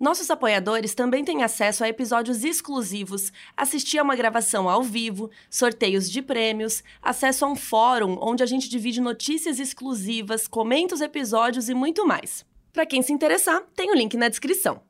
Nossos 0.00 0.30
apoiadores 0.30 0.94
também 0.94 1.22
têm 1.22 1.42
acesso 1.42 1.84
a 1.84 1.88
episódios 1.88 2.42
exclusivos, 2.42 3.30
assistir 3.54 3.98
a 3.98 4.02
uma 4.02 4.16
gravação 4.16 4.66
ao 4.66 4.82
vivo, 4.82 5.30
sorteios 5.50 6.10
de 6.10 6.22
prêmios, 6.22 6.82
acesso 7.02 7.44
a 7.44 7.48
um 7.48 7.54
fórum 7.54 8.16
onde 8.18 8.42
a 8.42 8.46
gente 8.46 8.66
divide 8.66 8.98
notícias 8.98 9.60
exclusivas, 9.60 10.48
comenta 10.48 10.94
os 10.94 11.02
episódios 11.02 11.68
e 11.68 11.74
muito 11.74 12.06
mais. 12.06 12.46
Para 12.72 12.86
quem 12.86 13.02
se 13.02 13.12
interessar, 13.12 13.62
tem 13.76 13.90
o 13.90 13.94
link 13.94 14.16
na 14.16 14.30
descrição. 14.30 14.80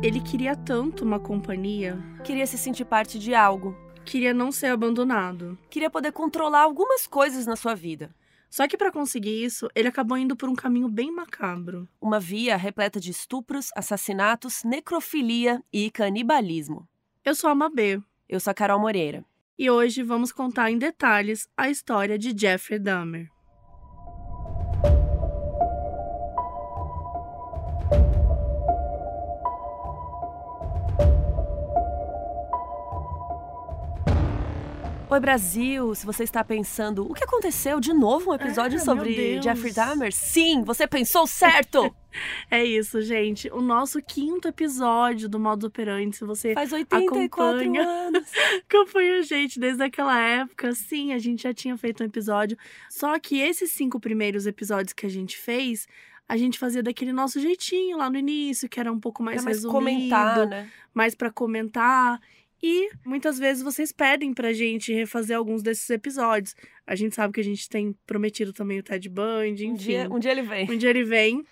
Ele 0.00 0.20
queria 0.20 0.54
tanto 0.54 1.02
uma 1.02 1.18
companhia, 1.18 1.98
Queria 2.22 2.46
se 2.46 2.56
sentir 2.56 2.84
parte 2.84 3.18
de 3.18 3.34
algo, 3.34 3.76
queria 4.04 4.34
não 4.34 4.52
ser 4.52 4.66
abandonado. 4.66 5.58
queria 5.70 5.90
poder 5.90 6.12
controlar 6.12 6.60
algumas 6.62 7.06
coisas 7.06 7.46
na 7.46 7.56
sua 7.56 7.74
vida. 7.74 8.14
Só 8.48 8.68
que 8.68 8.76
para 8.76 8.92
conseguir 8.92 9.44
isso, 9.44 9.68
ele 9.74 9.88
acabou 9.88 10.16
indo 10.16 10.36
por 10.36 10.48
um 10.48 10.54
caminho 10.54 10.88
bem 10.88 11.10
macabro. 11.10 11.88
Uma 12.00 12.20
via 12.20 12.56
repleta 12.56 13.00
de 13.00 13.10
estupros, 13.10 13.70
assassinatos, 13.74 14.62
necrofilia 14.62 15.60
e 15.72 15.90
canibalismo. 15.90 16.86
Eu 17.24 17.34
sou 17.34 17.50
a 17.50 17.54
Mabê 17.54 18.00
Eu 18.28 18.38
sou 18.38 18.52
a 18.52 18.54
Carol 18.54 18.78
Moreira. 18.78 19.24
e 19.58 19.68
hoje 19.70 20.02
vamos 20.02 20.30
contar 20.30 20.70
em 20.70 20.78
detalhes 20.78 21.48
a 21.56 21.68
história 21.68 22.16
de 22.18 22.32
Jeffrey 22.36 22.78
Dahmer. 22.78 23.33
Oi, 35.14 35.20
Brasil! 35.20 35.94
Se 35.94 36.04
você 36.04 36.24
está 36.24 36.42
pensando, 36.42 37.08
o 37.08 37.14
que 37.14 37.22
aconteceu? 37.22 37.78
De 37.78 37.94
novo 37.94 38.32
um 38.32 38.34
episódio 38.34 38.78
meu 38.78 38.84
sobre. 38.84 39.40
Jeffrey 39.40 39.72
Dahmer? 39.72 40.12
Sim, 40.12 40.64
você 40.64 40.88
pensou 40.88 41.24
certo! 41.24 41.94
É 42.48 42.64
isso, 42.64 43.00
gente. 43.02 43.48
O 43.52 43.60
nosso 43.60 44.00
quinto 44.00 44.46
episódio 44.46 45.28
do 45.28 45.38
Modo 45.38 45.66
Operante. 45.66 46.16
Se 46.16 46.24
você 46.24 46.54
Faz 46.54 46.72
84 46.72 47.58
Acompanha. 47.58 47.82
anos. 47.82 48.28
acompanha 48.70 49.18
a 49.18 49.22
gente 49.22 49.58
desde 49.58 49.82
aquela 49.82 50.16
época, 50.16 50.72
sim, 50.74 51.12
a 51.12 51.18
gente 51.18 51.42
já 51.42 51.52
tinha 51.52 51.76
feito 51.76 52.04
um 52.04 52.06
episódio. 52.06 52.56
Só 52.88 53.18
que 53.18 53.40
esses 53.40 53.72
cinco 53.72 53.98
primeiros 53.98 54.46
episódios 54.46 54.92
que 54.92 55.06
a 55.06 55.08
gente 55.08 55.36
fez, 55.36 55.88
a 56.28 56.36
gente 56.36 56.56
fazia 56.56 56.84
daquele 56.84 57.12
nosso 57.12 57.40
jeitinho 57.40 57.98
lá 57.98 58.08
no 58.08 58.16
início, 58.16 58.68
que 58.68 58.78
era 58.78 58.92
um 58.92 59.00
pouco 59.00 59.20
mais 59.20 59.42
É 59.42 59.44
mais 59.44 59.56
resumido, 59.58 59.72
comentar, 59.72 60.46
né? 60.46 60.70
mais 60.92 61.16
para 61.16 61.32
comentar. 61.32 62.20
E 62.66 62.88
muitas 63.04 63.38
vezes 63.38 63.62
vocês 63.62 63.92
pedem 63.92 64.32
pra 64.32 64.54
gente 64.54 64.90
refazer 64.90 65.36
alguns 65.36 65.62
desses 65.62 65.90
episódios. 65.90 66.56
A 66.86 66.94
gente 66.94 67.14
sabe 67.14 67.34
que 67.34 67.40
a 67.40 67.44
gente 67.44 67.68
tem 67.68 67.94
prometido 68.06 68.54
também 68.54 68.78
o 68.78 68.82
Ted 68.82 69.06
Bundy, 69.06 69.66
enfim. 69.66 69.70
Um 69.70 69.74
dia, 69.74 70.08
um 70.12 70.18
dia 70.18 70.30
ele 70.30 70.40
vem. 70.40 70.70
Um 70.70 70.78
dia 70.78 70.88
ele 70.88 71.04
vem. 71.04 71.44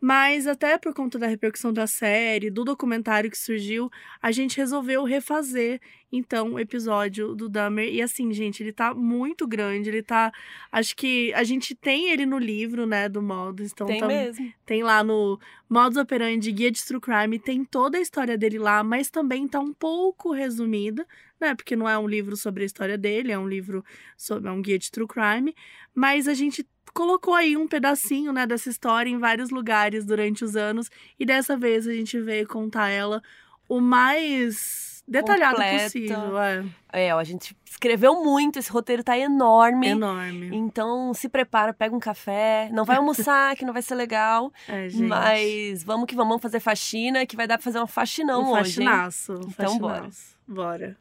Mas 0.00 0.46
até 0.46 0.78
por 0.78 0.94
conta 0.94 1.18
da 1.18 1.26
repercussão 1.26 1.72
da 1.72 1.86
série, 1.86 2.50
do 2.50 2.64
documentário 2.64 3.30
que 3.30 3.36
surgiu, 3.36 3.90
a 4.22 4.32
gente 4.32 4.56
resolveu 4.56 5.04
refazer, 5.04 5.80
então, 6.12 6.54
o 6.54 6.58
episódio 6.58 7.34
do 7.36 7.48
Dahmer. 7.48 7.92
E 7.92 8.02
assim, 8.02 8.32
gente, 8.32 8.62
ele 8.62 8.72
tá 8.72 8.92
muito 8.92 9.46
grande, 9.46 9.90
ele 9.90 10.02
tá... 10.02 10.32
Acho 10.72 10.96
que 10.96 11.32
a 11.34 11.44
gente 11.44 11.74
tem 11.74 12.10
ele 12.10 12.26
no 12.26 12.38
livro, 12.38 12.84
né, 12.86 13.08
do 13.08 13.22
Modus. 13.22 13.70
Então 13.72 13.86
Tem 13.86 14.00
tá- 14.00 14.08
mesmo. 14.08 14.52
tem 14.66 14.82
lá 14.82 15.04
no 15.04 15.38
Modus 15.68 15.96
Operandi, 15.98 16.50
Guia 16.50 16.70
de 16.70 16.84
True 16.84 17.00
Crime, 17.00 17.38
tem 17.38 17.64
toda 17.64 17.96
a 17.98 18.00
história 18.00 18.36
dele 18.36 18.58
lá, 18.58 18.82
mas 18.82 19.08
também 19.08 19.46
tá 19.46 19.60
um 19.60 19.72
pouco 19.72 20.32
resumida, 20.32 21.06
né? 21.40 21.54
Porque 21.54 21.76
não 21.76 21.88
é 21.88 21.96
um 21.96 22.08
livro 22.08 22.36
sobre 22.36 22.64
a 22.64 22.66
história 22.66 22.98
dele, 22.98 23.30
é 23.30 23.38
um 23.38 23.48
livro 23.48 23.84
sobre 24.16 24.48
é 24.48 24.52
um 24.52 24.60
guia 24.60 24.78
de 24.78 24.90
True 24.90 25.06
Crime, 25.06 25.54
mas 25.94 26.26
a 26.26 26.34
gente 26.34 26.66
colocou 26.94 27.34
aí 27.34 27.56
um 27.56 27.66
pedacinho, 27.68 28.32
né, 28.32 28.46
dessa 28.46 28.68
história 28.68 29.08
em 29.10 29.18
vários 29.18 29.50
lugares 29.50 30.04
durante 30.04 30.44
os 30.44 30.56
anos, 30.56 30.90
e 31.18 31.24
dessa 31.26 31.56
vez 31.56 31.86
a 31.86 31.92
gente 31.92 32.20
veio 32.20 32.46
contar 32.46 32.88
ela 32.88 33.22
o 33.68 33.80
mais 33.80 35.02
detalhado 35.06 35.56
Completa. 35.56 35.84
possível, 35.84 36.38
é 36.38 36.64
É, 36.92 37.10
a 37.12 37.24
gente 37.24 37.56
escreveu 37.64 38.22
muito, 38.22 38.58
esse 38.58 38.70
roteiro 38.70 39.02
tá 39.02 39.16
enorme. 39.18 39.88
enorme. 39.88 40.50
Então 40.52 41.12
se 41.14 41.28
prepara, 41.28 41.72
pega 41.72 41.94
um 41.94 42.00
café. 42.00 42.68
Não 42.72 42.84
vai 42.84 42.96
almoçar, 42.96 43.54
que 43.56 43.64
não 43.64 43.72
vai 43.72 43.82
ser 43.82 43.94
legal. 43.96 44.52
É, 44.68 44.88
gente. 44.88 45.02
Mas 45.04 45.82
vamos 45.82 46.06
que 46.06 46.14
vamos, 46.14 46.40
fazer 46.40 46.60
faxina, 46.60 47.26
que 47.26 47.36
vai 47.36 47.46
dar 47.46 47.58
pra 47.58 47.64
fazer 47.64 47.80
um 47.80 47.86
faxinão 47.86 48.42
um 48.42 48.50
hoje. 48.52 48.82
hein? 48.82 48.86
faxinaço, 48.88 49.32
um 49.34 49.48
Então, 49.48 49.78
bora. 49.78 49.94
faxinaço. 50.02 50.36
Bora. 50.46 50.96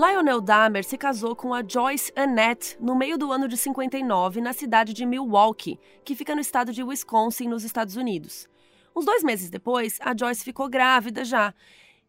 Lionel 0.00 0.40
Dahmer 0.40 0.82
se 0.82 0.96
casou 0.96 1.36
com 1.36 1.52
a 1.52 1.62
Joyce 1.62 2.10
Annette 2.16 2.74
no 2.80 2.94
meio 2.94 3.18
do 3.18 3.30
ano 3.30 3.46
de 3.46 3.54
59 3.54 4.40
na 4.40 4.54
cidade 4.54 4.94
de 4.94 5.04
Milwaukee, 5.04 5.78
que 6.02 6.16
fica 6.16 6.34
no 6.34 6.40
estado 6.40 6.72
de 6.72 6.82
Wisconsin, 6.82 7.48
nos 7.48 7.64
Estados 7.64 7.96
Unidos. 7.96 8.48
Uns 8.96 9.04
dois 9.04 9.22
meses 9.22 9.50
depois, 9.50 9.98
a 10.00 10.16
Joyce 10.16 10.42
ficou 10.42 10.70
grávida 10.70 11.22
já. 11.22 11.52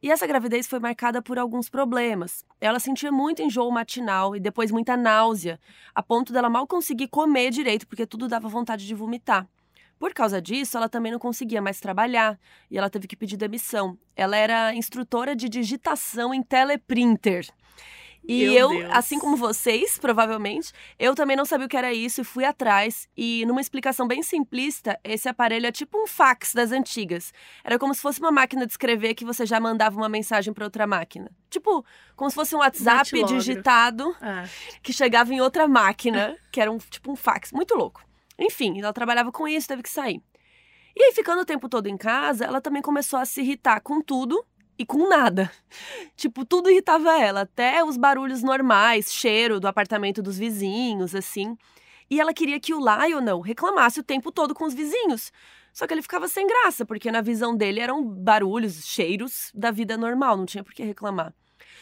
E 0.02 0.10
essa 0.10 0.26
gravidez 0.26 0.68
foi 0.68 0.80
marcada 0.80 1.22
por 1.22 1.38
alguns 1.38 1.70
problemas. 1.70 2.46
Ela 2.62 2.80
sentia 2.80 3.12
muito 3.12 3.42
enjoo 3.42 3.70
matinal 3.70 4.38
e 4.38 4.40
depois 4.40 4.72
muita 4.72 4.96
náusea, 4.96 5.60
a 5.94 6.02
ponto 6.02 6.32
dela 6.32 6.50
mal 6.50 6.66
conseguir 6.66 7.10
comer 7.10 7.52
direito 7.52 7.86
porque 7.86 8.06
tudo 8.08 8.30
dava 8.30 8.48
vontade 8.48 8.88
de 8.88 8.96
vomitar. 8.96 9.50
Por 10.00 10.14
causa 10.14 10.42
disso, 10.42 10.78
ela 10.78 10.88
também 10.88 11.12
não 11.12 11.20
conseguia 11.20 11.62
mais 11.62 11.82
trabalhar 11.82 12.40
e 12.72 12.78
ela 12.78 12.90
teve 12.90 13.06
que 13.06 13.18
pedir 13.18 13.36
demissão. 13.36 13.98
Ela 14.16 14.38
era 14.38 14.74
instrutora 14.74 15.36
de 15.36 15.50
digitação 15.50 16.34
em 16.34 16.42
teleprinter. 16.42 17.46
E 18.28 18.46
Meu 18.46 18.54
eu, 18.54 18.70
Deus. 18.70 18.92
assim 18.94 19.18
como 19.20 19.36
vocês, 19.36 19.98
provavelmente, 19.98 20.72
eu 21.00 21.16
também 21.16 21.36
não 21.36 21.44
sabia 21.44 21.66
o 21.66 21.70
que 21.70 21.76
era 21.76 21.92
isso 21.92 22.22
e 22.22 22.24
fui 22.24 22.46
atrás. 22.46 23.10
E 23.18 23.44
numa 23.48 23.60
explicação 23.62 24.08
bem 24.08 24.22
simplista, 24.22 25.00
esse 25.04 25.28
aparelho 25.28 25.66
é 25.66 25.72
tipo 25.72 25.98
um 26.02 26.06
fax 26.06 26.54
das 26.54 26.72
antigas. 26.72 27.34
Era 27.64 27.80
como 27.80 27.94
se 27.96 28.02
fosse 28.02 28.20
uma 28.20 28.32
máquina 28.32 28.66
de 28.66 28.72
escrever 28.74 29.16
que 29.16 29.26
você 29.26 29.46
já 29.46 29.60
mandava 29.60 29.98
uma 29.98 30.08
mensagem 30.10 30.54
para 30.54 30.64
outra 30.66 30.86
máquina. 30.86 31.32
Tipo, 31.50 31.84
como 32.16 32.30
se 32.30 32.36
fosse 32.36 32.56
um 32.56 32.60
WhatsApp 32.60 33.10
digitado 33.26 34.16
É. 34.22 34.48
que 34.84 34.94
chegava 34.94 35.34
em 35.34 35.42
outra 35.42 35.68
máquina, 35.68 36.38
que 36.52 36.62
era 36.62 36.72
um 36.72 36.78
tipo 36.78 37.12
um 37.12 37.16
fax, 37.16 37.52
muito 37.52 37.74
louco. 37.76 38.04
Enfim, 38.38 38.80
ela 38.80 38.94
trabalhava 38.94 39.32
com 39.32 39.48
isso, 39.48 39.68
teve 39.68 39.82
que 39.84 39.90
sair. 39.90 40.22
E 40.96 41.04
aí, 41.04 41.14
ficando 41.14 41.42
o 41.42 41.46
tempo 41.46 41.70
todo 41.70 41.88
em 41.88 41.96
casa, 41.98 42.44
ela 42.46 42.60
também 42.60 42.82
começou 42.82 43.18
a 43.18 43.26
se 43.26 43.42
irritar 43.42 43.80
com 43.82 44.02
tudo 44.02 44.46
e 44.82 44.86
com 44.86 45.08
nada. 45.08 45.52
Tipo, 46.18 46.46
tudo 46.46 46.70
irritava 46.70 47.20
ela, 47.20 47.42
até 47.42 47.84
os 47.84 47.98
barulhos 47.98 48.44
normais, 48.44 49.12
cheiro 49.12 49.60
do 49.60 49.68
apartamento 49.68 50.22
dos 50.22 50.38
vizinhos, 50.38 51.16
assim. 51.16 51.58
E 52.10 52.20
ela 52.20 52.34
queria 52.34 52.60
que 52.60 52.74
o 52.74 52.80
Lionel 52.80 53.40
reclamasse 53.40 54.00
o 54.00 54.04
tempo 54.04 54.32
todo 54.32 54.54
com 54.54 54.66
os 54.66 54.74
vizinhos. 54.74 55.32
Só 55.74 55.88
que 55.88 55.94
ele 55.94 56.02
ficava 56.02 56.28
sem 56.28 56.46
graça, 56.46 56.86
porque 56.86 57.12
na 57.12 57.22
visão 57.22 57.56
dele 57.56 57.80
eram 57.80 58.04
barulhos, 58.04 58.86
cheiros 58.86 59.52
da 59.56 59.72
vida 59.72 59.98
normal, 59.98 60.36
não 60.36 60.46
tinha 60.46 60.64
por 60.64 60.74
que 60.74 60.84
reclamar. 60.84 61.34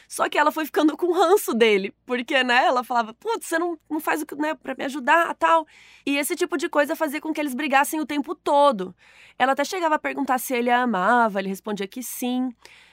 Só 0.07 0.27
que 0.27 0.37
ela 0.37 0.51
foi 0.51 0.65
ficando 0.65 0.97
com 0.97 1.11
ranço 1.11 1.53
dele, 1.53 1.93
porque, 2.05 2.43
né, 2.43 2.65
ela 2.65 2.83
falava, 2.83 3.13
putz, 3.13 3.45
você 3.45 3.59
não, 3.59 3.77
não 3.89 3.99
faz 3.99 4.21
o 4.21 4.25
que, 4.25 4.35
né, 4.35 4.55
pra 4.55 4.73
me 4.75 4.85
ajudar, 4.85 5.35
tal. 5.35 5.67
E 6.03 6.17
esse 6.17 6.35
tipo 6.35 6.57
de 6.57 6.67
coisa 6.67 6.95
fazia 6.95 7.21
com 7.21 7.31
que 7.31 7.39
eles 7.39 7.53
brigassem 7.53 7.99
o 7.99 8.05
tempo 8.05 8.33
todo. 8.33 8.95
Ela 9.37 9.51
até 9.51 9.63
chegava 9.63 9.95
a 9.95 9.99
perguntar 9.99 10.39
se 10.39 10.53
ele 10.55 10.69
a 10.69 10.81
amava, 10.81 11.39
ele 11.39 11.49
respondia 11.49 11.87
que 11.87 12.01
sim. 12.01 12.49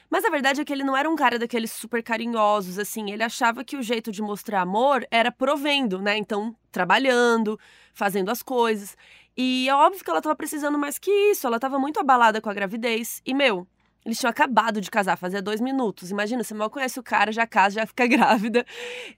Mas 0.09 0.23
a 0.23 0.29
verdade 0.29 0.61
é 0.61 0.65
que 0.65 0.71
ele 0.71 0.83
não 0.83 0.95
era 0.95 1.09
um 1.09 1.15
cara 1.15 1.37
daqueles 1.37 1.71
super 1.71 2.01
carinhosos, 2.01 2.79
assim. 2.79 3.11
Ele 3.11 3.23
achava 3.23 3.63
que 3.63 3.75
o 3.75 3.83
jeito 3.83 4.11
de 4.11 4.21
mostrar 4.21 4.61
amor 4.61 5.05
era 5.11 5.31
provendo, 5.31 6.01
né? 6.01 6.17
Então, 6.17 6.55
trabalhando, 6.71 7.59
fazendo 7.93 8.29
as 8.29 8.41
coisas. 8.41 8.95
E 9.35 9.67
é 9.69 9.75
óbvio 9.75 10.03
que 10.03 10.09
ela 10.09 10.21
tava 10.21 10.35
precisando 10.35 10.79
mais 10.79 10.97
que 10.97 11.11
isso. 11.11 11.45
Ela 11.45 11.59
tava 11.59 11.77
muito 11.77 11.99
abalada 11.99 12.39
com 12.39 12.49
a 12.49 12.53
gravidez. 12.53 13.21
E, 13.25 13.33
meu, 13.33 13.67
eles 14.05 14.17
tinham 14.17 14.29
acabado 14.29 14.79
de 14.79 14.89
casar, 14.89 15.17
fazia 15.17 15.41
dois 15.41 15.59
minutos. 15.59 16.09
Imagina, 16.11 16.41
você 16.41 16.53
mal 16.53 16.69
conhece 16.69 16.97
o 16.97 17.03
cara, 17.03 17.29
já 17.29 17.45
casa, 17.45 17.75
já 17.81 17.85
fica 17.85 18.07
grávida. 18.07 18.65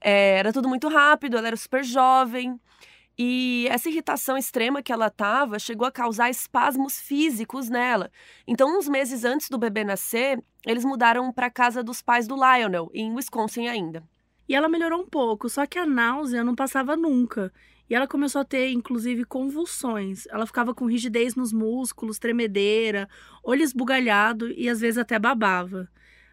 É, 0.00 0.38
era 0.38 0.52
tudo 0.52 0.68
muito 0.68 0.88
rápido, 0.88 1.36
ela 1.36 1.46
era 1.46 1.56
super 1.56 1.84
jovem. 1.84 2.60
E 3.22 3.66
essa 3.68 3.90
irritação 3.90 4.38
extrema 4.38 4.82
que 4.82 4.90
ela 4.90 5.10
tava 5.10 5.58
chegou 5.58 5.86
a 5.86 5.92
causar 5.92 6.30
espasmos 6.30 6.98
físicos 6.98 7.68
nela. 7.68 8.10
Então, 8.46 8.78
uns 8.78 8.88
meses 8.88 9.26
antes 9.26 9.50
do 9.50 9.58
bebê 9.58 9.84
nascer, 9.84 10.42
eles 10.66 10.86
mudaram 10.86 11.30
para 11.30 11.50
casa 11.50 11.84
dos 11.84 12.00
pais 12.00 12.26
do 12.26 12.34
Lionel, 12.34 12.90
em 12.94 13.14
Wisconsin 13.14 13.68
ainda. 13.68 14.02
E 14.48 14.54
ela 14.54 14.70
melhorou 14.70 15.02
um 15.02 15.06
pouco, 15.06 15.50
só 15.50 15.66
que 15.66 15.78
a 15.78 15.84
náusea 15.84 16.42
não 16.42 16.54
passava 16.54 16.96
nunca. 16.96 17.52
E 17.90 17.94
ela 17.94 18.08
começou 18.08 18.40
a 18.40 18.44
ter, 18.44 18.70
inclusive, 18.70 19.26
convulsões. 19.26 20.26
Ela 20.28 20.46
ficava 20.46 20.74
com 20.74 20.86
rigidez 20.86 21.34
nos 21.34 21.52
músculos, 21.52 22.18
tremedeira, 22.18 23.06
olho 23.44 23.62
esbugalhado 23.62 24.50
e 24.50 24.66
às 24.66 24.80
vezes 24.80 24.96
até 24.96 25.18
babava. 25.18 25.90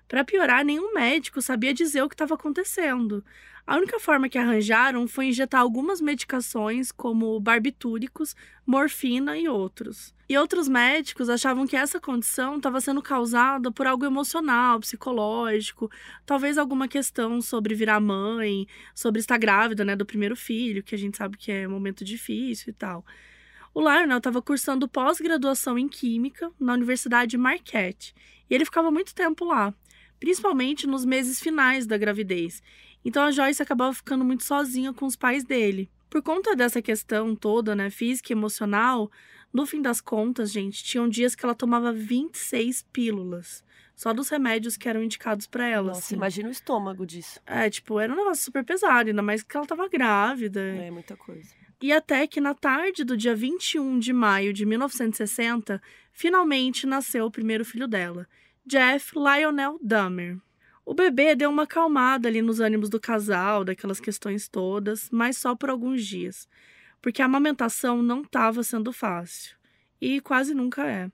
Para 0.08 0.24
piorar, 0.24 0.64
nenhum 0.64 0.94
médico 0.94 1.42
sabia 1.42 1.74
dizer 1.74 2.02
o 2.02 2.08
que 2.08 2.16
estava 2.16 2.36
acontecendo. 2.36 3.26
A 3.68 3.76
única 3.76 4.00
forma 4.00 4.30
que 4.30 4.38
arranjaram 4.38 5.06
foi 5.10 5.26
injetar 5.26 5.60
algumas 5.60 6.00
medicações, 6.00 6.90
como 6.90 7.38
barbitúricos, 7.38 8.34
morfina 8.66 9.38
e 9.38 9.50
outros. 9.50 10.16
E 10.30 10.38
outros 10.38 10.70
médicos 10.70 11.28
achavam 11.28 11.68
que 11.68 11.76
essa 11.76 12.00
condição 12.00 12.56
estava 12.56 12.80
sendo 12.80 13.02
causada 13.02 13.70
por 13.70 13.86
algo 13.86 14.06
emocional, 14.06 14.80
psicológico, 14.80 15.92
talvez 16.26 16.58
alguma 16.58 16.88
questão 16.88 17.42
sobre 17.42 17.76
virar 17.76 18.00
mãe, 18.00 18.66
sobre 18.96 19.20
estar 19.20 19.38
grávida, 19.38 19.84
né, 19.84 19.98
do 19.98 20.06
primeiro 20.06 20.38
filho, 20.38 20.82
que 20.82 20.96
a 20.96 20.98
gente 20.98 21.18
sabe 21.18 21.36
que 21.36 21.52
é 21.52 21.68
um 21.68 21.72
momento 21.72 22.06
difícil 22.06 22.70
e 22.70 22.74
tal. 22.74 23.06
O 23.74 23.82
Lionel 23.82 24.20
estava 24.20 24.42
cursando 24.42 24.88
pós-graduação 24.88 25.78
em 25.78 25.90
Química 25.90 26.50
na 26.58 26.74
Universidade 26.74 27.38
Marquette, 27.38 28.16
e 28.50 28.56
ele 28.56 28.64
ficava 28.64 28.90
muito 28.90 29.14
tempo 29.14 29.44
lá 29.44 29.74
principalmente 30.20 30.88
nos 30.88 31.06
meses 31.06 31.40
finais 31.40 31.86
da 31.86 31.98
gravidez. 31.98 32.62
Então 33.08 33.24
a 33.24 33.32
Joyce 33.32 33.64
acabava 33.64 33.94
ficando 33.94 34.26
muito 34.26 34.44
sozinha 34.44 34.92
com 34.92 35.06
os 35.06 35.16
pais 35.16 35.46
dele. 35.46 35.90
Por 36.10 36.22
conta 36.22 36.54
dessa 36.54 36.82
questão 36.82 37.34
toda, 37.34 37.74
né, 37.74 37.90
física 37.90 38.34
e 38.34 38.36
emocional, 38.36 39.10
no 39.54 39.66
fim 39.66 39.82
das 39.82 40.02
contas, 40.02 40.52
gente, 40.52 40.84
tinham 40.84 41.08
dias 41.08 41.34
que 41.34 41.46
ela 41.46 41.56
tomava 41.56 41.94
26 41.94 42.86
pílulas. 42.92 43.64
Só 43.96 44.12
dos 44.12 44.28
remédios 44.28 44.76
que 44.76 44.90
eram 44.90 45.02
indicados 45.02 45.48
para 45.48 45.66
ela. 45.66 45.88
Nossa, 45.88 46.00
assim. 46.00 46.16
imagina 46.16 46.50
o 46.50 46.52
estômago 46.52 47.06
disso. 47.06 47.40
É, 47.46 47.70
tipo, 47.70 47.98
era 47.98 48.12
um 48.12 48.18
negócio 48.18 48.44
super 48.44 48.66
pesado, 48.66 49.10
ainda 49.10 49.22
mais 49.22 49.42
que 49.42 49.56
ela 49.56 49.66
tava 49.66 49.88
grávida. 49.88 50.60
É, 50.60 50.92
muita 50.92 51.16
coisa. 51.16 51.50
E 51.82 51.94
até 51.94 52.28
que 52.28 52.42
na 52.42 52.54
tarde 52.54 53.06
do 53.06 53.16
dia 53.16 53.34
21 53.34 54.00
de 54.00 54.12
maio 54.12 54.52
de 54.52 54.66
1960, 54.66 55.82
finalmente 56.12 56.86
nasceu 56.86 57.26
o 57.26 57.32
primeiro 57.32 57.64
filho 57.64 57.88
dela. 57.88 58.28
Jeff 58.66 59.14
Lionel 59.18 59.80
Dahmer. 59.82 60.40
O 60.88 60.94
bebê 60.94 61.36
deu 61.36 61.50
uma 61.50 61.64
acalmada 61.64 62.30
ali 62.30 62.42
nos 62.42 62.62
ânimos 62.62 62.90
do 62.90 62.98
casal, 62.98 63.66
daquelas 63.66 64.00
questões 64.00 64.48
todas, 64.48 65.10
mas 65.12 65.36
só 65.36 65.54
por 65.54 65.70
alguns 65.70 66.06
dias, 66.06 66.48
porque 67.02 67.22
a 67.22 67.26
amamentação 67.26 68.02
não 68.02 68.22
estava 68.22 68.64
sendo 68.64 68.94
fácil, 68.94 69.58
e 70.00 70.22
quase 70.22 70.54
nunca 70.54 70.90
é. 70.90 71.12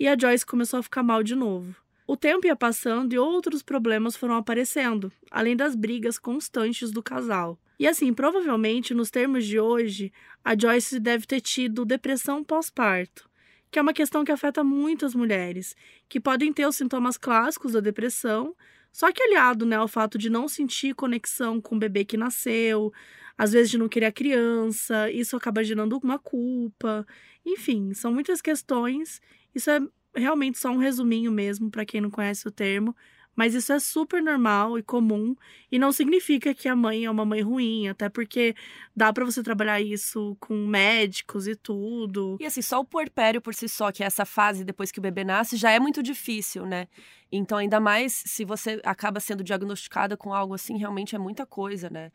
E 0.00 0.08
a 0.08 0.18
Joyce 0.18 0.44
começou 0.44 0.80
a 0.80 0.82
ficar 0.82 1.04
mal 1.04 1.22
de 1.22 1.36
novo. 1.36 1.76
O 2.08 2.16
tempo 2.16 2.48
ia 2.48 2.56
passando 2.56 3.12
e 3.12 3.18
outros 3.18 3.62
problemas 3.62 4.16
foram 4.16 4.34
aparecendo, 4.34 5.12
além 5.30 5.54
das 5.54 5.76
brigas 5.76 6.18
constantes 6.18 6.90
do 6.90 7.00
casal. 7.00 7.56
E 7.78 7.86
assim, 7.86 8.12
provavelmente, 8.12 8.92
nos 8.94 9.12
termos 9.12 9.46
de 9.46 9.60
hoje, 9.60 10.12
a 10.44 10.58
Joyce 10.58 10.98
deve 10.98 11.24
ter 11.24 11.40
tido 11.40 11.84
depressão 11.84 12.42
pós-parto, 12.42 13.30
que 13.70 13.78
é 13.78 13.82
uma 13.82 13.94
questão 13.94 14.24
que 14.24 14.32
afeta 14.32 14.64
muitas 14.64 15.14
mulheres, 15.14 15.76
que 16.08 16.18
podem 16.18 16.52
ter 16.52 16.66
os 16.66 16.74
sintomas 16.74 17.16
clássicos 17.16 17.74
da 17.74 17.80
depressão, 17.80 18.56
só 18.94 19.10
que 19.12 19.20
aliado 19.22 19.66
né, 19.66 19.74
ao 19.76 19.88
fato 19.88 20.16
de 20.16 20.30
não 20.30 20.46
sentir 20.46 20.94
conexão 20.94 21.60
com 21.60 21.74
o 21.74 21.78
bebê 21.78 22.04
que 22.04 22.16
nasceu, 22.16 22.92
às 23.36 23.50
vezes 23.52 23.70
de 23.72 23.76
não 23.78 23.88
querer 23.88 24.06
a 24.06 24.12
criança, 24.12 25.10
isso 25.10 25.36
acaba 25.36 25.64
gerando 25.64 25.98
uma 25.98 26.16
culpa. 26.18 27.04
Enfim, 27.44 27.92
são 27.92 28.12
muitas 28.14 28.40
questões. 28.40 29.20
Isso 29.52 29.68
é 29.70 29.80
realmente 30.14 30.58
só 30.58 30.70
um 30.70 30.78
resuminho 30.78 31.32
mesmo, 31.32 31.70
para 31.72 31.84
quem 31.84 32.00
não 32.00 32.08
conhece 32.10 32.46
o 32.46 32.52
termo, 32.52 32.94
mas 33.36 33.54
isso 33.54 33.72
é 33.72 33.78
super 33.78 34.22
normal 34.22 34.78
e 34.78 34.82
comum 34.82 35.34
e 35.70 35.78
não 35.78 35.92
significa 35.92 36.54
que 36.54 36.68
a 36.68 36.76
mãe 36.76 37.04
é 37.04 37.10
uma 37.10 37.24
mãe 37.24 37.40
ruim, 37.40 37.88
até 37.88 38.08
porque 38.08 38.54
dá 38.94 39.12
para 39.12 39.24
você 39.24 39.42
trabalhar 39.42 39.80
isso 39.80 40.36
com 40.40 40.66
médicos 40.66 41.46
e 41.46 41.56
tudo. 41.56 42.36
E 42.40 42.46
assim, 42.46 42.62
só 42.62 42.80
o 42.80 42.84
puerpério 42.84 43.40
por 43.40 43.54
si 43.54 43.68
só, 43.68 43.90
que 43.90 44.02
é 44.02 44.06
essa 44.06 44.24
fase 44.24 44.64
depois 44.64 44.90
que 44.90 44.98
o 44.98 45.02
bebê 45.02 45.24
nasce, 45.24 45.56
já 45.56 45.70
é 45.70 45.80
muito 45.80 46.02
difícil, 46.02 46.64
né? 46.64 46.88
Então, 47.30 47.58
ainda 47.58 47.80
mais 47.80 48.22
se 48.26 48.44
você 48.44 48.80
acaba 48.84 49.18
sendo 49.20 49.42
diagnosticada 49.42 50.16
com 50.16 50.32
algo 50.32 50.54
assim, 50.54 50.78
realmente 50.78 51.16
é 51.16 51.18
muita 51.18 51.44
coisa, 51.44 51.90
né? 51.90 52.12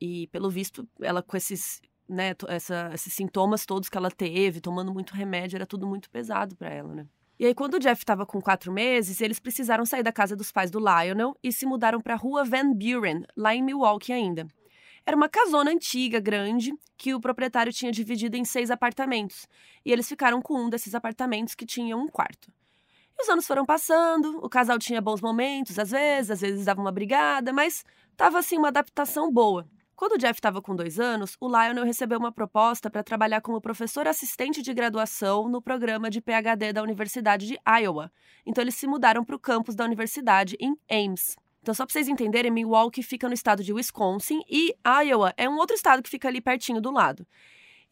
E 0.00 0.26
pelo 0.28 0.50
visto, 0.50 0.88
ela 1.00 1.22
com 1.22 1.36
esses 1.36 1.80
né, 2.08 2.34
essa, 2.48 2.90
esses 2.92 3.12
sintomas 3.12 3.64
todos 3.64 3.88
que 3.88 3.96
ela 3.96 4.10
teve, 4.10 4.60
tomando 4.60 4.92
muito 4.92 5.14
remédio, 5.14 5.56
era 5.56 5.66
tudo 5.66 5.86
muito 5.86 6.10
pesado 6.10 6.56
para 6.56 6.70
ela, 6.70 6.94
né? 6.94 7.06
E 7.42 7.46
aí, 7.46 7.56
quando 7.56 7.74
o 7.74 7.78
Jeff 7.80 8.00
estava 8.00 8.24
com 8.24 8.40
quatro 8.40 8.72
meses, 8.72 9.20
eles 9.20 9.40
precisaram 9.40 9.84
sair 9.84 10.04
da 10.04 10.12
casa 10.12 10.36
dos 10.36 10.52
pais 10.52 10.70
do 10.70 10.78
Lionel 10.78 11.36
e 11.42 11.52
se 11.52 11.66
mudaram 11.66 12.00
para 12.00 12.14
a 12.14 12.16
rua 12.16 12.44
Van 12.44 12.72
Buren, 12.72 13.24
lá 13.36 13.52
em 13.52 13.60
Milwaukee 13.60 14.12
ainda. 14.12 14.46
Era 15.04 15.16
uma 15.16 15.28
casona 15.28 15.72
antiga, 15.72 16.20
grande, 16.20 16.72
que 16.96 17.12
o 17.12 17.20
proprietário 17.20 17.72
tinha 17.72 17.90
dividido 17.90 18.36
em 18.36 18.44
seis 18.44 18.70
apartamentos. 18.70 19.48
E 19.84 19.90
eles 19.90 20.08
ficaram 20.08 20.40
com 20.40 20.54
um 20.54 20.70
desses 20.70 20.94
apartamentos 20.94 21.56
que 21.56 21.66
tinha 21.66 21.96
um 21.96 22.06
quarto. 22.06 22.48
E 23.18 23.24
os 23.24 23.28
anos 23.28 23.44
foram 23.44 23.66
passando, 23.66 24.38
o 24.38 24.48
casal 24.48 24.78
tinha 24.78 25.00
bons 25.00 25.20
momentos, 25.20 25.80
às 25.80 25.90
vezes, 25.90 26.30
às 26.30 26.40
vezes 26.42 26.66
dava 26.66 26.80
uma 26.80 26.92
brigada, 26.92 27.52
mas 27.52 27.84
estava 28.12 28.38
assim 28.38 28.56
uma 28.56 28.68
adaptação 28.68 29.32
boa. 29.32 29.68
Quando 29.94 30.12
o 30.12 30.18
Jeff 30.18 30.38
estava 30.38 30.60
com 30.60 30.74
dois 30.74 30.98
anos, 30.98 31.36
o 31.40 31.46
Lionel 31.46 31.84
recebeu 31.84 32.18
uma 32.18 32.32
proposta 32.32 32.90
para 32.90 33.02
trabalhar 33.02 33.40
como 33.40 33.60
professor 33.60 34.08
assistente 34.08 34.62
de 34.62 34.74
graduação 34.74 35.48
no 35.48 35.62
programa 35.62 36.10
de 36.10 36.20
PhD 36.20 36.72
da 36.72 36.82
Universidade 36.82 37.46
de 37.46 37.58
Iowa. 37.80 38.10
Então 38.44 38.62
eles 38.62 38.74
se 38.74 38.86
mudaram 38.86 39.24
para 39.24 39.36
o 39.36 39.38
campus 39.38 39.74
da 39.74 39.84
universidade 39.84 40.56
em 40.58 40.76
Ames. 40.90 41.36
Então, 41.62 41.72
só 41.72 41.86
para 41.86 41.92
vocês 41.92 42.08
entenderem, 42.08 42.50
Milwaukee 42.50 43.04
fica 43.04 43.28
no 43.28 43.34
estado 43.34 43.62
de 43.62 43.72
Wisconsin 43.72 44.42
e 44.50 44.74
Iowa 45.04 45.32
é 45.36 45.48
um 45.48 45.56
outro 45.56 45.76
estado 45.76 46.02
que 46.02 46.10
fica 46.10 46.26
ali 46.26 46.40
pertinho 46.40 46.80
do 46.80 46.90
lado. 46.90 47.24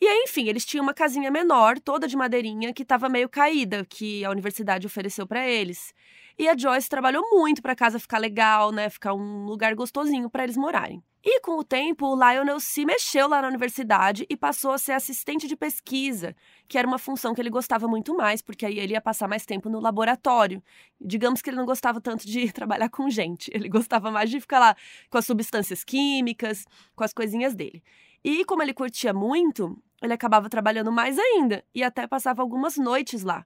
E 0.00 0.08
aí, 0.08 0.24
enfim, 0.24 0.48
eles 0.48 0.64
tinham 0.64 0.82
uma 0.82 0.94
casinha 0.94 1.30
menor, 1.30 1.78
toda 1.78 2.08
de 2.08 2.16
madeirinha, 2.16 2.72
que 2.72 2.82
estava 2.82 3.08
meio 3.08 3.28
caída, 3.28 3.84
que 3.84 4.24
a 4.24 4.30
universidade 4.30 4.86
ofereceu 4.86 5.26
para 5.26 5.46
eles. 5.46 5.94
E 6.38 6.48
a 6.48 6.56
Joyce 6.56 6.88
trabalhou 6.88 7.22
muito 7.30 7.60
para 7.60 7.72
a 7.72 7.76
casa 7.76 8.00
ficar 8.00 8.18
legal, 8.18 8.72
né, 8.72 8.88
ficar 8.88 9.12
um 9.12 9.44
lugar 9.44 9.74
gostosinho 9.74 10.30
para 10.30 10.42
eles 10.42 10.56
morarem. 10.56 11.02
E 11.22 11.38
com 11.40 11.58
o 11.58 11.64
tempo, 11.64 12.06
o 12.06 12.14
Lionel 12.14 12.58
se 12.58 12.82
mexeu 12.86 13.28
lá 13.28 13.42
na 13.42 13.48
universidade 13.48 14.24
e 14.30 14.34
passou 14.34 14.70
a 14.70 14.78
ser 14.78 14.92
assistente 14.92 15.46
de 15.46 15.54
pesquisa, 15.54 16.34
que 16.66 16.78
era 16.78 16.88
uma 16.88 16.98
função 16.98 17.34
que 17.34 17.42
ele 17.42 17.50
gostava 17.50 17.86
muito 17.86 18.16
mais, 18.16 18.40
porque 18.40 18.64
aí 18.64 18.78
ele 18.78 18.94
ia 18.94 19.02
passar 19.02 19.28
mais 19.28 19.44
tempo 19.44 19.68
no 19.68 19.80
laboratório. 19.80 20.62
Digamos 20.98 21.42
que 21.42 21.50
ele 21.50 21.58
não 21.58 21.66
gostava 21.66 22.00
tanto 22.00 22.26
de 22.26 22.50
trabalhar 22.54 22.88
com 22.88 23.10
gente, 23.10 23.50
ele 23.52 23.68
gostava 23.68 24.10
mais 24.10 24.30
de 24.30 24.40
ficar 24.40 24.60
lá 24.60 24.74
com 25.10 25.18
as 25.18 25.26
substâncias 25.26 25.84
químicas, 25.84 26.64
com 26.96 27.04
as 27.04 27.12
coisinhas 27.12 27.54
dele. 27.54 27.82
E 28.24 28.42
como 28.46 28.62
ele 28.62 28.72
curtia 28.72 29.12
muito, 29.12 29.76
ele 30.02 30.14
acabava 30.14 30.48
trabalhando 30.48 30.90
mais 30.90 31.18
ainda 31.18 31.62
e 31.74 31.82
até 31.82 32.06
passava 32.06 32.40
algumas 32.40 32.78
noites 32.78 33.22
lá. 33.22 33.44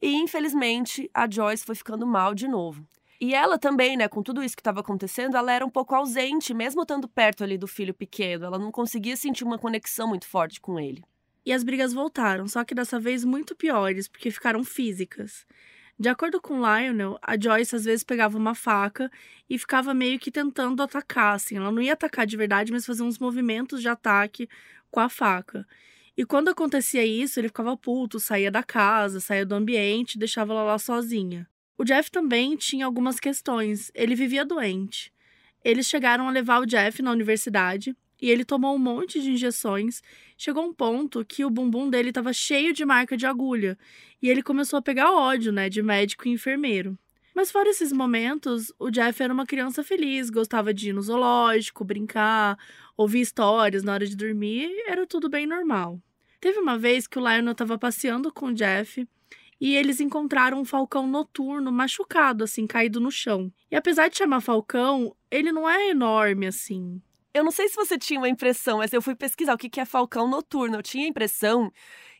E 0.00 0.14
infelizmente, 0.16 1.10
a 1.14 1.28
Joyce 1.30 1.64
foi 1.64 1.74
ficando 1.74 2.06
mal 2.06 2.34
de 2.34 2.46
novo. 2.46 2.86
E 3.20 3.34
ela 3.34 3.58
também, 3.58 3.96
né, 3.96 4.08
com 4.08 4.22
tudo 4.22 4.42
isso 4.42 4.56
que 4.56 4.60
estava 4.60 4.80
acontecendo, 4.80 5.36
ela 5.36 5.52
era 5.52 5.64
um 5.64 5.70
pouco 5.70 5.94
ausente, 5.94 6.52
mesmo 6.52 6.82
estando 6.82 7.08
perto 7.08 7.44
ali 7.44 7.56
do 7.56 7.66
filho 7.66 7.94
pequeno. 7.94 8.44
Ela 8.44 8.58
não 8.58 8.70
conseguia 8.70 9.16
sentir 9.16 9.44
uma 9.44 9.58
conexão 9.58 10.08
muito 10.08 10.26
forte 10.26 10.60
com 10.60 10.78
ele. 10.78 11.02
E 11.46 11.52
as 11.52 11.62
brigas 11.62 11.92
voltaram, 11.92 12.48
só 12.48 12.64
que 12.64 12.74
dessa 12.74 12.98
vez 12.98 13.24
muito 13.24 13.54
piores, 13.54 14.08
porque 14.08 14.30
ficaram 14.30 14.64
físicas. 14.64 15.46
De 15.98 16.08
acordo 16.08 16.40
com 16.40 16.56
Lionel, 16.56 17.18
a 17.22 17.38
Joyce 17.38 17.76
às 17.76 17.84
vezes 17.84 18.02
pegava 18.02 18.36
uma 18.36 18.54
faca 18.54 19.10
e 19.48 19.58
ficava 19.58 19.94
meio 19.94 20.18
que 20.18 20.30
tentando 20.30 20.82
atacar, 20.82 21.36
assim. 21.36 21.56
Ela 21.56 21.70
não 21.70 21.80
ia 21.80 21.92
atacar 21.92 22.26
de 22.26 22.36
verdade, 22.36 22.72
mas 22.72 22.84
fazia 22.84 23.04
uns 23.04 23.18
movimentos 23.18 23.80
de 23.80 23.88
ataque 23.88 24.48
com 24.90 24.98
a 24.98 25.08
faca. 25.08 25.66
E 26.16 26.24
quando 26.24 26.48
acontecia 26.48 27.04
isso, 27.04 27.38
ele 27.38 27.48
ficava 27.48 27.76
puto, 27.76 28.18
saía 28.18 28.50
da 28.50 28.62
casa, 28.62 29.20
saía 29.20 29.46
do 29.46 29.54
ambiente, 29.54 30.18
deixava 30.18 30.52
ela 30.52 30.64
lá 30.64 30.78
sozinha. 30.78 31.48
O 31.76 31.84
Jeff 31.84 32.10
também 32.10 32.56
tinha 32.56 32.86
algumas 32.86 33.18
questões. 33.18 33.90
Ele 33.94 34.14
vivia 34.14 34.44
doente. 34.44 35.12
Eles 35.64 35.86
chegaram 35.86 36.28
a 36.28 36.30
levar 36.30 36.60
o 36.60 36.66
Jeff 36.66 37.02
na 37.02 37.10
universidade 37.10 37.96
e 38.20 38.30
ele 38.30 38.44
tomou 38.44 38.74
um 38.74 38.78
monte 38.78 39.20
de 39.20 39.30
injeções. 39.30 40.02
Chegou 40.36 40.64
um 40.64 40.72
ponto 40.72 41.24
que 41.24 41.44
o 41.44 41.50
bumbum 41.50 41.90
dele 41.90 42.10
estava 42.10 42.32
cheio 42.32 42.72
de 42.72 42.84
marca 42.84 43.16
de 43.16 43.26
agulha 43.26 43.76
e 44.22 44.30
ele 44.30 44.42
começou 44.42 44.78
a 44.78 44.82
pegar 44.82 45.12
ódio, 45.12 45.52
né, 45.52 45.68
de 45.68 45.82
médico 45.82 46.28
e 46.28 46.32
enfermeiro. 46.32 46.98
Mas 47.34 47.50
fora 47.50 47.68
esses 47.68 47.92
momentos, 47.92 48.72
o 48.78 48.90
Jeff 48.90 49.20
era 49.20 49.34
uma 49.34 49.44
criança 49.44 49.82
feliz, 49.82 50.30
gostava 50.30 50.72
de 50.72 50.90
ir 50.90 50.92
no 50.92 51.02
zoológico, 51.02 51.84
brincar, 51.84 52.56
ouvir 52.96 53.22
histórias 53.22 53.82
na 53.82 53.92
hora 53.92 54.06
de 54.06 54.16
dormir, 54.16 54.70
era 54.86 55.04
tudo 55.04 55.28
bem 55.28 55.44
normal. 55.44 56.00
Teve 56.40 56.60
uma 56.60 56.78
vez 56.78 57.08
que 57.08 57.18
o 57.18 57.20
Lionel 57.20 57.52
estava 57.52 57.76
passeando 57.76 58.32
com 58.32 58.46
o 58.46 58.54
Jeff 58.54 59.04
e 59.64 59.74
eles 59.74 59.98
encontraram 59.98 60.60
um 60.60 60.64
falcão 60.66 61.06
noturno 61.06 61.72
machucado, 61.72 62.44
assim, 62.44 62.66
caído 62.66 63.00
no 63.00 63.10
chão. 63.10 63.50
E 63.70 63.76
apesar 63.76 64.08
de 64.08 64.18
chamar 64.18 64.42
falcão, 64.42 65.16
ele 65.30 65.50
não 65.52 65.66
é 65.66 65.88
enorme 65.88 66.46
assim. 66.46 67.00
eu 67.32 67.42
não 67.42 67.50
sei 67.50 67.66
se 67.70 67.74
você 67.74 67.96
tinha 67.96 68.20
uma 68.20 68.28
impressão, 68.28 68.76
mas 68.76 68.92
eu 68.92 69.00
fui 69.00 69.14
pesquisar 69.14 69.54
o 69.54 69.56
que 69.56 69.80
é 69.80 69.86
falcão 69.86 70.28
noturno. 70.28 70.76
Eu 70.76 70.82
tinha 70.82 71.06
a 71.06 71.08
impressão 71.08 71.72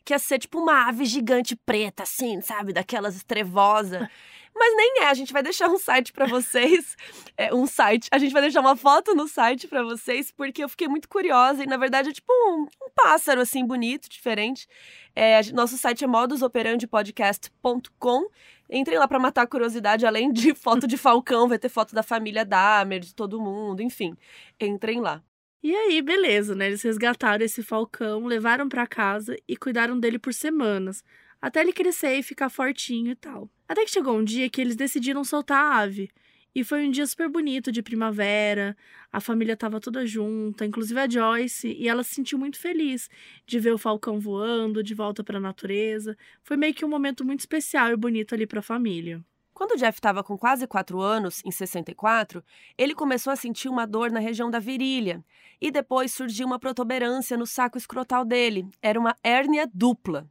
que 0.03 0.11
ia 0.11 0.17
ser 0.17 0.39
tipo 0.39 0.59
uma 0.59 0.87
ave 0.89 1.05
gigante 1.05 1.55
preta, 1.55 2.01
assim, 2.01 2.41
sabe? 2.41 2.73
Daquelas 2.73 3.23
trevosa. 3.23 4.09
Mas 4.55 4.75
nem 4.77 5.01
é, 5.01 5.07
a 5.07 5.13
gente 5.13 5.33
vai 5.33 5.43
deixar 5.43 5.69
um 5.69 5.77
site 5.77 6.13
para 6.13 6.25
vocês, 6.25 6.95
é, 7.35 7.53
um 7.53 7.67
site, 7.67 8.07
a 8.09 8.17
gente 8.17 8.31
vai 8.31 8.41
deixar 8.41 8.61
uma 8.61 8.77
foto 8.77 9.13
no 9.13 9.27
site 9.27 9.67
para 9.67 9.83
vocês, 9.83 10.31
porque 10.31 10.63
eu 10.63 10.69
fiquei 10.69 10.87
muito 10.87 11.09
curiosa 11.09 11.61
e 11.61 11.67
na 11.67 11.75
verdade 11.75 12.07
é 12.09 12.13
tipo 12.13 12.31
um, 12.31 12.61
um 12.63 12.89
pássaro 12.95 13.41
assim 13.41 13.65
bonito, 13.65 14.07
diferente. 14.09 14.65
É, 15.13 15.41
nosso 15.51 15.77
site 15.77 16.05
é 16.05 16.07
modusoperandipodcast.com. 16.07 18.29
Entrem 18.69 18.97
lá 18.97 19.07
para 19.07 19.19
matar 19.19 19.43
a 19.43 19.47
curiosidade, 19.47 20.05
além 20.05 20.31
de 20.31 20.53
foto 20.55 20.87
de 20.87 20.95
falcão, 20.97 21.47
vai 21.49 21.59
ter 21.59 21.69
foto 21.69 21.93
da 21.93 22.01
família 22.01 22.45
Dahmer, 22.45 23.01
de 23.01 23.13
todo 23.13 23.41
mundo, 23.41 23.81
enfim. 23.81 24.15
Entrem 24.59 25.01
lá. 25.01 25.21
E 25.61 25.75
aí, 25.75 26.01
beleza, 26.01 26.55
né? 26.55 26.67
Eles 26.67 26.81
resgataram 26.81 27.43
esse 27.43 27.61
falcão, 27.63 28.25
levaram 28.25 28.69
para 28.69 28.87
casa 28.87 29.35
e 29.47 29.57
cuidaram 29.57 29.99
dele 29.99 30.19
por 30.19 30.33
semanas, 30.33 31.03
até 31.41 31.61
ele 31.61 31.73
crescer 31.73 32.17
e 32.17 32.23
ficar 32.23 32.49
fortinho 32.49 33.11
e 33.11 33.15
tal. 33.15 33.49
Até 33.67 33.83
que 33.83 33.91
chegou 33.91 34.17
um 34.17 34.23
dia 34.23 34.49
que 34.49 34.61
eles 34.61 34.75
decidiram 34.75 35.23
soltar 35.23 35.59
a 35.59 35.79
ave. 35.79 36.09
E 36.53 36.63
foi 36.63 36.87
um 36.87 36.91
dia 36.91 37.05
super 37.05 37.27
bonito 37.27 37.69
de 37.69 37.81
primavera, 37.81 38.77
a 39.11 39.19
família 39.19 39.53
estava 39.53 39.77
toda 39.79 40.05
junta, 40.05 40.65
inclusive 40.65 40.97
a 40.97 41.09
Joyce, 41.09 41.67
e 41.67 41.89
ela 41.89 42.01
se 42.01 42.15
sentiu 42.15 42.39
muito 42.39 42.57
feliz 42.57 43.09
de 43.45 43.59
ver 43.59 43.73
o 43.73 43.77
falcão 43.77 44.21
voando 44.21 44.81
de 44.81 44.93
volta 44.93 45.21
para 45.21 45.37
a 45.37 45.41
natureza. 45.41 46.17
Foi 46.41 46.55
meio 46.55 46.73
que 46.73 46.85
um 46.85 46.89
momento 46.89 47.25
muito 47.25 47.41
especial 47.41 47.91
e 47.91 47.97
bonito 47.97 48.33
ali 48.33 48.47
para 48.47 48.59
a 48.59 48.63
família. 48.63 49.21
Quando 49.53 49.71
o 49.71 49.77
Jeff 49.77 49.97
estava 49.97 50.23
com 50.23 50.37
quase 50.37 50.67
4 50.67 50.99
anos, 51.01 51.41
em 51.45 51.51
64, 51.51 52.43
ele 52.77 52.93
começou 52.93 53.31
a 53.31 53.37
sentir 53.37 53.67
uma 53.67 53.85
dor 53.85 54.11
na 54.11 54.19
região 54.19 54.49
da 54.49 54.59
virilha. 54.59 55.23
E 55.61 55.71
depois 55.71 56.13
surgiu 56.13 56.45
uma 56.45 56.59
protuberância 56.59 57.37
no 57.37 57.45
saco 57.47 57.77
escrotal 57.77 58.23
dele. 58.25 58.67
Era 58.81 58.99
uma 58.99 59.15
hérnia 59.23 59.69
dupla. 59.73 60.29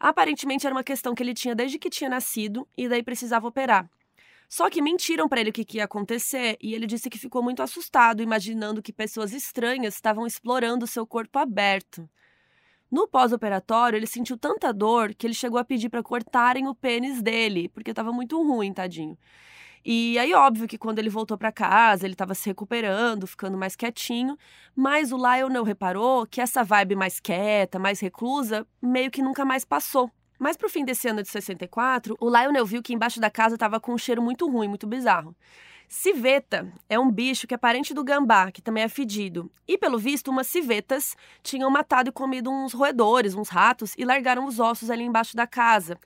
Aparentemente 0.00 0.66
era 0.66 0.74
uma 0.74 0.82
questão 0.82 1.14
que 1.14 1.22
ele 1.22 1.34
tinha 1.34 1.54
desde 1.54 1.78
que 1.78 1.90
tinha 1.90 2.08
nascido 2.08 2.66
e 2.74 2.88
daí 2.88 3.02
precisava 3.02 3.46
operar. 3.46 3.86
Só 4.48 4.70
que 4.70 4.80
mentiram 4.80 5.28
para 5.28 5.40
ele 5.40 5.50
o 5.50 5.52
que, 5.52 5.76
ia 5.76 5.84
acontecer 5.84 6.56
e 6.60 6.74
ele 6.74 6.86
disse 6.86 7.10
que 7.10 7.18
ficou 7.18 7.42
muito 7.42 7.62
assustado, 7.62 8.22
imaginando 8.22 8.82
que 8.82 8.94
pessoas 8.94 9.34
estranhas 9.34 9.94
estavam 9.94 10.26
explorando 10.26 10.86
seu 10.86 11.06
corpo 11.06 11.38
aberto. 11.38 12.08
No 12.90 13.06
pós-operatório, 13.06 13.96
ele 13.96 14.06
sentiu 14.06 14.36
tanta 14.36 14.72
dor 14.72 15.14
que 15.14 15.26
ele 15.26 15.34
chegou 15.34 15.58
a 15.58 15.64
pedir 15.64 15.90
para 15.90 16.02
cortarem 16.02 16.66
o 16.66 16.74
pênis 16.74 17.22
dele, 17.22 17.68
porque 17.68 17.90
estava 17.90 18.10
muito 18.10 18.42
ruim, 18.42 18.72
tadinho. 18.72 19.16
E 19.84 20.18
aí, 20.18 20.34
óbvio 20.34 20.68
que 20.68 20.76
quando 20.76 20.98
ele 20.98 21.08
voltou 21.08 21.38
para 21.38 21.50
casa, 21.50 22.06
ele 22.06 22.12
estava 22.12 22.34
se 22.34 22.48
recuperando, 22.48 23.26
ficando 23.26 23.56
mais 23.56 23.74
quietinho, 23.74 24.36
mas 24.76 25.10
o 25.10 25.16
Lionel 25.16 25.64
reparou 25.64 26.26
que 26.26 26.40
essa 26.40 26.62
vibe 26.62 26.94
mais 26.94 27.18
quieta, 27.18 27.78
mais 27.78 27.98
reclusa, 27.98 28.66
meio 28.82 29.10
que 29.10 29.22
nunca 29.22 29.44
mais 29.44 29.64
passou. 29.64 30.10
Mas 30.38 30.56
pro 30.56 30.68
fim 30.68 30.84
desse 30.84 31.08
ano 31.08 31.22
de 31.22 31.28
64, 31.28 32.16
o 32.20 32.28
Lionel 32.28 32.66
viu 32.66 32.82
que 32.82 32.92
embaixo 32.92 33.20
da 33.20 33.30
casa 33.30 33.56
estava 33.56 33.80
com 33.80 33.94
um 33.94 33.98
cheiro 33.98 34.22
muito 34.22 34.48
ruim, 34.50 34.68
muito 34.68 34.86
bizarro. 34.86 35.34
Civeta 35.88 36.72
é 36.88 36.98
um 37.00 37.10
bicho 37.10 37.48
que 37.48 37.54
é 37.54 37.58
parente 37.58 37.92
do 37.92 38.04
gambá, 38.04 38.52
que 38.52 38.62
também 38.62 38.84
é 38.84 38.88
fedido. 38.88 39.50
E, 39.66 39.76
pelo 39.76 39.98
visto, 39.98 40.30
umas 40.30 40.46
civetas 40.46 41.16
tinham 41.42 41.68
matado 41.68 42.10
e 42.10 42.12
comido 42.12 42.48
uns 42.48 42.72
roedores, 42.72 43.34
uns 43.34 43.48
ratos, 43.48 43.94
e 43.98 44.04
largaram 44.04 44.46
os 44.46 44.60
ossos 44.60 44.88
ali 44.88 45.02
embaixo 45.02 45.34
da 45.34 45.48
casa 45.48 45.98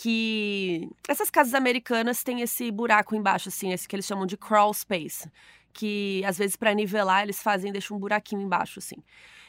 que 0.00 0.88
essas 1.08 1.28
casas 1.28 1.54
americanas 1.54 2.22
têm 2.22 2.40
esse 2.40 2.70
buraco 2.70 3.16
embaixo, 3.16 3.48
assim, 3.48 3.72
esse 3.72 3.88
que 3.88 3.96
eles 3.96 4.06
chamam 4.06 4.26
de 4.26 4.36
crawl 4.36 4.72
space, 4.72 5.28
que 5.72 6.22
às 6.24 6.38
vezes 6.38 6.54
para 6.54 6.72
nivelar 6.72 7.24
eles 7.24 7.42
fazem, 7.42 7.72
deixam 7.72 7.96
um 7.96 8.00
buraquinho 8.00 8.40
embaixo, 8.40 8.78
assim. 8.78 9.02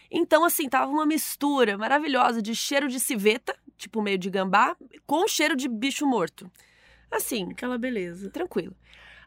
Então, 0.10 0.44
assim, 0.44 0.68
tava 0.68 0.92
uma 0.92 1.06
mistura 1.06 1.78
maravilhosa 1.78 2.42
de 2.42 2.56
cheiro 2.56 2.88
de 2.88 3.00
civeta, 3.00 3.56
tipo 3.78 4.02
meio 4.02 4.18
de 4.18 4.28
gambá, 4.28 4.76
com 5.06 5.28
cheiro 5.28 5.56
de 5.56 5.68
bicho 5.68 6.08
morto. 6.08 6.50
Assim. 7.12 7.52
Aquela 7.52 7.78
beleza. 7.78 8.32
Tranquilo. 8.32 8.76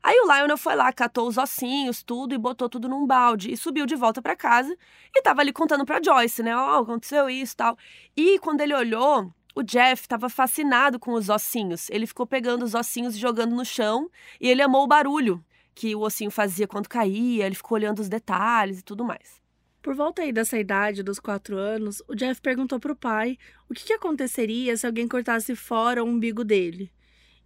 Aí 0.02 0.18
o 0.18 0.24
Lionel 0.24 0.56
foi 0.56 0.74
lá, 0.74 0.92
catou 0.92 1.28
os 1.28 1.38
ossinhos, 1.38 2.02
tudo, 2.02 2.34
e 2.34 2.38
botou 2.38 2.68
tudo 2.68 2.88
num 2.88 3.06
balde. 3.06 3.52
E 3.52 3.56
subiu 3.56 3.86
de 3.86 3.94
volta 3.94 4.20
para 4.20 4.34
casa. 4.34 4.76
E 5.14 5.22
tava 5.22 5.40
ali 5.40 5.52
contando 5.52 5.84
pra 5.84 6.02
Joyce, 6.02 6.42
né? 6.42 6.56
Ó, 6.56 6.80
oh, 6.80 6.82
aconteceu 6.82 7.30
isso 7.30 7.56
tal. 7.56 7.78
E 8.16 8.40
quando 8.40 8.60
ele 8.60 8.74
olhou, 8.74 9.32
o 9.54 9.62
Jeff 9.62 10.02
estava 10.02 10.28
fascinado 10.28 10.98
com 10.98 11.12
os 11.12 11.28
ossinhos. 11.28 11.88
Ele 11.90 12.06
ficou 12.06 12.26
pegando 12.26 12.64
os 12.64 12.74
ossinhos 12.74 13.16
e 13.16 13.18
jogando 13.18 13.54
no 13.54 13.64
chão 13.64 14.10
e 14.40 14.48
ele 14.48 14.62
amou 14.62 14.84
o 14.84 14.88
barulho 14.88 15.44
que 15.74 15.94
o 15.94 16.00
ossinho 16.00 16.30
fazia 16.30 16.66
quando 16.66 16.88
caía. 16.88 17.46
Ele 17.46 17.54
ficou 17.54 17.76
olhando 17.76 18.00
os 18.00 18.08
detalhes 18.08 18.80
e 18.80 18.82
tudo 18.82 19.04
mais. 19.04 19.42
Por 19.82 19.94
volta 19.94 20.22
aí 20.22 20.32
dessa 20.32 20.58
idade, 20.58 21.02
dos 21.02 21.18
quatro 21.18 21.56
anos, 21.56 22.02
o 22.06 22.14
Jeff 22.14 22.40
perguntou 22.40 22.78
para 22.78 22.92
o 22.92 22.96
pai 22.96 23.36
o 23.68 23.74
que, 23.74 23.84
que 23.84 23.92
aconteceria 23.92 24.76
se 24.76 24.86
alguém 24.86 25.08
cortasse 25.08 25.56
fora 25.56 26.04
o 26.04 26.06
umbigo 26.06 26.44
dele. 26.44 26.90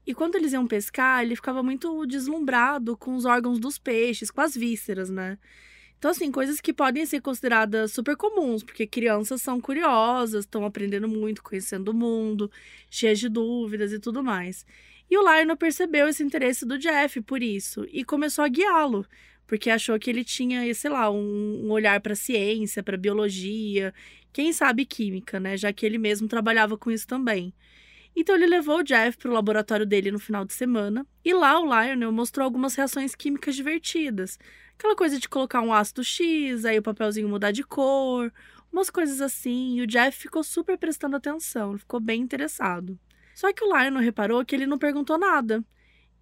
E 0.06 0.14
quando 0.14 0.36
eles 0.36 0.52
iam 0.52 0.66
pescar, 0.66 1.22
ele 1.22 1.34
ficava 1.34 1.62
muito 1.62 2.06
deslumbrado 2.06 2.96
com 2.96 3.16
os 3.16 3.24
órgãos 3.24 3.58
dos 3.58 3.78
peixes, 3.78 4.30
com 4.30 4.40
as 4.40 4.54
vísceras, 4.54 5.10
né? 5.10 5.38
Então, 5.98 6.10
assim, 6.10 6.30
coisas 6.30 6.60
que 6.60 6.72
podem 6.72 7.06
ser 7.06 7.20
consideradas 7.20 7.92
super 7.92 8.16
comuns, 8.16 8.62
porque 8.62 8.86
crianças 8.86 9.40
são 9.40 9.60
curiosas, 9.60 10.44
estão 10.44 10.64
aprendendo 10.64 11.08
muito, 11.08 11.42
conhecendo 11.42 11.90
o 11.90 11.94
mundo, 11.94 12.50
cheias 12.90 13.18
de 13.18 13.28
dúvidas 13.28 13.92
e 13.92 13.98
tudo 13.98 14.22
mais. 14.22 14.66
E 15.10 15.16
o 15.16 15.22
Lionel 15.22 15.56
percebeu 15.56 16.08
esse 16.08 16.22
interesse 16.22 16.66
do 16.66 16.78
Jeff 16.78 17.20
por 17.22 17.42
isso 17.42 17.86
e 17.90 18.04
começou 18.04 18.44
a 18.44 18.48
guiá-lo, 18.48 19.06
porque 19.46 19.70
achou 19.70 19.98
que 19.98 20.10
ele 20.10 20.24
tinha, 20.24 20.72
sei 20.74 20.90
lá, 20.90 21.10
um, 21.10 21.70
olhar 21.70 22.00
para 22.00 22.14
ciência, 22.14 22.82
para 22.82 22.96
biologia, 22.96 23.94
quem 24.32 24.52
sabe 24.52 24.84
química, 24.84 25.40
né? 25.40 25.56
Já 25.56 25.72
que 25.72 25.86
ele 25.86 25.96
mesmo 25.96 26.28
trabalhava 26.28 26.76
com 26.76 26.90
isso 26.90 27.06
também. 27.06 27.54
Então 28.14 28.34
ele 28.34 28.46
levou 28.46 28.78
o 28.78 28.82
Jeff 28.82 29.16
para 29.18 29.30
o 29.30 29.34
laboratório 29.34 29.86
dele 29.86 30.10
no 30.10 30.18
final 30.18 30.44
de 30.44 30.52
semana, 30.54 31.06
e 31.24 31.32
lá 31.32 31.60
o 31.60 31.64
Lionel 31.64 32.10
mostrou 32.10 32.44
algumas 32.44 32.74
reações 32.74 33.14
químicas 33.14 33.54
divertidas, 33.54 34.38
Aquela 34.78 34.94
coisa 34.94 35.18
de 35.18 35.28
colocar 35.28 35.62
um 35.62 35.72
ácido 35.72 36.04
X, 36.04 36.64
aí 36.64 36.78
o 36.78 36.82
papelzinho 36.82 37.28
mudar 37.28 37.50
de 37.50 37.64
cor, 37.64 38.32
umas 38.70 38.90
coisas 38.90 39.20
assim. 39.20 39.78
E 39.78 39.82
o 39.82 39.86
Jeff 39.86 40.18
ficou 40.18 40.44
super 40.44 40.76
prestando 40.76 41.16
atenção, 41.16 41.78
ficou 41.78 41.98
bem 41.98 42.20
interessado. 42.20 42.98
Só 43.34 43.52
que 43.52 43.64
o 43.64 43.68
Lionel 43.68 44.02
reparou 44.02 44.44
que 44.44 44.54
ele 44.54 44.66
não 44.66 44.78
perguntou 44.78 45.18
nada. 45.18 45.64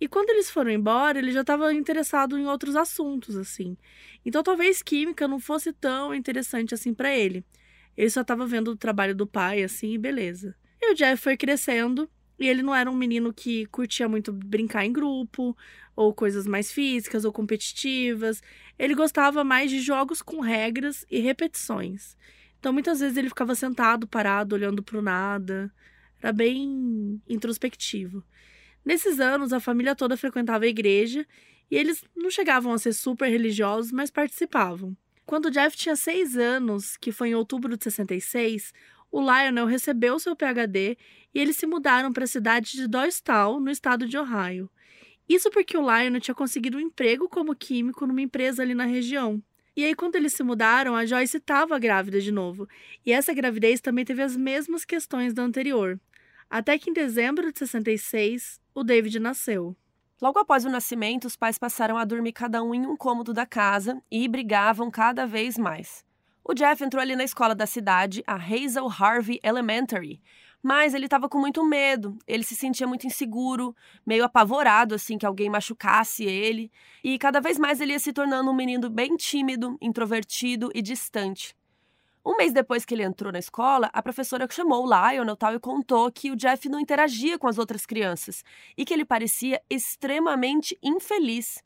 E 0.00 0.08
quando 0.08 0.30
eles 0.30 0.50
foram 0.50 0.70
embora, 0.70 1.18
ele 1.18 1.32
já 1.32 1.40
estava 1.40 1.72
interessado 1.72 2.38
em 2.38 2.46
outros 2.46 2.76
assuntos, 2.76 3.36
assim. 3.36 3.76
Então 4.24 4.42
talvez 4.42 4.82
química 4.82 5.26
não 5.26 5.38
fosse 5.38 5.72
tão 5.72 6.14
interessante 6.14 6.74
assim 6.74 6.92
para 6.92 7.14
ele. 7.14 7.44
Ele 7.96 8.10
só 8.10 8.22
estava 8.22 8.46
vendo 8.46 8.72
o 8.72 8.76
trabalho 8.76 9.14
do 9.14 9.26
pai, 9.26 9.62
assim, 9.62 9.92
e 9.92 9.98
beleza. 9.98 10.54
E 10.80 10.92
o 10.92 10.94
Jeff 10.94 11.22
foi 11.22 11.36
crescendo 11.36 12.10
e 12.38 12.48
ele 12.48 12.62
não 12.62 12.74
era 12.74 12.90
um 12.90 12.96
menino 12.96 13.32
que 13.32 13.66
curtia 13.66 14.08
muito 14.08 14.32
brincar 14.32 14.84
em 14.84 14.92
grupo, 14.92 15.56
ou 15.96 16.12
coisas 16.12 16.46
mais 16.46 16.72
físicas 16.72 17.24
ou 17.24 17.32
competitivas. 17.32 18.42
Ele 18.78 18.94
gostava 18.94 19.44
mais 19.44 19.70
de 19.70 19.80
jogos 19.80 20.20
com 20.20 20.40
regras 20.40 21.06
e 21.10 21.20
repetições. 21.20 22.16
Então, 22.58 22.72
muitas 22.72 23.00
vezes 23.00 23.16
ele 23.16 23.28
ficava 23.28 23.54
sentado, 23.54 24.06
parado, 24.06 24.54
olhando 24.54 24.82
para 24.82 24.98
o 24.98 25.02
nada. 25.02 25.72
Era 26.20 26.32
bem 26.32 27.20
introspectivo. 27.28 28.24
Nesses 28.84 29.20
anos, 29.20 29.52
a 29.52 29.60
família 29.60 29.94
toda 29.94 30.16
frequentava 30.16 30.64
a 30.64 30.68
igreja 30.68 31.26
e 31.70 31.76
eles 31.76 32.04
não 32.16 32.30
chegavam 32.30 32.72
a 32.72 32.78
ser 32.78 32.92
super 32.92 33.28
religiosos, 33.28 33.92
mas 33.92 34.10
participavam. 34.10 34.96
Quando 35.26 35.50
Jeff 35.50 35.76
tinha 35.76 35.96
seis 35.96 36.36
anos, 36.36 36.96
que 36.96 37.10
foi 37.10 37.30
em 37.30 37.34
outubro 37.34 37.76
de 37.76 37.84
66, 37.84 38.72
o 39.14 39.20
Lionel 39.20 39.66
recebeu 39.66 40.18
seu 40.18 40.34
PhD 40.34 40.98
e 41.32 41.38
eles 41.38 41.56
se 41.56 41.68
mudaram 41.68 42.12
para 42.12 42.24
a 42.24 42.26
cidade 42.26 42.72
de 42.72 42.88
Doylestown, 42.88 43.60
no 43.60 43.70
estado 43.70 44.08
de 44.08 44.18
Ohio. 44.18 44.68
Isso 45.28 45.52
porque 45.52 45.76
o 45.76 45.82
Lionel 45.82 46.20
tinha 46.20 46.34
conseguido 46.34 46.78
um 46.78 46.80
emprego 46.80 47.28
como 47.28 47.54
químico 47.54 48.08
numa 48.08 48.20
empresa 48.20 48.64
ali 48.64 48.74
na 48.74 48.86
região. 48.86 49.40
E 49.76 49.84
aí, 49.84 49.94
quando 49.94 50.16
eles 50.16 50.32
se 50.32 50.42
mudaram, 50.42 50.96
a 50.96 51.06
Joyce 51.06 51.36
estava 51.36 51.78
grávida 51.78 52.20
de 52.20 52.32
novo. 52.32 52.66
E 53.06 53.12
essa 53.12 53.32
gravidez 53.32 53.80
também 53.80 54.04
teve 54.04 54.20
as 54.20 54.36
mesmas 54.36 54.84
questões 54.84 55.32
da 55.32 55.44
anterior. 55.44 56.00
Até 56.50 56.76
que 56.76 56.90
em 56.90 56.92
dezembro 56.92 57.52
de 57.52 57.58
66, 57.60 58.60
o 58.74 58.82
David 58.82 59.20
nasceu. 59.20 59.76
Logo 60.20 60.40
após 60.40 60.64
o 60.64 60.70
nascimento, 60.70 61.26
os 61.26 61.36
pais 61.36 61.56
passaram 61.56 61.96
a 61.96 62.04
dormir 62.04 62.32
cada 62.32 62.64
um 62.64 62.74
em 62.74 62.84
um 62.84 62.96
cômodo 62.96 63.32
da 63.32 63.46
casa 63.46 64.02
e 64.10 64.26
brigavam 64.26 64.90
cada 64.90 65.24
vez 65.24 65.56
mais. 65.56 66.03
O 66.46 66.52
Jeff 66.52 66.84
entrou 66.84 67.00
ali 67.00 67.16
na 67.16 67.24
escola 67.24 67.54
da 67.54 67.64
cidade, 67.64 68.22
a 68.26 68.34
Hazel 68.34 68.86
Harvey 68.86 69.40
Elementary, 69.42 70.20
mas 70.62 70.92
ele 70.92 71.06
estava 71.06 71.26
com 71.26 71.38
muito 71.38 71.64
medo. 71.64 72.18
Ele 72.26 72.44
se 72.44 72.54
sentia 72.54 72.86
muito 72.86 73.06
inseguro, 73.06 73.74
meio 74.04 74.24
apavorado 74.24 74.94
assim 74.94 75.16
que 75.16 75.24
alguém 75.24 75.48
machucasse 75.48 76.22
ele, 76.22 76.70
e 77.02 77.18
cada 77.18 77.40
vez 77.40 77.58
mais 77.58 77.80
ele 77.80 77.92
ia 77.92 77.98
se 77.98 78.12
tornando 78.12 78.50
um 78.50 78.54
menino 78.54 78.90
bem 78.90 79.16
tímido, 79.16 79.78
introvertido 79.80 80.70
e 80.74 80.82
distante. 80.82 81.56
Um 82.22 82.36
mês 82.36 82.52
depois 82.52 82.84
que 82.84 82.92
ele 82.92 83.04
entrou 83.04 83.32
na 83.32 83.38
escola, 83.38 83.88
a 83.90 84.02
professora 84.02 84.46
chamou 84.50 84.86
o 84.86 84.86
Lionel 84.86 85.36
tal, 85.36 85.54
e 85.54 85.58
contou 85.58 86.12
que 86.12 86.30
o 86.30 86.36
Jeff 86.36 86.68
não 86.68 86.78
interagia 86.78 87.38
com 87.38 87.48
as 87.48 87.56
outras 87.56 87.86
crianças 87.86 88.44
e 88.76 88.84
que 88.84 88.92
ele 88.92 89.06
parecia 89.06 89.62
extremamente 89.70 90.78
infeliz. 90.82 91.63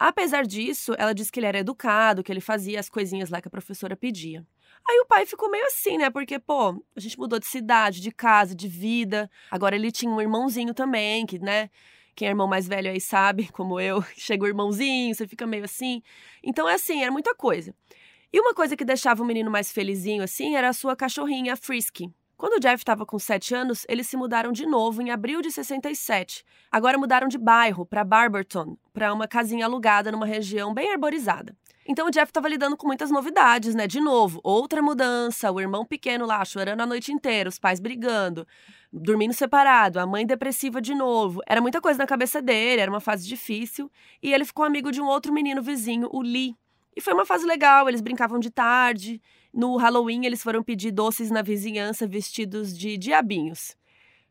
Apesar 0.00 0.46
disso, 0.46 0.94
ela 0.96 1.12
disse 1.12 1.30
que 1.30 1.38
ele 1.38 1.46
era 1.46 1.58
educado, 1.58 2.22
que 2.22 2.32
ele 2.32 2.40
fazia 2.40 2.80
as 2.80 2.88
coisinhas 2.88 3.28
lá 3.28 3.38
que 3.38 3.48
a 3.48 3.50
professora 3.50 3.94
pedia. 3.94 4.46
Aí 4.88 4.98
o 5.00 5.06
pai 5.06 5.26
ficou 5.26 5.50
meio 5.50 5.66
assim, 5.66 5.98
né? 5.98 6.08
Porque, 6.08 6.38
pô, 6.38 6.82
a 6.96 7.00
gente 7.00 7.18
mudou 7.18 7.38
de 7.38 7.46
cidade, 7.46 8.00
de 8.00 8.10
casa, 8.10 8.54
de 8.54 8.66
vida. 8.66 9.30
Agora 9.50 9.76
ele 9.76 9.92
tinha 9.92 10.10
um 10.10 10.18
irmãozinho 10.18 10.72
também, 10.72 11.26
que, 11.26 11.38
né? 11.38 11.68
Quem 12.16 12.28
é 12.28 12.30
irmão 12.30 12.48
mais 12.48 12.66
velho 12.66 12.90
aí 12.90 12.98
sabe, 12.98 13.48
como 13.52 13.78
eu, 13.78 14.02
chega 14.16 14.42
o 14.42 14.48
irmãozinho, 14.48 15.14
você 15.14 15.28
fica 15.28 15.46
meio 15.46 15.64
assim. 15.64 16.02
Então 16.42 16.66
é 16.66 16.76
assim, 16.76 17.02
era 17.02 17.12
muita 17.12 17.34
coisa. 17.34 17.74
E 18.32 18.40
uma 18.40 18.54
coisa 18.54 18.78
que 18.78 18.86
deixava 18.86 19.22
o 19.22 19.26
menino 19.26 19.50
mais 19.50 19.70
felizinho 19.70 20.22
assim 20.22 20.56
era 20.56 20.70
a 20.70 20.72
sua 20.72 20.96
cachorrinha, 20.96 21.56
Frisky. 21.56 22.10
Quando 22.40 22.54
o 22.54 22.58
Jeff 22.58 22.80
estava 22.80 23.04
com 23.04 23.18
7 23.18 23.54
anos, 23.54 23.84
eles 23.86 24.06
se 24.06 24.16
mudaram 24.16 24.50
de 24.50 24.64
novo 24.64 25.02
em 25.02 25.10
abril 25.10 25.42
de 25.42 25.50
67. 25.50 26.42
Agora 26.72 26.96
mudaram 26.96 27.28
de 27.28 27.36
bairro 27.36 27.84
para 27.84 28.02
Barberton, 28.02 28.78
para 28.94 29.12
uma 29.12 29.28
casinha 29.28 29.66
alugada 29.66 30.10
numa 30.10 30.24
região 30.24 30.72
bem 30.72 30.90
arborizada. 30.90 31.54
Então 31.86 32.06
o 32.06 32.10
Jeff 32.10 32.30
estava 32.30 32.48
lidando 32.48 32.78
com 32.78 32.86
muitas 32.86 33.10
novidades, 33.10 33.74
né? 33.74 33.86
De 33.86 34.00
novo, 34.00 34.40
outra 34.42 34.80
mudança, 34.80 35.52
o 35.52 35.60
irmão 35.60 35.84
pequeno 35.84 36.24
lá 36.24 36.42
chorando 36.42 36.80
a 36.80 36.86
noite 36.86 37.12
inteira, 37.12 37.46
os 37.46 37.58
pais 37.58 37.78
brigando, 37.78 38.48
dormindo 38.90 39.34
separado, 39.34 40.00
a 40.00 40.06
mãe 40.06 40.24
depressiva 40.24 40.80
de 40.80 40.94
novo. 40.94 41.42
Era 41.46 41.60
muita 41.60 41.78
coisa 41.78 41.98
na 41.98 42.06
cabeça 42.06 42.40
dele, 42.40 42.80
era 42.80 42.90
uma 42.90 43.00
fase 43.00 43.28
difícil. 43.28 43.92
E 44.22 44.32
ele 44.32 44.46
ficou 44.46 44.64
amigo 44.64 44.90
de 44.90 44.98
um 44.98 45.06
outro 45.06 45.30
menino 45.30 45.60
vizinho, 45.60 46.08
o 46.10 46.22
Lee. 46.22 46.56
E 46.96 47.02
foi 47.02 47.12
uma 47.12 47.26
fase 47.26 47.44
legal, 47.46 47.86
eles 47.86 48.00
brincavam 48.00 48.38
de 48.38 48.50
tarde. 48.50 49.20
No 49.52 49.76
Halloween, 49.76 50.24
eles 50.24 50.42
foram 50.42 50.62
pedir 50.62 50.92
doces 50.92 51.30
na 51.30 51.42
vizinhança 51.42 52.06
vestidos 52.06 52.76
de 52.76 52.96
diabinhos. 52.96 53.76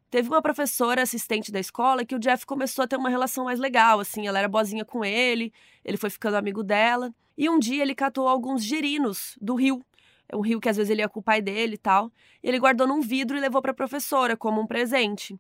Teve 0.10 0.28
uma 0.30 0.42
professora 0.42 1.04
assistente 1.04 1.52
da 1.52 1.60
escola 1.60 2.04
que 2.04 2.16
o 2.16 2.20
Jeff 2.20 2.46
começou 2.46 2.84
a 2.84 2.88
ter 2.88 2.96
uma 2.96 3.10
relação 3.10 3.46
mais 3.46 3.60
legal, 3.60 4.00
assim, 4.00 4.28
ela 4.28 4.40
era 4.40 4.48
boazinha 4.48 4.84
com 4.84 5.06
ele, 5.06 5.54
ele 5.86 5.98
foi 5.98 6.10
ficando 6.10 6.36
amigo 6.36 6.64
dela. 6.64 7.14
E 7.38 7.50
um 7.50 7.60
dia 7.60 7.84
ele 7.84 7.94
catou 7.94 8.28
alguns 8.28 8.64
gerinos 8.64 9.38
do 9.40 9.56
rio. 9.56 9.86
É 10.28 10.36
um 10.36 10.42
rio 10.42 10.60
que 10.60 10.70
às 10.70 10.78
vezes 10.78 10.90
ele 10.90 11.02
ia 11.02 11.10
com 11.10 11.20
o 11.20 11.24
pai 11.24 11.42
dele 11.42 11.76
e 11.76 11.78
tal. 11.78 12.12
E 12.44 12.48
ele 12.48 12.60
guardou 12.60 12.88
num 12.88 13.02
vidro 13.02 13.38
e 13.38 13.40
levou 13.40 13.62
para 13.62 13.72
a 13.72 13.74
professora 13.74 14.36
como 14.36 14.62
um 14.62 14.68
presente. 14.68 15.40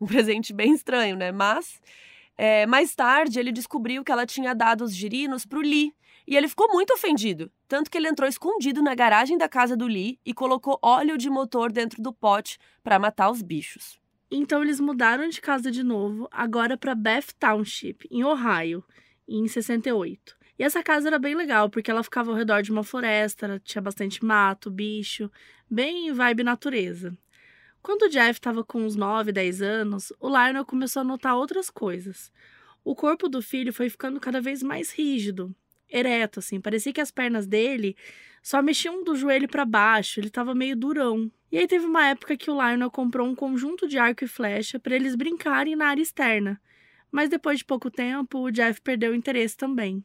Um 0.00 0.06
presente 0.06 0.52
bem 0.52 0.72
estranho, 0.74 1.16
né? 1.16 1.32
Mas 1.32 1.80
é, 2.36 2.66
mais 2.66 2.94
tarde 2.94 3.38
ele 3.38 3.52
descobriu 3.52 4.04
que 4.04 4.12
ela 4.12 4.24
tinha 4.24 4.54
dado 4.54 4.82
os 4.82 4.94
girinos 4.94 5.44
pro 5.44 5.60
Lee. 5.60 5.94
E 6.26 6.36
ele 6.36 6.48
ficou 6.48 6.68
muito 6.68 6.92
ofendido. 6.92 7.50
Tanto 7.66 7.90
que 7.90 7.98
ele 7.98 8.08
entrou 8.08 8.28
escondido 8.28 8.82
na 8.82 8.94
garagem 8.94 9.38
da 9.38 9.48
casa 9.48 9.76
do 9.76 9.86
Lee 9.86 10.18
e 10.24 10.34
colocou 10.34 10.78
óleo 10.82 11.16
de 11.16 11.30
motor 11.30 11.72
dentro 11.72 12.02
do 12.02 12.12
pote 12.12 12.58
para 12.82 12.98
matar 12.98 13.30
os 13.30 13.42
bichos. 13.42 13.98
Então 14.30 14.62
eles 14.62 14.78
mudaram 14.78 15.28
de 15.28 15.40
casa 15.40 15.70
de 15.70 15.82
novo, 15.82 16.28
agora 16.30 16.76
para 16.76 16.94
Beth 16.94 17.32
Township, 17.38 18.06
em 18.10 18.22
Ohio, 18.22 18.84
em 19.26 19.48
68. 19.48 20.36
E 20.56 20.62
essa 20.62 20.82
casa 20.82 21.08
era 21.08 21.18
bem 21.18 21.34
legal, 21.34 21.68
porque 21.68 21.90
ela 21.90 22.04
ficava 22.04 22.30
ao 22.30 22.36
redor 22.36 22.62
de 22.62 22.70
uma 22.70 22.84
floresta, 22.84 23.60
tinha 23.64 23.82
bastante 23.82 24.24
mato, 24.24 24.70
bicho, 24.70 25.30
bem 25.68 26.12
vibe 26.12 26.44
natureza. 26.44 27.16
Quando 27.82 28.02
o 28.02 28.08
Jeff 28.08 28.32
estava 28.32 28.62
com 28.62 28.84
uns 28.84 28.94
9, 28.94 29.32
10 29.32 29.62
anos, 29.62 30.12
o 30.20 30.28
Lionel 30.28 30.66
começou 30.66 31.00
a 31.00 31.04
notar 31.04 31.34
outras 31.34 31.70
coisas. 31.70 32.30
O 32.84 32.94
corpo 32.94 33.28
do 33.28 33.40
filho 33.40 33.72
foi 33.72 33.88
ficando 33.88 34.20
cada 34.20 34.40
vez 34.40 34.62
mais 34.62 34.92
rígido, 34.92 35.54
ereto, 35.90 36.38
assim. 36.38 36.60
Parecia 36.60 36.92
que 36.92 37.00
as 37.00 37.10
pernas 37.10 37.46
dele 37.46 37.96
só 38.42 38.62
mexiam 38.62 39.04
do 39.04 39.14
joelho 39.14 39.48
para 39.48 39.64
baixo, 39.64 40.20
ele 40.20 40.28
estava 40.28 40.54
meio 40.54 40.76
durão. 40.76 41.30
E 41.52 41.58
aí 41.58 41.66
teve 41.66 41.84
uma 41.84 42.06
época 42.08 42.36
que 42.36 42.50
o 42.50 42.54
Lionel 42.54 42.90
comprou 42.90 43.26
um 43.28 43.34
conjunto 43.34 43.88
de 43.88 43.98
arco 43.98 44.24
e 44.24 44.28
flecha 44.28 44.78
para 44.78 44.94
eles 44.94 45.14
brincarem 45.14 45.76
na 45.76 45.88
área 45.88 46.02
externa. 46.02 46.60
Mas 47.10 47.28
depois 47.28 47.58
de 47.58 47.64
pouco 47.64 47.90
tempo, 47.90 48.38
o 48.38 48.50
Jeff 48.50 48.80
perdeu 48.80 49.12
o 49.12 49.14
interesse 49.14 49.56
também. 49.56 50.04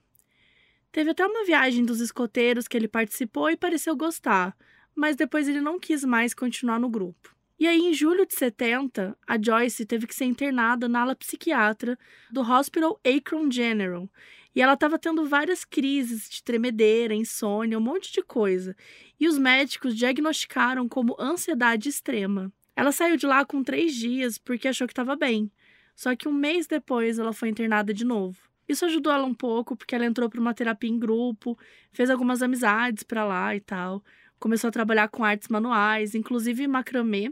Teve 0.91 1.11
até 1.11 1.25
uma 1.25 1.45
viagem 1.45 1.85
dos 1.85 1.99
escoteiros 1.99 2.67
que 2.67 2.75
ele 2.75 2.87
participou 2.87 3.49
e 3.49 3.57
pareceu 3.57 3.95
gostar, 3.95 4.55
mas 4.95 5.15
depois 5.15 5.47
ele 5.47 5.61
não 5.61 5.79
quis 5.79 6.03
mais 6.03 6.33
continuar 6.33 6.79
no 6.79 6.89
grupo. 6.89 7.35
E 7.59 7.67
aí, 7.67 7.79
em 7.79 7.93
julho 7.93 8.25
de 8.25 8.33
70, 8.35 9.17
a 9.25 9.41
Joyce 9.41 9.85
teve 9.85 10.07
que 10.07 10.15
ser 10.15 10.25
internada 10.25 10.89
na 10.89 11.01
ala 11.01 11.15
psiquiatra 11.15 11.97
do 12.29 12.41
Hospital 12.41 12.99
Akron 13.05 13.49
General. 13.49 14.09
E 14.55 14.61
ela 14.61 14.73
estava 14.73 14.97
tendo 14.97 15.25
várias 15.25 15.65
crises 15.65 16.29
de 16.29 16.41
tremedeira, 16.41 17.13
insônia, 17.13 17.77
um 17.77 17.81
monte 17.81 18.13
de 18.13 18.23
coisa. 18.23 18.75
E 19.19 19.27
os 19.27 19.37
médicos 19.37 19.95
diagnosticaram 19.95 20.87
como 20.87 21.15
ansiedade 21.19 21.89
extrema. 21.89 22.51
Ela 22.75 22.91
saiu 22.91 23.17
de 23.17 23.25
lá 23.25 23.43
com 23.45 23.63
três 23.63 23.93
dias 23.93 24.37
porque 24.37 24.67
achou 24.67 24.87
que 24.87 24.93
estava 24.93 25.15
bem. 25.15 25.51
Só 25.95 26.15
que 26.15 26.27
um 26.27 26.33
mês 26.33 26.67
depois 26.67 27.19
ela 27.19 27.33
foi 27.33 27.49
internada 27.49 27.93
de 27.93 28.05
novo. 28.05 28.37
Isso 28.67 28.85
ajudou 28.85 29.13
ela 29.13 29.25
um 29.25 29.33
pouco, 29.33 29.75
porque 29.75 29.93
ela 29.93 30.05
entrou 30.05 30.29
para 30.29 30.41
uma 30.41 30.53
terapia 30.53 30.89
em 30.89 30.97
grupo, 30.97 31.57
fez 31.91 32.09
algumas 32.09 32.41
amizades 32.41 33.03
para 33.03 33.23
lá 33.23 33.55
e 33.55 33.59
tal. 33.59 34.03
Começou 34.39 34.69
a 34.69 34.71
trabalhar 34.71 35.07
com 35.07 35.23
artes 35.23 35.47
manuais, 35.49 36.15
inclusive 36.15 36.67
macramê, 36.67 37.31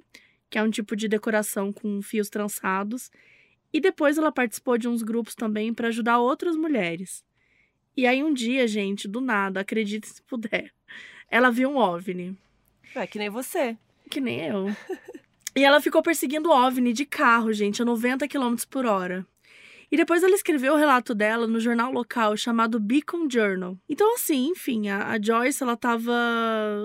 que 0.49 0.57
é 0.57 0.63
um 0.63 0.69
tipo 0.69 0.95
de 0.95 1.07
decoração 1.07 1.73
com 1.73 2.01
fios 2.01 2.29
trançados. 2.29 3.09
E 3.73 3.81
depois 3.81 4.17
ela 4.17 4.31
participou 4.31 4.77
de 4.77 4.87
uns 4.87 5.01
grupos 5.01 5.33
também 5.33 5.73
para 5.73 5.87
ajudar 5.87 6.19
outras 6.19 6.55
mulheres. 6.55 7.25
E 7.97 8.05
aí 8.05 8.23
um 8.23 8.33
dia, 8.33 8.67
gente, 8.67 9.07
do 9.07 9.19
nada, 9.19 9.61
acredite 9.61 10.07
se 10.07 10.21
puder, 10.21 10.71
ela 11.27 11.49
viu 11.49 11.69
um 11.69 11.77
OVNI. 11.77 12.37
É 12.95 13.07
que 13.07 13.17
nem 13.17 13.29
você. 13.29 13.75
Que 14.09 14.21
nem 14.21 14.41
eu. 14.45 14.67
e 15.55 15.63
ela 15.63 15.81
ficou 15.81 16.03
perseguindo 16.03 16.49
o 16.49 16.53
OVNI 16.53 16.93
de 16.93 17.05
carro, 17.05 17.51
gente, 17.51 17.81
a 17.81 17.85
90 17.85 18.27
km 18.27 18.55
por 18.69 18.85
hora. 18.85 19.25
E 19.91 19.95
depois 19.95 20.23
ela 20.23 20.33
escreveu 20.33 20.73
o 20.73 20.77
relato 20.77 21.13
dela 21.13 21.45
no 21.45 21.59
jornal 21.59 21.91
local 21.91 22.35
chamado 22.35 22.79
Beacon 22.79 23.29
Journal. 23.29 23.77
Então, 23.87 24.15
assim, 24.15 24.47
enfim, 24.47 24.89
a, 24.89 25.11
a 25.11 25.21
Joyce, 25.21 25.61
ela 25.61 25.77
tava. 25.77 26.11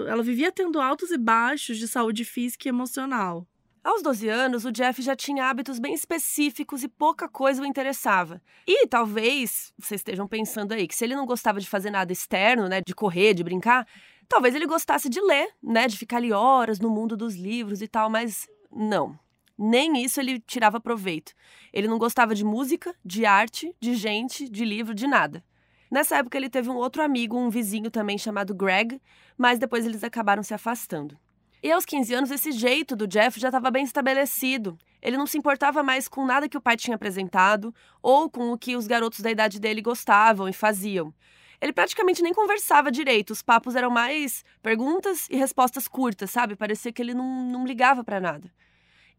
Ela 0.06 0.22
vivia 0.22 0.52
tendo 0.52 0.78
altos 0.78 1.10
e 1.10 1.16
baixos 1.16 1.78
de 1.78 1.88
saúde 1.88 2.22
física 2.22 2.68
e 2.68 2.70
emocional. 2.70 3.46
Aos 3.88 4.02
12 4.02 4.28
anos, 4.28 4.66
o 4.66 4.70
Jeff 4.70 5.00
já 5.00 5.16
tinha 5.16 5.46
hábitos 5.46 5.78
bem 5.78 5.94
específicos 5.94 6.82
e 6.82 6.88
pouca 6.88 7.26
coisa 7.26 7.62
o 7.62 7.64
interessava. 7.64 8.38
E 8.66 8.86
talvez 8.86 9.72
vocês 9.78 10.02
estejam 10.02 10.28
pensando 10.28 10.72
aí 10.72 10.86
que 10.86 10.94
se 10.94 11.04
ele 11.04 11.16
não 11.16 11.24
gostava 11.24 11.58
de 11.58 11.66
fazer 11.66 11.90
nada 11.90 12.12
externo, 12.12 12.68
né, 12.68 12.82
de 12.86 12.94
correr, 12.94 13.32
de 13.32 13.42
brincar, 13.42 13.88
talvez 14.28 14.54
ele 14.54 14.66
gostasse 14.66 15.08
de 15.08 15.18
ler, 15.22 15.48
né, 15.62 15.86
de 15.88 15.96
ficar 15.96 16.18
ali 16.18 16.30
horas 16.30 16.78
no 16.78 16.90
mundo 16.90 17.16
dos 17.16 17.34
livros 17.34 17.80
e 17.80 17.88
tal, 17.88 18.10
mas 18.10 18.46
não. 18.70 19.18
Nem 19.56 20.04
isso 20.04 20.20
ele 20.20 20.38
tirava 20.38 20.78
proveito. 20.78 21.32
Ele 21.72 21.88
não 21.88 21.96
gostava 21.96 22.34
de 22.34 22.44
música, 22.44 22.94
de 23.02 23.24
arte, 23.24 23.74
de 23.80 23.94
gente, 23.94 24.50
de 24.50 24.66
livro, 24.66 24.94
de 24.94 25.06
nada. 25.06 25.42
Nessa 25.90 26.18
época 26.18 26.36
ele 26.36 26.50
teve 26.50 26.68
um 26.68 26.76
outro 26.76 27.02
amigo, 27.02 27.38
um 27.38 27.48
vizinho 27.48 27.90
também 27.90 28.18
chamado 28.18 28.54
Greg, 28.54 29.00
mas 29.34 29.58
depois 29.58 29.86
eles 29.86 30.04
acabaram 30.04 30.42
se 30.42 30.52
afastando. 30.52 31.18
E 31.60 31.72
aos 31.72 31.84
15 31.84 32.14
anos, 32.14 32.30
esse 32.30 32.52
jeito 32.52 32.94
do 32.94 33.06
Jeff 33.06 33.40
já 33.40 33.48
estava 33.48 33.70
bem 33.70 33.82
estabelecido. 33.82 34.78
Ele 35.02 35.16
não 35.16 35.26
se 35.26 35.36
importava 35.36 35.82
mais 35.82 36.08
com 36.08 36.24
nada 36.24 36.48
que 36.48 36.56
o 36.56 36.60
pai 36.60 36.76
tinha 36.76 36.94
apresentado 36.94 37.74
ou 38.00 38.30
com 38.30 38.52
o 38.52 38.58
que 38.58 38.76
os 38.76 38.86
garotos 38.86 39.20
da 39.20 39.30
idade 39.30 39.58
dele 39.58 39.82
gostavam 39.82 40.48
e 40.48 40.52
faziam. 40.52 41.12
Ele 41.60 41.72
praticamente 41.72 42.22
nem 42.22 42.32
conversava 42.32 42.90
direito, 42.90 43.32
os 43.32 43.42
papos 43.42 43.74
eram 43.74 43.90
mais 43.90 44.44
perguntas 44.62 45.26
e 45.28 45.36
respostas 45.36 45.88
curtas, 45.88 46.30
sabe? 46.30 46.54
Parecia 46.54 46.92
que 46.92 47.02
ele 47.02 47.14
não, 47.14 47.42
não 47.42 47.66
ligava 47.66 48.04
para 48.04 48.20
nada. 48.20 48.48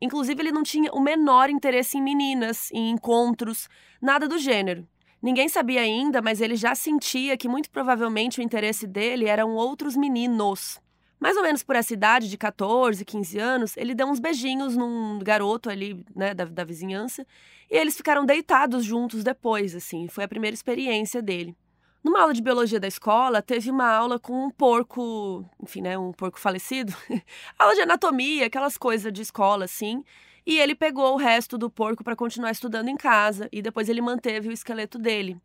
Inclusive, 0.01 0.41
ele 0.41 0.51
não 0.51 0.63
tinha 0.63 0.89
o 0.93 1.01
menor 1.01 1.49
interesse 1.49 1.97
em 1.97 2.01
meninas, 2.01 2.71
em 2.71 2.91
encontros, 2.91 3.67
nada 4.01 4.29
do 4.29 4.37
gênero. 4.37 4.87
Ninguém 5.21 5.49
sabia 5.49 5.81
ainda, 5.81 6.21
mas 6.21 6.39
ele 6.39 6.55
já 6.55 6.73
sentia 6.73 7.35
que 7.35 7.49
muito 7.49 7.69
provavelmente 7.69 8.39
o 8.39 8.43
interesse 8.43 8.87
dele 8.87 9.25
eram 9.25 9.55
outros 9.55 9.97
meninos. 9.97 10.79
Mais 11.19 11.35
ou 11.35 11.43
menos 11.43 11.63
por 11.63 11.75
essa 11.75 11.93
idade 11.93 12.29
de 12.29 12.37
14, 12.37 13.03
15 13.03 13.37
anos, 13.37 13.77
ele 13.77 13.93
deu 13.93 14.07
uns 14.07 14.19
beijinhos 14.19 14.75
num 14.75 15.19
garoto 15.19 15.69
ali, 15.69 16.05
né, 16.15 16.33
da, 16.33 16.45
da 16.45 16.63
vizinhança, 16.63 17.25
e 17.69 17.75
eles 17.75 17.97
ficaram 17.97 18.25
deitados 18.25 18.85
juntos 18.85 19.23
depois, 19.23 19.75
assim, 19.75 20.07
foi 20.07 20.23
a 20.23 20.27
primeira 20.27 20.53
experiência 20.53 21.21
dele. 21.21 21.55
Numa 22.01 22.21
aula 22.21 22.33
de 22.33 22.41
biologia 22.41 22.79
da 22.79 22.87
escola, 22.87 23.41
teve 23.41 23.69
uma 23.69 23.85
aula 23.85 24.17
com 24.17 24.45
um 24.45 24.49
porco, 24.49 25.45
enfim, 25.61 25.81
né, 25.81 25.97
um 25.97 26.13
porco 26.13 26.39
falecido. 26.39 26.95
aula 27.59 27.75
de 27.75 27.81
anatomia, 27.81 28.45
aquelas 28.45 28.77
coisas 28.77 29.11
de 29.11 29.21
escola, 29.21 29.65
assim. 29.65 30.01
E 30.45 30.57
ele 30.57 30.73
pegou 30.73 31.13
o 31.13 31.17
resto 31.17 31.57
do 31.57 31.69
porco 31.69 32.01
para 32.01 32.15
continuar 32.15 32.51
estudando 32.51 32.87
em 32.87 32.95
casa 32.95 33.49
e 33.51 33.61
depois 33.61 33.89
ele 33.89 34.01
manteve 34.01 34.47
o 34.47 34.51
esqueleto 34.51 34.97
dele. 34.97 35.37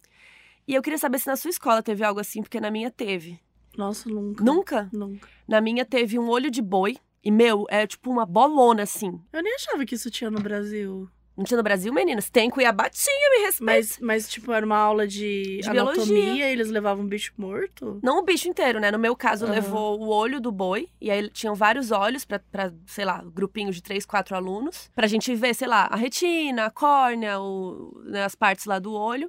E 0.67 0.75
eu 0.75 0.81
queria 0.81 0.99
saber 0.99 1.19
se 1.19 1.27
na 1.27 1.37
sua 1.37 1.51
escola 1.51 1.83
teve 1.83 2.05
algo 2.05 2.21
assim, 2.21 2.41
porque 2.41 2.61
na 2.61 2.71
minha 2.71 2.91
teve. 2.91 3.39
Nossa, 3.77 4.09
nunca. 4.09 4.45
Nunca? 4.45 4.89
Nunca. 4.93 5.29
Na 5.47 5.61
minha 5.61 5.85
teve 5.85 6.19
um 6.19 6.29
olho 6.29 6.51
de 6.51 6.63
boi. 6.63 6.97
E, 7.23 7.31
meu, 7.31 7.65
é 7.71 7.87
tipo 7.87 8.11
uma 8.11 8.27
bolona, 8.27 8.83
assim. 8.83 9.19
Eu 9.33 9.43
nem 9.43 9.55
achava 9.55 9.85
que 9.87 9.95
isso 9.95 10.11
tinha 10.11 10.31
no 10.31 10.41
Brasil. 10.41 11.09
Não 11.37 11.43
tinha 11.45 11.57
no 11.57 11.65
Brasil, 11.65 11.93
meninas? 11.93 12.31
Tem 12.31 12.49
Cuiabá, 12.49 12.89
tinha, 12.89 13.31
me 13.31 13.47
respeita. 13.47 13.65
Mas, 13.73 13.99
mas, 13.99 14.29
tipo, 14.29 14.53
era 14.53 14.65
uma 14.65 14.77
aula 14.77 15.05
de, 15.05 15.59
De 15.61 15.69
anatomia 15.69 16.05
biologia. 16.07 16.47
e 16.49 16.53
eles 16.53 16.69
levavam 16.69 17.03
um 17.05 17.09
bicho 17.09 17.33
morto? 17.37 17.99
Não 18.03 18.19
o 18.19 18.23
bicho 18.23 18.47
inteiro, 18.49 18.79
né? 18.79 18.91
No 18.93 18.99
meu 19.01 19.17
caso, 19.17 19.45
Aham. 19.45 19.55
levou 19.55 19.99
o 20.01 20.09
olho 20.11 20.41
do 20.41 20.53
boi. 20.53 20.89
E 21.01 21.11
aí 21.11 21.29
tinham 21.31 21.55
vários 21.57 21.91
olhos 21.91 22.25
pra, 22.25 22.39
pra, 22.39 22.73
sei 22.87 23.05
lá, 23.05 23.25
grupinhos 23.35 23.75
de 23.75 23.83
três, 23.83 24.07
quatro 24.07 24.37
alunos. 24.37 24.89
Pra 24.95 25.09
gente 25.09 25.35
ver, 25.35 25.55
sei 25.55 25.67
lá, 25.67 25.89
a 25.91 25.97
retina, 25.97 26.67
a 26.67 26.71
córnea, 26.71 27.41
o, 27.41 28.01
né, 28.05 28.23
as 28.23 28.37
partes 28.37 28.67
lá 28.67 28.79
do 28.79 28.93
olho. 28.93 29.29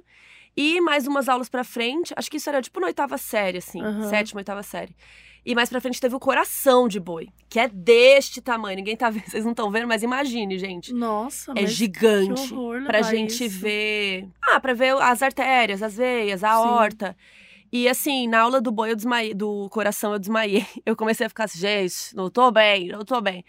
E 0.56 0.80
mais 0.80 1.06
umas 1.06 1.28
aulas 1.28 1.48
pra 1.48 1.62
frente, 1.62 2.14
acho 2.16 2.30
que 2.30 2.38
isso 2.38 2.48
era 2.48 2.62
tipo 2.62 2.80
na 2.80 2.86
oitava 2.86 3.18
série, 3.18 3.58
assim, 3.58 3.82
Aham. 3.82 4.08
sétima, 4.08 4.40
oitava 4.40 4.62
série. 4.62 4.96
E 5.44 5.54
mais 5.54 5.68
pra 5.68 5.80
frente 5.80 6.00
teve 6.00 6.14
o 6.14 6.18
coração 6.20 6.88
de 6.88 6.98
boi, 6.98 7.28
que 7.48 7.60
é 7.60 7.68
deste 7.68 8.40
tamanho. 8.40 8.76
Ninguém 8.76 8.96
tá 8.96 9.08
vendo, 9.10 9.26
vocês 9.28 9.44
não 9.44 9.52
estão 9.52 9.70
vendo, 9.70 9.86
mas 9.86 10.02
imagine, 10.02 10.58
gente. 10.58 10.92
Nossa, 10.92 11.52
É 11.54 11.66
gigante. 11.66 12.48
que 12.48 12.54
horror 12.54 12.82
Pra 12.84 13.02
gente 13.02 13.44
isso. 13.44 13.60
ver. 13.60 14.28
Ah, 14.42 14.58
pra 14.60 14.72
ver 14.74 14.94
as 15.00 15.22
artérias, 15.22 15.82
as 15.82 15.96
veias, 15.96 16.42
a 16.42 16.58
horta. 16.58 17.16
E 17.72 17.88
assim, 17.88 18.26
na 18.26 18.40
aula 18.40 18.60
do 18.60 18.72
boi, 18.72 18.90
eu 18.92 18.96
desmaiei, 18.96 19.34
do 19.34 19.68
coração, 19.70 20.12
eu 20.14 20.18
desmaiei. 20.18 20.64
Eu 20.86 20.96
comecei 20.96 21.26
a 21.26 21.28
ficar 21.28 21.44
assim, 21.44 21.58
gente, 21.58 22.14
não 22.14 22.30
tô 22.30 22.50
bem, 22.50 22.88
não 22.88 23.04
tô 23.04 23.20
bem. 23.20 23.44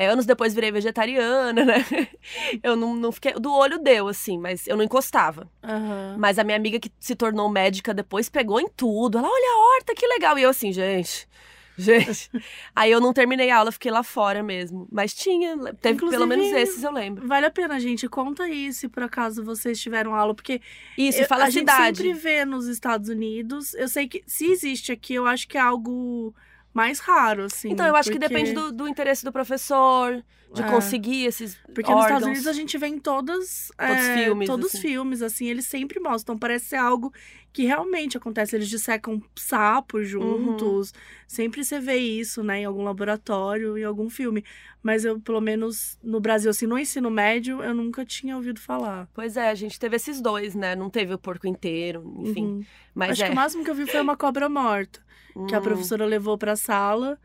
É, 0.00 0.06
anos 0.06 0.24
depois 0.24 0.54
virei 0.54 0.72
vegetariana, 0.72 1.62
né? 1.64 1.84
Eu 2.62 2.74
não, 2.74 2.94
não 2.96 3.12
fiquei. 3.12 3.32
Do 3.34 3.52
olho 3.52 3.78
deu, 3.78 4.08
assim, 4.08 4.38
mas 4.38 4.66
eu 4.66 4.76
não 4.76 4.82
encostava. 4.84 5.46
Aham. 5.62 6.16
Mas 6.18 6.38
a 6.38 6.44
minha 6.44 6.56
amiga 6.56 6.78
que 6.80 6.90
se 6.98 7.14
tornou 7.14 7.48
médica 7.50 7.92
depois 7.92 8.28
pegou 8.30 8.58
em 8.60 8.68
tudo. 8.68 9.18
Ela, 9.18 9.28
olha 9.28 9.50
a 9.54 9.76
horta, 9.76 9.94
que 9.94 10.06
legal. 10.06 10.38
E 10.38 10.42
eu 10.42 10.50
assim, 10.50 10.72
gente. 10.72 11.28
Gente. 11.76 12.30
Aí 12.74 12.90
eu 12.90 13.00
não 13.00 13.12
terminei 13.12 13.50
a 13.50 13.58
aula, 13.58 13.72
fiquei 13.72 13.90
lá 13.90 14.02
fora 14.02 14.42
mesmo. 14.42 14.86
Mas 14.90 15.12
tinha, 15.14 15.56
teve 15.56 15.98
pelo 15.98 16.24
Inclusive, 16.24 16.26
menos 16.26 16.46
esses, 16.52 16.82
eu 16.82 16.92
lembro. 16.92 17.26
Vale 17.26 17.46
a 17.46 17.50
pena, 17.50 17.78
gente. 17.80 18.08
Conta 18.08 18.44
aí 18.44 18.72
se 18.72 18.88
por 18.88 19.02
acaso 19.02 19.44
vocês 19.44 19.80
tiveram 19.80 20.14
aula, 20.14 20.34
porque 20.34 20.60
Isso, 20.96 21.20
eu- 21.20 21.26
fala 21.26 21.44
a 21.44 21.46
a 21.46 21.50
gente 21.50 21.60
cidade. 21.70 21.96
sempre 21.98 22.12
vê 22.14 22.44
nos 22.44 22.66
Estados 22.66 23.08
Unidos. 23.08 23.74
Eu 23.74 23.88
sei 23.88 24.08
que 24.08 24.22
se 24.26 24.46
existe 24.50 24.92
aqui, 24.92 25.14
eu 25.14 25.26
acho 25.26 25.46
que 25.48 25.56
é 25.58 25.60
algo 25.60 26.34
mais 26.72 26.98
raro, 27.00 27.44
assim. 27.44 27.70
Então, 27.70 27.86
eu 27.86 27.96
acho 27.96 28.10
que 28.10 28.18
porque- 28.18 28.28
depende 28.28 28.52
do, 28.52 28.70
do 28.72 28.88
interesse 28.88 29.24
do 29.24 29.32
professor, 29.32 30.22
de 30.52 30.62
É. 30.62 30.66
conseguir 30.68 31.24
esses 31.26 31.56
Porque 31.74 31.82
nos 31.90 31.90
órgãos. 31.90 32.06
Estados 32.06 32.26
Unidos 32.26 32.46
a 32.48 32.52
gente 32.52 32.76
vê 32.78 32.86
em 32.88 32.98
todas, 32.98 33.70
Todos 33.78 33.96
é, 33.96 34.24
filmes, 34.24 34.46
todos 34.48 34.66
os 34.66 34.74
assim. 34.74 34.88
filmes, 34.88 35.22
assim, 35.22 35.46
eles 35.48 35.66
sempre 35.66 36.00
mostram. 36.00 36.36
Parece 36.36 36.66
ser 36.66 36.76
algo 36.76 37.12
que 37.52 37.64
realmente 37.64 38.16
acontece. 38.16 38.56
Eles 38.56 38.68
dissecam 38.68 39.22
sapos 39.36 40.08
juntos. 40.08 40.92
Sempre 41.26 41.64
você 41.64 41.78
vê 41.78 41.96
isso, 41.96 42.42
né, 42.42 42.60
em 42.60 42.64
algum 42.64 42.82
laboratório, 42.82 43.78
em 43.78 43.84
algum 43.84 44.08
filme. 44.10 44.44
Mas 44.82 45.04
eu, 45.04 45.20
pelo 45.20 45.40
menos 45.40 45.96
no 46.02 46.20
Brasil, 46.20 46.50
assim, 46.50 46.66
no 46.66 46.78
ensino 46.78 47.10
médio, 47.10 47.62
eu 47.62 47.74
nunca 47.74 48.04
tinha 48.04 48.34
ouvido 48.34 48.58
falar. 48.60 49.08
Pois 49.14 49.36
é, 49.36 49.50
a 49.50 49.54
gente 49.54 49.78
teve 49.78 49.96
esses 49.96 50.20
dois, 50.20 50.54
né? 50.56 50.74
Não 50.74 50.90
teve 50.90 51.14
o 51.14 51.18
porco 51.18 51.46
inteiro, 51.46 52.02
enfim. 52.20 52.44
Uhum. 52.44 52.64
Mas 52.94 53.10
Acho 53.12 53.22
é. 53.24 53.26
que 53.26 53.32
o 53.32 53.36
máximo 53.36 53.62
que 53.64 53.70
eu 53.70 53.74
vi 53.74 53.86
foi 53.86 54.00
uma 54.00 54.16
cobra 54.16 54.48
morta, 54.48 55.00
que 55.48 55.54
a 55.54 55.58
Hum. 55.58 55.62
professora 55.62 56.04
levou 56.04 56.36
pra 56.38 56.56
sala. 56.56 57.18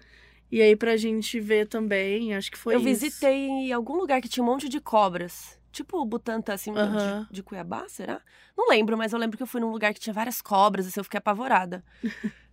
E 0.51 0.61
aí, 0.61 0.75
pra 0.75 0.95
gente 0.95 1.39
ver 1.39 1.67
também, 1.67 2.35
acho 2.35 2.51
que 2.51 2.57
foi 2.57 2.75
eu 2.75 2.79
isso. 2.79 2.87
visitei 2.87 3.47
em 3.47 3.73
algum 3.73 3.95
lugar 3.97 4.21
que 4.21 4.29
tinha 4.29 4.43
um 4.43 4.47
monte 4.47 4.69
de 4.69 4.79
cobras. 4.79 5.59
Tipo 5.71 5.97
o 5.99 6.05
Butantã, 6.05 6.53
assim, 6.53 6.71
de- 6.73 6.79
Aham. 6.79 7.27
de, 7.29 7.43
Cuiabá, 7.43 7.85
será? 7.89 8.21
Não 8.55 8.69
lembro, 8.69 8.97
mas 8.97 9.11
eu 9.11 9.19
lembro 9.19 9.35
que 9.35 9.43
eu 9.43 9.47
fui 9.47 9.59
num 9.59 9.71
lugar 9.71 9.93
que 9.93 9.99
tinha 9.99 10.13
várias 10.13 10.41
cobras, 10.41 10.87
assim, 10.87 10.99
eu 10.99 11.03
fiquei 11.03 11.17
apavorada. 11.17 11.83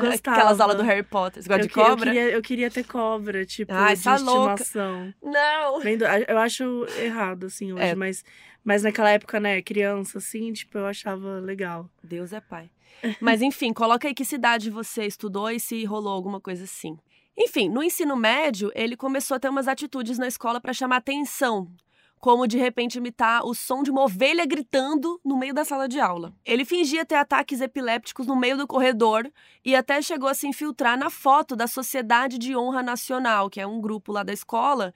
Gostava. 0.00 0.36
aquelas 0.36 0.60
aulas 0.60 0.76
do 0.76 0.82
Harry 0.82 1.02
Potter. 1.02 1.42
Você 1.42 1.48
gosta 1.48 1.62
eu, 1.62 1.66
de 1.68 1.72
que- 1.72 1.80
eu 1.80 1.84
cobra? 1.84 2.04
queria, 2.06 2.30
eu 2.30 2.42
queria 2.42 2.70
ter 2.70 2.84
cobra, 2.84 3.44
tipo, 3.46 3.72
Ai, 3.72 3.96
de 3.96 4.02
tá 4.04 4.16
louca. 4.18 4.62
estimação. 4.62 5.14
Não! 5.22 5.80
Vendo- 5.80 6.04
Eu 6.04 6.38
acho 6.38 6.84
errado, 6.98 7.46
assim, 7.46 7.72
hoje, 7.72 7.82
É. 7.84 7.94
mas, 7.94 8.24
mas 8.64 8.82
naquela 8.82 9.10
época, 9.10 9.38
né, 9.40 9.62
criança, 9.62 10.18
assim, 10.18 10.52
tipo, 10.52 10.76
eu 10.78 10.86
achava 10.86 11.38
legal. 11.40 11.88
Deus 12.02 12.32
é 12.32 12.40
pai. 12.40 12.70
Mas 13.20 13.42
enfim, 13.42 13.72
coloca 13.72 14.08
aí 14.08 14.14
que 14.14 14.24
cidade 14.24 14.70
você 14.70 15.06
estudou 15.06 15.50
e 15.50 15.60
se 15.60 15.84
rolou 15.84 16.12
alguma 16.12 16.40
coisa 16.40 16.64
assim. 16.64 16.96
Enfim, 17.36 17.68
no 17.68 17.82
ensino 17.82 18.16
médio, 18.16 18.72
ele 18.74 18.96
começou 18.96 19.36
a 19.36 19.40
ter 19.40 19.48
umas 19.48 19.68
atitudes 19.68 20.18
na 20.18 20.26
escola 20.26 20.60
para 20.60 20.72
chamar 20.72 20.96
atenção, 20.96 21.70
como 22.18 22.48
de 22.48 22.58
repente 22.58 22.98
imitar 22.98 23.46
o 23.46 23.54
som 23.54 23.84
de 23.84 23.92
uma 23.92 24.02
ovelha 24.02 24.44
gritando 24.44 25.20
no 25.24 25.38
meio 25.38 25.54
da 25.54 25.64
sala 25.64 25.88
de 25.88 26.00
aula. 26.00 26.34
Ele 26.44 26.64
fingia 26.64 27.04
ter 27.04 27.14
ataques 27.14 27.60
epilépticos 27.60 28.26
no 28.26 28.34
meio 28.34 28.56
do 28.56 28.66
corredor 28.66 29.30
e 29.64 29.76
até 29.76 30.02
chegou 30.02 30.28
a 30.28 30.34
se 30.34 30.48
infiltrar 30.48 30.98
na 30.98 31.10
foto 31.10 31.54
da 31.54 31.68
Sociedade 31.68 32.38
de 32.38 32.56
Honra 32.56 32.82
Nacional, 32.82 33.48
que 33.48 33.60
é 33.60 33.66
um 33.66 33.80
grupo 33.80 34.10
lá 34.10 34.24
da 34.24 34.32
escola. 34.32 34.92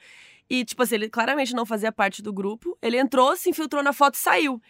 E, 0.50 0.64
tipo 0.64 0.82
assim, 0.82 0.96
ele 0.96 1.08
claramente 1.08 1.54
não 1.54 1.64
fazia 1.64 1.92
parte 1.92 2.20
do 2.20 2.32
grupo. 2.32 2.76
Ele 2.82 2.98
entrou, 2.98 3.36
se 3.36 3.48
infiltrou 3.48 3.82
na 3.82 3.92
foto 3.92 4.14
e 4.14 4.18
saiu. 4.18 4.60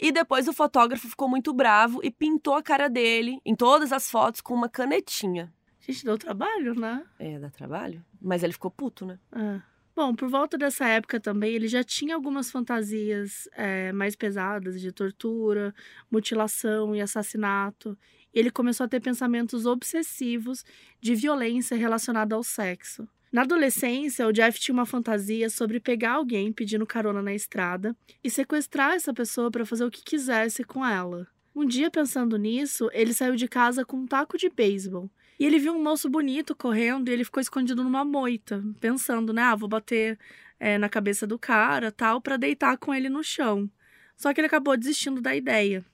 E 0.00 0.10
depois 0.10 0.48
o 0.48 0.52
fotógrafo 0.54 1.08
ficou 1.08 1.28
muito 1.28 1.52
bravo 1.52 2.00
e 2.02 2.10
pintou 2.10 2.54
a 2.54 2.62
cara 2.62 2.88
dele 2.88 3.38
em 3.44 3.54
todas 3.54 3.92
as 3.92 4.10
fotos 4.10 4.40
com 4.40 4.54
uma 4.54 4.68
canetinha. 4.68 5.52
Gente, 5.80 6.04
deu 6.04 6.16
trabalho, 6.16 6.74
né? 6.74 7.04
É, 7.18 7.38
dá 7.38 7.50
trabalho? 7.50 8.02
Mas 8.20 8.42
ele 8.42 8.54
ficou 8.54 8.70
puto, 8.70 9.04
né? 9.04 9.18
É. 9.32 9.60
Bom, 9.94 10.14
por 10.14 10.30
volta 10.30 10.56
dessa 10.56 10.86
época 10.86 11.20
também, 11.20 11.52
ele 11.52 11.68
já 11.68 11.84
tinha 11.84 12.14
algumas 12.14 12.50
fantasias 12.50 13.46
é, 13.52 13.92
mais 13.92 14.16
pesadas 14.16 14.80
de 14.80 14.90
tortura, 14.90 15.74
mutilação 16.10 16.96
e 16.96 17.02
assassinato. 17.02 17.98
Ele 18.32 18.50
começou 18.50 18.84
a 18.84 18.88
ter 18.88 19.00
pensamentos 19.00 19.66
obsessivos 19.66 20.64
de 20.98 21.14
violência 21.14 21.76
relacionada 21.76 22.34
ao 22.34 22.42
sexo. 22.42 23.06
Na 23.32 23.42
adolescência, 23.42 24.26
o 24.26 24.32
Jeff 24.32 24.58
tinha 24.58 24.72
uma 24.72 24.84
fantasia 24.84 25.48
sobre 25.48 25.78
pegar 25.78 26.12
alguém 26.12 26.52
pedindo 26.52 26.84
carona 26.84 27.22
na 27.22 27.32
estrada 27.32 27.96
e 28.24 28.28
sequestrar 28.28 28.94
essa 28.94 29.14
pessoa 29.14 29.50
para 29.52 29.64
fazer 29.64 29.84
o 29.84 29.90
que 29.90 30.02
quisesse 30.02 30.64
com 30.64 30.84
ela. 30.84 31.28
Um 31.54 31.64
dia, 31.64 31.90
pensando 31.90 32.36
nisso, 32.36 32.90
ele 32.92 33.12
saiu 33.12 33.36
de 33.36 33.46
casa 33.46 33.84
com 33.84 33.98
um 33.98 34.06
taco 34.06 34.36
de 34.36 34.50
beisebol. 34.50 35.08
E 35.38 35.44
ele 35.44 35.60
viu 35.60 35.72
um 35.72 35.82
moço 35.82 36.08
bonito 36.10 36.56
correndo 36.56 37.08
e 37.08 37.12
ele 37.12 37.24
ficou 37.24 37.40
escondido 37.40 37.84
numa 37.84 38.04
moita, 38.04 38.62
pensando, 38.80 39.32
né? 39.32 39.42
Ah, 39.42 39.54
vou 39.54 39.68
bater 39.68 40.18
é, 40.58 40.76
na 40.76 40.88
cabeça 40.88 41.24
do 41.24 41.38
cara, 41.38 41.92
tal, 41.92 42.20
para 42.20 42.36
deitar 42.36 42.76
com 42.78 42.92
ele 42.92 43.08
no 43.08 43.22
chão. 43.22 43.70
Só 44.16 44.34
que 44.34 44.40
ele 44.40 44.48
acabou 44.48 44.76
desistindo 44.76 45.20
da 45.20 45.34
ideia. 45.34 45.84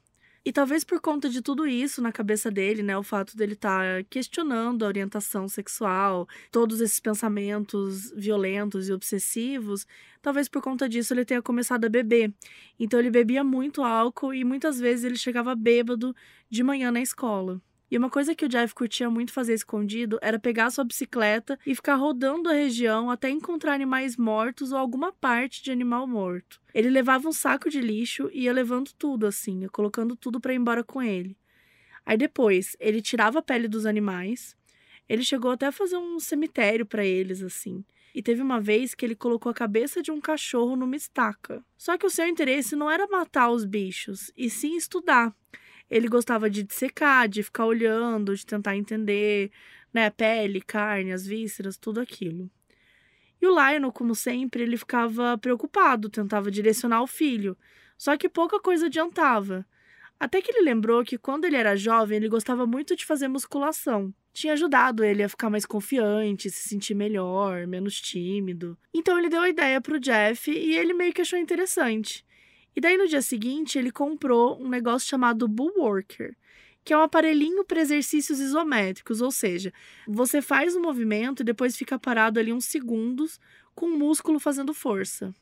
E 0.46 0.52
talvez 0.52 0.84
por 0.84 1.00
conta 1.00 1.28
de 1.28 1.42
tudo 1.42 1.66
isso 1.66 2.00
na 2.00 2.12
cabeça 2.12 2.52
dele, 2.52 2.80
né, 2.80 2.96
o 2.96 3.02
fato 3.02 3.36
dele 3.36 3.54
estar 3.54 4.04
questionando 4.04 4.84
a 4.84 4.86
orientação 4.86 5.48
sexual, 5.48 6.28
todos 6.52 6.80
esses 6.80 7.00
pensamentos 7.00 8.12
violentos 8.12 8.88
e 8.88 8.92
obsessivos, 8.92 9.84
talvez 10.22 10.48
por 10.48 10.62
conta 10.62 10.88
disso 10.88 11.12
ele 11.12 11.24
tenha 11.24 11.42
começado 11.42 11.84
a 11.84 11.88
beber. 11.88 12.32
Então 12.78 13.00
ele 13.00 13.10
bebia 13.10 13.42
muito 13.42 13.82
álcool 13.82 14.32
e 14.32 14.44
muitas 14.44 14.78
vezes 14.78 15.04
ele 15.04 15.16
chegava 15.16 15.52
bêbado 15.56 16.14
de 16.48 16.62
manhã 16.62 16.92
na 16.92 17.00
escola. 17.00 17.60
E 17.90 17.96
uma 17.96 18.10
coisa 18.10 18.34
que 18.34 18.44
o 18.44 18.48
Jeff 18.48 18.74
curtia 18.74 19.08
muito 19.08 19.32
fazer 19.32 19.54
escondido 19.54 20.18
era 20.20 20.38
pegar 20.38 20.70
sua 20.70 20.82
bicicleta 20.82 21.58
e 21.64 21.74
ficar 21.74 21.94
rodando 21.94 22.48
a 22.48 22.52
região 22.52 23.10
até 23.10 23.30
encontrar 23.30 23.74
animais 23.74 24.16
mortos 24.16 24.72
ou 24.72 24.78
alguma 24.78 25.12
parte 25.12 25.62
de 25.62 25.70
animal 25.70 26.06
morto. 26.06 26.60
Ele 26.74 26.90
levava 26.90 27.28
um 27.28 27.32
saco 27.32 27.70
de 27.70 27.80
lixo 27.80 28.28
e 28.32 28.42
ia 28.42 28.52
levando 28.52 28.90
tudo 28.98 29.26
assim, 29.26 29.66
colocando 29.68 30.16
tudo 30.16 30.40
para 30.40 30.52
ir 30.52 30.56
embora 30.56 30.82
com 30.82 31.00
ele. 31.00 31.36
Aí 32.04 32.16
depois, 32.16 32.76
ele 32.80 33.00
tirava 33.00 33.38
a 33.38 33.42
pele 33.42 33.68
dos 33.68 33.86
animais. 33.86 34.56
Ele 35.08 35.22
chegou 35.22 35.52
até 35.52 35.66
a 35.66 35.72
fazer 35.72 35.96
um 35.96 36.18
cemitério 36.18 36.84
para 36.84 37.04
eles 37.04 37.42
assim. 37.42 37.84
E 38.14 38.22
teve 38.22 38.42
uma 38.42 38.60
vez 38.60 38.94
que 38.94 39.04
ele 39.04 39.14
colocou 39.14 39.50
a 39.50 39.54
cabeça 39.54 40.02
de 40.02 40.10
um 40.10 40.20
cachorro 40.20 40.74
numa 40.74 40.96
estaca. 40.96 41.62
Só 41.76 41.98
que 41.98 42.06
o 42.06 42.10
seu 42.10 42.26
interesse 42.26 42.74
não 42.74 42.90
era 42.90 43.06
matar 43.06 43.50
os 43.50 43.64
bichos, 43.64 44.32
e 44.36 44.48
sim 44.48 44.76
estudar. 44.76 45.36
Ele 45.90 46.08
gostava 46.08 46.50
de 46.50 46.62
dissecar, 46.62 47.28
de 47.28 47.42
ficar 47.42 47.66
olhando, 47.66 48.34
de 48.34 48.44
tentar 48.44 48.76
entender, 48.76 49.50
né, 49.92 50.10
pele, 50.10 50.60
carne, 50.60 51.12
as 51.12 51.26
vísceras, 51.26 51.76
tudo 51.76 52.00
aquilo. 52.00 52.50
E 53.40 53.46
o 53.46 53.50
Lionel, 53.50 53.92
como 53.92 54.14
sempre, 54.14 54.62
ele 54.62 54.76
ficava 54.76 55.38
preocupado, 55.38 56.08
tentava 56.08 56.50
direcionar 56.50 57.02
o 57.02 57.06
filho, 57.06 57.56
só 57.96 58.16
que 58.16 58.28
pouca 58.28 58.60
coisa 58.60 58.86
adiantava. 58.86 59.64
Até 60.18 60.40
que 60.40 60.50
ele 60.50 60.62
lembrou 60.64 61.04
que 61.04 61.18
quando 61.18 61.44
ele 61.44 61.56
era 61.56 61.76
jovem, 61.76 62.16
ele 62.16 62.28
gostava 62.28 62.66
muito 62.66 62.96
de 62.96 63.04
fazer 63.04 63.28
musculação. 63.28 64.12
Tinha 64.32 64.54
ajudado 64.54 65.04
ele 65.04 65.22
a 65.22 65.28
ficar 65.28 65.48
mais 65.48 65.64
confiante, 65.64 66.50
se 66.50 66.68
sentir 66.68 66.94
melhor, 66.94 67.66
menos 67.66 68.00
tímido. 68.00 68.76
Então 68.92 69.18
ele 69.18 69.28
deu 69.28 69.42
a 69.42 69.48
ideia 69.48 69.80
pro 69.80 70.00
Jeff 70.00 70.50
e 70.50 70.76
ele 70.76 70.92
meio 70.94 71.12
que 71.12 71.20
achou 71.20 71.38
interessante. 71.38 72.25
E 72.76 72.80
daí 72.80 72.98
no 72.98 73.08
dia 73.08 73.22
seguinte 73.22 73.78
ele 73.78 73.90
comprou 73.90 74.60
um 74.60 74.68
negócio 74.68 75.08
chamado 75.08 75.48
Bullworker, 75.48 76.36
que 76.84 76.92
é 76.92 76.98
um 76.98 77.02
aparelhinho 77.02 77.64
para 77.64 77.80
exercícios 77.80 78.38
isométricos, 78.38 79.22
ou 79.22 79.32
seja, 79.32 79.72
você 80.06 80.42
faz 80.42 80.76
um 80.76 80.82
movimento 80.82 81.40
e 81.40 81.44
depois 81.44 81.74
fica 81.74 81.98
parado 81.98 82.38
ali 82.38 82.52
uns 82.52 82.66
segundos 82.66 83.40
com 83.74 83.86
o 83.86 83.98
músculo 83.98 84.38
fazendo 84.38 84.74
força. 84.74 85.34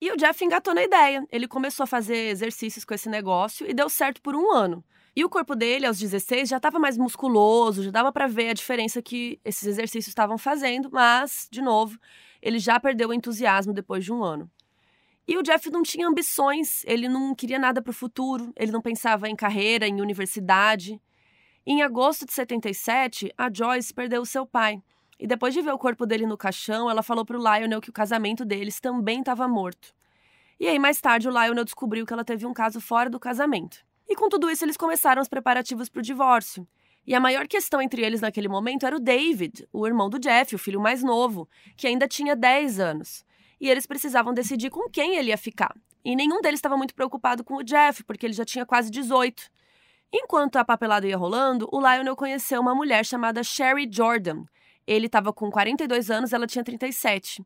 E 0.00 0.12
o 0.12 0.16
Jeff 0.16 0.44
engatou 0.44 0.74
na 0.74 0.82
ideia. 0.82 1.24
Ele 1.30 1.48
começou 1.48 1.84
a 1.84 1.86
fazer 1.86 2.28
exercícios 2.28 2.84
com 2.84 2.92
esse 2.92 3.08
negócio 3.08 3.68
e 3.68 3.72
deu 3.72 3.88
certo 3.88 4.20
por 4.20 4.34
um 4.34 4.52
ano. 4.52 4.84
E 5.14 5.24
o 5.24 5.30
corpo 5.30 5.54
dele, 5.54 5.86
aos 5.86 5.98
16, 5.98 6.48
já 6.48 6.56
estava 6.56 6.78
mais 6.78 6.96
musculoso, 6.98 7.82
já 7.84 7.90
dava 7.90 8.10
para 8.12 8.26
ver 8.26 8.50
a 8.50 8.54
diferença 8.54 9.00
que 9.00 9.40
esses 9.44 9.64
exercícios 9.64 10.08
estavam 10.08 10.36
fazendo, 10.36 10.90
mas, 10.90 11.48
de 11.50 11.62
novo, 11.62 11.98
ele 12.40 12.58
já 12.58 12.80
perdeu 12.80 13.10
o 13.10 13.14
entusiasmo 13.14 13.72
depois 13.72 14.04
de 14.04 14.12
um 14.12 14.24
ano. 14.24 14.50
E 15.26 15.36
o 15.38 15.42
Jeff 15.42 15.70
não 15.70 15.82
tinha 15.82 16.08
ambições, 16.08 16.82
ele 16.84 17.08
não 17.08 17.34
queria 17.34 17.58
nada 17.58 17.80
para 17.80 17.90
o 17.90 17.94
futuro, 17.94 18.52
ele 18.56 18.72
não 18.72 18.80
pensava 18.80 19.28
em 19.28 19.36
carreira, 19.36 19.86
em 19.86 20.00
universidade. 20.00 21.00
Em 21.64 21.82
agosto 21.82 22.26
de 22.26 22.32
77, 22.32 23.32
a 23.38 23.48
Joyce 23.52 23.94
perdeu 23.94 24.24
seu 24.24 24.44
pai. 24.44 24.82
E 25.18 25.26
depois 25.26 25.54
de 25.54 25.62
ver 25.62 25.72
o 25.72 25.78
corpo 25.78 26.04
dele 26.04 26.26
no 26.26 26.36
caixão, 26.36 26.90
ela 26.90 27.02
falou 27.02 27.24
pro 27.24 27.38
Lionel 27.38 27.80
que 27.80 27.90
o 27.90 27.92
casamento 27.92 28.44
deles 28.44 28.80
também 28.80 29.20
estava 29.20 29.46
morto. 29.46 29.94
E 30.58 30.66
aí, 30.66 30.78
mais 30.78 31.00
tarde, 31.00 31.28
o 31.28 31.30
Lionel 31.30 31.64
descobriu 31.64 32.04
que 32.04 32.12
ela 32.12 32.24
teve 32.24 32.44
um 32.44 32.52
caso 32.52 32.80
fora 32.80 33.08
do 33.08 33.20
casamento. 33.20 33.84
E 34.08 34.16
com 34.16 34.28
tudo 34.28 34.50
isso, 34.50 34.64
eles 34.64 34.76
começaram 34.76 35.22
os 35.22 35.28
preparativos 35.28 35.88
para 35.88 36.00
o 36.00 36.02
divórcio. 36.02 36.66
E 37.06 37.14
a 37.14 37.20
maior 37.20 37.46
questão 37.46 37.80
entre 37.80 38.02
eles 38.02 38.20
naquele 38.20 38.48
momento 38.48 38.84
era 38.84 38.96
o 38.96 39.00
David, 39.00 39.66
o 39.72 39.86
irmão 39.86 40.10
do 40.10 40.18
Jeff, 40.18 40.54
o 40.54 40.58
filho 40.58 40.80
mais 40.80 41.02
novo, 41.02 41.48
que 41.76 41.86
ainda 41.86 42.06
tinha 42.06 42.36
10 42.36 42.78
anos. 42.80 43.24
E 43.62 43.70
eles 43.70 43.86
precisavam 43.86 44.34
decidir 44.34 44.70
com 44.70 44.90
quem 44.90 45.14
ele 45.14 45.28
ia 45.28 45.38
ficar. 45.38 45.72
E 46.04 46.16
nenhum 46.16 46.40
deles 46.40 46.58
estava 46.58 46.76
muito 46.76 46.96
preocupado 46.96 47.44
com 47.44 47.54
o 47.54 47.62
Jeff, 47.62 48.02
porque 48.02 48.26
ele 48.26 48.32
já 48.32 48.44
tinha 48.44 48.66
quase 48.66 48.90
18. 48.90 49.44
Enquanto 50.12 50.56
a 50.56 50.64
papelada 50.64 51.06
ia 51.06 51.16
rolando, 51.16 51.68
o 51.70 51.78
Lionel 51.78 52.16
conheceu 52.16 52.60
uma 52.60 52.74
mulher 52.74 53.06
chamada 53.06 53.44
Sherry 53.44 53.88
Jordan. 53.88 54.42
Ele 54.84 55.06
estava 55.06 55.32
com 55.32 55.48
42 55.48 56.10
anos, 56.10 56.32
ela 56.32 56.44
tinha 56.44 56.64
37. 56.64 57.40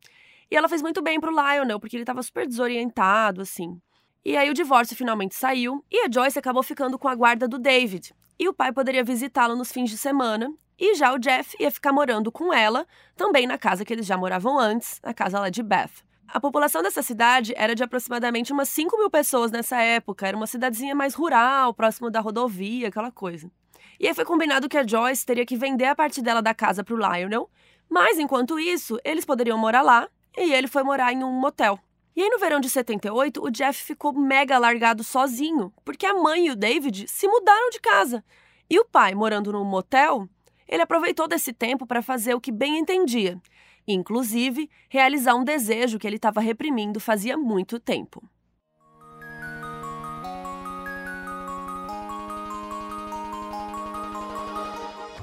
E 0.49 0.55
ela 0.55 0.67
fez 0.67 0.81
muito 0.81 1.03
bem 1.03 1.19
pro 1.19 1.29
Lionel, 1.29 1.79
porque 1.79 1.95
ele 1.95 2.01
estava 2.01 2.23
super 2.23 2.47
desorientado, 2.47 3.41
assim. 3.41 3.79
E 4.25 4.35
aí 4.35 4.49
o 4.49 4.55
divórcio 4.55 4.97
finalmente 4.97 5.35
saiu 5.35 5.85
e 5.89 5.99
a 5.99 6.11
Joyce 6.11 6.39
acabou 6.39 6.63
ficando 6.63 6.97
com 6.97 7.07
a 7.07 7.13
guarda 7.13 7.47
do 7.47 7.59
David. 7.59 8.11
E 8.39 8.49
o 8.49 8.53
pai 8.53 8.73
poderia 8.73 9.03
visitá-lo 9.03 9.55
nos 9.55 9.71
fins 9.71 9.91
de 9.91 9.97
semana. 9.99 10.51
E 10.79 10.95
já 10.95 11.13
o 11.13 11.19
Jeff 11.19 11.55
ia 11.59 11.69
ficar 11.69 11.93
morando 11.93 12.31
com 12.31 12.51
ela, 12.51 12.87
também 13.15 13.45
na 13.45 13.57
casa 13.57 13.85
que 13.85 13.93
eles 13.93 14.05
já 14.05 14.17
moravam 14.17 14.59
antes, 14.59 14.99
na 15.03 15.13
casa 15.13 15.39
lá 15.39 15.49
de 15.49 15.61
Beth. 15.61 16.06
A 16.29 16.41
população 16.41 16.83
dessa 16.83 17.01
cidade 17.01 17.53
era 17.55 17.73
de 17.73 17.83
aproximadamente 17.83 18.51
umas 18.51 18.67
5 18.69 18.97
mil 18.97 19.09
pessoas 19.09 19.49
nessa 19.49 19.81
época. 19.81 20.27
Era 20.27 20.35
uma 20.35 20.45
cidadezinha 20.45 20.93
mais 20.93 21.13
rural, 21.13 21.73
próximo 21.73 22.11
da 22.11 22.19
rodovia, 22.19 22.89
aquela 22.89 23.11
coisa. 23.11 23.49
E 23.97 24.07
aí 24.07 24.13
foi 24.13 24.25
combinado 24.25 24.67
que 24.67 24.77
a 24.77 24.85
Joyce 24.85 25.25
teria 25.25 25.45
que 25.45 25.55
vender 25.55 25.85
a 25.85 25.95
parte 25.95 26.21
dela 26.21 26.41
da 26.41 26.53
casa 26.53 26.83
para 26.83 26.93
o 26.93 26.97
Lionel, 26.97 27.49
mas 27.89 28.19
enquanto 28.19 28.59
isso, 28.59 28.99
eles 29.05 29.23
poderiam 29.23 29.57
morar 29.57 29.81
lá 29.81 30.07
e 30.37 30.53
ele 30.53 30.67
foi 30.67 30.83
morar 30.83 31.13
em 31.13 31.23
um 31.23 31.31
motel. 31.31 31.79
E 32.15 32.21
aí, 32.21 32.29
no 32.29 32.39
verão 32.39 32.59
de 32.59 32.69
78, 32.69 33.41
o 33.41 33.49
Jeff 33.49 33.83
ficou 33.83 34.11
mega 34.11 34.57
largado 34.57 35.03
sozinho, 35.03 35.71
porque 35.85 36.05
a 36.05 36.13
mãe 36.13 36.47
e 36.47 36.51
o 36.51 36.55
David 36.55 37.07
se 37.07 37.27
mudaram 37.27 37.69
de 37.69 37.79
casa. 37.79 38.23
E 38.69 38.77
o 38.79 38.85
pai, 38.85 39.15
morando 39.15 39.53
num 39.53 39.63
motel, 39.63 40.27
ele 40.67 40.81
aproveitou 40.81 41.27
desse 41.27 41.53
tempo 41.53 41.87
para 41.87 42.01
fazer 42.01 42.33
o 42.33 42.41
que 42.41 42.51
bem 42.51 42.77
entendia, 42.77 43.39
inclusive 43.87 44.69
realizar 44.89 45.35
um 45.35 45.43
desejo 45.43 45.97
que 45.97 46.05
ele 46.05 46.17
estava 46.17 46.41
reprimindo 46.41 46.99
fazia 46.99 47.37
muito 47.37 47.79
tempo. 47.79 48.27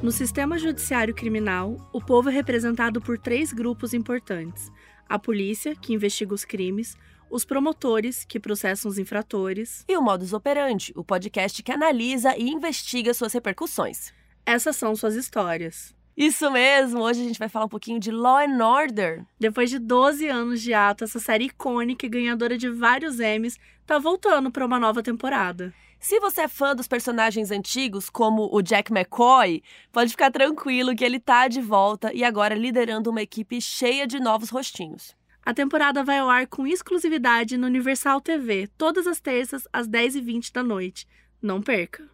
No 0.02 0.12
sistema 0.12 0.58
judiciário 0.58 1.14
criminal, 1.14 1.76
o 1.90 1.98
povo 1.98 2.28
é 2.28 2.32
representado 2.32 3.00
por 3.00 3.18
três 3.18 3.52
grupos 3.52 3.94
importantes: 3.94 4.70
a 5.08 5.18
polícia, 5.18 5.74
que 5.74 5.94
investiga 5.94 6.34
os 6.34 6.44
crimes, 6.44 6.94
os 7.30 7.44
promotores, 7.44 8.24
que 8.24 8.38
processam 8.38 8.90
os 8.90 8.98
infratores, 8.98 9.82
e 9.88 9.96
o 9.96 10.02
Modus 10.02 10.32
Operandi, 10.32 10.92
o 10.94 11.02
podcast 11.02 11.62
que 11.62 11.72
analisa 11.72 12.36
e 12.36 12.50
investiga 12.50 13.14
suas 13.14 13.32
repercussões. 13.32 14.12
Essas 14.44 14.76
são 14.76 14.94
suas 14.94 15.14
histórias. 15.14 15.94
Isso 16.16 16.48
mesmo! 16.48 17.00
Hoje 17.00 17.22
a 17.22 17.24
gente 17.24 17.40
vai 17.40 17.48
falar 17.48 17.64
um 17.64 17.68
pouquinho 17.68 17.98
de 17.98 18.12
Law 18.12 18.38
and 18.38 18.64
Order. 18.64 19.24
Depois 19.38 19.68
de 19.68 19.80
12 19.80 20.28
anos 20.28 20.62
de 20.62 20.72
ato, 20.72 21.02
essa 21.02 21.18
série 21.18 21.46
icônica 21.46 22.06
e 22.06 22.08
ganhadora 22.08 22.56
de 22.56 22.70
vários 22.70 23.18
Emmys 23.18 23.58
tá 23.84 23.98
voltando 23.98 24.48
para 24.48 24.64
uma 24.64 24.78
nova 24.78 25.02
temporada. 25.02 25.74
Se 25.98 26.20
você 26.20 26.42
é 26.42 26.48
fã 26.48 26.76
dos 26.76 26.86
personagens 26.86 27.50
antigos, 27.50 28.08
como 28.08 28.48
o 28.52 28.62
Jack 28.62 28.92
McCoy, 28.92 29.60
pode 29.90 30.12
ficar 30.12 30.30
tranquilo 30.30 30.94
que 30.94 31.04
ele 31.04 31.18
tá 31.18 31.48
de 31.48 31.60
volta 31.60 32.12
e 32.14 32.22
agora 32.22 32.54
liderando 32.54 33.10
uma 33.10 33.22
equipe 33.22 33.60
cheia 33.60 34.06
de 34.06 34.20
novos 34.20 34.50
rostinhos. 34.50 35.16
A 35.44 35.52
temporada 35.52 36.04
vai 36.04 36.18
ao 36.18 36.30
ar 36.30 36.46
com 36.46 36.64
exclusividade 36.64 37.56
no 37.56 37.66
Universal 37.66 38.20
TV, 38.20 38.68
todas 38.78 39.08
as 39.08 39.20
terças, 39.20 39.66
às 39.72 39.88
10h20 39.88 40.52
da 40.52 40.62
noite. 40.62 41.08
Não 41.42 41.60
perca! 41.60 42.13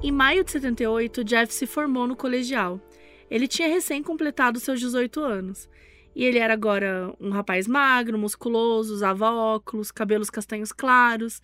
Em 0.00 0.12
maio 0.12 0.44
de 0.44 0.52
78, 0.52 1.24
Jeff 1.24 1.52
se 1.52 1.66
formou 1.66 2.06
no 2.06 2.14
colegial. 2.14 2.80
Ele 3.28 3.48
tinha 3.48 3.66
recém 3.66 4.00
completado 4.00 4.60
seus 4.60 4.78
18 4.78 5.20
anos. 5.20 5.68
E 6.14 6.24
ele 6.24 6.38
era 6.38 6.54
agora 6.54 7.12
um 7.20 7.30
rapaz 7.30 7.66
magro, 7.66 8.16
musculoso, 8.16 8.94
usava 8.94 9.28
óculos, 9.30 9.90
cabelos 9.90 10.30
castanhos 10.30 10.72
claros 10.72 11.42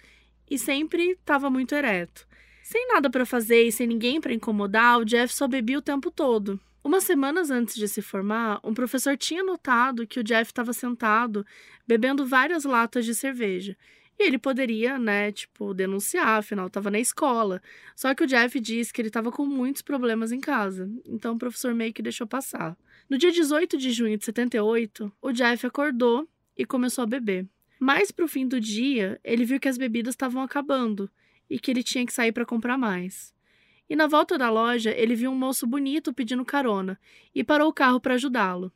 e 0.48 0.56
sempre 0.56 1.10
estava 1.10 1.50
muito 1.50 1.74
ereto. 1.74 2.26
Sem 2.62 2.86
nada 2.88 3.10
para 3.10 3.26
fazer 3.26 3.64
e 3.64 3.72
sem 3.72 3.88
ninguém 3.88 4.20
para 4.20 4.32
incomodar, 4.32 5.00
o 5.00 5.04
Jeff 5.04 5.34
só 5.34 5.48
bebia 5.48 5.78
o 5.78 5.82
tempo 5.82 6.10
todo. 6.10 6.58
Umas 6.82 7.02
semanas 7.04 7.50
antes 7.50 7.74
de 7.74 7.88
se 7.88 8.02
formar, 8.02 8.60
um 8.62 8.72
professor 8.72 9.16
tinha 9.16 9.42
notado 9.42 10.06
que 10.06 10.20
o 10.20 10.24
Jeff 10.24 10.50
estava 10.50 10.72
sentado 10.72 11.44
bebendo 11.86 12.24
várias 12.24 12.64
latas 12.64 13.04
de 13.04 13.14
cerveja. 13.14 13.76
E 14.18 14.26
ele 14.26 14.38
poderia, 14.38 14.98
né, 14.98 15.32
tipo, 15.32 15.74
denunciar, 15.74 16.38
afinal 16.38 16.68
estava 16.68 16.90
na 16.90 17.00
escola. 17.00 17.60
Só 17.96 18.14
que 18.14 18.22
o 18.22 18.26
Jeff 18.26 18.58
disse 18.60 18.92
que 18.92 19.00
ele 19.00 19.08
estava 19.08 19.32
com 19.32 19.44
muitos 19.44 19.82
problemas 19.82 20.30
em 20.30 20.40
casa. 20.40 20.88
Então 21.04 21.34
o 21.34 21.38
professor 21.38 21.74
meio 21.74 21.92
que 21.92 22.02
deixou 22.02 22.26
passar. 22.26 22.76
No 23.08 23.18
dia 23.18 23.32
18 23.32 23.76
de 23.76 23.90
junho 23.90 24.16
de 24.16 24.24
78, 24.24 25.12
o 25.20 25.32
Jeff 25.32 25.66
acordou 25.66 26.28
e 26.56 26.64
começou 26.64 27.02
a 27.02 27.06
beber. 27.06 27.46
Mais 27.78 28.10
pro 28.10 28.28
fim 28.28 28.46
do 28.46 28.60
dia, 28.60 29.20
ele 29.24 29.44
viu 29.44 29.58
que 29.58 29.68
as 29.68 29.76
bebidas 29.76 30.14
estavam 30.14 30.42
acabando 30.42 31.10
e 31.50 31.58
que 31.58 31.70
ele 31.70 31.82
tinha 31.82 32.06
que 32.06 32.12
sair 32.12 32.32
para 32.32 32.46
comprar 32.46 32.78
mais. 32.78 33.34
E 33.90 33.94
na 33.94 34.06
volta 34.06 34.38
da 34.38 34.48
loja, 34.48 34.90
ele 34.96 35.14
viu 35.14 35.30
um 35.30 35.36
moço 35.36 35.66
bonito 35.66 36.12
pedindo 36.12 36.44
carona 36.44 36.98
e 37.34 37.44
parou 37.44 37.68
o 37.68 37.72
carro 37.72 38.00
para 38.00 38.14
ajudá-lo. 38.14 38.72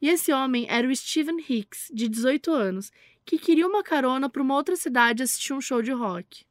E 0.00 0.08
esse 0.08 0.32
homem 0.32 0.66
era 0.68 0.86
o 0.86 0.94
Steven 0.94 1.38
Hicks, 1.48 1.90
de 1.94 2.08
18 2.08 2.52
anos, 2.52 2.90
que 3.24 3.38
queria 3.38 3.66
uma 3.66 3.82
carona 3.82 4.28
para 4.28 4.42
uma 4.42 4.54
outra 4.54 4.76
cidade 4.76 5.22
assistir 5.22 5.52
um 5.52 5.60
show 5.60 5.82
de 5.82 5.92
rock. 5.92 6.44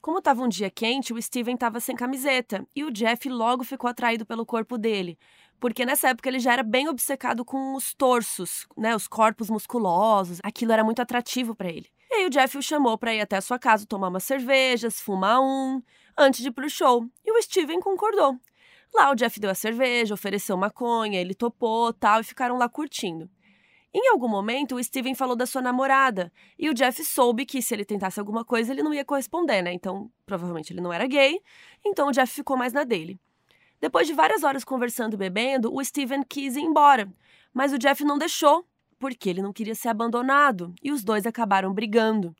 Como 0.00 0.18
estava 0.18 0.42
um 0.42 0.48
dia 0.48 0.70
quente, 0.70 1.12
o 1.12 1.20
Steven 1.20 1.54
estava 1.54 1.80
sem 1.80 1.96
camiseta 1.96 2.64
e 2.76 2.84
o 2.84 2.92
Jeff 2.92 3.28
logo 3.28 3.64
ficou 3.64 3.90
atraído 3.90 4.24
pelo 4.24 4.46
corpo 4.46 4.78
dele, 4.78 5.18
porque 5.58 5.84
nessa 5.84 6.10
época 6.10 6.28
ele 6.28 6.38
já 6.38 6.52
era 6.52 6.62
bem 6.62 6.88
obcecado 6.88 7.44
com 7.44 7.74
os 7.74 7.92
torsos, 7.92 8.66
né, 8.76 8.94
os 8.94 9.08
corpos 9.08 9.50
musculosos. 9.50 10.38
Aquilo 10.44 10.72
era 10.72 10.84
muito 10.84 11.02
atrativo 11.02 11.54
para 11.54 11.68
ele. 11.68 11.90
E 12.08 12.14
aí 12.14 12.26
o 12.26 12.30
Jeff 12.30 12.56
o 12.56 12.62
chamou 12.62 12.96
para 12.96 13.14
ir 13.14 13.20
até 13.20 13.36
a 13.36 13.40
sua 13.40 13.58
casa 13.58 13.84
tomar 13.84 14.08
umas 14.08 14.22
cervejas, 14.22 15.00
fumar 15.00 15.40
um, 15.40 15.82
antes 16.16 16.40
de 16.40 16.48
ir 16.48 16.52
pro 16.52 16.70
show. 16.70 17.04
E 17.24 17.32
o 17.32 17.42
Steven 17.42 17.80
concordou. 17.80 18.38
Lá 18.94 19.10
o 19.10 19.14
Jeff 19.16 19.40
deu 19.40 19.50
a 19.50 19.54
cerveja, 19.54 20.14
ofereceu 20.14 20.56
maconha, 20.56 21.20
ele 21.20 21.34
topou, 21.34 21.92
tal, 21.92 22.20
e 22.20 22.24
ficaram 22.24 22.56
lá 22.56 22.68
curtindo. 22.68 23.28
Em 23.98 24.10
algum 24.10 24.28
momento, 24.28 24.74
o 24.74 24.84
Steven 24.84 25.14
falou 25.14 25.34
da 25.34 25.46
sua 25.46 25.62
namorada, 25.62 26.30
e 26.58 26.68
o 26.68 26.74
Jeff 26.74 27.02
soube 27.02 27.46
que 27.46 27.62
se 27.62 27.72
ele 27.72 27.82
tentasse 27.82 28.20
alguma 28.20 28.44
coisa, 28.44 28.70
ele 28.70 28.82
não 28.82 28.92
ia 28.92 29.06
corresponder, 29.06 29.62
né? 29.62 29.72
Então, 29.72 30.10
provavelmente 30.26 30.70
ele 30.70 30.82
não 30.82 30.92
era 30.92 31.06
gay, 31.06 31.40
então 31.82 32.08
o 32.08 32.12
Jeff 32.12 32.30
ficou 32.30 32.58
mais 32.58 32.74
na 32.74 32.84
dele. 32.84 33.18
Depois 33.80 34.06
de 34.06 34.12
várias 34.12 34.42
horas 34.42 34.64
conversando 34.64 35.14
e 35.14 35.16
bebendo, 35.16 35.74
o 35.74 35.82
Steven 35.82 36.22
quis 36.24 36.56
ir 36.56 36.60
embora, 36.60 37.10
mas 37.54 37.72
o 37.72 37.78
Jeff 37.78 38.04
não 38.04 38.18
deixou, 38.18 38.66
porque 38.98 39.30
ele 39.30 39.40
não 39.40 39.50
queria 39.50 39.74
ser 39.74 39.88
abandonado, 39.88 40.74
e 40.82 40.92
os 40.92 41.02
dois 41.02 41.24
acabaram 41.24 41.72
brigando. 41.72 42.36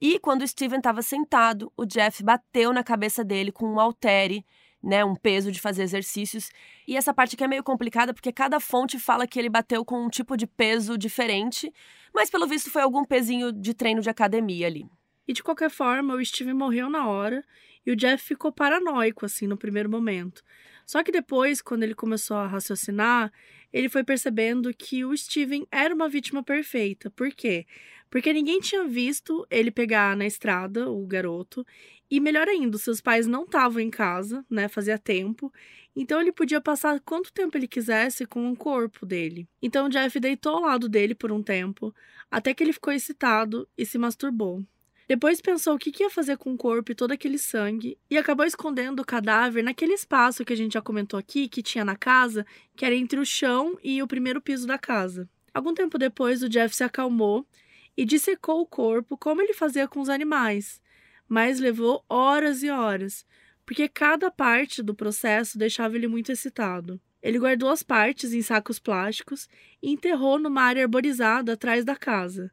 E 0.00 0.18
quando 0.18 0.42
o 0.42 0.48
Steven 0.48 0.78
estava 0.78 1.00
sentado, 1.00 1.72
o 1.76 1.86
Jeff 1.86 2.24
bateu 2.24 2.72
na 2.72 2.82
cabeça 2.82 3.22
dele 3.22 3.52
com 3.52 3.66
um 3.66 3.78
haltere, 3.78 4.44
né, 4.82 5.04
um 5.04 5.14
peso 5.14 5.50
de 5.50 5.60
fazer 5.60 5.82
exercícios. 5.82 6.50
E 6.86 6.96
essa 6.96 7.12
parte 7.12 7.34
aqui 7.34 7.44
é 7.44 7.48
meio 7.48 7.62
complicada 7.62 8.14
porque 8.14 8.32
cada 8.32 8.60
fonte 8.60 8.98
fala 8.98 9.26
que 9.26 9.38
ele 9.38 9.48
bateu 9.48 9.84
com 9.84 10.04
um 10.04 10.08
tipo 10.08 10.36
de 10.36 10.46
peso 10.46 10.96
diferente, 10.96 11.72
mas 12.14 12.30
pelo 12.30 12.46
visto 12.46 12.70
foi 12.70 12.82
algum 12.82 13.04
pezinho 13.04 13.52
de 13.52 13.74
treino 13.74 14.00
de 14.00 14.10
academia 14.10 14.66
ali. 14.66 14.86
E 15.26 15.32
de 15.32 15.42
qualquer 15.42 15.70
forma, 15.70 16.14
o 16.14 16.24
Steven 16.24 16.54
morreu 16.54 16.88
na 16.88 17.06
hora 17.06 17.44
e 17.84 17.90
o 17.90 17.96
Jeff 17.96 18.24
ficou 18.24 18.50
paranoico 18.50 19.26
assim 19.26 19.46
no 19.46 19.58
primeiro 19.58 19.90
momento. 19.90 20.42
Só 20.86 21.02
que 21.02 21.12
depois, 21.12 21.60
quando 21.60 21.82
ele 21.82 21.94
começou 21.94 22.38
a 22.38 22.46
raciocinar, 22.46 23.30
ele 23.70 23.90
foi 23.90 24.02
percebendo 24.02 24.72
que 24.72 25.04
o 25.04 25.14
Steven 25.14 25.66
era 25.70 25.94
uma 25.94 26.08
vítima 26.08 26.42
perfeita. 26.42 27.10
Por 27.10 27.30
quê? 27.30 27.66
Porque 28.10 28.32
ninguém 28.32 28.58
tinha 28.58 28.84
visto 28.84 29.46
ele 29.50 29.70
pegar 29.70 30.16
na 30.16 30.24
estrada 30.24 30.90
o 30.90 31.06
garoto. 31.06 31.62
E 32.10 32.20
melhor 32.20 32.48
ainda, 32.48 32.78
seus 32.78 33.00
pais 33.00 33.26
não 33.26 33.44
estavam 33.44 33.80
em 33.80 33.90
casa, 33.90 34.44
né? 34.48 34.66
Fazia 34.66 34.98
tempo. 34.98 35.52
Então 35.94 36.20
ele 36.20 36.32
podia 36.32 36.60
passar 36.60 37.00
quanto 37.00 37.32
tempo 37.32 37.56
ele 37.56 37.68
quisesse 37.68 38.24
com 38.24 38.50
o 38.50 38.56
corpo 38.56 39.04
dele. 39.04 39.48
Então 39.60 39.88
Jeff 39.88 40.18
deitou 40.18 40.56
ao 40.56 40.62
lado 40.62 40.88
dele 40.88 41.14
por 41.14 41.30
um 41.32 41.42
tempo, 41.42 41.94
até 42.30 42.54
que 42.54 42.62
ele 42.62 42.72
ficou 42.72 42.92
excitado 42.92 43.68
e 43.76 43.84
se 43.84 43.98
masturbou. 43.98 44.64
Depois 45.08 45.40
pensou 45.40 45.74
o 45.74 45.78
que 45.78 46.02
ia 46.02 46.10
fazer 46.10 46.36
com 46.36 46.52
o 46.52 46.56
corpo 46.56 46.92
e 46.92 46.94
todo 46.94 47.12
aquele 47.12 47.38
sangue 47.38 47.98
e 48.10 48.18
acabou 48.18 48.44
escondendo 48.44 49.00
o 49.00 49.04
cadáver 49.04 49.64
naquele 49.64 49.94
espaço 49.94 50.44
que 50.44 50.52
a 50.52 50.56
gente 50.56 50.74
já 50.74 50.82
comentou 50.82 51.18
aqui, 51.18 51.48
que 51.48 51.62
tinha 51.62 51.82
na 51.82 51.96
casa, 51.96 52.44
que 52.76 52.84
era 52.84 52.94
entre 52.94 53.18
o 53.18 53.24
chão 53.24 53.78
e 53.82 54.02
o 54.02 54.06
primeiro 54.06 54.40
piso 54.40 54.66
da 54.66 54.78
casa. 54.78 55.26
Algum 55.52 55.72
tempo 55.72 55.96
depois, 55.96 56.42
o 56.42 56.48
Jeff 56.48 56.76
se 56.76 56.84
acalmou 56.84 57.46
e 57.96 58.04
dissecou 58.04 58.60
o 58.60 58.66
corpo 58.66 59.16
como 59.16 59.40
ele 59.40 59.54
fazia 59.54 59.88
com 59.88 60.00
os 60.00 60.10
animais, 60.10 60.80
mas 61.28 61.60
levou 61.60 62.04
horas 62.08 62.62
e 62.62 62.70
horas, 62.70 63.26
porque 63.66 63.88
cada 63.88 64.30
parte 64.30 64.82
do 64.82 64.94
processo 64.94 65.58
deixava 65.58 65.96
ele 65.96 66.08
muito 66.08 66.32
excitado. 66.32 67.00
Ele 67.22 67.38
guardou 67.38 67.68
as 67.68 67.82
partes 67.82 68.32
em 68.32 68.40
sacos 68.40 68.78
plásticos 68.78 69.48
e 69.82 69.90
enterrou 69.90 70.38
numa 70.38 70.62
área 70.62 70.84
arborizada 70.84 71.52
atrás 71.52 71.84
da 71.84 71.96
casa. 71.96 72.50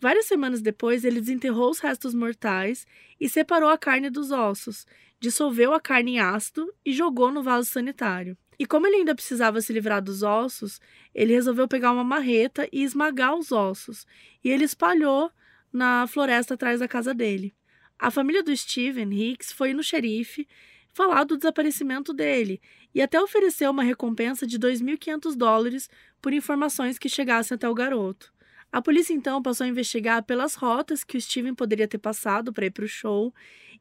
Várias 0.00 0.26
semanas 0.26 0.60
depois, 0.60 1.04
ele 1.04 1.20
desenterrou 1.20 1.70
os 1.70 1.78
restos 1.78 2.14
mortais 2.14 2.86
e 3.20 3.28
separou 3.28 3.68
a 3.68 3.78
carne 3.78 4.10
dos 4.10 4.30
ossos, 4.30 4.86
dissolveu 5.20 5.72
a 5.74 5.80
carne 5.80 6.12
em 6.12 6.20
ácido 6.20 6.72
e 6.84 6.92
jogou 6.92 7.30
no 7.30 7.42
vaso 7.42 7.68
sanitário. 7.68 8.36
E 8.58 8.66
como 8.66 8.86
ele 8.86 8.96
ainda 8.96 9.14
precisava 9.14 9.60
se 9.60 9.72
livrar 9.72 10.02
dos 10.02 10.22
ossos, 10.22 10.80
ele 11.14 11.32
resolveu 11.32 11.68
pegar 11.68 11.92
uma 11.92 12.04
marreta 12.04 12.68
e 12.72 12.82
esmagar 12.82 13.34
os 13.34 13.52
ossos, 13.52 14.06
e 14.44 14.50
ele 14.50 14.64
espalhou 14.64 15.30
na 15.72 16.06
floresta 16.06 16.54
atrás 16.54 16.80
da 16.80 16.88
casa 16.88 17.14
dele. 17.14 17.54
A 18.00 18.10
família 18.10 18.42
do 18.42 18.56
Steven 18.56 19.12
Hicks 19.12 19.52
foi 19.52 19.74
no 19.74 19.82
xerife 19.82 20.48
falar 20.90 21.22
do 21.24 21.36
desaparecimento 21.36 22.14
dele 22.14 22.58
e 22.94 23.02
até 23.02 23.20
ofereceu 23.20 23.70
uma 23.70 23.82
recompensa 23.82 24.46
de 24.46 24.58
2.500 24.58 25.36
dólares 25.36 25.90
por 26.20 26.32
informações 26.32 26.98
que 26.98 27.10
chegassem 27.10 27.56
até 27.56 27.68
o 27.68 27.74
garoto. 27.74 28.32
A 28.72 28.80
polícia 28.80 29.12
então 29.12 29.42
passou 29.42 29.66
a 29.66 29.68
investigar 29.68 30.24
pelas 30.24 30.54
rotas 30.54 31.04
que 31.04 31.18
o 31.18 31.20
Steven 31.20 31.54
poderia 31.54 31.86
ter 31.86 31.98
passado 31.98 32.54
para 32.54 32.64
ir 32.64 32.70
para 32.70 32.86
o 32.86 32.88
show 32.88 33.34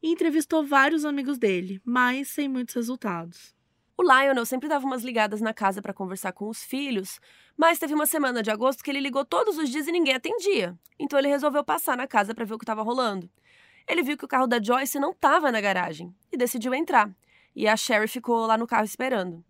e 0.04 0.12
entrevistou 0.12 0.66
vários 0.66 1.06
amigos 1.06 1.38
dele, 1.38 1.82
mas 1.86 2.28
sem 2.28 2.50
muitos 2.50 2.76
resultados. 2.76 3.56
O 3.98 4.04
Lionel 4.04 4.46
sempre 4.46 4.68
dava 4.68 4.86
umas 4.86 5.04
ligadas 5.04 5.40
na 5.40 5.54
casa 5.54 5.82
para 5.82 5.94
conversar 5.94 6.34
com 6.34 6.50
os 6.50 6.62
filhos, 6.62 7.22
mas 7.56 7.80
teve 7.80 7.94
uma 7.94 8.06
semana 8.06 8.44
de 8.44 8.52
agosto 8.52 8.84
que 8.84 8.92
ele 8.92 9.00
ligou 9.00 9.24
todos 9.24 9.58
os 9.58 9.70
dias 9.70 9.88
e 9.88 9.92
ninguém 9.94 10.16
atendia. 10.16 10.78
Então 11.00 11.18
ele 11.18 11.30
resolveu 11.30 11.64
passar 11.64 11.96
na 11.96 12.08
casa 12.08 12.36
para 12.36 12.44
ver 12.44 12.56
o 12.56 12.58
que 12.58 12.64
estava 12.64 12.82
rolando. 12.82 13.30
Ele 13.90 14.04
viu 14.04 14.16
que 14.16 14.24
o 14.24 14.28
carro 14.28 14.46
da 14.46 14.62
Joyce 14.62 15.00
não 15.00 15.10
estava 15.10 15.52
na 15.52 15.60
garagem 15.60 16.16
e 16.32 16.38
decidiu 16.38 16.76
entrar. 16.76 17.10
E 17.56 17.68
a 17.68 17.76
Sherry 17.76 18.08
ficou 18.08 18.46
lá 18.46 18.56
no 18.56 18.68
carro 18.68 18.86
esperando. 18.86 19.44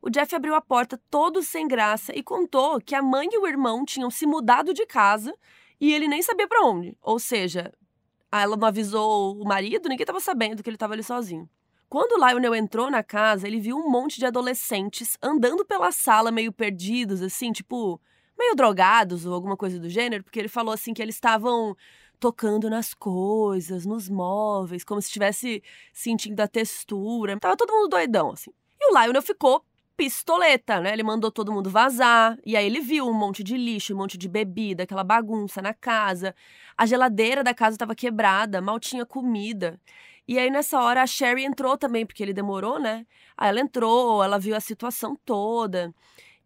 O 0.00 0.08
Jeff 0.08 0.32
abriu 0.36 0.54
a 0.54 0.60
porta 0.60 1.00
todo 1.10 1.42
sem 1.42 1.66
graça 1.66 2.16
e 2.16 2.22
contou 2.22 2.80
que 2.80 2.94
a 2.94 3.02
mãe 3.02 3.28
e 3.32 3.38
o 3.38 3.46
irmão 3.46 3.84
tinham 3.84 4.08
se 4.08 4.24
mudado 4.24 4.72
de 4.72 4.86
casa 4.86 5.34
e 5.80 5.92
ele 5.92 6.06
nem 6.06 6.22
sabia 6.22 6.46
para 6.46 6.64
onde. 6.64 6.96
Ou 7.02 7.18
seja, 7.18 7.72
ela 8.30 8.56
não 8.56 8.68
avisou 8.68 9.36
o 9.36 9.44
marido, 9.44 9.88
ninguém 9.88 10.04
estava 10.04 10.20
sabendo 10.20 10.62
que 10.62 10.68
ele 10.68 10.76
estava 10.76 10.94
ali 10.94 11.02
sozinho. 11.02 11.50
Quando 11.88 12.12
o 12.12 12.26
Lionel 12.26 12.54
entrou 12.54 12.88
na 12.88 13.02
casa, 13.02 13.48
ele 13.48 13.60
viu 13.60 13.76
um 13.76 13.90
monte 13.90 14.18
de 14.18 14.26
adolescentes 14.26 15.18
andando 15.20 15.64
pela 15.64 15.90
sala 15.90 16.30
meio 16.30 16.52
perdidos, 16.52 17.20
assim, 17.20 17.50
tipo, 17.50 18.00
meio 18.38 18.54
drogados 18.54 19.26
ou 19.26 19.34
alguma 19.34 19.56
coisa 19.56 19.78
do 19.78 19.88
gênero, 19.88 20.22
porque 20.22 20.38
ele 20.38 20.48
falou 20.48 20.72
assim 20.72 20.94
que 20.94 21.02
eles 21.02 21.16
estavam 21.16 21.76
tocando 22.22 22.70
nas 22.70 22.94
coisas, 22.94 23.84
nos 23.84 24.08
móveis, 24.08 24.84
como 24.84 25.02
se 25.02 25.08
estivesse 25.08 25.60
sentindo 25.92 26.38
a 26.40 26.46
textura. 26.46 27.36
Tava 27.40 27.56
todo 27.56 27.72
mundo 27.72 27.88
doidão, 27.88 28.30
assim. 28.30 28.52
E 28.80 28.92
o 28.92 28.96
Lionel 28.96 29.20
ficou 29.20 29.64
pistoleta, 29.96 30.80
né? 30.80 30.92
Ele 30.92 31.02
mandou 31.02 31.32
todo 31.32 31.50
mundo 31.52 31.68
vazar. 31.68 32.38
E 32.46 32.56
aí 32.56 32.64
ele 32.64 32.80
viu 32.80 33.08
um 33.08 33.12
monte 33.12 33.42
de 33.42 33.56
lixo, 33.56 33.92
um 33.92 33.96
monte 33.96 34.16
de 34.16 34.28
bebida, 34.28 34.84
aquela 34.84 35.02
bagunça 35.02 35.60
na 35.60 35.74
casa. 35.74 36.32
A 36.78 36.86
geladeira 36.86 37.42
da 37.42 37.52
casa 37.52 37.74
estava 37.74 37.92
quebrada, 37.92 38.60
mal 38.60 38.78
tinha 38.78 39.04
comida. 39.04 39.80
E 40.28 40.38
aí 40.38 40.48
nessa 40.48 40.80
hora 40.80 41.02
a 41.02 41.06
Sherry 41.08 41.44
entrou 41.44 41.76
também, 41.76 42.06
porque 42.06 42.22
ele 42.22 42.32
demorou, 42.32 42.78
né? 42.78 43.04
Aí 43.36 43.48
ela 43.48 43.60
entrou, 43.60 44.22
ela 44.22 44.38
viu 44.38 44.54
a 44.54 44.60
situação 44.60 45.18
toda. 45.24 45.92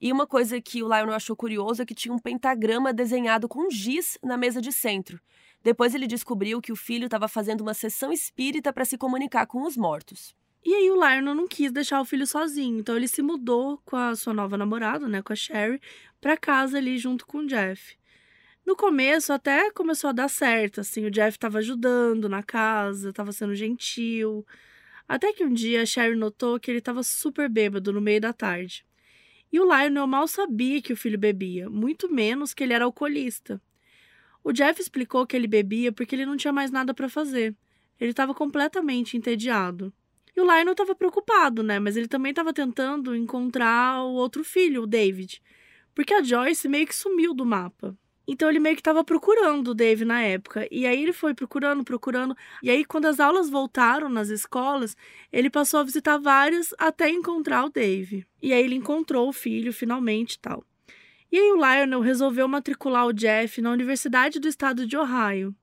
E 0.01 0.11
uma 0.11 0.27
coisa 0.27 0.59
que 0.59 0.83
o 0.83 0.87
Lionel 0.87 1.15
achou 1.15 1.37
curioso 1.37 1.83
é 1.83 1.85
que 1.85 1.95
tinha 1.95 2.15
um 2.15 2.19
pentagrama 2.19 2.95
desenhado 2.95 3.47
com 3.47 3.71
giz 3.71 4.19
na 4.23 4.39
mesa 4.39 4.63
de 4.63 4.73
centro. 4.73 5.21
Depois 5.63 5.95
ele 5.95 6.07
descobriu 6.07 6.61
que 6.61 6.73
o 6.73 6.77
filho 6.77 7.07
estava 7.07 7.29
fazendo 7.29 7.61
uma 7.61 7.75
sessão 7.75 8.13
espírita 8.13 8.73
para 8.73 8.85
se 8.85 8.97
comunicar 8.97 9.47
com 9.47 9.63
os 9.63 9.77
mortos. 9.77 10.35
E 10.65 10.75
aí 10.75 10.91
o 10.91 10.95
Lionel 10.95 11.35
não 11.35 11.47
quis 11.47 11.71
deixar 11.71 12.01
o 12.01 12.05
filho 12.05 12.27
sozinho, 12.27 12.81
então 12.81 12.97
ele 12.97 13.07
se 13.07 13.23
mudou 13.23 13.81
com 13.85 13.97
a 13.97 14.17
sua 14.17 14.35
nova 14.35 14.57
namorada, 14.57 15.07
né, 15.07 15.23
com 15.23 15.33
a 15.33 15.37
Sherry, 15.37 15.81
para 16.21 16.37
casa 16.37 16.79
ali 16.79 16.99
junto 16.99 17.25
com 17.25 17.39
o 17.39 17.47
Jeff. 17.47 17.97
No 18.67 18.75
começo 18.75 19.33
até 19.33 19.71
começou 19.71 20.11
a 20.11 20.13
dar 20.13 20.29
certo, 20.29 20.81
assim, 20.81 21.07
o 21.07 21.11
Jeff 21.11 21.37
estava 21.37 21.59
ajudando 21.59 22.29
na 22.29 22.43
casa, 22.43 23.11
estava 23.11 23.31
sendo 23.31 23.55
gentil. 23.55 24.45
Até 25.07 25.33
que 25.33 25.45
um 25.45 25.53
dia 25.53 25.83
a 25.83 25.87
Sherry 25.87 26.17
notou 26.17 26.59
que 26.59 26.69
ele 26.69 26.81
estava 26.81 27.05
super 27.05 27.49
bêbado 27.49 27.93
no 27.93 28.01
meio 28.01 28.21
da 28.21 28.33
tarde. 28.33 28.85
E 29.53 29.61
o 29.61 29.65
Lionel 29.65 30.09
mal 30.09 30.27
sabia 30.27 30.83
que 30.83 30.93
o 30.93 30.97
filho 30.97 31.17
bebia, 31.17 31.71
muito 31.71 32.13
menos 32.13 32.53
que 32.53 32.65
ele 32.65 32.73
era 32.73 32.85
alcoolista. 32.85 33.63
O 34.47 34.53
Jeff 34.53 34.81
explicou 34.81 35.27
que 35.27 35.35
ele 35.35 35.49
bebia 35.49 35.91
porque 35.91 36.15
ele 36.15 36.25
não 36.25 36.37
tinha 36.37 36.53
mais 36.53 36.71
nada 36.71 36.95
para 36.95 37.09
fazer. 37.09 37.53
Ele 38.01 38.13
estava 38.13 38.33
completamente 38.33 39.17
entediado. 39.17 39.93
E 40.37 40.41
o 40.41 40.45
Lionel 40.45 40.71
estava 40.71 40.95
preocupado, 40.95 41.65
né? 41.65 41.81
Mas 41.81 41.97
ele 41.97 42.07
também 42.07 42.31
estava 42.31 42.53
tentando 42.53 43.17
encontrar 43.17 44.05
o 44.05 44.13
outro 44.13 44.45
filho, 44.45 44.85
o 44.85 44.87
David. 44.87 45.43
Porque 45.93 46.15
a 46.15 46.23
Joyce 46.23 46.69
meio 46.69 46.87
que 46.87 46.95
sumiu 46.95 47.35
do 47.35 47.45
mapa. 47.45 47.99
Então 48.25 48.49
ele 48.49 48.61
meio 48.61 48.77
que 48.77 48.81
estava 48.83 49.03
procurando 49.03 49.73
o 49.73 49.75
Dave 49.75 50.05
na 50.05 50.23
época. 50.23 50.69
E 50.71 50.87
aí 50.87 51.03
ele 51.03 51.13
foi 51.13 51.35
procurando, 51.35 51.83
procurando. 51.83 52.37
E 52.63 52.71
aí, 52.71 52.85
quando 52.85 53.07
as 53.07 53.19
aulas 53.19 53.51
voltaram 53.51 54.09
nas 54.09 54.29
escolas, 54.29 54.97
ele 55.33 55.51
passou 55.51 55.81
a 55.81 55.83
visitar 55.83 56.19
várias 56.19 56.73
até 56.79 57.11
encontrar 57.11 57.65
o 57.65 57.69
Dave. 57.69 58.25
E 58.41 58.53
aí 58.53 58.63
ele 58.63 58.77
encontrou 58.77 59.29
o 59.29 59.33
filho 59.33 59.73
finalmente 59.73 60.39
tal. 60.39 60.63
E 61.37 61.39
aí 61.39 61.53
o 61.53 61.57
Lionel 61.57 62.01
resolveu 62.01 62.49
matricular 62.49 63.05
o 63.05 63.13
Jeff 63.13 63.61
na 63.61 63.71
Universidade 63.71 64.41
do 64.41 64.49
Estado 64.49 64.87
de 64.87 64.97
Ohio. 64.97 65.55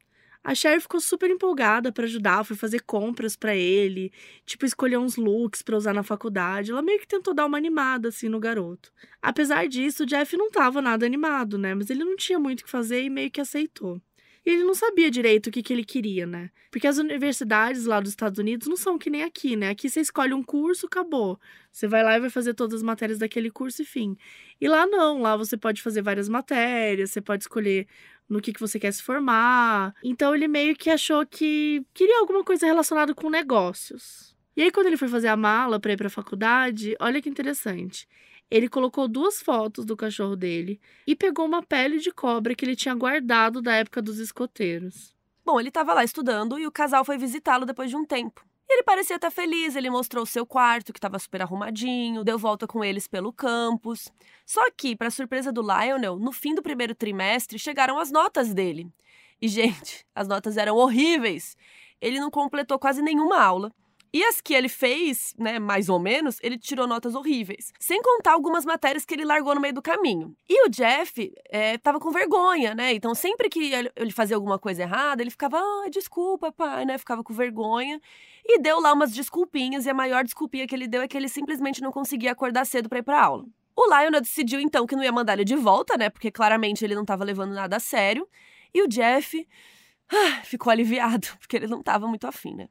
A 0.44 0.54
Sherry 0.54 0.80
ficou 0.80 1.02
super 1.02 1.32
empolgada 1.32 1.92
para 1.92 2.04
ajudar, 2.04 2.44
foi 2.44 2.56
fazer 2.56 2.82
compras 2.82 3.36
para 3.36 3.56
ele, 3.56 4.14
tipo 4.46 4.68
escolher 4.68 5.00
uns 5.00 5.16
looks 5.16 5.64
para 5.64 5.76
usar 5.76 5.92
na 5.92 6.04
faculdade. 6.04 6.70
Ela 6.70 6.84
meio 6.84 7.00
que 7.00 7.08
tentou 7.08 7.34
dar 7.34 7.48
uma 7.48 7.58
animada 7.58 8.10
assim 8.10 8.30
no 8.30 8.40
garoto. 8.40 8.94
Apesar 9.20 9.68
disso, 9.68 10.04
o 10.04 10.06
Jeff 10.06 10.38
não 10.38 10.50
estava 10.50 10.80
nada 10.80 11.08
animado, 11.08 11.58
né? 11.58 11.74
Mas 11.74 11.90
ele 11.90 12.04
não 12.04 12.16
tinha 12.16 12.38
muito 12.38 12.60
o 12.62 12.66
que 12.66 12.70
fazer 12.70 13.02
e 13.02 13.10
meio 13.10 13.32
que 13.32 13.42
aceitou. 13.42 14.00
E 14.46 14.50
ele 14.50 14.64
não 14.64 14.74
sabia 14.74 15.10
direito 15.10 15.48
o 15.48 15.52
que, 15.52 15.64
que 15.64 15.72
ele 15.72 15.86
queria, 15.86 16.26
né? 16.26 16.50
Porque 16.70 16.86
as 16.86 16.98
universidades 16.98 17.86
lá 17.86 18.00
dos 18.00 18.10
Estados 18.10 18.38
Unidos 18.40 18.68
não 18.68 18.76
são 18.76 18.98
que 18.98 19.10
nem 19.10 19.24
aqui, 19.24 19.56
né? 19.56 19.70
Aqui 19.70 19.90
você 19.90 20.02
escolhe 20.02 20.34
um 20.34 20.44
curso, 20.44 20.86
acabou. 20.86 21.40
Você 21.72 21.88
vai 21.88 22.04
lá 22.04 22.18
e 22.18 22.20
vai 22.20 22.30
fazer 22.30 22.54
todas 22.54 22.76
as 22.76 22.84
matérias 22.84 23.20
daquele 23.20 23.50
curso 23.50 23.82
e 23.82 23.86
fim. 23.86 24.18
E 24.60 24.68
lá 24.68 24.86
não, 24.86 25.22
lá 25.22 25.38
você 25.38 25.56
pode 25.56 25.82
fazer 25.82 26.02
várias 26.02 26.28
matérias, 26.28 27.12
você 27.12 27.22
pode 27.22 27.44
escolher 27.44 27.88
no 28.28 28.42
que, 28.42 28.52
que 28.52 28.60
você 28.60 28.80
quer 28.80 28.92
se 28.92 29.02
formar. 29.02 29.96
Então 30.04 30.36
ele 30.36 30.48
meio 30.48 30.76
que 30.76 30.90
achou 30.90 31.26
que 31.26 31.86
queria 31.94 32.20
alguma 32.20 32.44
coisa 32.44 32.66
relacionada 32.66 33.14
com 33.14 33.30
negócios. 33.30 34.34
E 34.56 34.62
aí, 34.62 34.72
quando 34.72 34.88
ele 34.88 34.98
foi 34.98 35.08
fazer 35.08 35.30
a 35.30 35.38
mala 35.38 35.80
para 35.80 35.94
ir 35.94 35.98
para 35.98 36.08
a 36.08 36.12
faculdade, 36.12 36.96
olha 37.00 37.22
que 37.22 37.30
interessante. 37.30 38.08
Ele 38.50 38.70
colocou 38.70 39.08
duas 39.08 39.42
fotos 39.42 39.86
do 39.86 39.98
cachorro 39.98 40.36
dele 40.36 40.80
e 41.08 41.16
pegou 41.16 41.46
uma 41.46 41.64
pele 41.64 41.98
de 42.00 42.12
cobra 42.12 42.54
que 42.56 42.64
ele 42.64 42.76
tinha 42.76 42.94
guardado 42.94 43.62
da 43.62 43.74
época 43.74 44.02
dos 44.02 44.20
escoteiros. 44.20 45.16
Bom, 45.46 45.60
ele 45.60 45.70
estava 45.70 45.94
lá 45.94 46.04
estudando 46.04 46.58
e 46.58 46.66
o 46.66 46.72
casal 46.72 47.04
foi 47.04 47.18
visitá-lo 47.18 47.66
depois 47.66 47.90
de 47.90 47.96
um 47.96 48.06
tempo. 48.06 48.46
Ele 48.70 48.82
parecia 48.84 49.18
estar 49.18 49.30
feliz, 49.30 49.76
ele 49.76 49.90
mostrou 49.90 50.24
o 50.24 50.28
seu 50.28 50.46
quarto, 50.46 50.94
que 50.94 50.98
estava 50.98 51.20
super 51.20 51.42
arrumadinho, 51.42 52.24
deu 52.24 52.40
volta 52.40 52.66
com 52.66 52.84
eles 52.84 53.08
pelo 53.08 53.34
campus. 53.34 54.08
Só 54.46 54.62
que, 54.72 54.96
para 54.96 55.12
surpresa 55.12 55.52
do 55.52 55.62
Lionel, 55.62 56.18
no 56.18 56.32
fim 56.32 56.56
do 56.56 56.64
primeiro 56.64 56.96
trimestre 56.96 57.60
chegaram 57.60 58.00
as 58.00 58.10
notas 58.10 58.54
dele. 58.54 58.88
E, 59.42 59.48
gente, 59.50 60.06
as 60.16 60.28
notas 60.28 60.58
eram 60.58 60.76
horríveis. 60.76 61.56
Ele 62.02 62.20
não 62.20 62.32
completou 62.32 62.80
quase 62.80 63.02
nenhuma 63.02 63.40
aula. 63.42 63.72
E 64.14 64.24
as 64.24 64.40
que 64.40 64.54
ele 64.54 64.70
fez, 64.70 65.34
né, 65.40 65.58
mais 65.58 65.90
ou 65.90 66.00
menos, 66.00 66.38
ele 66.44 66.56
tirou 66.56 66.86
notas 66.86 67.16
horríveis. 67.16 67.74
Sem 67.80 68.00
contar 68.00 68.34
algumas 68.34 68.64
matérias 68.64 69.04
que 69.04 69.16
ele 69.16 69.26
largou 69.26 69.56
no 69.56 69.62
meio 69.62 69.74
do 69.74 69.82
caminho. 69.82 70.36
E 70.48 70.68
o 70.68 70.70
Jeff 70.70 71.34
é, 71.50 71.80
tava 71.80 72.00
com 72.00 72.12
vergonha, 72.12 72.76
né? 72.76 72.94
Então, 72.94 73.16
sempre 73.16 73.50
que 73.50 73.74
ele 73.96 74.12
fazia 74.12 74.36
alguma 74.36 74.60
coisa 74.60 74.84
errada, 74.84 75.24
ele 75.24 75.32
ficava, 75.32 75.58
ah, 75.58 75.90
desculpa, 75.90 76.52
pai, 76.52 76.86
né? 76.86 76.96
Ficava 77.00 77.24
com 77.24 77.34
vergonha. 77.34 78.00
E 78.46 78.60
deu 78.60 78.80
lá 78.80 78.94
umas 78.94 79.12
desculpinhas, 79.12 79.88
e 79.88 79.90
a 79.90 79.94
maior 79.96 80.24
desculpinha 80.24 80.68
que 80.68 80.76
ele 80.76 80.88
deu 80.88 81.02
é 81.02 81.08
que 81.08 81.18
ele 81.18 81.28
simplesmente 81.28 81.82
não 81.82 81.92
conseguia 81.92 82.34
acordar 82.34 82.66
cedo 82.66 82.88
para 82.88 83.00
ir 83.00 83.04
pra 83.04 83.20
aula. 83.20 83.46
O 83.76 83.88
Lionel 83.88 84.22
decidiu 84.22 84.60
então 84.60 84.86
que 84.86 84.96
não 84.96 85.04
ia 85.04 85.12
mandar 85.12 85.34
ele 85.34 85.44
de 85.44 85.56
volta, 85.56 85.98
né? 85.98 86.12
Porque 86.12 86.30
claramente 86.30 86.86
ele 86.86 86.94
não 86.94 87.04
tava 87.04 87.24
levando 87.24 87.54
nada 87.54 87.78
a 87.78 87.80
sério. 87.80 88.28
E 88.72 88.84
o 88.84 88.88
Jeff 88.88 89.48
ah, 90.12 90.42
ficou 90.44 90.70
aliviado, 90.70 91.28
porque 91.40 91.56
ele 91.56 91.68
não 91.68 91.82
tava 91.82 92.08
muito 92.08 92.28
afim, 92.28 92.54
né? 92.54 92.70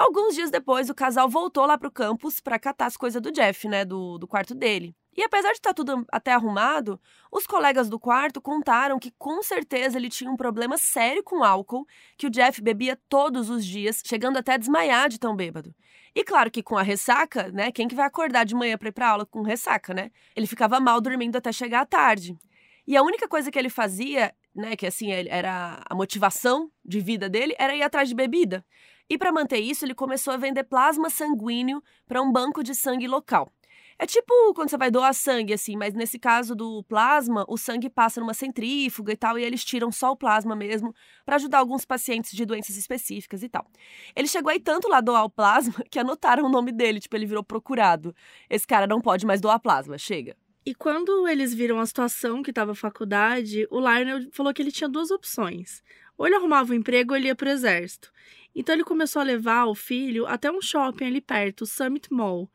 Alguns 0.00 0.34
dias 0.34 0.50
depois, 0.50 0.88
o 0.88 0.94
casal 0.94 1.28
voltou 1.28 1.66
lá 1.66 1.76
pro 1.76 1.90
campus 1.90 2.40
para 2.40 2.58
catar 2.58 2.86
as 2.86 2.96
coisas 2.96 3.20
do 3.20 3.30
Jeff, 3.30 3.68
né, 3.68 3.84
do, 3.84 4.16
do 4.16 4.26
quarto 4.26 4.54
dele. 4.54 4.96
E 5.14 5.22
apesar 5.22 5.50
de 5.50 5.58
estar 5.58 5.70
tá 5.70 5.74
tudo 5.74 6.06
até 6.10 6.32
arrumado, 6.32 6.98
os 7.30 7.46
colegas 7.46 7.86
do 7.90 8.00
quarto 8.00 8.40
contaram 8.40 8.98
que 8.98 9.10
com 9.18 9.42
certeza 9.42 9.98
ele 9.98 10.08
tinha 10.08 10.30
um 10.30 10.38
problema 10.38 10.78
sério 10.78 11.22
com 11.22 11.44
álcool, 11.44 11.86
que 12.16 12.26
o 12.26 12.30
Jeff 12.30 12.62
bebia 12.62 12.98
todos 13.10 13.50
os 13.50 13.62
dias, 13.62 14.00
chegando 14.02 14.38
até 14.38 14.54
a 14.54 14.56
desmaiar 14.56 15.10
de 15.10 15.20
tão 15.20 15.36
bêbado. 15.36 15.74
E 16.14 16.24
claro 16.24 16.50
que 16.50 16.62
com 16.62 16.78
a 16.78 16.82
ressaca, 16.82 17.52
né, 17.52 17.70
quem 17.70 17.86
que 17.86 17.94
vai 17.94 18.06
acordar 18.06 18.44
de 18.44 18.54
manhã 18.54 18.78
para 18.78 18.88
ir 18.88 18.92
pra 18.92 19.10
aula 19.10 19.26
com 19.26 19.42
ressaca, 19.42 19.92
né? 19.92 20.10
Ele 20.34 20.46
ficava 20.46 20.80
mal 20.80 20.98
dormindo 21.02 21.36
até 21.36 21.52
chegar 21.52 21.82
à 21.82 21.86
tarde. 21.86 22.38
E 22.86 22.96
a 22.96 23.02
única 23.02 23.28
coisa 23.28 23.50
que 23.50 23.58
ele 23.58 23.68
fazia, 23.68 24.34
né, 24.54 24.74
que 24.76 24.86
assim 24.86 25.12
era 25.12 25.82
a 25.84 25.94
motivação 25.94 26.70
de 26.82 27.00
vida 27.00 27.28
dele, 27.28 27.54
era 27.58 27.76
ir 27.76 27.82
atrás 27.82 28.08
de 28.08 28.14
bebida. 28.14 28.64
E 29.10 29.18
para 29.18 29.32
manter 29.32 29.58
isso, 29.58 29.84
ele 29.84 29.94
começou 29.94 30.32
a 30.32 30.36
vender 30.36 30.62
plasma 30.62 31.10
sanguíneo 31.10 31.82
para 32.06 32.22
um 32.22 32.30
banco 32.30 32.62
de 32.62 32.76
sangue 32.76 33.08
local. 33.08 33.52
É 33.98 34.06
tipo 34.06 34.32
quando 34.54 34.70
você 34.70 34.78
vai 34.78 34.88
doar 34.90 35.12
sangue, 35.12 35.52
assim, 35.52 35.76
mas 35.76 35.92
nesse 35.94 36.16
caso 36.16 36.54
do 36.54 36.82
plasma, 36.84 37.44
o 37.48 37.58
sangue 37.58 37.90
passa 37.90 38.20
numa 38.20 38.32
centrífuga 38.32 39.12
e 39.12 39.16
tal, 39.16 39.36
e 39.36 39.42
eles 39.42 39.64
tiram 39.64 39.90
só 39.90 40.12
o 40.12 40.16
plasma 40.16 40.54
mesmo 40.54 40.94
para 41.26 41.36
ajudar 41.36 41.58
alguns 41.58 41.84
pacientes 41.84 42.30
de 42.30 42.46
doenças 42.46 42.76
específicas 42.76 43.42
e 43.42 43.48
tal. 43.48 43.66
Ele 44.14 44.28
chegou 44.28 44.50
aí 44.50 44.60
tanto 44.60 44.88
lá 44.88 45.00
doar 45.00 45.24
o 45.24 45.28
plasma 45.28 45.74
que 45.90 45.98
anotaram 45.98 46.46
o 46.46 46.48
nome 46.48 46.70
dele, 46.70 47.00
tipo, 47.00 47.14
ele 47.16 47.26
virou 47.26 47.42
procurado. 47.42 48.14
Esse 48.48 48.66
cara 48.66 48.86
não 48.86 49.00
pode 49.00 49.26
mais 49.26 49.40
doar 49.40 49.58
plasma, 49.58 49.98
chega. 49.98 50.36
E 50.64 50.74
quando 50.74 51.26
eles 51.26 51.52
viram 51.52 51.80
a 51.80 51.84
situação 51.84 52.42
que 52.42 52.50
estava 52.50 52.72
a 52.72 52.76
faculdade, 52.76 53.66
o 53.70 53.80
Lionel 53.80 54.30
falou 54.30 54.54
que 54.54 54.62
ele 54.62 54.70
tinha 54.70 54.88
duas 54.88 55.10
opções. 55.10 55.82
Ou 56.16 56.26
ele 56.26 56.36
arrumava 56.36 56.72
um 56.72 56.76
emprego 56.76 57.12
ou 57.12 57.16
ele 57.16 57.28
ia 57.28 57.34
pro 57.34 57.48
exército. 57.48 58.12
Então 58.54 58.74
ele 58.74 58.84
começou 58.84 59.20
a 59.20 59.24
levar 59.24 59.66
o 59.66 59.74
filho 59.74 60.26
até 60.26 60.50
um 60.50 60.60
shopping 60.60 61.04
ali 61.04 61.20
perto, 61.20 61.62
o 61.62 61.66
Summit 61.66 62.12
Mall. 62.12 62.50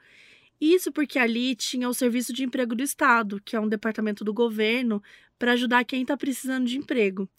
Isso 0.60 0.92
porque 0.92 1.20
ali 1.20 1.56
tinha 1.56 1.90
o 1.90 1.94
Serviço 1.94 2.34
de 2.34 2.44
Emprego 2.44 2.76
do 2.76 2.84
Estado, 2.84 3.42
que 3.44 3.56
é 3.56 3.60
um 3.60 3.68
departamento 3.68 4.24
do 4.24 4.34
governo 4.34 5.02
para 5.38 5.54
ajudar 5.54 5.84
quem 5.84 6.02
está 6.02 6.16
precisando 6.16 6.66
de 6.66 6.78
emprego. 6.78 7.30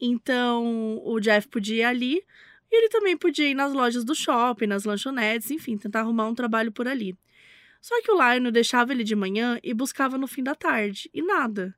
Então, 0.00 1.00
o 1.04 1.18
Jeff 1.18 1.48
podia 1.48 1.76
ir 1.76 1.84
ali 1.84 2.22
e 2.70 2.76
ele 2.76 2.88
também 2.88 3.16
podia 3.16 3.48
ir 3.48 3.54
nas 3.54 3.72
lojas 3.72 4.04
do 4.04 4.14
shopping, 4.14 4.66
nas 4.66 4.84
lanchonetes, 4.84 5.50
enfim, 5.50 5.78
tentar 5.78 6.00
arrumar 6.00 6.28
um 6.28 6.34
trabalho 6.34 6.70
por 6.70 6.86
ali. 6.86 7.16
Só 7.80 8.00
que 8.02 8.10
o 8.10 8.14
Lionel 8.14 8.52
deixava 8.52 8.92
ele 8.92 9.04
de 9.04 9.16
manhã 9.16 9.58
e 9.62 9.72
buscava 9.72 10.18
no 10.18 10.26
fim 10.26 10.42
da 10.42 10.54
tarde, 10.54 11.08
e 11.14 11.22
nada. 11.22 11.74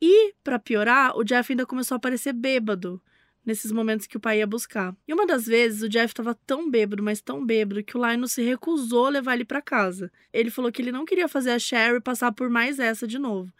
E, 0.00 0.34
para 0.42 0.58
piorar, 0.58 1.16
o 1.16 1.22
Jeff 1.22 1.52
ainda 1.52 1.66
começou 1.66 1.94
a 1.94 1.98
aparecer 1.98 2.32
bêbado 2.32 3.00
nesses 3.44 3.72
momentos 3.72 4.06
que 4.06 4.16
o 4.16 4.20
pai 4.20 4.38
ia 4.38 4.46
buscar. 4.46 4.94
E 5.06 5.12
uma 5.12 5.26
das 5.26 5.46
vezes 5.46 5.82
o 5.82 5.88
Jeff 5.88 6.12
estava 6.12 6.34
tão 6.46 6.70
bêbado, 6.70 7.02
mas 7.02 7.20
tão 7.20 7.44
bêbado, 7.44 7.82
que 7.82 7.96
o 7.96 8.00
Lionel 8.00 8.28
se 8.28 8.42
recusou 8.42 9.06
a 9.06 9.10
levar 9.10 9.34
ele 9.34 9.44
para 9.44 9.60
casa. 9.60 10.10
Ele 10.32 10.50
falou 10.50 10.70
que 10.70 10.80
ele 10.80 10.92
não 10.92 11.04
queria 11.04 11.28
fazer 11.28 11.50
a 11.50 11.58
Sherry 11.58 12.00
passar 12.00 12.32
por 12.32 12.48
mais 12.48 12.78
essa 12.78 13.06
de 13.06 13.18
novo. 13.18 13.52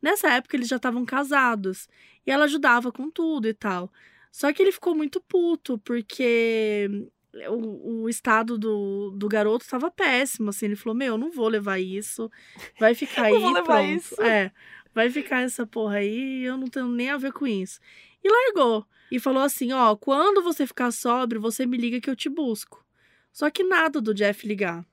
Nessa 0.00 0.30
época 0.30 0.56
eles 0.56 0.68
já 0.68 0.76
estavam 0.76 1.04
casados 1.04 1.88
e 2.26 2.30
ela 2.30 2.44
ajudava 2.44 2.90
com 2.92 3.10
tudo 3.10 3.48
e 3.48 3.54
tal. 3.54 3.92
Só 4.30 4.52
que 4.52 4.62
ele 4.62 4.72
ficou 4.72 4.94
muito 4.94 5.20
puto 5.20 5.78
porque 5.78 7.08
o, 7.48 8.02
o 8.02 8.08
estado 8.08 8.58
do, 8.58 9.10
do 9.10 9.28
garoto 9.28 9.64
estava 9.64 9.90
péssimo, 9.90 10.50
assim. 10.50 10.66
Ele 10.66 10.76
falou: 10.76 10.96
Meu, 10.96 11.14
eu 11.14 11.18
não 11.18 11.30
vou 11.30 11.48
levar 11.48 11.78
isso. 11.78 12.30
Vai 12.78 12.94
ficar 12.94 13.24
aí. 13.26 13.32
não 13.32 13.40
vou 13.40 13.52
levar 13.52 13.64
pronto. 13.64 13.90
isso. 13.90 14.22
É, 14.22 14.50
vai 14.94 15.10
ficar 15.10 15.42
essa 15.42 15.66
porra 15.66 15.96
aí. 15.96 16.44
Eu 16.44 16.56
não 16.56 16.68
tenho 16.68 16.88
nem 16.88 17.10
a 17.10 17.16
ver 17.16 17.32
com 17.32 17.46
isso. 17.46 17.80
E 18.22 18.28
largou. 18.28 18.86
E 19.10 19.20
falou 19.20 19.42
assim: 19.42 19.72
Ó, 19.72 19.96
quando 19.96 20.42
você 20.42 20.66
ficar 20.66 20.90
sóbrio, 20.90 21.40
você 21.40 21.66
me 21.66 21.76
liga 21.76 22.00
que 22.00 22.10
eu 22.10 22.16
te 22.16 22.28
busco. 22.28 22.84
Só 23.32 23.50
que 23.50 23.62
nada 23.62 24.00
do 24.00 24.14
Jeff 24.14 24.46
ligar. 24.46 24.84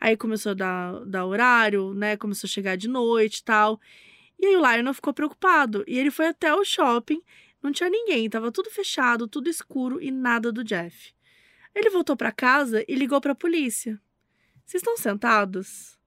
Aí 0.00 0.16
começou 0.16 0.50
a 0.50 0.54
dar, 0.54 1.04
dar 1.06 1.24
horário, 1.24 1.94
né? 1.94 2.16
Começou 2.16 2.46
a 2.46 2.50
chegar 2.50 2.76
de 2.76 2.88
noite 2.88 3.38
e 3.38 3.44
tal. 3.44 3.80
E 4.38 4.46
aí 4.46 4.56
o 4.56 4.60
Lionel 4.60 4.94
ficou 4.94 5.14
preocupado. 5.14 5.84
E 5.86 5.98
ele 5.98 6.10
foi 6.10 6.26
até 6.26 6.52
o 6.52 6.64
shopping. 6.64 7.22
Não 7.62 7.72
tinha 7.72 7.88
ninguém, 7.88 8.28
tava 8.28 8.52
tudo 8.52 8.68
fechado, 8.68 9.26
tudo 9.26 9.48
escuro 9.48 10.02
e 10.02 10.10
nada 10.10 10.52
do 10.52 10.62
Jeff. 10.62 11.14
Ele 11.74 11.88
voltou 11.88 12.14
para 12.16 12.30
casa 12.30 12.84
e 12.86 12.94
ligou 12.94 13.20
para 13.20 13.32
a 13.32 13.36
polícia. 13.36 13.98
Vocês 14.66 14.82
estão 14.82 14.96
sentados? 14.96 15.98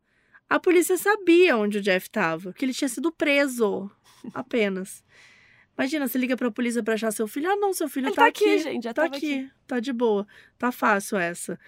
A 0.50 0.60
polícia 0.60 0.98
sabia 0.98 1.58
onde 1.58 1.80
o 1.80 1.82
Jeff 1.82 2.08
estava, 2.08 2.54
que 2.54 2.64
ele 2.64 2.74
tinha 2.74 2.88
sido 2.88 3.12
preso, 3.12 3.90
apenas. 4.34 5.04
Imagina, 5.78 6.08
você 6.08 6.18
liga 6.18 6.36
para 6.36 6.48
a 6.48 6.52
polícia 6.52 6.82
para 6.82 6.96
achar 6.96 7.12
seu 7.12 7.28
filho. 7.28 7.50
Ah, 7.50 7.56
não, 7.56 7.72
seu 7.72 7.88
filho 7.88 8.08
Ele 8.08 8.16
tá, 8.16 8.24
tá 8.24 8.28
aqui, 8.28 8.58
gente, 8.58 8.84
já 8.84 8.94
tá 8.94 9.04
aqui, 9.04 9.40
aqui. 9.42 9.52
tá 9.68 9.80
de 9.80 9.94
boa, 9.94 10.28
tá 10.58 10.72
fácil 10.72 11.18
essa. 11.18 11.60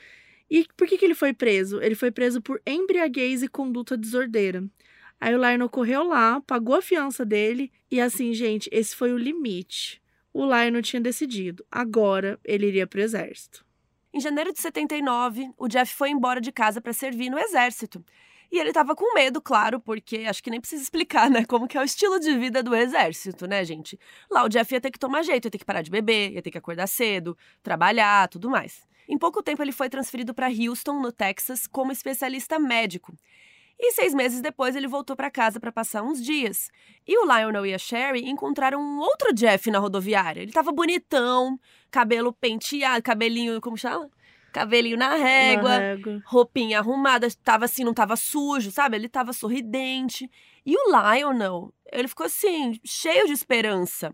E 0.50 0.66
por 0.76 0.88
que, 0.88 0.98
que 0.98 1.06
ele 1.06 1.14
foi 1.14 1.32
preso? 1.32 1.80
Ele 1.80 1.94
foi 1.94 2.10
preso 2.10 2.42
por 2.42 2.60
embriaguez 2.66 3.44
e 3.44 3.48
conduta 3.48 3.96
desordeira. 3.96 4.64
Aí 5.22 5.36
o 5.36 5.38
Lionel 5.38 5.70
correu 5.70 6.04
lá, 6.04 6.42
pagou 6.42 6.76
a 6.76 6.82
fiança 6.82 7.24
dele 7.24 7.72
e 7.92 8.02
assim, 8.02 8.34
gente, 8.34 8.68
esse 8.72 8.96
foi 8.96 9.14
o 9.14 9.18
limite. 9.18 10.02
O 10.34 10.44
Lionel 10.46 10.82
tinha 10.82 11.02
decidido. 11.02 11.64
Agora 11.70 12.40
ele 12.44 12.68
iria 12.68 12.88
pro 12.88 13.02
exército. 13.02 13.66
Em 14.12 14.20
janeiro 14.20 14.52
de 14.52 14.60
79, 14.60 15.52
o 15.56 15.68
Jeff 15.68 15.94
foi 15.94 16.10
embora 16.10 16.42
de 16.42 16.52
casa 16.52 16.82
para 16.82 16.94
servir 16.94 17.30
no 17.30 17.38
exército. 17.38 18.04
E 18.52 18.58
ele 18.60 18.74
tava 18.74 18.96
com 18.96 19.14
medo, 19.14 19.42
claro, 19.42 19.80
porque 19.80 20.26
acho 20.28 20.42
que 20.42 20.50
nem 20.50 20.60
precisa 20.60 20.82
explicar, 20.82 21.30
né, 21.30 21.46
como 21.46 21.68
que 21.68 21.78
é 21.78 21.82
o 21.82 21.84
estilo 21.84 22.20
de 22.20 22.36
vida 22.38 22.64
do 22.64 22.76
exército, 22.76 23.46
né, 23.48 23.64
gente? 23.64 24.00
Lá 24.30 24.44
o 24.44 24.50
Jeff 24.50 24.74
ia 24.74 24.82
ter 24.82 24.90
que 24.90 24.98
tomar 24.98 25.22
jeito, 25.24 25.46
ia 25.46 25.52
ter 25.52 25.60
que 25.60 25.66
parar 25.66 25.84
de 25.84 25.92
beber, 25.92 26.32
ia 26.32 26.42
ter 26.42 26.50
que 26.50 26.58
acordar 26.58 26.88
cedo, 26.88 27.38
trabalhar, 27.62 28.28
tudo 28.28 28.50
mais. 28.50 28.88
Em 29.08 29.18
pouco 29.18 29.44
tempo 29.44 29.62
ele 29.62 29.72
foi 29.72 29.90
transferido 29.90 30.34
para 30.34 30.48
Houston, 30.48 31.00
no 31.00 31.12
Texas, 31.12 31.68
como 31.68 31.92
especialista 31.92 32.60
médico. 32.60 33.14
E 33.80 33.94
seis 33.94 34.14
meses 34.14 34.42
depois 34.42 34.76
ele 34.76 34.88
voltou 34.88 35.16
para 35.16 35.32
casa 35.32 35.60
para 35.60 35.72
passar 35.72 36.04
uns 36.04 36.22
dias. 36.22 36.70
E 37.08 37.18
o 37.18 37.24
Lionel 37.24 37.66
e 37.66 37.74
a 37.74 37.78
Sherry 37.78 38.28
encontraram 38.28 38.82
um 38.82 39.00
outro 39.00 39.34
Jeff 39.34 39.72
na 39.72 39.80
rodoviária. 39.80 40.42
Ele 40.42 40.52
tava 40.52 40.72
bonitão, 40.72 41.58
cabelo 41.90 42.34
penteado, 42.34 43.02
cabelinho, 43.02 43.62
como 43.62 43.78
chama? 43.78 44.10
Cabelinho 44.52 44.98
na 44.98 45.16
régua, 45.16 45.70
Na 45.70 45.78
régua. 45.78 46.22
roupinha 46.26 46.80
arrumada, 46.80 47.28
tava 47.44 47.66
assim, 47.66 47.84
não 47.84 47.94
tava 47.94 48.16
sujo, 48.16 48.72
sabe? 48.72 48.96
Ele 48.98 49.10
tava 49.10 49.34
sorridente. 49.34 50.30
E 50.66 50.76
o 50.76 50.92
Lionel, 50.92 51.74
ele 51.92 52.08
ficou 52.08 52.26
assim, 52.26 52.80
cheio 52.86 53.26
de 53.26 53.34
esperança. 53.34 54.14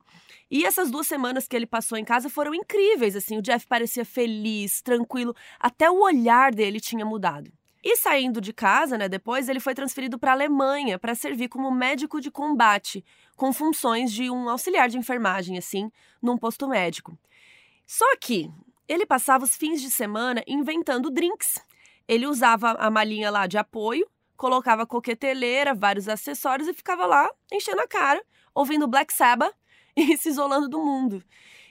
E 0.49 0.63
essas 0.63 0.91
duas 0.91 1.07
semanas 1.07 1.47
que 1.47 1.55
ele 1.55 1.65
passou 1.65 1.97
em 1.97 2.05
casa 2.05 2.29
foram 2.29 2.53
incríveis, 2.53 3.15
assim, 3.15 3.37
o 3.37 3.41
Jeff 3.41 3.65
parecia 3.67 4.05
feliz, 4.05 4.81
tranquilo, 4.81 5.35
até 5.59 5.89
o 5.89 6.01
olhar 6.01 6.53
dele 6.53 6.79
tinha 6.79 7.05
mudado. 7.05 7.51
E 7.83 7.97
saindo 7.97 8.41
de 8.41 8.51
casa, 8.51 8.97
né, 8.97 9.07
depois 9.07 9.47
ele 9.47 9.59
foi 9.59 9.75
transferido 9.75 10.17
para 10.17 10.31
a 10.31 10.33
Alemanha 10.33 10.97
para 10.97 11.13
servir 11.13 11.49
como 11.49 11.69
médico 11.69 12.19
de 12.19 12.31
combate, 12.31 13.03
com 13.35 13.51
funções 13.53 14.11
de 14.11 14.29
um 14.29 14.49
auxiliar 14.49 14.89
de 14.89 14.97
enfermagem, 14.97 15.57
assim, 15.57 15.91
num 16.21 16.37
posto 16.37 16.67
médico. 16.67 17.17
Só 17.85 18.15
que 18.17 18.49
ele 18.87 19.05
passava 19.05 19.43
os 19.43 19.55
fins 19.55 19.81
de 19.81 19.89
semana 19.89 20.43
inventando 20.47 21.09
drinks. 21.09 21.59
Ele 22.07 22.27
usava 22.27 22.71
a 22.73 22.89
malinha 22.89 23.31
lá 23.31 23.47
de 23.47 23.57
apoio, 23.57 24.07
colocava 24.37 24.85
coqueteleira, 24.85 25.73
vários 25.73 26.07
acessórios 26.07 26.67
e 26.67 26.73
ficava 26.73 27.05
lá 27.05 27.29
enchendo 27.51 27.81
a 27.81 27.87
cara, 27.87 28.23
ouvindo 28.53 28.87
Black 28.87 29.13
Sabbath 29.13 29.53
e 29.95 30.17
se 30.17 30.29
isolando 30.29 30.67
do 30.69 30.79
mundo. 30.79 31.23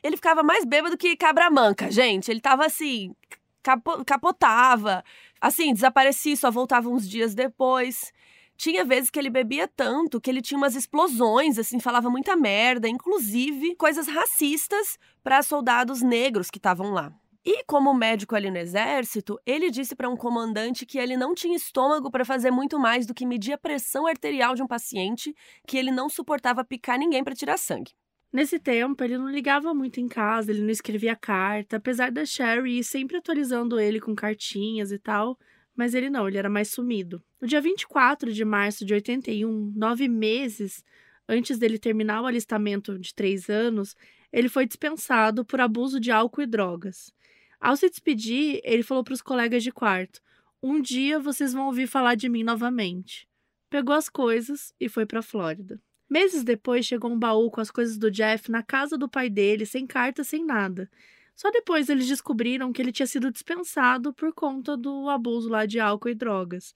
Ele 0.02 0.16
ficava 0.16 0.42
mais 0.42 0.64
bêbado 0.64 0.98
que 0.98 1.16
cabra 1.16 1.50
manca, 1.50 1.90
gente. 1.90 2.30
Ele 2.30 2.40
tava 2.40 2.66
assim, 2.66 3.14
capo- 3.62 4.04
capotava, 4.04 5.02
assim, 5.40 5.72
desaparecia, 5.72 6.36
só 6.36 6.50
voltava 6.50 6.88
uns 6.88 7.08
dias 7.08 7.34
depois. 7.34 8.12
Tinha 8.56 8.84
vezes 8.84 9.10
que 9.10 9.18
ele 9.18 9.30
bebia 9.30 9.68
tanto 9.68 10.20
que 10.20 10.30
ele 10.30 10.40
tinha 10.40 10.56
umas 10.56 10.74
explosões, 10.74 11.58
assim, 11.58 11.80
falava 11.80 12.08
muita 12.08 12.36
merda, 12.36 12.88
inclusive 12.88 13.74
coisas 13.76 14.06
racistas 14.06 14.96
para 15.22 15.42
soldados 15.42 16.02
negros 16.02 16.50
que 16.50 16.58
estavam 16.58 16.92
lá. 16.92 17.12
E 17.46 17.62
como 17.64 17.92
médico 17.92 18.34
ali 18.34 18.50
no 18.50 18.56
exército, 18.56 19.38
ele 19.44 19.70
disse 19.70 19.94
para 19.94 20.08
um 20.08 20.16
comandante 20.16 20.86
que 20.86 20.98
ele 20.98 21.14
não 21.14 21.34
tinha 21.34 21.56
estômago 21.56 22.10
para 22.10 22.24
fazer 22.24 22.50
muito 22.50 22.78
mais 22.78 23.06
do 23.06 23.12
que 23.12 23.26
medir 23.26 23.52
a 23.52 23.58
pressão 23.58 24.06
arterial 24.06 24.54
de 24.54 24.62
um 24.62 24.66
paciente, 24.66 25.34
que 25.66 25.76
ele 25.76 25.90
não 25.90 26.08
suportava 26.08 26.64
picar 26.64 26.98
ninguém 26.98 27.22
para 27.22 27.34
tirar 27.34 27.58
sangue. 27.58 27.92
Nesse 28.32 28.58
tempo, 28.58 29.04
ele 29.04 29.18
não 29.18 29.28
ligava 29.28 29.74
muito 29.74 30.00
em 30.00 30.08
casa, 30.08 30.50
ele 30.50 30.62
não 30.62 30.70
escrevia 30.70 31.14
carta, 31.14 31.76
apesar 31.76 32.10
da 32.10 32.24
Sherry 32.24 32.78
ir 32.78 32.84
sempre 32.84 33.18
atualizando 33.18 33.78
ele 33.78 34.00
com 34.00 34.14
cartinhas 34.14 34.90
e 34.90 34.98
tal, 34.98 35.38
mas 35.74 35.94
ele 35.94 36.08
não, 36.08 36.28
ele 36.28 36.38
era 36.38 36.48
mais 36.48 36.68
sumido. 36.68 37.22
No 37.40 37.48
dia 37.48 37.60
24 37.60 38.32
de 38.32 38.44
março 38.44 38.84
de 38.84 38.94
81, 38.94 39.72
nove 39.74 40.08
meses 40.08 40.84
antes 41.28 41.58
dele 41.58 41.78
terminar 41.78 42.22
o 42.22 42.26
alistamento 42.26 42.98
de 42.98 43.14
três 43.14 43.48
anos, 43.48 43.96
ele 44.32 44.48
foi 44.48 44.66
dispensado 44.66 45.44
por 45.44 45.60
abuso 45.60 45.98
de 45.98 46.10
álcool 46.10 46.42
e 46.42 46.46
drogas. 46.46 47.12
Ao 47.60 47.76
se 47.76 47.88
despedir, 47.88 48.60
ele 48.62 48.82
falou 48.82 49.02
para 49.02 49.14
os 49.14 49.22
colegas 49.22 49.62
de 49.62 49.72
quarto: 49.72 50.20
Um 50.62 50.80
dia 50.80 51.18
vocês 51.18 51.52
vão 51.52 51.66
ouvir 51.66 51.86
falar 51.86 52.14
de 52.14 52.28
mim 52.28 52.42
novamente. 52.42 53.28
Pegou 53.70 53.94
as 53.94 54.08
coisas 54.08 54.72
e 54.78 54.88
foi 54.88 55.06
para 55.06 55.20
a 55.20 55.22
Flórida. 55.22 55.80
Meses 56.08 56.44
depois 56.44 56.84
chegou 56.84 57.10
um 57.10 57.18
baú 57.18 57.50
com 57.50 57.60
as 57.60 57.70
coisas 57.70 57.96
do 57.96 58.10
Jeff 58.10 58.50
na 58.50 58.62
casa 58.62 58.98
do 58.98 59.08
pai 59.08 59.30
dele, 59.30 59.64
sem 59.64 59.86
carta, 59.86 60.22
sem 60.22 60.44
nada. 60.44 60.90
Só 61.34 61.50
depois 61.50 61.88
eles 61.88 62.06
descobriram 62.06 62.72
que 62.72 62.80
ele 62.80 62.92
tinha 62.92 63.06
sido 63.06 63.30
dispensado 63.30 64.12
por 64.12 64.32
conta 64.32 64.76
do 64.76 65.08
abuso 65.08 65.48
lá 65.48 65.66
de 65.66 65.80
álcool 65.80 66.10
e 66.10 66.14
drogas. 66.14 66.74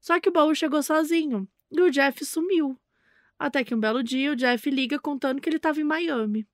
Só 0.00 0.20
que 0.20 0.28
o 0.28 0.32
baú 0.32 0.54
chegou 0.54 0.82
sozinho 0.82 1.48
e 1.70 1.80
o 1.80 1.90
Jeff 1.90 2.24
sumiu. 2.24 2.78
Até 3.38 3.64
que 3.64 3.74
um 3.74 3.80
belo 3.80 4.02
dia 4.02 4.32
o 4.32 4.36
Jeff 4.36 4.70
liga 4.70 4.98
contando 4.98 5.40
que 5.40 5.48
ele 5.48 5.56
estava 5.56 5.80
em 5.80 5.84
Miami. 5.84 6.46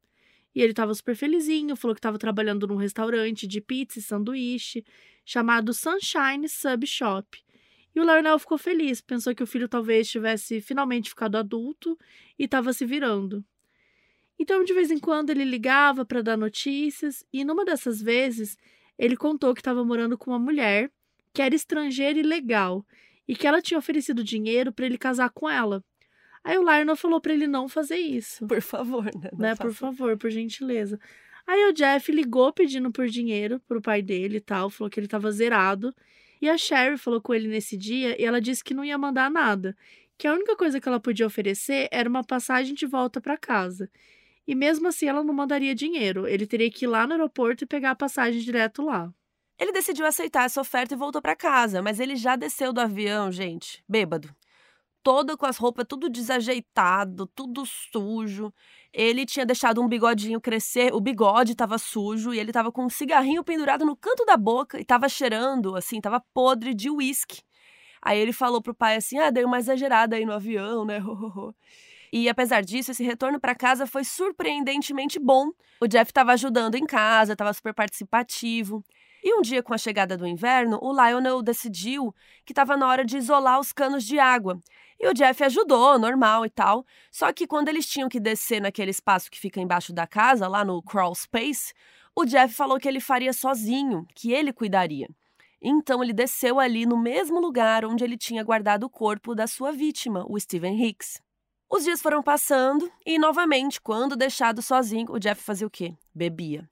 E 0.55 0.61
ele 0.61 0.72
estava 0.72 0.94
super 0.94 1.14
felizinho, 1.14 1.76
falou 1.76 1.94
que 1.94 1.98
estava 1.98 2.18
trabalhando 2.18 2.66
num 2.66 2.76
restaurante 2.76 3.46
de 3.46 3.61
pizza 3.61 3.98
e 3.98 4.03
sanduíche 4.03 4.84
chamado 5.24 5.72
Sunshine 5.72 6.48
Sub 6.48 6.86
Shop. 6.86 7.38
E 7.94 8.00
o 8.00 8.05
Lionel 8.05 8.38
ficou 8.38 8.59
feliz, 8.59 9.00
pensou 9.00 9.34
que 9.34 9.42
o 9.42 9.46
filho 9.46 9.68
talvez 9.68 10.11
tivesse 10.11 10.61
finalmente 10.61 11.11
ficado 11.11 11.36
adulto 11.36 11.98
e 12.38 12.44
estava 12.44 12.72
se 12.72 12.86
virando. 12.86 13.44
Então, 14.43 14.64
de 14.64 14.74
vez 14.74 14.90
em 14.90 14.99
quando, 14.99 15.30
ele 15.30 15.45
ligava 15.45 16.05
para 16.05 16.20
dar 16.20 16.36
notícias, 16.36 17.24
e 17.32 17.45
numa 17.45 17.64
dessas 17.64 18.03
vezes, 18.03 18.59
ele 18.99 19.16
contou 19.16 19.55
que 19.55 19.61
estava 19.61 19.84
morando 19.84 20.18
com 20.18 20.32
uma 20.32 20.38
mulher 20.38 20.90
que 21.32 21.40
era 21.40 21.55
estrangeira 21.55 22.18
e 22.18 22.24
legal, 22.24 22.84
e 23.28 23.36
que 23.36 23.47
ela 23.47 23.62
tinha 23.62 23.78
oferecido 23.78 24.24
dinheiro 24.24 24.72
para 24.72 24.84
ele 24.84 24.99
casar 24.99 25.30
com 25.30 25.49
ela. 25.49 25.80
Aí 26.43 26.59
o 26.59 26.62
Lionel 26.62 26.97
falou 26.97 27.20
para 27.20 27.32
ele 27.32 27.47
não 27.47 27.68
fazer 27.68 27.99
isso. 27.99 28.45
Por 28.49 28.61
favor, 28.61 29.05
né? 29.05 29.30
Não 29.32 29.38
né? 29.38 29.55
Por 29.55 29.72
favor, 29.72 30.18
por 30.18 30.28
gentileza. 30.28 30.99
Aí 31.47 31.64
o 31.70 31.72
Jeff 31.72 32.11
ligou 32.11 32.53
pedindo 32.53 32.90
por 32.90 33.07
dinheiro 33.07 33.61
pro 33.68 33.80
pai 33.80 34.03
dele 34.03 34.38
e 34.38 34.40
tal, 34.40 34.68
falou 34.68 34.90
que 34.90 34.99
ele 34.99 35.07
tava 35.07 35.30
zerado. 35.30 35.95
E 36.40 36.49
a 36.49 36.59
Sherry 36.59 36.99
falou 36.99 37.20
com 37.20 37.32
ele 37.32 37.47
nesse 37.47 37.76
dia 37.76 38.20
e 38.20 38.24
ela 38.24 38.40
disse 38.40 38.64
que 38.64 38.74
não 38.74 38.84
ia 38.84 38.99
mandar 38.99 39.30
nada, 39.30 39.76
que 40.18 40.26
a 40.26 40.32
única 40.32 40.57
coisa 40.57 40.80
que 40.80 40.88
ela 40.88 40.99
podia 40.99 41.28
oferecer 41.28 41.86
era 41.93 42.09
uma 42.09 42.24
passagem 42.24 42.74
de 42.74 42.86
volta 42.86 43.20
para 43.20 43.38
casa. 43.38 43.88
E 44.47 44.55
mesmo 44.55 44.88
assim 44.88 45.07
ela 45.07 45.22
não 45.22 45.34
mandaria 45.34 45.74
dinheiro, 45.74 46.26
ele 46.26 46.47
teria 46.47 46.70
que 46.70 46.84
ir 46.84 46.88
lá 46.88 47.07
no 47.07 47.12
aeroporto 47.12 47.64
e 47.64 47.66
pegar 47.66 47.93
a 47.93 47.97
passagem 47.97 48.40
direto 48.40 48.82
lá. 48.82 49.12
Ele 49.59 49.72
decidiu 49.72 50.05
aceitar 50.07 50.45
essa 50.45 50.61
oferta 50.61 50.95
e 50.95 50.97
voltou 50.97 51.22
para 51.22 51.36
casa, 51.36 51.80
mas 51.82 52.01
ele 52.01 52.16
já 52.16 52.34
desceu 52.36 52.72
do 52.72 52.80
avião, 52.80 53.30
gente, 53.30 53.84
bêbado. 53.88 54.34
Todo 55.03 55.36
com 55.36 55.47
as 55.47 55.57
roupas 55.57 55.84
tudo 55.88 56.09
desajeitado, 56.09 57.26
tudo 57.28 57.64
sujo. 57.66 58.53
Ele 58.93 59.26
tinha 59.26 59.45
deixado 59.45 59.80
um 59.82 59.88
bigodinho 59.88 60.40
crescer, 60.40 60.95
o 60.95 61.01
bigode 61.01 61.53
estava 61.53 61.76
sujo 61.78 62.32
e 62.32 62.38
ele 62.38 62.51
estava 62.51 62.70
com 62.70 62.84
um 62.84 62.90
cigarrinho 62.90 63.43
pendurado 63.43 63.84
no 63.84 63.97
canto 63.97 64.24
da 64.24 64.36
boca 64.36 64.78
e 64.78 64.82
estava 64.82 65.09
cheirando, 65.09 65.74
assim, 65.76 65.97
estava 65.97 66.20
podre 66.32 66.72
de 66.74 66.88
uísque. 66.90 67.43
Aí 68.03 68.18
ele 68.18 68.32
falou 68.32 68.62
pro 68.62 68.74
pai 68.74 68.97
assim: 68.97 69.18
"Ah, 69.18 69.30
dei 69.30 69.45
uma 69.45 69.59
exagerada 69.59 70.16
aí 70.16 70.24
no 70.26 70.32
avião, 70.32 70.84
né?" 70.84 71.01
E 72.12 72.28
apesar 72.28 72.62
disso, 72.62 72.90
esse 72.90 73.02
retorno 73.02 73.40
para 73.40 73.54
casa 73.54 73.86
foi 73.86 74.04
surpreendentemente 74.04 75.18
bom. 75.18 75.50
O 75.80 75.88
Jeff 75.88 76.10
estava 76.10 76.32
ajudando 76.32 76.74
em 76.74 76.84
casa, 76.84 77.32
estava 77.32 77.52
super 77.54 77.72
participativo. 77.72 78.84
E 79.24 79.32
um 79.34 79.40
dia, 79.40 79.62
com 79.62 79.72
a 79.72 79.78
chegada 79.78 80.16
do 80.16 80.26
inverno, 80.26 80.78
o 80.82 80.92
Lionel 80.92 81.40
decidiu 81.42 82.14
que 82.44 82.52
estava 82.52 82.76
na 82.76 82.86
hora 82.86 83.04
de 83.04 83.16
isolar 83.16 83.58
os 83.58 83.72
canos 83.72 84.04
de 84.04 84.18
água. 84.18 84.60
E 85.00 85.08
o 85.08 85.14
Jeff 85.14 85.42
ajudou, 85.44 85.98
normal 85.98 86.44
e 86.44 86.50
tal. 86.50 86.84
Só 87.10 87.32
que 87.32 87.46
quando 87.46 87.68
eles 87.68 87.86
tinham 87.86 88.10
que 88.10 88.20
descer 88.20 88.60
naquele 88.60 88.90
espaço 88.90 89.30
que 89.30 89.38
fica 89.38 89.60
embaixo 89.60 89.92
da 89.92 90.06
casa, 90.06 90.46
lá 90.46 90.64
no 90.64 90.82
crawl 90.82 91.14
space, 91.14 91.72
o 92.14 92.26
Jeff 92.26 92.52
falou 92.52 92.78
que 92.78 92.86
ele 92.86 93.00
faria 93.00 93.32
sozinho, 93.32 94.06
que 94.14 94.32
ele 94.32 94.52
cuidaria. 94.52 95.08
Então 95.62 96.02
ele 96.02 96.12
desceu 96.12 96.60
ali 96.60 96.84
no 96.84 97.00
mesmo 97.00 97.40
lugar 97.40 97.86
onde 97.86 98.04
ele 98.04 98.18
tinha 98.18 98.42
guardado 98.44 98.84
o 98.84 98.90
corpo 98.90 99.34
da 99.34 99.46
sua 99.46 99.72
vítima, 99.72 100.26
o 100.28 100.38
Steven 100.38 100.84
Hicks. 100.84 101.22
Os 101.74 101.84
dias 101.84 102.02
foram 102.02 102.22
passando 102.22 102.92
e, 103.04 103.18
novamente, 103.18 103.80
quando 103.80 104.14
deixado 104.14 104.60
sozinho, 104.60 105.10
o 105.10 105.18
Jeff 105.18 105.42
fazia 105.42 105.66
o 105.66 105.70
quê? 105.70 105.94
Bebia. 106.14 106.68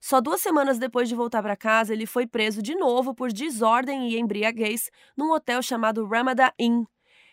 Só 0.00 0.22
duas 0.22 0.40
semanas 0.40 0.78
depois 0.78 1.06
de 1.06 1.14
voltar 1.14 1.42
para 1.42 1.54
casa, 1.54 1.92
ele 1.92 2.06
foi 2.06 2.26
preso 2.26 2.62
de 2.62 2.74
novo 2.74 3.14
por 3.14 3.30
desordem 3.30 4.08
e 4.08 4.18
embriaguez 4.18 4.90
num 5.14 5.30
hotel 5.32 5.60
chamado 5.60 6.06
Ramada 6.06 6.50
Inn. 6.58 6.86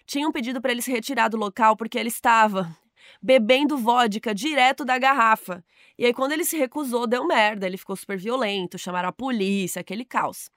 Tinham 0.05 0.29
pedido 0.29 0.61
para 0.61 0.73
ele 0.73 0.81
se 0.81 0.91
retirar 0.91 1.29
do 1.29 1.37
local 1.37 1.77
porque 1.77 1.97
ele 1.97 2.09
estava 2.09 2.75
bebendo 3.21 3.77
vodka 3.77 4.35
direto 4.35 4.83
da 4.83 4.97
garrafa. 4.97 5.63
E 5.97 6.05
aí, 6.05 6.13
quando 6.13 6.33
ele 6.33 6.43
se 6.43 6.57
recusou, 6.57 7.07
deu 7.07 7.25
merda. 7.25 7.65
Ele 7.65 7.77
ficou 7.77 7.95
super 7.95 8.17
violento, 8.17 8.77
chamaram 8.77 9.07
a 9.07 9.13
polícia, 9.13 9.79
aquele 9.79 10.03
caos. 10.03 10.51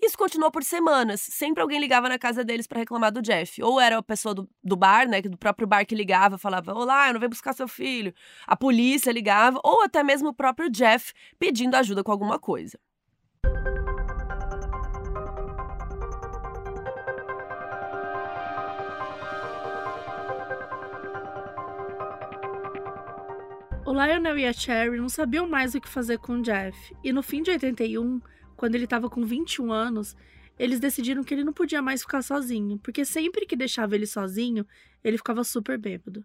Isso 0.00 0.16
continuou 0.16 0.50
por 0.50 0.62
semanas. 0.62 1.20
Sempre 1.20 1.60
alguém 1.60 1.80
ligava 1.80 2.08
na 2.08 2.18
casa 2.18 2.44
deles 2.44 2.66
para 2.66 2.78
reclamar 2.78 3.10
do 3.12 3.20
Jeff. 3.20 3.60
Ou 3.62 3.80
era 3.80 3.98
a 3.98 4.02
pessoa 4.02 4.32
do, 4.32 4.48
do 4.62 4.76
bar, 4.76 5.08
né? 5.08 5.20
Do 5.20 5.36
próprio 5.36 5.66
bar 5.66 5.84
que 5.84 5.94
ligava, 5.94 6.38
falava: 6.38 6.72
Olá, 6.72 7.08
eu 7.08 7.14
não 7.14 7.20
venho 7.20 7.30
buscar 7.30 7.52
seu 7.52 7.66
filho. 7.66 8.14
A 8.46 8.56
polícia 8.56 9.10
ligava, 9.10 9.60
ou 9.64 9.82
até 9.82 10.02
mesmo 10.04 10.28
o 10.28 10.34
próprio 10.34 10.70
Jeff 10.70 11.12
pedindo 11.38 11.74
ajuda 11.74 12.04
com 12.04 12.12
alguma 12.12 12.38
coisa. 12.38 12.78
O 23.84 23.92
Lionel 23.92 24.38
e 24.38 24.46
a 24.46 24.52
Cherry 24.52 24.98
não 24.98 25.08
sabiam 25.08 25.48
mais 25.48 25.74
o 25.74 25.80
que 25.80 25.88
fazer 25.88 26.18
com 26.18 26.34
o 26.34 26.42
Jeff. 26.42 26.94
E 27.02 27.10
no 27.10 27.22
fim 27.22 27.42
de 27.42 27.50
81, 27.50 28.20
quando 28.58 28.74
ele 28.74 28.84
estava 28.84 29.08
com 29.08 29.24
21 29.24 29.70
anos, 29.70 30.16
eles 30.58 30.80
decidiram 30.80 31.22
que 31.22 31.32
ele 31.32 31.44
não 31.44 31.52
podia 31.52 31.80
mais 31.80 32.02
ficar 32.02 32.22
sozinho, 32.22 32.76
porque 32.80 33.04
sempre 33.04 33.46
que 33.46 33.54
deixava 33.54 33.94
ele 33.94 34.04
sozinho, 34.04 34.66
ele 35.02 35.16
ficava 35.16 35.44
super 35.44 35.78
bêbado. 35.78 36.24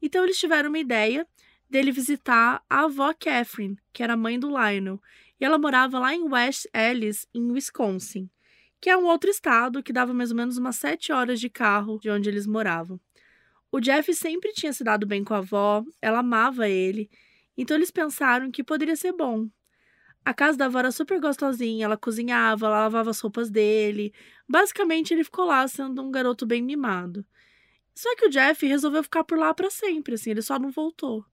Então 0.00 0.22
eles 0.22 0.38
tiveram 0.38 0.68
uma 0.68 0.78
ideia 0.78 1.26
dele 1.70 1.90
visitar 1.90 2.62
a 2.68 2.80
avó 2.82 3.14
Catherine, 3.14 3.78
que 3.90 4.02
era 4.02 4.18
mãe 4.18 4.38
do 4.38 4.48
Lionel, 4.48 5.00
e 5.40 5.46
ela 5.46 5.56
morava 5.56 5.98
lá 5.98 6.14
em 6.14 6.28
West 6.28 6.66
Ellis, 6.74 7.26
em 7.34 7.50
Wisconsin, 7.50 8.28
que 8.78 8.90
é 8.90 8.96
um 8.96 9.06
outro 9.06 9.30
estado 9.30 9.82
que 9.82 9.94
dava 9.94 10.12
mais 10.12 10.30
ou 10.30 10.36
menos 10.36 10.58
umas 10.58 10.76
sete 10.76 11.10
horas 11.10 11.40
de 11.40 11.48
carro 11.48 11.98
de 11.98 12.10
onde 12.10 12.28
eles 12.28 12.46
moravam. 12.46 13.00
O 13.70 13.80
Jeff 13.80 14.12
sempre 14.12 14.52
tinha 14.52 14.74
se 14.74 14.84
dado 14.84 15.06
bem 15.06 15.24
com 15.24 15.32
a 15.32 15.38
avó, 15.38 15.82
ela 16.02 16.18
amava 16.18 16.68
ele, 16.68 17.08
então 17.56 17.74
eles 17.74 17.90
pensaram 17.90 18.50
que 18.50 18.62
poderia 18.62 18.94
ser 18.94 19.12
bom. 19.12 19.48
A 20.24 20.32
casa 20.32 20.56
da 20.56 20.66
avó 20.66 20.78
era 20.78 20.92
super 20.92 21.20
gostosinha, 21.20 21.84
ela 21.84 21.96
cozinhava, 21.96 22.66
ela 22.66 22.80
lavava 22.82 23.10
as 23.10 23.20
roupas 23.20 23.50
dele. 23.50 24.12
Basicamente, 24.48 25.12
ele 25.12 25.24
ficou 25.24 25.46
lá 25.46 25.66
sendo 25.66 26.00
um 26.02 26.10
garoto 26.10 26.46
bem 26.46 26.62
mimado. 26.62 27.24
Só 27.94 28.14
que 28.16 28.26
o 28.26 28.30
Jeff 28.30 28.64
resolveu 28.66 29.02
ficar 29.02 29.24
por 29.24 29.38
lá 29.38 29.52
para 29.52 29.70
sempre, 29.70 30.14
assim, 30.14 30.30
ele 30.30 30.42
só 30.42 30.58
não 30.58 30.70
voltou. 30.70 31.24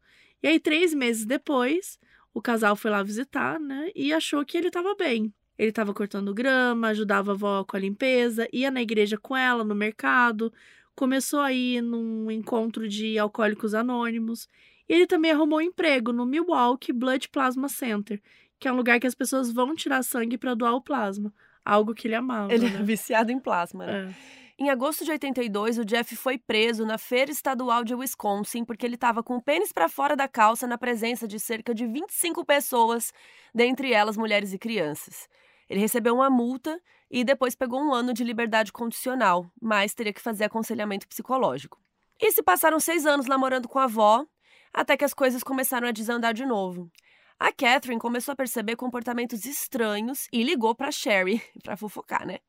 E 0.41 0.47
aí, 0.47 0.59
três 0.59 0.93
meses 0.93 1.25
depois, 1.25 1.99
o 2.33 2.41
casal 2.41 2.75
foi 2.75 2.91
lá 2.91 3.03
visitar, 3.03 3.59
né? 3.59 3.91
E 3.95 4.11
achou 4.11 4.43
que 4.45 4.57
ele 4.57 4.67
estava 4.67 4.95
bem. 4.95 5.33
Ele 5.57 5.69
estava 5.69 5.93
cortando 5.93 6.33
grama, 6.33 6.87
ajudava 6.87 7.31
a 7.31 7.33
avó 7.33 7.63
com 7.65 7.75
a 7.75 7.79
limpeza, 7.79 8.47
ia 8.51 8.71
na 8.71 8.81
igreja 8.81 9.17
com 9.17 9.35
ela, 9.35 9.63
no 9.63 9.75
mercado, 9.75 10.51
começou 10.95 11.41
a 11.41 11.51
ir 11.53 11.81
num 11.81 12.31
encontro 12.31 12.87
de 12.87 13.19
alcoólicos 13.19 13.73
anônimos. 13.73 14.47
E 14.87 14.93
ele 14.93 15.05
também 15.05 15.31
arrumou 15.31 15.59
um 15.59 15.61
emprego 15.61 16.11
no 16.13 16.25
Milwaukee 16.25 16.93
Blood 16.93 17.29
Plasma 17.29 17.67
Center, 17.69 18.21
que 18.59 18.67
é 18.67 18.71
um 18.71 18.75
lugar 18.75 18.99
que 18.99 19.07
as 19.07 19.15
pessoas 19.15 19.51
vão 19.51 19.75
tirar 19.75 20.03
sangue 20.03 20.37
para 20.37 20.53
doar 20.53 20.73
o 20.73 20.81
plasma. 20.81 21.33
Algo 21.63 21.93
que 21.93 22.07
ele 22.07 22.15
amava. 22.15 22.53
Ele 22.53 22.69
né? 22.69 22.79
é 22.79 22.83
viciado 22.83 23.31
em 23.31 23.39
plasma, 23.39 23.85
né? 23.85 24.09
É. 24.09 24.39
Em 24.61 24.69
agosto 24.69 25.05
de 25.05 25.11
82, 25.11 25.77
o 25.77 25.85
Jeff 25.85 26.17
foi 26.17 26.37
preso 26.37 26.85
na 26.85 26.97
feira 26.97 27.31
estadual 27.31 27.81
de 27.81 27.95
Wisconsin 27.95 28.65
porque 28.65 28.85
ele 28.85 28.95
estava 28.95 29.23
com 29.23 29.37
o 29.37 29.41
pênis 29.41 29.71
para 29.71 29.87
fora 29.87 30.17
da 30.17 30.27
calça 30.27 30.67
na 30.67 30.77
presença 30.77 31.25
de 31.25 31.39
cerca 31.39 31.73
de 31.73 31.87
25 31.87 32.43
pessoas, 32.43 33.13
dentre 33.55 33.93
elas 33.93 34.17
mulheres 34.17 34.51
e 34.51 34.59
crianças. 34.59 35.29
Ele 35.69 35.79
recebeu 35.79 36.15
uma 36.15 36.29
multa 36.29 36.77
e 37.09 37.23
depois 37.23 37.55
pegou 37.55 37.81
um 37.81 37.93
ano 37.93 38.13
de 38.13 38.21
liberdade 38.21 38.73
condicional, 38.73 39.49
mas 39.61 39.93
teria 39.93 40.11
que 40.11 40.19
fazer 40.19 40.43
aconselhamento 40.43 41.07
psicológico. 41.07 41.79
E 42.19 42.29
se 42.33 42.43
passaram 42.43 42.81
seis 42.81 43.05
anos 43.05 43.27
namorando 43.27 43.69
com 43.69 43.79
a 43.79 43.85
avó, 43.85 44.25
até 44.73 44.97
que 44.97 45.05
as 45.05 45.13
coisas 45.13 45.41
começaram 45.41 45.87
a 45.87 45.91
desandar 45.91 46.33
de 46.33 46.45
novo. 46.45 46.91
A 47.39 47.53
Catherine 47.53 48.01
começou 48.01 48.33
a 48.33 48.35
perceber 48.35 48.75
comportamentos 48.75 49.45
estranhos 49.45 50.27
e 50.31 50.43
ligou 50.43 50.75
para 50.75 50.91
Sherry 50.91 51.41
para 51.63 51.77
fofocar, 51.77 52.27
né? 52.27 52.39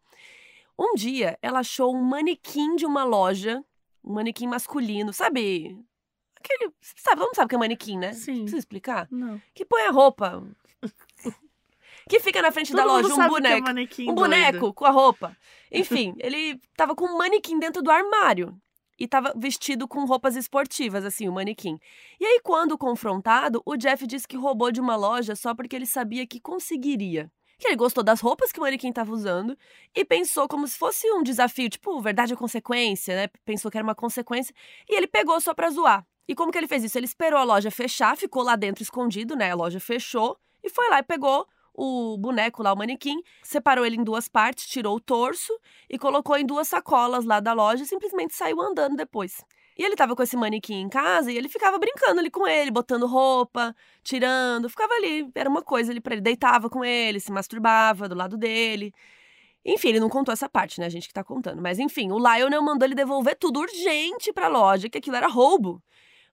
Um 0.77 0.95
dia, 0.95 1.39
ela 1.41 1.61
achou 1.61 1.95
um 1.95 2.03
manequim 2.03 2.75
de 2.75 2.87
uma 2.87 3.05
loja, 3.05 3.63
um 4.03 4.15
manequim 4.15 4.49
masculino, 4.49 5.13
sabe? 5.13 5.79
Aquele, 6.37 6.73
sabe, 6.81 7.17
todo 7.19 7.27
mundo 7.27 7.37
sabe 7.37 7.45
o 7.45 7.49
que 7.49 7.55
é 7.55 7.59
manequim, 7.59 7.99
né? 7.99 8.15
Sim. 8.15 8.41
Precisa 8.41 8.59
explicar? 8.59 9.07
Não. 9.11 9.41
Que 9.55 9.65
põe 9.65 9.83
a 9.83 9.91
roupa. 9.91 10.43
que 12.09 12.19
fica 12.19 12.41
na 12.41 12.51
frente 12.51 12.73
da 12.73 12.83
Todo 12.83 12.95
mundo 12.95 13.09
loja, 13.11 13.15
um 13.15 13.23
é 13.23 13.29
boneco. 13.29 13.67
manequim 13.67 14.11
Um 14.11 14.15
boneco 14.15 14.73
com 14.73 14.87
a 14.87 14.91
roupa. 14.91 15.37
Enfim, 15.71 16.15
ele 16.19 16.59
tava 16.77 16.97
com 16.97 17.05
um 17.05 17.19
manequim 17.19 17.59
dentro 17.59 17.83
do 17.83 17.91
armário. 17.91 18.59
E 19.01 19.09
tava 19.09 19.33
vestido 19.35 19.89
com 19.89 20.05
roupas 20.05 20.37
esportivas, 20.37 21.07
assim, 21.07 21.27
o 21.27 21.33
manequim. 21.33 21.79
E 22.21 22.27
aí, 22.27 22.41
quando 22.45 22.77
confrontado, 22.77 23.63
o 23.65 23.75
Jeff 23.75 24.07
disse 24.07 24.29
que 24.29 24.37
roubou 24.37 24.71
de 24.71 24.79
uma 24.79 24.95
loja 24.95 25.35
só 25.35 25.55
porque 25.55 25.75
ele 25.75 25.87
sabia 25.87 26.27
que 26.27 26.39
conseguiria. 26.39 27.33
Que 27.59 27.69
ele 27.69 27.77
gostou 27.77 28.05
das 28.05 28.21
roupas 28.21 28.53
que 28.53 28.59
o 28.59 28.63
manequim 28.63 28.93
tava 28.93 29.11
usando 29.11 29.57
e 29.95 30.05
pensou 30.05 30.47
como 30.47 30.69
se 30.69 30.77
fosse 30.79 31.11
um 31.13 31.23
desafio, 31.23 31.71
tipo, 31.71 31.99
verdade 32.01 32.35
ou 32.35 32.39
consequência, 32.39 33.17
né? 33.17 33.29
Pensou 33.45 33.71
que 33.71 33.79
era 33.79 33.85
uma 33.85 33.95
consequência. 33.95 34.55
E 34.89 34.95
ele 34.95 35.07
pegou 35.07 35.41
só 35.41 35.55
pra 35.55 35.71
zoar. 35.71 36.07
E 36.29 36.35
como 36.35 36.53
que 36.53 36.59
ele 36.59 36.69
fez 36.69 36.85
isso? 36.85 36.99
Ele 36.99 37.07
esperou 37.07 37.39
a 37.41 37.45
loja 37.45 37.71
fechar, 37.71 38.17
ficou 38.17 38.43
lá 38.43 38.55
dentro 38.55 38.83
escondido, 38.83 39.35
né? 39.35 39.51
A 39.51 39.55
loja 39.55 39.81
fechou 39.81 40.39
e 40.63 40.69
foi 40.69 40.89
lá 40.91 40.99
e 40.99 41.03
pegou 41.03 41.47
o 41.83 42.19
boneco 42.19 42.63
lá, 42.63 42.75
o 42.75 42.77
manequim, 42.77 43.23
separou 43.43 43.87
ele 43.87 43.97
em 43.97 44.05
duas 44.05 44.29
partes, 44.29 44.67
tirou 44.67 44.97
o 44.97 45.01
torso 45.01 45.51
e 45.89 45.99
colocou 45.99 46.37
em 46.37 46.45
duas 46.45 46.69
sacolas 46.69 47.25
lá 47.25 47.41
da 47.41 47.55
loja 47.55 47.85
e 47.85 47.87
simplesmente 47.87 48.35
saiu 48.35 48.61
andando 48.61 48.97
depois. 48.97 49.43
E 49.79 49.83
ele 49.83 49.97
tava 49.97 50.15
com 50.15 50.23
esse 50.23 50.37
manequim 50.37 50.75
em 50.75 50.91
casa 50.91 51.33
e 51.33 51.39
ele 51.39 51.49
ficava 51.49 51.79
brincando 51.79 52.21
ali 52.21 52.31
com 52.31 52.47
ele, 52.47 52.71
botando 52.71 53.07
roupa, 53.07 53.75
tirando, 54.05 54.69
ficava 54.69 54.93
ali, 54.93 55.31
era 55.35 55.49
uma 55.49 55.63
coisa 55.63 55.91
ali 55.91 56.03
pra 56.03 56.13
ele, 56.13 56.21
deitava 56.21 56.69
com 56.69 56.85
ele, 56.85 57.19
se 57.19 57.33
masturbava 57.33 58.07
do 58.07 58.15
lado 58.15 58.37
dele. 58.37 58.93
Enfim, 59.65 59.89
ele 59.89 60.01
não 60.01 60.11
contou 60.11 60.35
essa 60.35 60.51
parte, 60.51 60.81
né, 60.81 60.87
a 60.87 60.91
gente 60.91 61.09
que 61.09 61.15
tá 61.15 61.25
contando. 61.25 61.63
Mas 61.63 61.79
enfim, 61.79 62.13
o 62.13 62.19
Lionel 62.19 62.63
mandou 62.63 62.87
ele 62.87 62.95
devolver 62.95 63.39
tudo 63.39 63.61
urgente 63.61 64.35
pra 64.35 64.49
loja, 64.49 64.91
que 64.91 64.99
aquilo 64.99 65.17
era 65.17 65.29
roubo. 65.29 65.83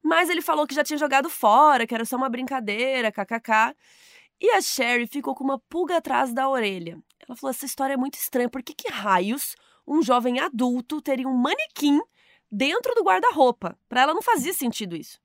Mas 0.04 0.30
ele 0.30 0.42
falou 0.42 0.68
que 0.68 0.76
já 0.76 0.84
tinha 0.84 0.98
jogado 0.98 1.30
fora, 1.30 1.88
que 1.88 1.96
era 1.96 2.04
só 2.04 2.18
uma 2.18 2.30
brincadeira, 2.30 3.14
kkk. 3.14 3.74
E 4.40 4.52
a 4.52 4.62
Sherry 4.62 5.08
ficou 5.08 5.34
com 5.34 5.44
uma 5.44 5.60
pulga 5.60 5.98
atrás 5.98 6.34
da 6.34 6.48
orelha. 6.48 7.02
Ela 7.20 7.36
falou: 7.36 7.52
essa 7.52 7.66
história 7.66 7.94
é 7.94 7.98
muito 7.98 8.16
estranha, 8.16 8.50
por 8.50 8.62
que, 8.62 8.74
que 8.74 8.92
raios 8.92 9.56
um 9.88 10.02
jovem 10.02 10.40
adulto 10.40 11.02
teria 11.02 11.28
um 11.28 11.38
manequim 11.38 12.00
dentro 12.52 12.94
do 12.94 13.04
guarda-roupa. 13.04 13.78
Pra 13.88 14.02
ela 14.02 14.14
não 14.14 14.22
fazia 14.22 14.54
sentido 14.54 14.96
isso. 14.96 15.20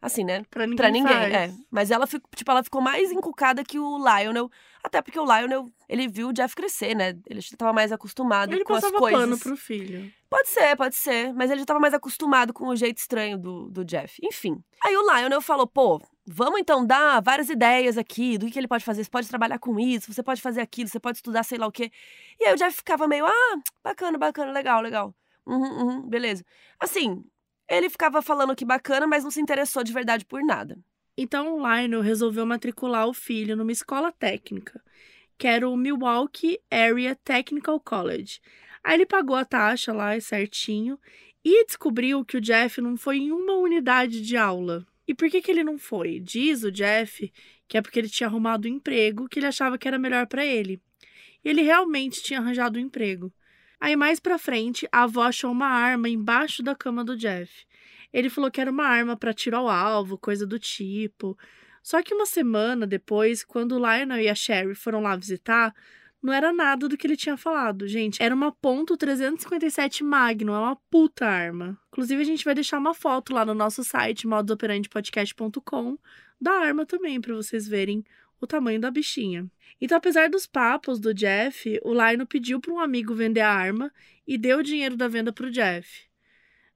Assim, 0.00 0.22
né? 0.22 0.44
Pra 0.48 0.64
ninguém. 0.64 0.76
Pra 0.76 0.90
ninguém, 0.90 1.36
é. 1.36 1.52
Mas 1.68 1.90
ela, 1.90 2.06
ficou, 2.06 2.28
tipo, 2.34 2.48
ela 2.50 2.62
ficou 2.62 2.80
mais 2.80 3.10
encucada 3.10 3.64
que 3.64 3.78
o 3.80 3.98
Lionel. 3.98 4.48
Até 4.82 5.02
porque 5.02 5.18
o 5.18 5.24
Lionel, 5.24 5.66
ele 5.88 6.06
viu 6.06 6.28
o 6.28 6.32
Jeff 6.32 6.54
crescer, 6.54 6.94
né? 6.94 7.18
Ele 7.26 7.40
já 7.40 7.56
tava 7.56 7.72
mais 7.72 7.90
acostumado 7.90 8.54
Ele 8.54 8.62
com 8.62 8.74
as 8.74 8.80
passava 8.82 8.98
coisas. 9.00 9.20
pano 9.20 9.38
pro 9.38 9.56
filho. 9.56 10.10
Pode 10.30 10.48
ser, 10.48 10.76
pode 10.76 10.94
ser. 10.94 11.32
Mas 11.34 11.50
ele 11.50 11.60
já 11.60 11.66
tava 11.66 11.80
mais 11.80 11.92
acostumado 11.92 12.52
com 12.52 12.68
o 12.68 12.76
jeito 12.76 12.98
estranho 12.98 13.36
do, 13.36 13.68
do 13.70 13.84
Jeff. 13.84 14.20
Enfim. 14.22 14.62
Aí 14.84 14.96
o 14.96 15.02
Lionel 15.02 15.40
falou, 15.40 15.66
pô, 15.66 16.00
vamos 16.24 16.60
então 16.60 16.86
dar 16.86 17.20
várias 17.20 17.50
ideias 17.50 17.98
aqui 17.98 18.38
do 18.38 18.48
que 18.48 18.56
ele 18.56 18.68
pode 18.68 18.84
fazer. 18.84 19.02
Você 19.02 19.10
pode 19.10 19.28
trabalhar 19.28 19.58
com 19.58 19.80
isso, 19.80 20.12
você 20.12 20.22
pode 20.22 20.40
fazer 20.40 20.60
aquilo, 20.60 20.88
você 20.88 21.00
pode 21.00 21.18
estudar 21.18 21.42
sei 21.42 21.58
lá 21.58 21.66
o 21.66 21.72
quê. 21.72 21.90
E 22.38 22.44
aí 22.44 22.54
o 22.54 22.56
Jeff 22.56 22.76
ficava 22.76 23.08
meio, 23.08 23.26
ah, 23.26 23.56
bacana, 23.82 24.16
bacana, 24.16 24.52
legal, 24.52 24.80
legal. 24.80 25.12
Uhum, 25.44 25.82
uhum, 25.82 26.08
beleza. 26.08 26.44
Assim, 26.78 27.24
ele 27.68 27.90
ficava 27.90 28.22
falando 28.22 28.56
que 28.56 28.64
bacana, 28.64 29.06
mas 29.06 29.24
não 29.24 29.30
se 29.30 29.40
interessou 29.40 29.84
de 29.84 29.92
verdade 29.92 30.24
por 30.24 30.42
nada. 30.42 30.78
Então 31.16 31.58
Lionel 31.58 32.00
resolveu 32.00 32.46
matricular 32.46 33.06
o 33.08 33.14
filho 33.14 33.56
numa 33.56 33.72
escola 33.72 34.12
técnica, 34.12 34.82
que 35.36 35.46
era 35.46 35.68
o 35.68 35.76
Milwaukee 35.76 36.60
Area 36.70 37.16
Technical 37.24 37.80
College. 37.80 38.40
Aí 38.82 38.94
ele 38.94 39.06
pagou 39.06 39.36
a 39.36 39.44
taxa 39.44 39.92
lá 39.92 40.18
certinho 40.20 40.98
e 41.44 41.64
descobriu 41.66 42.24
que 42.24 42.36
o 42.36 42.40
Jeff 42.40 42.80
não 42.80 42.96
foi 42.96 43.18
em 43.18 43.32
uma 43.32 43.54
unidade 43.54 44.22
de 44.22 44.36
aula. 44.36 44.86
E 45.06 45.14
por 45.14 45.28
que, 45.28 45.40
que 45.40 45.50
ele 45.50 45.64
não 45.64 45.78
foi? 45.78 46.20
Diz 46.20 46.62
o 46.62 46.70
Jeff 46.70 47.32
que 47.68 47.76
é 47.76 47.82
porque 47.82 47.98
ele 47.98 48.08
tinha 48.08 48.26
arrumado 48.26 48.66
um 48.66 48.70
emprego 48.70 49.28
que 49.28 49.38
ele 49.38 49.46
achava 49.46 49.76
que 49.76 49.86
era 49.86 49.98
melhor 49.98 50.26
para 50.26 50.44
ele. 50.44 50.80
Ele 51.44 51.62
realmente 51.62 52.22
tinha 52.22 52.40
arranjado 52.40 52.78
um 52.78 52.82
emprego. 52.82 53.32
Aí 53.80 53.94
mais 53.96 54.18
pra 54.18 54.38
frente, 54.38 54.88
a 54.90 55.04
avó 55.04 55.22
achou 55.22 55.52
uma 55.52 55.68
arma 55.68 56.08
embaixo 56.08 56.62
da 56.62 56.74
cama 56.74 57.04
do 57.04 57.16
Jeff. 57.16 57.66
Ele 58.12 58.30
falou 58.30 58.50
que 58.50 58.60
era 58.60 58.70
uma 58.70 58.86
arma 58.86 59.16
para 59.16 59.34
tiro 59.34 59.56
ao 59.56 59.68
alvo, 59.68 60.18
coisa 60.18 60.46
do 60.46 60.58
tipo. 60.58 61.38
Só 61.82 62.02
que 62.02 62.14
uma 62.14 62.26
semana 62.26 62.86
depois, 62.86 63.44
quando 63.44 63.72
o 63.72 63.78
Lionel 63.78 64.20
e 64.20 64.28
a 64.28 64.34
Sherry 64.34 64.74
foram 64.74 65.00
lá 65.00 65.14
visitar, 65.14 65.74
não 66.22 66.32
era 66.32 66.52
nada 66.52 66.88
do 66.88 66.96
que 66.96 67.06
ele 67.06 67.16
tinha 67.16 67.36
falado, 67.36 67.86
gente. 67.86 68.22
Era 68.22 68.34
uma 68.34 68.50
ponto 68.50 68.96
.357 68.96 70.02
Magnum, 70.02 70.54
é 70.54 70.58
uma 70.58 70.76
puta 70.90 71.26
arma. 71.26 71.78
Inclusive, 71.88 72.20
a 72.20 72.24
gente 72.24 72.44
vai 72.44 72.54
deixar 72.54 72.78
uma 72.78 72.92
foto 72.92 73.32
lá 73.32 73.44
no 73.44 73.54
nosso 73.54 73.84
site, 73.84 74.26
modosoperandepodcast.com, 74.26 75.96
da 76.40 76.52
arma 76.52 76.84
também, 76.84 77.20
para 77.20 77.34
vocês 77.34 77.68
verem 77.68 78.04
o 78.40 78.46
tamanho 78.46 78.80
da 78.80 78.90
bichinha. 78.90 79.46
Então, 79.80 79.96
apesar 79.96 80.28
dos 80.28 80.46
papos 80.46 80.98
do 80.98 81.14
Jeff, 81.14 81.78
o 81.82 81.92
Lionel 81.92 82.26
pediu 82.26 82.60
para 82.60 82.72
um 82.72 82.80
amigo 82.80 83.14
vender 83.14 83.40
a 83.40 83.52
arma 83.52 83.92
e 84.26 84.36
deu 84.36 84.58
o 84.58 84.62
dinheiro 84.62 84.96
da 84.96 85.08
venda 85.08 85.32
pro 85.32 85.50
Jeff. 85.50 86.08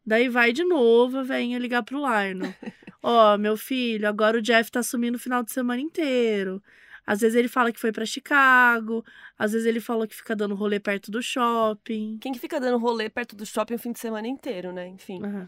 Daí 0.05 0.29
vai 0.29 0.53
de 0.53 0.65
novo 0.65 1.19
a 1.19 1.23
veinha 1.23 1.59
ligar 1.59 1.83
pro 1.83 1.99
Lionel. 1.99 2.55
Ó, 3.03 3.35
oh, 3.35 3.39
meu 3.39 3.57
filho, 3.57 4.07
agora 4.09 4.39
o 4.39 4.43
Jeff 4.43 4.71
tá 4.71 4.83
sumindo 4.83 5.17
o 5.17 5.21
final 5.21 5.43
de 5.43 5.53
semana 5.53 5.81
inteiro. 5.81 6.63
Às 7.05 7.21
vezes 7.21 7.37
ele 7.37 7.49
fala 7.49 7.73
que 7.73 7.81
foi 7.81 7.91
para 7.91 8.07
Chicago, 8.07 9.05
às 9.37 9.53
vezes 9.53 9.67
ele 9.67 9.81
falou 9.81 10.07
que 10.07 10.15
fica 10.15 10.37
dando 10.37 10.55
rolê 10.55 10.79
perto 10.79 11.11
do 11.11 11.21
shopping. 11.21 12.19
Quem 12.21 12.33
que 12.33 12.39
fica 12.39 12.61
dando 12.61 12.79
rolê 12.79 13.09
perto 13.09 13.35
do 13.35 13.45
shopping 13.45 13.75
o 13.75 13.79
fim 13.79 13.91
de 13.91 13.99
semana 13.99 14.29
inteiro, 14.29 14.73
né? 14.73 14.87
Enfim. 14.87 15.21
Uhum. 15.21 15.47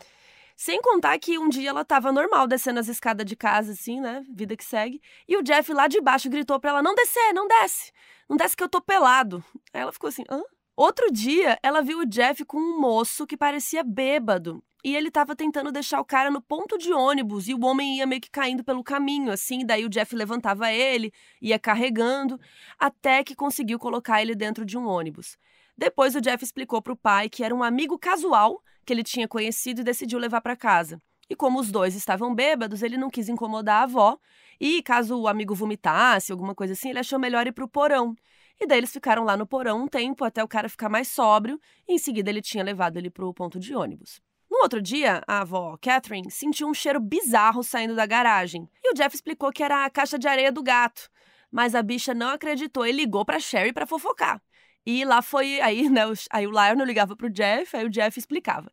Sem 0.56 0.80
contar 0.80 1.18
que 1.18 1.38
um 1.38 1.48
dia 1.48 1.70
ela 1.70 1.84
tava 1.84 2.12
normal 2.12 2.46
descendo 2.46 2.78
as 2.78 2.88
escadas 2.88 3.26
de 3.26 3.34
casa, 3.34 3.72
assim, 3.72 4.00
né? 4.00 4.24
Vida 4.32 4.56
que 4.56 4.64
segue. 4.64 5.00
E 5.26 5.36
o 5.36 5.42
Jeff 5.42 5.72
lá 5.72 5.88
de 5.88 6.00
baixo 6.00 6.30
gritou 6.30 6.60
pra 6.60 6.70
ela: 6.70 6.82
Não 6.82 6.94
descer, 6.94 7.32
não 7.32 7.48
desce. 7.48 7.92
Não 8.28 8.36
desce 8.36 8.56
que 8.56 8.62
eu 8.62 8.68
tô 8.68 8.80
pelado. 8.80 9.44
Aí 9.72 9.80
ela 9.80 9.92
ficou 9.92 10.08
assim: 10.08 10.24
Hã? 10.30 10.42
Outro 10.76 11.10
dia, 11.12 11.58
ela 11.62 11.82
viu 11.82 12.00
o 12.00 12.06
Jeff 12.06 12.44
com 12.44 12.58
um 12.58 12.80
moço 12.80 13.26
que 13.26 13.36
parecia 13.36 13.84
bêbado. 13.84 14.62
E 14.84 14.94
ele 14.94 15.10
tava 15.10 15.34
tentando 15.34 15.72
deixar 15.72 16.00
o 16.00 16.04
cara 16.04 16.30
no 16.30 16.42
ponto 16.42 16.76
de 16.76 16.92
ônibus 16.92 17.48
e 17.48 17.54
o 17.54 17.64
homem 17.64 17.96
ia 17.98 18.06
meio 18.06 18.20
que 18.20 18.30
caindo 18.30 18.62
pelo 18.62 18.84
caminho, 18.84 19.32
assim. 19.32 19.64
Daí 19.64 19.84
o 19.84 19.88
Jeff 19.88 20.14
levantava 20.14 20.70
ele, 20.70 21.12
ia 21.40 21.58
carregando, 21.58 22.38
até 22.78 23.24
que 23.24 23.34
conseguiu 23.34 23.78
colocar 23.78 24.20
ele 24.20 24.34
dentro 24.34 24.64
de 24.64 24.76
um 24.76 24.86
ônibus. 24.86 25.38
Depois 25.76 26.14
o 26.14 26.20
Jeff 26.20 26.44
explicou 26.44 26.82
pro 26.82 26.96
pai 26.96 27.28
que 27.28 27.42
era 27.42 27.54
um 27.54 27.62
amigo 27.62 27.98
casual 27.98 28.62
que 28.84 28.92
ele 28.92 29.02
tinha 29.02 29.26
conhecido 29.26 29.80
e 29.80 29.84
decidiu 29.84 30.18
levar 30.18 30.40
para 30.40 30.54
casa. 30.54 31.00
E 31.28 31.34
como 31.34 31.58
os 31.58 31.70
dois 31.70 31.94
estavam 31.94 32.34
bêbados, 32.34 32.82
ele 32.82 32.96
não 32.96 33.10
quis 33.10 33.28
incomodar 33.28 33.80
a 33.80 33.82
avó. 33.84 34.18
E 34.60 34.82
caso 34.82 35.18
o 35.18 35.26
amigo 35.26 35.54
vomitasse, 35.54 36.30
alguma 36.30 36.54
coisa 36.54 36.74
assim, 36.74 36.90
ele 36.90 36.98
achou 36.98 37.18
melhor 37.18 37.46
ir 37.46 37.52
pro 37.52 37.68
porão. 37.68 38.14
E 38.60 38.66
daí 38.66 38.78
eles 38.78 38.92
ficaram 38.92 39.24
lá 39.24 39.36
no 39.36 39.46
porão 39.46 39.82
um 39.82 39.88
tempo 39.88 40.24
até 40.24 40.44
o 40.44 40.48
cara 40.48 40.68
ficar 40.68 40.88
mais 40.88 41.08
sóbrio, 41.08 41.58
e 41.88 41.94
em 41.94 41.98
seguida 41.98 42.30
ele 42.30 42.40
tinha 42.40 42.62
levado 42.62 42.96
ele 42.96 43.10
pro 43.10 43.34
ponto 43.34 43.58
de 43.58 43.74
ônibus. 43.74 44.20
No 44.50 44.58
outro 44.62 44.80
dia, 44.80 45.20
a 45.26 45.40
avó, 45.40 45.76
Catherine, 45.82 46.30
sentiu 46.30 46.68
um 46.68 46.74
cheiro 46.74 47.00
bizarro 47.00 47.64
saindo 47.64 47.96
da 47.96 48.06
garagem. 48.06 48.68
E 48.82 48.92
o 48.92 48.94
Jeff 48.94 49.16
explicou 49.16 49.50
que 49.50 49.64
era 49.64 49.84
a 49.84 49.90
caixa 49.90 50.16
de 50.16 50.28
areia 50.28 50.52
do 50.52 50.62
gato. 50.62 51.10
Mas 51.50 51.74
a 51.74 51.82
bicha 51.82 52.14
não 52.14 52.28
acreditou 52.28 52.86
e 52.86 52.92
ligou 52.92 53.24
pra 53.24 53.40
Sherry 53.40 53.72
para 53.72 53.86
fofocar. 53.86 54.40
E 54.86 55.04
lá 55.04 55.22
foi, 55.22 55.60
aí, 55.60 55.88
né, 55.88 56.02
aí 56.30 56.46
o 56.46 56.50
Lionel 56.50 56.84
ligava 56.84 57.16
pro 57.16 57.30
Jeff, 57.30 57.74
aí 57.76 57.86
o 57.86 57.90
Jeff 57.90 58.18
explicava. 58.18 58.70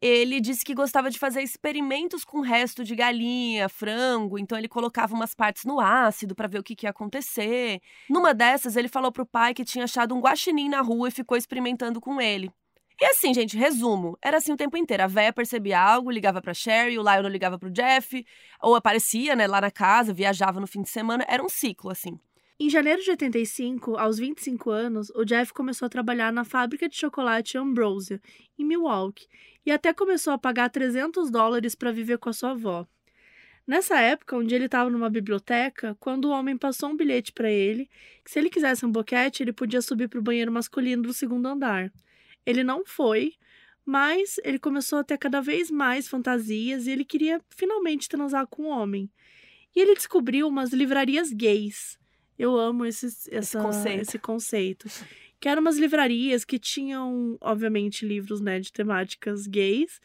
Ele 0.00 0.40
disse 0.40 0.64
que 0.64 0.74
gostava 0.74 1.10
de 1.10 1.18
fazer 1.18 1.42
experimentos 1.42 2.24
com 2.24 2.40
resto 2.40 2.82
de 2.82 2.94
galinha, 2.96 3.68
frango, 3.68 4.36
então 4.36 4.58
ele 4.58 4.68
colocava 4.68 5.14
umas 5.14 5.32
partes 5.32 5.64
no 5.64 5.78
ácido 5.78 6.34
para 6.34 6.48
ver 6.48 6.58
o 6.58 6.62
que, 6.62 6.74
que 6.74 6.86
ia 6.86 6.90
acontecer. 6.90 7.80
Numa 8.10 8.34
dessas, 8.34 8.74
ele 8.76 8.88
falou 8.88 9.12
pro 9.12 9.24
pai 9.24 9.54
que 9.54 9.64
tinha 9.64 9.84
achado 9.84 10.14
um 10.14 10.20
guaxinim 10.20 10.68
na 10.68 10.80
rua 10.80 11.08
e 11.08 11.12
ficou 11.12 11.36
experimentando 11.36 12.00
com 12.00 12.20
ele. 12.20 12.50
E 13.00 13.04
assim, 13.04 13.32
gente, 13.32 13.56
resumo, 13.56 14.18
era 14.22 14.38
assim 14.38 14.52
o 14.52 14.56
tempo 14.56 14.76
inteiro. 14.76 15.04
A 15.04 15.06
véia 15.06 15.32
percebia 15.32 15.80
algo, 15.80 16.10
ligava 16.10 16.42
pra 16.42 16.54
Sherry, 16.54 16.98
o 16.98 17.02
Lionel 17.02 17.28
ligava 17.28 17.58
pro 17.58 17.70
Jeff, 17.70 18.24
ou 18.60 18.74
aparecia, 18.74 19.36
né, 19.36 19.46
lá 19.46 19.60
na 19.60 19.70
casa, 19.70 20.12
viajava 20.12 20.60
no 20.60 20.66
fim 20.66 20.82
de 20.82 20.90
semana, 20.90 21.24
era 21.28 21.42
um 21.42 21.48
ciclo, 21.48 21.90
assim. 21.90 22.18
Em 22.62 22.70
janeiro 22.70 23.02
de 23.02 23.10
85, 23.10 23.96
aos 23.96 24.20
25 24.20 24.70
anos, 24.70 25.10
o 25.16 25.24
Jeff 25.24 25.52
começou 25.52 25.86
a 25.86 25.88
trabalhar 25.88 26.32
na 26.32 26.44
fábrica 26.44 26.88
de 26.88 26.94
chocolate 26.94 27.58
Ambrosia, 27.58 28.20
em 28.56 28.64
Milwaukee, 28.64 29.26
e 29.66 29.72
até 29.72 29.92
começou 29.92 30.32
a 30.32 30.38
pagar 30.38 30.70
300 30.70 31.28
dólares 31.28 31.74
para 31.74 31.90
viver 31.90 32.18
com 32.18 32.28
a 32.28 32.32
sua 32.32 32.52
avó. 32.52 32.86
Nessa 33.66 33.98
época, 33.98 34.36
um 34.36 34.44
dia 34.44 34.58
ele 34.58 34.66
estava 34.66 34.88
numa 34.88 35.10
biblioteca, 35.10 35.96
quando 35.98 36.26
o 36.26 36.30
homem 36.30 36.56
passou 36.56 36.90
um 36.90 36.96
bilhete 36.96 37.32
para 37.32 37.50
ele, 37.50 37.90
que 38.24 38.30
se 38.30 38.38
ele 38.38 38.48
quisesse 38.48 38.86
um 38.86 38.92
boquete, 38.92 39.42
ele 39.42 39.52
podia 39.52 39.82
subir 39.82 40.06
para 40.06 40.20
o 40.20 40.22
banheiro 40.22 40.52
masculino 40.52 41.02
do 41.02 41.12
segundo 41.12 41.46
andar. 41.46 41.92
Ele 42.46 42.62
não 42.62 42.86
foi, 42.86 43.34
mas 43.84 44.36
ele 44.44 44.60
começou 44.60 45.00
a 45.00 45.04
ter 45.04 45.18
cada 45.18 45.40
vez 45.40 45.68
mais 45.68 46.06
fantasias 46.06 46.86
e 46.86 46.92
ele 46.92 47.04
queria 47.04 47.40
finalmente 47.50 48.08
transar 48.08 48.46
com 48.46 48.66
o 48.66 48.68
homem. 48.68 49.10
E 49.74 49.80
ele 49.80 49.96
descobriu 49.96 50.46
umas 50.46 50.72
livrarias 50.72 51.32
gays. 51.32 52.00
Eu 52.42 52.58
amo 52.58 52.84
esse, 52.84 53.06
essa, 53.06 53.38
esse, 53.38 53.56
conceito. 53.56 54.02
esse 54.02 54.18
conceito. 54.18 54.88
Que 55.38 55.48
eram 55.48 55.62
umas 55.62 55.78
livrarias 55.78 56.44
que 56.44 56.58
tinham, 56.58 57.38
obviamente, 57.40 58.04
livros 58.04 58.40
né, 58.40 58.58
de 58.58 58.72
temáticas 58.72 59.46
gays, 59.46 60.00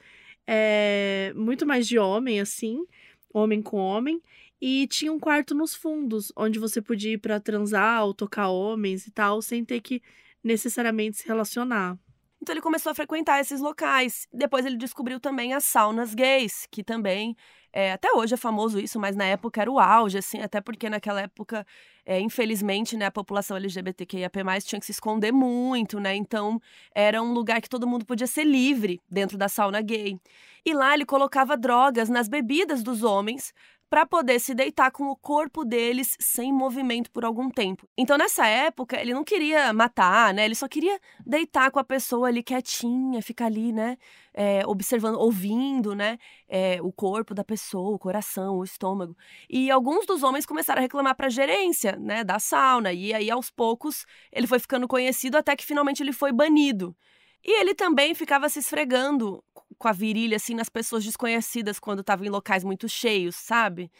é, 0.45 1.33
muito 1.35 1.65
mais 1.65 1.87
de 1.87 1.97
homem, 1.97 2.39
assim, 2.39 2.85
homem 3.33 3.59
com 3.59 3.77
homem, 3.77 4.21
e 4.61 4.85
tinha 4.85 5.11
um 5.11 5.19
quarto 5.19 5.55
nos 5.55 5.73
fundos, 5.73 6.31
onde 6.35 6.59
você 6.59 6.79
podia 6.79 7.13
ir 7.13 7.17
para 7.17 7.39
transar 7.39 8.05
ou 8.05 8.13
tocar 8.13 8.49
homens 8.49 9.07
e 9.07 9.11
tal, 9.11 9.41
sem 9.41 9.65
ter 9.65 9.81
que 9.81 9.99
necessariamente 10.43 11.17
se 11.17 11.27
relacionar. 11.27 11.97
Então 12.39 12.53
ele 12.53 12.61
começou 12.61 12.91
a 12.91 12.95
frequentar 12.95 13.41
esses 13.41 13.59
locais. 13.59 14.27
Depois 14.31 14.63
ele 14.63 14.77
descobriu 14.77 15.19
também 15.19 15.55
as 15.55 15.63
saunas 15.63 16.13
gays, 16.13 16.67
que 16.69 16.83
também 16.83 17.35
é, 17.77 17.91
até 17.91 18.11
hoje 18.11 18.33
é 18.33 18.37
famoso 18.37 18.79
isso, 18.79 18.99
mas 18.99 19.15
na 19.15 19.25
época 19.25 19.61
era 19.61 19.71
o 19.71 19.79
auge, 19.79 20.17
assim, 20.17 20.41
até 20.41 20.59
porque 20.59 20.89
naquela 20.89 21.21
época, 21.21 21.63
é, 22.03 22.19
infelizmente, 22.19 22.97
né, 22.97 23.05
a 23.05 23.11
população 23.11 23.55
LGBTQIAP+, 23.55 24.39
tinha 24.65 24.79
que 24.79 24.85
se 24.87 24.93
esconder 24.93 25.31
muito, 25.31 25.99
né, 25.99 26.15
então 26.15 26.59
era 26.95 27.21
um 27.21 27.33
lugar 27.33 27.61
que 27.61 27.69
todo 27.69 27.85
mundo 27.85 28.03
podia 28.03 28.25
ser 28.25 28.45
livre 28.45 28.99
dentro 29.07 29.37
da 29.37 29.47
sauna 29.47 29.79
gay. 29.79 30.19
E 30.65 30.73
lá 30.73 30.95
ele 30.95 31.05
colocava 31.05 31.55
drogas 31.55 32.09
nas 32.09 32.27
bebidas 32.27 32.81
dos 32.81 33.03
homens 33.03 33.53
para 33.89 34.05
poder 34.05 34.39
se 34.39 34.53
deitar 34.53 34.91
com 34.91 35.05
o 35.05 35.15
corpo 35.15 35.63
deles 35.63 36.15
sem 36.19 36.51
movimento 36.51 37.09
por 37.09 37.23
algum 37.23 37.49
tempo. 37.49 37.87
Então, 37.97 38.17
nessa 38.17 38.45
época, 38.45 38.99
ele 38.99 39.13
não 39.13 39.23
queria 39.23 39.71
matar, 39.71 40.33
né? 40.33 40.43
Ele 40.43 40.55
só 40.55 40.67
queria 40.67 40.99
deitar 41.25 41.71
com 41.71 41.79
a 41.79 41.83
pessoa 41.83 42.27
ali 42.27 42.43
quietinha, 42.43 43.21
ficar 43.21 43.45
ali, 43.45 43.71
né? 43.71 43.97
É, 44.33 44.65
observando, 44.67 45.15
ouvindo, 45.15 45.95
né? 45.95 46.17
É, 46.47 46.79
o 46.81 46.91
corpo 46.91 47.33
da 47.33 47.43
pessoa, 47.43 47.95
o 47.95 47.99
coração, 47.99 48.57
o 48.57 48.63
estômago. 48.63 49.15
E 49.49 49.71
alguns 49.71 50.05
dos 50.05 50.21
homens 50.21 50.45
começaram 50.45 50.79
a 50.79 50.81
reclamar 50.83 51.15
para 51.15 51.27
a 51.27 51.29
gerência, 51.29 51.95
né? 51.97 52.23
Da 52.23 52.39
sauna. 52.39 52.91
E 52.91 53.13
aí, 53.13 53.31
aos 53.31 53.49
poucos, 53.49 54.05
ele 54.31 54.47
foi 54.47 54.59
ficando 54.59 54.87
conhecido 54.87 55.37
até 55.37 55.55
que 55.55 55.65
finalmente 55.65 56.03
ele 56.03 56.11
foi 56.13 56.33
banido. 56.33 56.95
E 57.43 57.61
ele 57.61 57.73
também 57.73 58.13
ficava 58.13 58.49
se 58.49 58.59
esfregando 58.59 59.41
com 59.77 59.87
a 59.87 59.91
virilha, 59.91 60.37
assim, 60.37 60.53
nas 60.53 60.69
pessoas 60.69 61.03
desconhecidas 61.03 61.79
quando 61.79 61.99
estava 61.99 62.25
em 62.25 62.29
locais 62.29 62.63
muito 62.63 62.87
cheios, 62.89 63.35
sabe? 63.35 63.91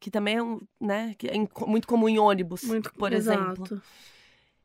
Que 0.00 0.10
também 0.10 0.36
é, 0.36 0.42
um, 0.42 0.60
né, 0.80 1.14
que 1.18 1.28
é 1.28 1.34
muito 1.66 1.86
comum 1.86 2.08
em 2.08 2.18
ônibus, 2.18 2.62
muito, 2.62 2.92
por 2.94 3.12
exato. 3.12 3.40
exemplo. 3.40 3.82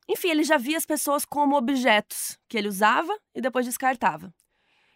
Enfim, 0.08 0.30
ele 0.30 0.44
já 0.44 0.58
via 0.58 0.78
as 0.78 0.86
pessoas 0.86 1.24
como 1.26 1.56
objetos 1.56 2.38
que 2.50 2.58
ele 2.58 2.68
usava 2.68 3.18
e 3.34 3.42
depois 3.42 3.66
descartava. 3.66 4.34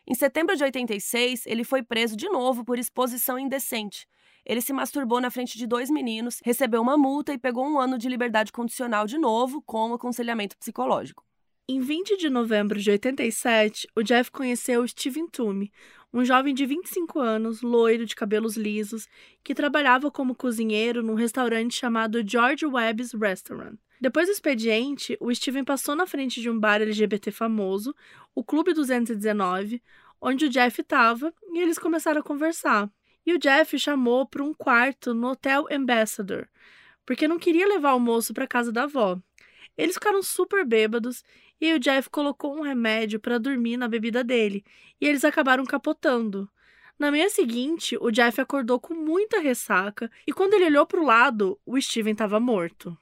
Em 0.08 0.14
setembro 0.14 0.56
de 0.56 0.64
86, 0.64 1.48
ele 1.48 1.64
foi 1.64 1.82
preso 1.82 2.16
de 2.16 2.30
novo 2.30 2.64
por 2.64 2.78
exposição 2.78 3.40
indecente. 3.40 4.08
Ele 4.46 4.62
se 4.62 4.72
masturbou 4.72 5.20
na 5.20 5.32
frente 5.32 5.58
de 5.58 5.66
dois 5.66 5.90
meninos, 5.90 6.40
recebeu 6.46 6.82
uma 6.82 6.96
multa 6.96 7.34
e 7.34 7.38
pegou 7.40 7.66
um 7.66 7.80
ano 7.80 7.98
de 7.98 8.08
liberdade 8.08 8.52
condicional 8.52 9.08
de 9.08 9.18
novo, 9.18 9.64
com 9.64 9.94
aconselhamento 9.94 10.56
psicológico. 10.58 11.25
Em 11.68 11.80
20 11.80 12.18
de 12.18 12.30
novembro 12.30 12.80
de 12.80 12.92
87, 12.92 13.88
o 13.96 14.04
Jeff 14.04 14.30
conheceu 14.30 14.88
Steven 14.88 15.28
Toomey, 15.28 15.72
um 16.14 16.24
jovem 16.24 16.54
de 16.54 16.64
25 16.64 17.20
anos, 17.20 17.64
loiro, 17.64 18.06
de 18.06 18.16
cabelos 18.16 18.56
lisos, 18.56 19.08
que 19.44 19.56
trabalhava 19.56 20.12
como 20.12 20.36
cozinheiro 20.36 21.02
num 21.02 21.16
restaurante 21.16 21.76
chamado 21.76 22.22
George 22.24 22.68
Webb's 22.68 23.14
Restaurant. 23.14 23.80
Depois 24.00 24.28
do 24.28 24.34
expediente, 24.34 25.18
o 25.20 25.34
Steven 25.34 25.64
passou 25.64 25.96
na 25.96 26.06
frente 26.06 26.40
de 26.40 26.52
um 26.52 26.60
bar 26.60 26.84
LGBT 26.84 27.32
famoso, 27.32 27.96
o 28.36 28.44
Clube 28.44 28.72
219, 28.72 29.82
onde 30.22 30.46
o 30.46 30.50
Jeff 30.50 30.80
estava, 30.80 31.34
e 31.52 31.60
eles 31.60 31.80
começaram 31.80 32.20
a 32.20 32.24
conversar. 32.24 32.88
E 33.26 33.34
o 33.34 33.40
Jeff 33.40 33.80
chamou 33.80 34.28
para 34.28 34.44
um 34.44 34.54
quarto 34.54 35.16
no 35.16 35.30
Hotel 35.30 35.66
Ambassador, 35.72 36.48
porque 37.04 37.28
não 37.28 37.40
queria 37.40 37.68
levar 37.68 37.96
o 37.96 38.00
moço 38.00 38.36
para 38.36 38.46
casa 38.46 38.72
da 38.72 38.84
avó. 38.84 39.20
Eles 39.78 39.96
ficaram 39.96 40.22
super 40.22 40.64
bêbados 40.64 41.24
e 41.60 41.74
o 41.74 41.80
Jeff 41.80 42.10
colocou 42.10 42.58
um 42.58 42.62
remédio 42.62 43.20
para 43.20 43.40
dormir 43.40 43.78
na 43.78 43.88
bebida 43.88 44.24
dele, 44.24 44.64
e 45.00 45.08
eles 45.08 45.24
acabaram 45.24 45.66
capotando. 45.66 46.50
Na 46.98 47.12
manhã 47.12 47.28
seguinte, 47.28 47.98
o 48.00 48.10
Jeff 48.10 48.40
acordou 48.40 48.80
com 48.80 48.94
muita 48.94 49.40
ressaca 49.40 50.10
e 50.26 50.32
quando 50.32 50.54
ele 50.54 50.66
olhou 50.66 50.86
para 50.86 51.02
o 51.02 51.06
lado, 51.06 51.60
o 51.66 51.80
Steven 51.80 52.14
estava 52.14 52.40
morto. 52.40 52.98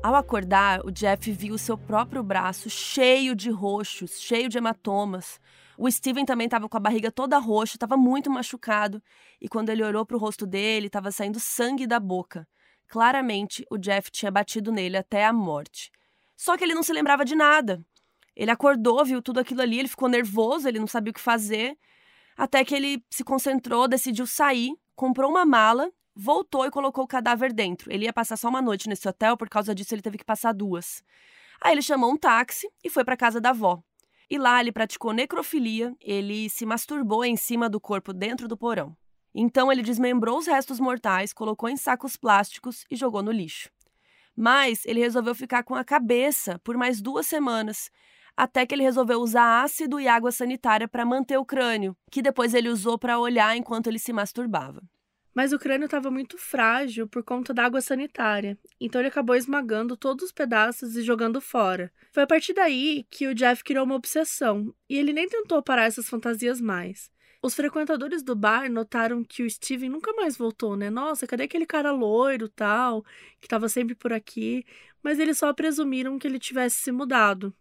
Ao 0.00 0.14
acordar, 0.14 0.86
o 0.86 0.90
Jeff 0.90 1.30
viu 1.32 1.58
seu 1.58 1.76
próprio 1.76 2.22
braço 2.22 2.70
cheio 2.70 3.34
de 3.34 3.50
roxos, 3.50 4.20
cheio 4.20 4.48
de 4.48 4.56
hematomas. 4.56 5.40
O 5.80 5.88
Steven 5.88 6.24
também 6.24 6.46
estava 6.46 6.68
com 6.68 6.76
a 6.76 6.80
barriga 6.80 7.08
toda 7.12 7.38
roxa, 7.38 7.76
estava 7.76 7.96
muito 7.96 8.28
machucado, 8.28 9.00
e 9.40 9.48
quando 9.48 9.68
ele 9.68 9.84
olhou 9.84 10.04
para 10.04 10.16
o 10.16 10.18
rosto 10.18 10.44
dele, 10.44 10.88
estava 10.88 11.12
saindo 11.12 11.38
sangue 11.38 11.86
da 11.86 12.00
boca. 12.00 12.48
Claramente, 12.88 13.64
o 13.70 13.78
Jeff 13.78 14.10
tinha 14.10 14.28
batido 14.28 14.72
nele 14.72 14.96
até 14.96 15.24
a 15.24 15.32
morte. 15.32 15.92
Só 16.36 16.56
que 16.56 16.64
ele 16.64 16.74
não 16.74 16.82
se 16.82 16.92
lembrava 16.92 17.24
de 17.24 17.36
nada. 17.36 17.80
Ele 18.34 18.50
acordou, 18.50 19.04
viu 19.04 19.22
tudo 19.22 19.38
aquilo 19.38 19.62
ali, 19.62 19.78
ele 19.78 19.86
ficou 19.88 20.08
nervoso, 20.08 20.66
ele 20.66 20.80
não 20.80 20.88
sabia 20.88 21.12
o 21.12 21.14
que 21.14 21.20
fazer, 21.20 21.78
até 22.36 22.64
que 22.64 22.74
ele 22.74 23.04
se 23.08 23.22
concentrou, 23.22 23.86
decidiu 23.86 24.26
sair, 24.26 24.72
comprou 24.96 25.30
uma 25.30 25.44
mala 25.44 25.92
voltou 26.20 26.66
e 26.66 26.70
colocou 26.70 27.04
o 27.04 27.06
cadáver 27.06 27.52
dentro. 27.52 27.92
Ele 27.92 28.06
ia 28.06 28.12
passar 28.12 28.36
só 28.36 28.48
uma 28.48 28.60
noite 28.60 28.88
nesse 28.88 29.08
hotel, 29.08 29.36
por 29.36 29.48
causa 29.48 29.72
disso 29.72 29.94
ele 29.94 30.02
teve 30.02 30.18
que 30.18 30.24
passar 30.24 30.52
duas. 30.52 31.04
Aí 31.60 31.72
ele 31.72 31.82
chamou 31.82 32.10
um 32.12 32.16
táxi 32.16 32.68
e 32.82 32.90
foi 32.90 33.04
para 33.04 33.16
casa 33.16 33.40
da 33.40 33.50
avó. 33.50 33.80
E 34.30 34.36
lá 34.36 34.60
ele 34.60 34.72
praticou 34.72 35.12
necrofilia, 35.12 35.94
ele 36.00 36.50
se 36.50 36.66
masturbou 36.66 37.24
em 37.24 37.36
cima 37.36 37.68
do 37.68 37.80
corpo 37.80 38.12
dentro 38.12 38.46
do 38.46 38.56
porão. 38.56 38.96
Então 39.34 39.72
ele 39.72 39.82
desmembrou 39.82 40.38
os 40.38 40.46
restos 40.46 40.78
mortais, 40.78 41.32
colocou 41.32 41.68
em 41.68 41.76
sacos 41.76 42.16
plásticos 42.16 42.84
e 42.90 42.96
jogou 42.96 43.22
no 43.22 43.32
lixo. 43.32 43.70
Mas 44.36 44.84
ele 44.84 45.00
resolveu 45.00 45.34
ficar 45.34 45.62
com 45.62 45.74
a 45.74 45.84
cabeça 45.84 46.58
por 46.60 46.76
mais 46.76 47.00
duas 47.00 47.26
semanas, 47.26 47.90
até 48.36 48.66
que 48.66 48.74
ele 48.74 48.82
resolveu 48.82 49.20
usar 49.20 49.62
ácido 49.62 49.98
e 49.98 50.06
água 50.06 50.30
sanitária 50.30 50.86
para 50.86 51.06
manter 51.06 51.38
o 51.38 51.44
crânio, 51.44 51.96
que 52.10 52.22
depois 52.22 52.54
ele 52.54 52.68
usou 52.68 52.98
para 52.98 53.18
olhar 53.18 53.56
enquanto 53.56 53.86
ele 53.86 53.98
se 53.98 54.12
masturbava 54.12 54.82
mas 55.38 55.52
o 55.52 55.58
crânio 55.58 55.84
estava 55.84 56.10
muito 56.10 56.36
frágil 56.36 57.06
por 57.06 57.22
conta 57.22 57.54
da 57.54 57.64
água 57.64 57.80
sanitária, 57.80 58.58
então 58.80 59.00
ele 59.00 59.06
acabou 59.06 59.36
esmagando 59.36 59.96
todos 59.96 60.24
os 60.24 60.32
pedaços 60.32 60.96
e 60.96 61.02
jogando 61.02 61.40
fora. 61.40 61.92
Foi 62.10 62.24
a 62.24 62.26
partir 62.26 62.54
daí 62.54 63.06
que 63.08 63.24
o 63.28 63.32
Jeff 63.36 63.62
criou 63.62 63.84
uma 63.84 63.94
obsessão, 63.94 64.74
e 64.90 64.98
ele 64.98 65.12
nem 65.12 65.28
tentou 65.28 65.62
parar 65.62 65.84
essas 65.84 66.08
fantasias 66.08 66.60
mais. 66.60 67.08
Os 67.40 67.54
frequentadores 67.54 68.20
do 68.20 68.34
bar 68.34 68.68
notaram 68.68 69.22
que 69.22 69.44
o 69.44 69.48
Steven 69.48 69.88
nunca 69.88 70.12
mais 70.12 70.36
voltou, 70.36 70.76
né? 70.76 70.90
Nossa, 70.90 71.24
cadê 71.24 71.44
aquele 71.44 71.66
cara 71.66 71.92
loiro 71.92 72.48
tal, 72.48 73.04
que 73.40 73.46
estava 73.46 73.68
sempre 73.68 73.94
por 73.94 74.12
aqui? 74.12 74.66
Mas 75.04 75.20
eles 75.20 75.38
só 75.38 75.52
presumiram 75.52 76.18
que 76.18 76.26
ele 76.26 76.40
tivesse 76.40 76.78
se 76.78 76.90
mudado. 76.90 77.54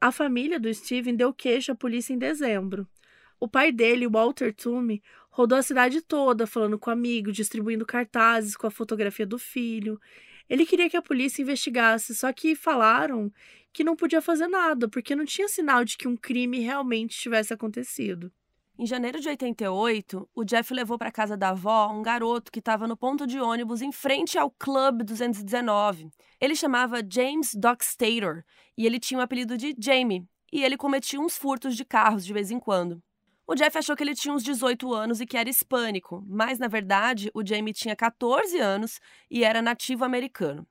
A 0.00 0.10
família 0.10 0.58
do 0.58 0.72
Steven 0.72 1.14
deu 1.14 1.34
queixa 1.34 1.72
à 1.72 1.76
polícia 1.76 2.14
em 2.14 2.18
dezembro. 2.18 2.88
O 3.38 3.48
pai 3.48 3.72
dele, 3.72 4.06
Walter 4.06 4.54
Toomey, 4.54 5.02
rodou 5.30 5.56
a 5.56 5.62
cidade 5.62 6.02
toda 6.02 6.46
falando 6.46 6.78
com 6.78 6.90
amigos, 6.90 7.34
distribuindo 7.34 7.86
cartazes 7.86 8.56
com 8.56 8.66
a 8.66 8.70
fotografia 8.70 9.26
do 9.26 9.38
filho. 9.38 10.00
Ele 10.48 10.66
queria 10.66 10.90
que 10.90 10.96
a 10.96 11.02
polícia 11.02 11.42
investigasse, 11.42 12.14
só 12.14 12.32
que 12.32 12.54
falaram 12.54 13.32
que 13.72 13.84
não 13.84 13.94
podia 13.94 14.20
fazer 14.20 14.48
nada, 14.48 14.88
porque 14.88 15.14
não 15.14 15.24
tinha 15.24 15.48
sinal 15.48 15.84
de 15.84 15.96
que 15.96 16.08
um 16.08 16.16
crime 16.16 16.58
realmente 16.58 17.16
tivesse 17.16 17.54
acontecido. 17.54 18.32
Em 18.76 18.86
janeiro 18.86 19.20
de 19.20 19.28
88, 19.28 20.28
o 20.34 20.42
Jeff 20.42 20.72
levou 20.72 20.98
para 20.98 21.12
casa 21.12 21.36
da 21.36 21.50
avó 21.50 21.92
um 21.92 22.02
garoto 22.02 22.50
que 22.50 22.60
estava 22.60 22.88
no 22.88 22.96
ponto 22.96 23.26
de 23.26 23.38
ônibus 23.38 23.82
em 23.82 23.92
frente 23.92 24.38
ao 24.38 24.50
Club 24.50 25.02
219. 25.02 26.08
Ele 26.40 26.56
chamava 26.56 27.02
James 27.06 27.54
Dockstader 27.54 28.42
e 28.76 28.86
ele 28.86 28.98
tinha 28.98 29.20
o 29.20 29.22
apelido 29.22 29.56
de 29.56 29.76
Jamie, 29.78 30.26
e 30.50 30.64
ele 30.64 30.78
cometia 30.78 31.20
uns 31.20 31.36
furtos 31.36 31.76
de 31.76 31.84
carros 31.84 32.24
de 32.24 32.32
vez 32.32 32.50
em 32.50 32.58
quando. 32.58 33.02
O 33.50 33.54
Jeff 33.56 33.76
achou 33.76 33.96
que 33.96 34.04
ele 34.04 34.14
tinha 34.14 34.32
uns 34.32 34.44
18 34.44 34.94
anos 34.94 35.20
e 35.20 35.26
que 35.26 35.36
era 35.36 35.50
hispânico, 35.50 36.24
mas 36.28 36.60
na 36.60 36.68
verdade 36.68 37.32
o 37.34 37.44
Jamie 37.44 37.72
tinha 37.72 37.96
14 37.96 38.56
anos 38.60 39.00
e 39.28 39.42
era 39.42 39.60
nativo 39.60 40.04
americano. 40.04 40.64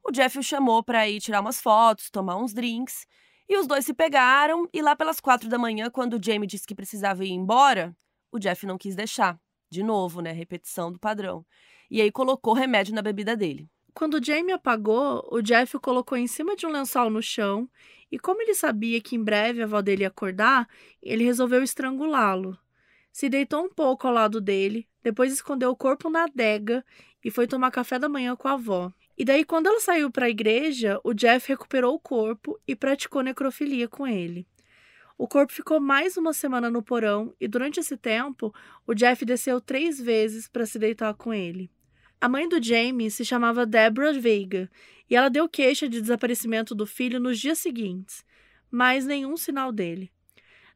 O 0.00 0.12
Jeff 0.12 0.38
o 0.38 0.42
chamou 0.42 0.80
para 0.80 1.08
ir 1.08 1.20
tirar 1.20 1.40
umas 1.40 1.60
fotos, 1.60 2.10
tomar 2.10 2.36
uns 2.36 2.54
drinks, 2.54 3.04
e 3.48 3.58
os 3.58 3.66
dois 3.66 3.84
se 3.84 3.92
pegaram. 3.92 4.68
E 4.72 4.80
lá 4.80 4.94
pelas 4.94 5.18
quatro 5.18 5.48
da 5.48 5.58
manhã, 5.58 5.90
quando 5.90 6.14
o 6.14 6.22
Jamie 6.24 6.46
disse 6.46 6.68
que 6.68 6.74
precisava 6.76 7.24
ir 7.24 7.32
embora, 7.32 7.92
o 8.30 8.38
Jeff 8.38 8.64
não 8.64 8.78
quis 8.78 8.94
deixar. 8.94 9.36
De 9.68 9.82
novo, 9.82 10.20
né? 10.20 10.30
Repetição 10.30 10.92
do 10.92 11.00
padrão. 11.00 11.44
E 11.90 12.00
aí 12.00 12.12
colocou 12.12 12.54
remédio 12.54 12.94
na 12.94 13.02
bebida 13.02 13.36
dele. 13.36 13.68
Quando 13.94 14.22
Jamie 14.22 14.52
apagou, 14.52 15.24
o 15.30 15.40
Jeff 15.40 15.76
o 15.76 15.80
colocou 15.80 16.18
em 16.18 16.26
cima 16.26 16.56
de 16.56 16.66
um 16.66 16.70
lençol 16.70 17.08
no 17.08 17.22
chão 17.22 17.70
e 18.10 18.18
como 18.18 18.42
ele 18.42 18.52
sabia 18.52 19.00
que 19.00 19.14
em 19.14 19.22
breve 19.22 19.62
a 19.62 19.64
avó 19.66 19.80
dele 19.80 20.02
ia 20.02 20.08
acordar, 20.08 20.68
ele 21.00 21.22
resolveu 21.22 21.62
estrangulá-lo. 21.62 22.58
Se 23.12 23.28
deitou 23.28 23.64
um 23.64 23.68
pouco 23.68 24.08
ao 24.08 24.12
lado 24.12 24.40
dele, 24.40 24.88
depois 25.00 25.32
escondeu 25.32 25.70
o 25.70 25.76
corpo 25.76 26.10
na 26.10 26.24
adega 26.24 26.84
e 27.24 27.30
foi 27.30 27.46
tomar 27.46 27.70
café 27.70 27.96
da 27.96 28.08
manhã 28.08 28.34
com 28.34 28.48
a 28.48 28.54
avó. 28.54 28.92
E 29.16 29.24
daí, 29.24 29.44
quando 29.44 29.68
ela 29.68 29.78
saiu 29.78 30.10
para 30.10 30.26
a 30.26 30.30
igreja, 30.30 31.00
o 31.04 31.14
Jeff 31.14 31.48
recuperou 31.48 31.94
o 31.94 32.00
corpo 32.00 32.58
e 32.66 32.74
praticou 32.74 33.22
necrofilia 33.22 33.86
com 33.86 34.04
ele. 34.04 34.44
O 35.16 35.28
corpo 35.28 35.52
ficou 35.52 35.78
mais 35.78 36.16
uma 36.16 36.32
semana 36.32 36.68
no 36.68 36.82
porão 36.82 37.32
e, 37.40 37.46
durante 37.46 37.78
esse 37.78 37.96
tempo, 37.96 38.52
o 38.84 38.92
Jeff 38.92 39.24
desceu 39.24 39.60
três 39.60 40.00
vezes 40.00 40.48
para 40.48 40.66
se 40.66 40.80
deitar 40.80 41.14
com 41.14 41.32
ele. 41.32 41.70
A 42.24 42.28
mãe 42.30 42.48
do 42.48 42.58
Jamie 42.58 43.10
se 43.10 43.22
chamava 43.22 43.66
Deborah 43.66 44.18
Veiga 44.18 44.70
e 45.10 45.14
ela 45.14 45.28
deu 45.28 45.46
queixa 45.46 45.86
de 45.86 46.00
desaparecimento 46.00 46.74
do 46.74 46.86
filho 46.86 47.20
nos 47.20 47.38
dias 47.38 47.58
seguintes, 47.58 48.24
mas 48.70 49.04
nenhum 49.04 49.36
sinal 49.36 49.70
dele. 49.70 50.10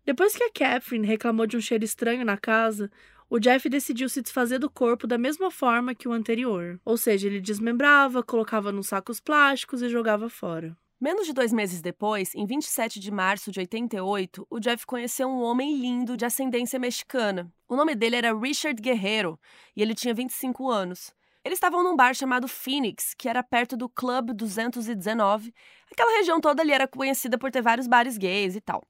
Depois 0.04 0.36
que 0.36 0.44
a 0.44 0.52
Catherine 0.52 1.06
reclamou 1.06 1.46
de 1.46 1.56
um 1.56 1.60
cheiro 1.62 1.86
estranho 1.86 2.22
na 2.22 2.36
casa, 2.36 2.90
o 3.30 3.38
Jeff 3.38 3.66
decidiu 3.66 4.10
se 4.10 4.20
desfazer 4.20 4.58
do 4.58 4.68
corpo 4.68 5.06
da 5.06 5.16
mesma 5.16 5.50
forma 5.50 5.94
que 5.94 6.06
o 6.06 6.12
anterior, 6.12 6.78
ou 6.84 6.98
seja, 6.98 7.28
ele 7.28 7.40
desmembrava, 7.40 8.22
colocava 8.22 8.70
nos 8.70 8.88
sacos 8.88 9.18
plásticos 9.18 9.80
e 9.80 9.88
jogava 9.88 10.28
fora. 10.28 10.76
Menos 11.00 11.26
de 11.26 11.32
dois 11.32 11.50
meses 11.50 11.80
depois, 11.80 12.34
em 12.34 12.44
27 12.44 13.00
de 13.00 13.10
março 13.10 13.50
de 13.50 13.58
88, 13.58 14.46
o 14.50 14.60
Jeff 14.60 14.84
conheceu 14.84 15.26
um 15.26 15.40
homem 15.40 15.80
lindo 15.80 16.14
de 16.14 16.26
ascendência 16.26 16.78
mexicana. 16.78 17.50
O 17.66 17.74
nome 17.74 17.94
dele 17.94 18.16
era 18.16 18.38
Richard 18.38 18.82
Guerrero 18.82 19.40
e 19.74 19.80
ele 19.80 19.94
tinha 19.94 20.12
25 20.12 20.68
anos. 20.70 21.16
Eles 21.48 21.56
estavam 21.56 21.82
num 21.82 21.96
bar 21.96 22.12
chamado 22.12 22.46
Phoenix, 22.46 23.14
que 23.14 23.26
era 23.26 23.42
perto 23.42 23.74
do 23.74 23.88
Club 23.88 24.34
219. 24.34 25.54
Aquela 25.90 26.18
região 26.18 26.42
toda 26.42 26.60
ali 26.60 26.72
era 26.72 26.86
conhecida 26.86 27.38
por 27.38 27.50
ter 27.50 27.62
vários 27.62 27.86
bares 27.86 28.18
gays 28.18 28.54
e 28.54 28.60
tal. 28.60 28.84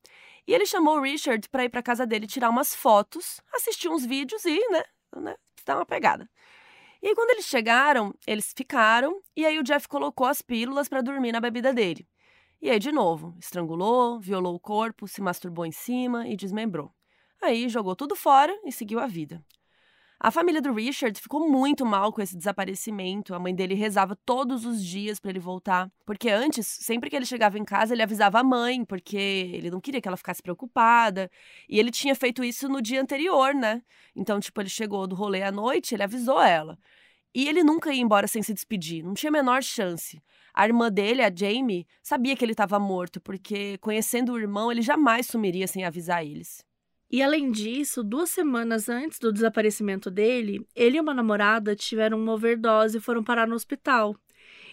E 0.45 0.53
ele 0.53 0.67
chamou 0.67 0.99
o 0.99 1.01
Richard 1.01 1.49
para 1.51 1.63
ir 1.65 1.69
para 1.69 1.85
casa 1.85 2.05
dele 2.05 2.27
tirar 2.27 2.51
umas 2.51 2.75
fotos, 2.75 3.41
assistir 3.55 3.89
uns 3.89 4.05
vídeos 4.05 4.45
e, 4.45 4.59
né, 4.71 4.83
né, 5.19 5.37
dar 5.65 5.77
uma 5.77 5.87
pegada. 5.87 6.29
E 7.01 7.07
aí, 7.07 7.15
quando 7.15 7.31
eles 7.31 7.47
chegaram, 7.47 8.13
eles 8.27 8.53
ficaram, 8.53 9.23
e 9.37 9.47
aí 9.47 9.57
o 9.61 9.63
Jeff 9.63 9.87
colocou 9.87 10.27
as 10.27 10.43
pílulas 10.43 10.89
para 10.89 11.01
dormir 11.01 11.31
na 11.31 11.41
bebida 11.41 11.73
dele. 11.73 12.09
E 12.61 12.69
aí, 12.69 12.81
de 12.81 12.91
novo, 12.91 13.37
estrangulou, 13.39 14.19
violou 14.19 14.57
o 14.57 14.61
corpo, 14.61 15.07
se 15.07 15.23
masturbou 15.23 15.65
em 15.65 15.71
cima 15.71 16.27
e 16.27 16.35
desmembrou. 16.35 16.93
Aí 17.41 17.69
jogou 17.69 17.95
tudo 17.95 18.17
fora 18.17 18.53
e 18.65 18.73
seguiu 18.73 18.99
a 18.99 19.07
vida. 19.07 19.45
A 20.21 20.33
família 20.33 20.61
do 20.61 20.73
Richard 20.73 21.21
ficou 21.21 21.49
muito 21.49 21.87
mal 21.87 22.13
com 22.13 22.21
esse 22.21 22.37
desaparecimento. 22.37 23.35
A 23.35 23.39
mãe 23.39 23.55
dele 23.55 23.75
rezava 23.75 24.17
todos 24.17 24.67
os 24.67 24.85
dias 24.85 25.21
para 25.21 25.31
ele 25.31 25.39
voltar, 25.39 25.89
porque 26.05 26.29
antes, 26.29 26.67
sempre 26.67 27.09
que 27.09 27.15
ele 27.15 27.25
chegava 27.25 27.57
em 27.57 27.65
casa, 27.65 27.95
ele 27.95 28.03
avisava 28.03 28.41
a 28.41 28.43
mãe, 28.43 28.85
porque 28.85 29.17
ele 29.17 29.71
não 29.71 29.81
queria 29.81 30.01
que 30.01 30.09
ela 30.09 30.17
ficasse 30.17 30.43
preocupada. 30.43 31.31
E 31.69 31.79
ele 31.79 31.93
tinha 31.93 32.17
feito 32.17 32.43
isso 32.43 32.69
no 32.69 32.83
dia 32.83 33.01
anterior, 33.01 33.55
né? 33.55 33.81
Então, 34.15 34.41
tipo, 34.41 34.61
ele 34.61 34.69
chegou 34.69 35.07
do 35.07 35.15
rolê 35.15 35.43
à 35.43 35.53
noite, 35.53 35.95
ele 35.95 36.03
avisou 36.03 36.43
ela. 36.43 36.77
E 37.33 37.49
ele 37.49 37.63
nunca 37.63 37.93
ia 37.93 38.03
embora 38.03 38.27
sem 38.27 38.43
se 38.43 38.53
despedir, 38.53 39.05
não 39.05 39.15
tinha 39.15 39.31
a 39.31 39.33
menor 39.33 39.63
chance. 39.63 40.21
A 40.53 40.67
irmã 40.67 40.91
dele, 40.91 41.23
a 41.23 41.33
Jamie, 41.33 41.87
sabia 42.03 42.35
que 42.35 42.45
ele 42.45 42.53
estava 42.53 42.81
morto, 42.81 43.21
porque, 43.21 43.79
conhecendo 43.79 44.33
o 44.33 44.39
irmão, 44.39 44.73
ele 44.73 44.83
jamais 44.83 45.27
sumiria 45.29 45.69
sem 45.69 45.85
avisar 45.85 46.25
eles. 46.27 46.67
E 47.11 47.23
além 47.23 47.51
disso, 47.51 48.05
duas 48.05 48.29
semanas 48.29 48.89
antes 48.89 49.19
do 49.19 49.33
desaparecimento 49.33 50.11
dele, 50.11 50.67
ele 50.77 50.99
e 50.99 51.01
uma 51.01 51.15
namorada 51.15 51.75
tiveram 51.75 52.21
uma 52.21 52.35
overdose 52.35 52.99
e 52.99 53.01
foram 53.01 53.25
parar 53.25 53.49
no 53.49 53.55
hospital. 53.55 54.15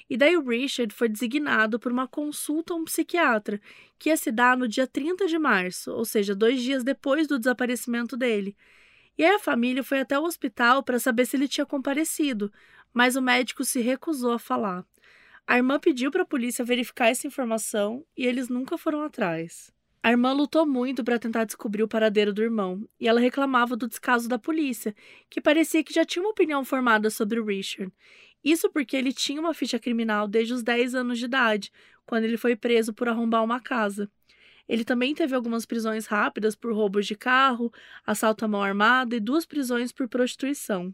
E 0.09 0.17
daí 0.17 0.35
o 0.35 0.47
Richard 0.47 0.93
foi 0.93 1.07
designado 1.07 1.79
por 1.79 1.91
uma 1.91 2.07
consulta 2.07 2.73
a 2.73 2.75
um 2.75 2.83
psiquiatra, 2.83 3.59
que 3.97 4.09
ia 4.09 4.17
se 4.17 4.31
dar 4.31 4.57
no 4.57 4.67
dia 4.67 4.85
30 4.85 5.27
de 5.27 5.39
março, 5.39 5.91
ou 5.91 6.03
seja, 6.03 6.35
dois 6.35 6.61
dias 6.61 6.83
depois 6.83 7.25
do 7.27 7.39
desaparecimento 7.39 8.17
dele. 8.17 8.55
E 9.17 9.23
aí 9.23 9.33
a 9.33 9.39
família 9.39 9.83
foi 9.83 10.01
até 10.01 10.19
o 10.19 10.23
hospital 10.23 10.83
para 10.83 10.99
saber 10.99 11.25
se 11.25 11.37
ele 11.37 11.47
tinha 11.47 11.65
comparecido, 11.65 12.51
mas 12.93 13.15
o 13.15 13.21
médico 13.21 13.63
se 13.63 13.79
recusou 13.79 14.33
a 14.33 14.39
falar. 14.39 14.85
A 15.47 15.57
irmã 15.57 15.79
pediu 15.79 16.11
para 16.11 16.23
a 16.23 16.25
polícia 16.27 16.65
verificar 16.65 17.07
essa 17.07 17.27
informação 17.27 18.05
e 18.17 18.25
eles 18.25 18.49
nunca 18.49 18.77
foram 18.77 19.03
atrás. 19.03 19.73
A 20.05 20.11
irmã 20.11 20.33
lutou 20.33 20.67
muito 20.67 21.03
para 21.03 21.17
tentar 21.17 21.45
descobrir 21.45 21.81
o 21.81 21.87
paradeiro 21.87 22.31
do 22.31 22.43
irmão, 22.43 22.87
e 22.99 23.07
ela 23.07 23.19
reclamava 23.19 23.75
do 23.75 23.87
descaso 23.87 24.29
da 24.29 24.37
polícia, 24.37 24.93
que 25.31 25.41
parecia 25.41 25.83
que 25.83 25.91
já 25.91 26.05
tinha 26.05 26.21
uma 26.21 26.29
opinião 26.29 26.63
formada 26.63 27.09
sobre 27.09 27.39
o 27.39 27.43
Richard. 27.43 27.91
Isso 28.43 28.69
porque 28.69 28.95
ele 28.95 29.11
tinha 29.11 29.41
uma 29.41 29.51
ficha 29.51 29.79
criminal 29.79 30.27
desde 30.27 30.53
os 30.53 30.61
10 30.61 30.93
anos 30.93 31.17
de 31.17 31.25
idade, 31.25 31.71
quando 32.05 32.25
ele 32.25 32.37
foi 32.37 32.55
preso 32.55 32.93
por 32.93 33.09
arrombar 33.09 33.43
uma 33.43 33.59
casa. 33.59 34.07
Ele 34.69 34.85
também 34.85 35.15
teve 35.15 35.33
algumas 35.33 35.65
prisões 35.65 36.05
rápidas 36.05 36.55
por 36.55 36.71
roubos 36.71 37.07
de 37.07 37.15
carro, 37.15 37.73
assalto 38.05 38.45
à 38.45 38.47
mão 38.47 38.61
armada 38.61 39.15
e 39.15 39.19
duas 39.19 39.43
prisões 39.43 39.91
por 39.91 40.07
prostituição. 40.07 40.93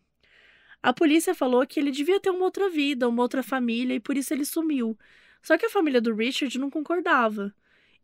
A 0.82 0.94
polícia 0.94 1.36
falou 1.36 1.68
que 1.68 1.82
ele 1.82 1.92
devia 1.92 2.22
ter 2.22 2.30
uma 2.30 2.46
outra 2.46 2.70
vida, 2.70 3.10
uma 3.10 3.24
outra 3.24 3.44
família 3.44 3.94
e 3.94 4.00
por 4.00 4.16
isso 4.16 4.34
ele 4.34 4.46
sumiu. 4.46 4.98
Só 5.42 5.58
que 5.58 5.66
a 5.66 5.70
família 5.70 6.00
do 6.00 6.16
Richard 6.16 6.58
não 6.58 6.70
concordava. 6.70 7.54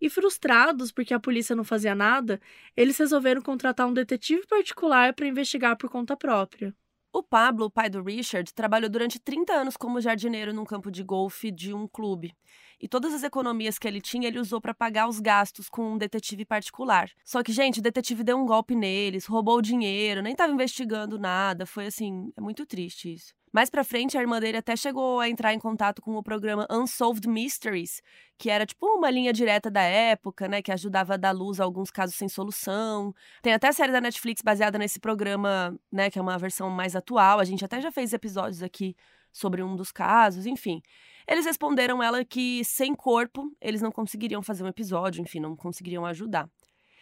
E 0.01 0.09
frustrados 0.09 0.91
porque 0.91 1.13
a 1.13 1.19
polícia 1.19 1.55
não 1.55 1.63
fazia 1.63 1.95
nada, 1.95 2.39
eles 2.75 2.97
resolveram 2.97 3.41
contratar 3.41 3.87
um 3.87 3.93
detetive 3.93 4.45
particular 4.47 5.13
para 5.13 5.27
investigar 5.27 5.75
por 5.77 5.89
conta 5.89 6.15
própria. 6.15 6.73
O 7.11 7.23
Pablo, 7.23 7.65
o 7.65 7.71
pai 7.71 7.89
do 7.89 8.03
Richard, 8.03 8.53
trabalhou 8.53 8.89
durante 8.89 9.17
30 9.17 9.51
anos 9.53 9.75
como 9.75 9.99
jardineiro 9.99 10.53
num 10.53 10.65
campo 10.65 10.91
de 10.91 11.03
golfe 11.03 11.49
de 11.49 11.73
um 11.73 11.87
clube. 11.87 12.35
E 12.79 12.87
todas 12.87 13.11
as 13.11 13.23
economias 13.23 13.79
que 13.79 13.87
ele 13.87 13.99
tinha, 13.99 14.27
ele 14.27 14.39
usou 14.39 14.61
para 14.61 14.73
pagar 14.73 15.07
os 15.07 15.19
gastos 15.19 15.67
com 15.67 15.93
um 15.93 15.97
detetive 15.97 16.45
particular. 16.45 17.09
Só 17.25 17.41
que, 17.41 17.51
gente, 17.51 17.79
o 17.79 17.81
detetive 17.81 18.23
deu 18.23 18.37
um 18.37 18.45
golpe 18.45 18.75
neles, 18.75 19.25
roubou 19.25 19.57
o 19.57 19.61
dinheiro, 19.63 20.21
nem 20.21 20.33
estava 20.33 20.53
investigando 20.53 21.17
nada. 21.17 21.65
Foi 21.65 21.87
assim, 21.87 22.31
é 22.37 22.41
muito 22.41 22.67
triste 22.67 23.11
isso. 23.11 23.33
Mais 23.57 23.71
pra 23.71 23.83
frente, 23.83 24.15
a 24.15 24.21
irmã 24.21 24.39
dele 24.39 24.57
até 24.57 24.75
chegou 24.75 25.19
a 25.19 25.27
entrar 25.27 25.51
em 25.51 25.57
contato 25.57 25.99
com 25.99 26.15
o 26.15 26.21
programa 26.21 26.67
Unsolved 26.69 27.27
Mysteries, 27.27 28.03
que 28.37 28.51
era 28.51 28.67
tipo 28.67 28.85
uma 28.85 29.09
linha 29.09 29.33
direta 29.33 29.71
da 29.71 29.81
época, 29.81 30.47
né, 30.47 30.61
que 30.61 30.71
ajudava 30.71 31.15
a 31.15 31.17
dar 31.17 31.31
luz 31.31 31.59
a 31.59 31.63
alguns 31.63 31.89
casos 31.89 32.15
sem 32.15 32.29
solução. 32.29 33.15
Tem 33.41 33.51
até 33.51 33.71
série 33.71 33.91
da 33.91 33.99
Netflix 33.99 34.43
baseada 34.43 34.77
nesse 34.77 34.99
programa, 34.99 35.75
né, 35.91 36.11
que 36.11 36.19
é 36.19 36.21
uma 36.21 36.37
versão 36.37 36.69
mais 36.69 36.95
atual. 36.95 37.39
A 37.39 37.43
gente 37.43 37.65
até 37.65 37.81
já 37.81 37.91
fez 37.91 38.13
episódios 38.13 38.61
aqui 38.61 38.95
sobre 39.33 39.63
um 39.63 39.75
dos 39.75 39.91
casos, 39.91 40.45
enfim. 40.45 40.79
Eles 41.27 41.43
responderam 41.43 42.03
ela 42.03 42.23
que 42.23 42.63
sem 42.63 42.93
corpo 42.93 43.51
eles 43.59 43.81
não 43.81 43.91
conseguiriam 43.91 44.43
fazer 44.43 44.63
um 44.63 44.67
episódio, 44.67 45.19
enfim, 45.19 45.39
não 45.39 45.55
conseguiriam 45.55 46.05
ajudar. 46.05 46.47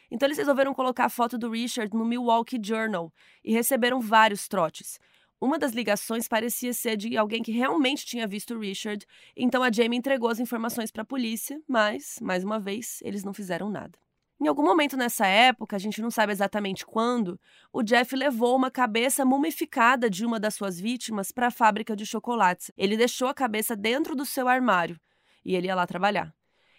Então 0.10 0.26
eles 0.26 0.38
resolveram 0.38 0.74
colocar 0.74 1.04
a 1.04 1.10
foto 1.10 1.38
do 1.38 1.50
Richard 1.50 1.94
no 1.94 2.06
Milwaukee 2.06 2.62
Journal 2.64 3.12
e 3.44 3.52
receberam 3.52 4.00
vários 4.00 4.48
trotes. 4.48 4.98
Uma 5.46 5.60
das 5.60 5.74
ligações 5.74 6.28
parecia 6.28 6.74
ser 6.74 6.98
de 6.98 7.16
alguém 7.16 7.44
que 7.44 7.52
realmente 7.52 8.04
tinha 8.04 8.26
visto 8.26 8.58
Richard, 8.58 9.06
então 9.38 9.62
a 9.62 9.72
Jamie 9.72 10.00
entregou 10.00 10.28
as 10.28 10.40
informações 10.40 10.90
para 10.90 11.04
a 11.04 11.06
polícia, 11.06 11.62
mas, 11.68 12.18
mais 12.20 12.44
uma 12.44 12.60
vez, 12.60 12.98
eles 13.04 13.24
não 13.24 13.32
fizeram 13.32 13.70
nada. 13.70 13.96
Em 14.42 14.48
algum 14.48 14.64
momento 14.64 14.98
nessa 14.98 15.28
época, 15.28 15.76
a 15.76 15.80
gente 15.80 16.02
não 16.02 16.10
sabe 16.10 16.32
exatamente 16.32 16.84
quando, 16.84 17.40
o 17.72 17.84
Jeff 17.84 18.16
levou 18.16 18.56
uma 18.56 18.72
cabeça 18.72 19.24
mumificada 19.24 20.10
de 20.10 20.26
uma 20.26 20.40
das 20.40 20.56
suas 20.56 20.80
vítimas 20.80 21.32
para 21.32 21.46
a 21.46 21.52
fábrica 21.52 21.96
de 21.96 22.08
chocolates. 22.08 22.72
Ele 22.76 22.98
deixou 22.98 23.28
a 23.28 23.34
cabeça 23.34 23.76
dentro 23.76 24.16
do 24.16 24.26
seu 24.26 24.48
armário 24.48 25.00
e 25.46 25.56
ele 25.56 25.68
ia 25.68 25.76
lá 25.76 25.86
trabalhar. 25.86 26.34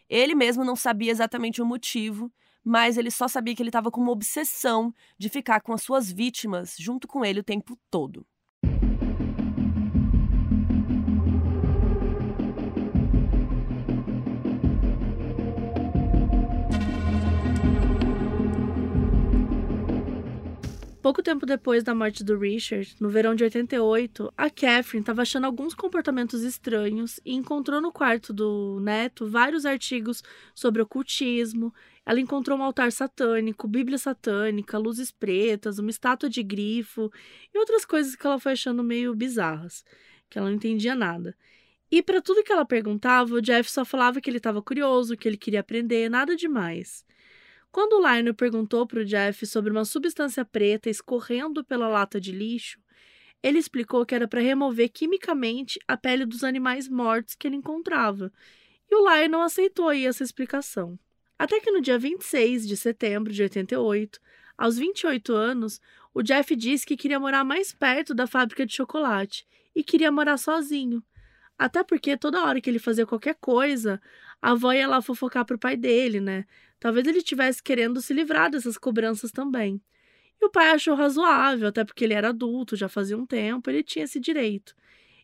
Ele 0.09 0.35
mesmo 0.35 0.65
não 0.65 0.75
sabia 0.75 1.13
exatamente 1.13 1.63
o 1.63 1.65
motivo, 1.65 2.33
mas 2.65 2.99
ele 2.99 3.13
só 3.13 3.29
sabia 3.29 3.55
que 3.55 3.63
ele 3.63 3.69
estava 3.69 3.93
com 3.93 4.01
uma 4.01 4.11
obsessão 4.11 4.93
de 5.17 5.29
ficar 5.29 5.61
com 5.61 5.73
as 5.73 5.83
suas 5.83 6.11
vítimas 6.11 6.75
junto 6.77 7.07
com 7.07 7.25
ele 7.25 7.39
o 7.39 7.45
tempo 7.45 7.79
todo. 7.89 8.27
Pouco 21.07 21.23
tempo 21.23 21.47
depois 21.47 21.85
da 21.85 21.95
morte 21.95 22.25
do 22.25 22.37
Richard, 22.37 22.97
no 22.99 23.09
verão 23.09 23.33
de 23.33 23.45
88, 23.45 24.33
a 24.37 24.51
Catherine 24.51 25.03
estava 25.03 25.23
achando 25.23 25.45
alguns 25.45 25.73
comportamentos 25.73 26.43
estranhos 26.43 27.21
e 27.25 27.33
encontrou 27.33 27.81
no 27.81 27.93
quarto 27.93 28.33
do 28.33 28.81
neto 28.81 29.25
vários 29.25 29.65
artigos 29.65 30.21
sobre 30.53 30.83
ocultismo. 30.83 31.73
Ela 32.05 32.19
encontrou 32.19 32.59
um 32.59 32.63
altar 32.65 32.91
satânico, 32.91 33.69
Bíblia 33.69 33.99
satânica, 33.99 34.79
luzes 34.79 35.13
pretas, 35.13 35.79
uma 35.79 35.91
estátua 35.91 36.29
de 36.29 36.43
grifo 36.43 37.09
e 37.55 37.57
outras 37.61 37.85
coisas 37.85 38.17
que 38.17 38.27
ela 38.27 38.41
foi 38.41 38.55
achando 38.55 38.83
meio 38.83 39.15
bizarras, 39.15 39.85
que 40.29 40.41
ela 40.41 40.49
não 40.49 40.57
entendia 40.57 40.97
nada. 40.97 41.37
E 41.89 42.03
para 42.03 42.21
tudo 42.21 42.43
que 42.43 42.53
ela 42.53 42.65
perguntava, 42.65 43.33
o 43.33 43.41
Jeff 43.41 43.71
só 43.71 43.85
falava 43.85 44.21
que 44.21 44.29
ele 44.29 44.39
estava 44.39 44.61
curioso, 44.61 45.17
que 45.17 45.29
ele 45.29 45.37
queria 45.37 45.61
aprender, 45.61 46.11
nada 46.11 46.35
demais. 46.35 47.07
Quando 47.77 47.99
o 47.99 48.01
Lionel 48.01 48.33
perguntou 48.33 48.87
para 48.87 49.01
o 49.01 49.05
Jeff 49.05 49.45
sobre 49.45 49.71
uma 49.71 49.85
substância 49.85 50.47
preta 50.47 50.89
escorrendo 50.89 51.63
pela 51.63 51.87
lata 51.87 52.19
de 52.19 52.33
lixo, 52.33 52.81
ele 53.43 53.59
explicou 53.59 54.07
que 54.07 54.15
era 54.15 54.27
para 54.27 54.41
remover 54.41 54.89
quimicamente 54.89 55.79
a 55.87 55.95
pele 55.95 56.25
dos 56.25 56.43
animais 56.43 56.89
mortos 56.89 57.35
que 57.35 57.47
ele 57.47 57.57
encontrava. 57.57 58.33
E 58.91 58.97
o 58.97 59.01
Lionel 59.07 59.43
aceitou 59.43 59.93
essa 59.93 60.25
explicação. 60.25 60.99
Até 61.39 61.61
que 61.61 61.71
no 61.71 61.83
dia 61.83 61.99
26 61.99 62.67
de 62.67 62.79
setembro 62.79 63.31
de 63.31 63.43
88, 63.43 64.21
aos 64.57 64.79
28 64.79 65.35
anos, 65.35 65.79
o 66.15 66.23
Jeff 66.23 66.57
disse 66.57 66.87
que 66.87 66.97
queria 66.97 67.21
morar 67.21 67.45
mais 67.45 67.75
perto 67.75 68.15
da 68.15 68.27
fábrica 68.27 68.65
de 68.65 68.75
chocolate 68.75 69.47
e 69.75 69.85
queria 69.85 70.11
morar 70.11 70.39
sozinho. 70.39 71.05
Até 71.59 71.85
porque 71.85 72.17
toda 72.17 72.43
hora 72.43 72.59
que 72.59 72.71
ele 72.71 72.79
fazia 72.79 73.05
qualquer 73.05 73.35
coisa, 73.35 74.01
a 74.41 74.53
avó 74.53 74.73
ia 74.73 74.89
lá 74.89 75.03
fofocar 75.03 75.45
pro 75.45 75.59
pai 75.59 75.77
dele, 75.77 76.21
né? 76.21 76.47
Talvez 76.79 77.07
ele 77.07 77.19
estivesse 77.19 77.63
querendo 77.63 78.01
se 78.01 78.13
livrar 78.13 78.51
dessas 78.51 78.77
cobranças 78.77 79.31
também. 79.31 79.81
E 80.41 80.45
o 80.45 80.51
pai 80.51 80.71
achou 80.71 80.95
razoável, 80.95 81.69
até 81.69 81.85
porque 81.85 82.05
ele 82.05 82.15
era 82.15 82.29
adulto, 82.29 82.77
já 82.77 82.89
fazia 82.89 83.17
um 83.17 83.27
tempo, 83.27 83.71
ele 83.71 83.83
tinha 83.83 84.05
esse 84.05 84.21
direito. 84.21 84.75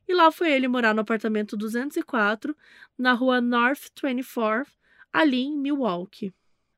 E 0.09 0.15
lá 0.15 0.31
foi 0.33 0.51
ele 0.51 0.67
morar 0.67 0.95
no 0.95 1.01
apartamento 1.01 1.57
204, 1.57 2.57
na 2.99 3.13
rua 3.13 3.41
North 3.41 3.91
24, 4.03 4.73
ali 5.13 5.43
em 5.43 5.57
Milwaukee. 5.57 6.35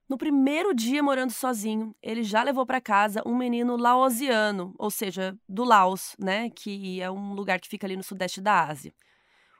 No 0.07 0.19
primeiro 0.19 0.75
dia 0.75 1.03
morando 1.03 1.31
sozinho, 1.31 1.95
ele 2.03 2.23
já 2.23 2.43
levou 2.43 2.67
para 2.67 2.81
casa 2.81 3.23
um 3.25 3.35
menino 3.35 3.77
laosiano, 3.77 4.75
ou 4.79 4.91
seja, 4.91 5.37
do 5.49 5.65
Laos, 5.65 6.15
né, 6.19 6.51
que 6.51 7.01
é 7.01 7.11
um 7.11 7.33
lugar 7.33 7.59
que 7.59 7.69
fica 7.69 7.87
ali 7.87 7.97
no 7.97 8.03
sudeste 8.03 8.41
da 8.41 8.67
Ásia. 8.67 8.93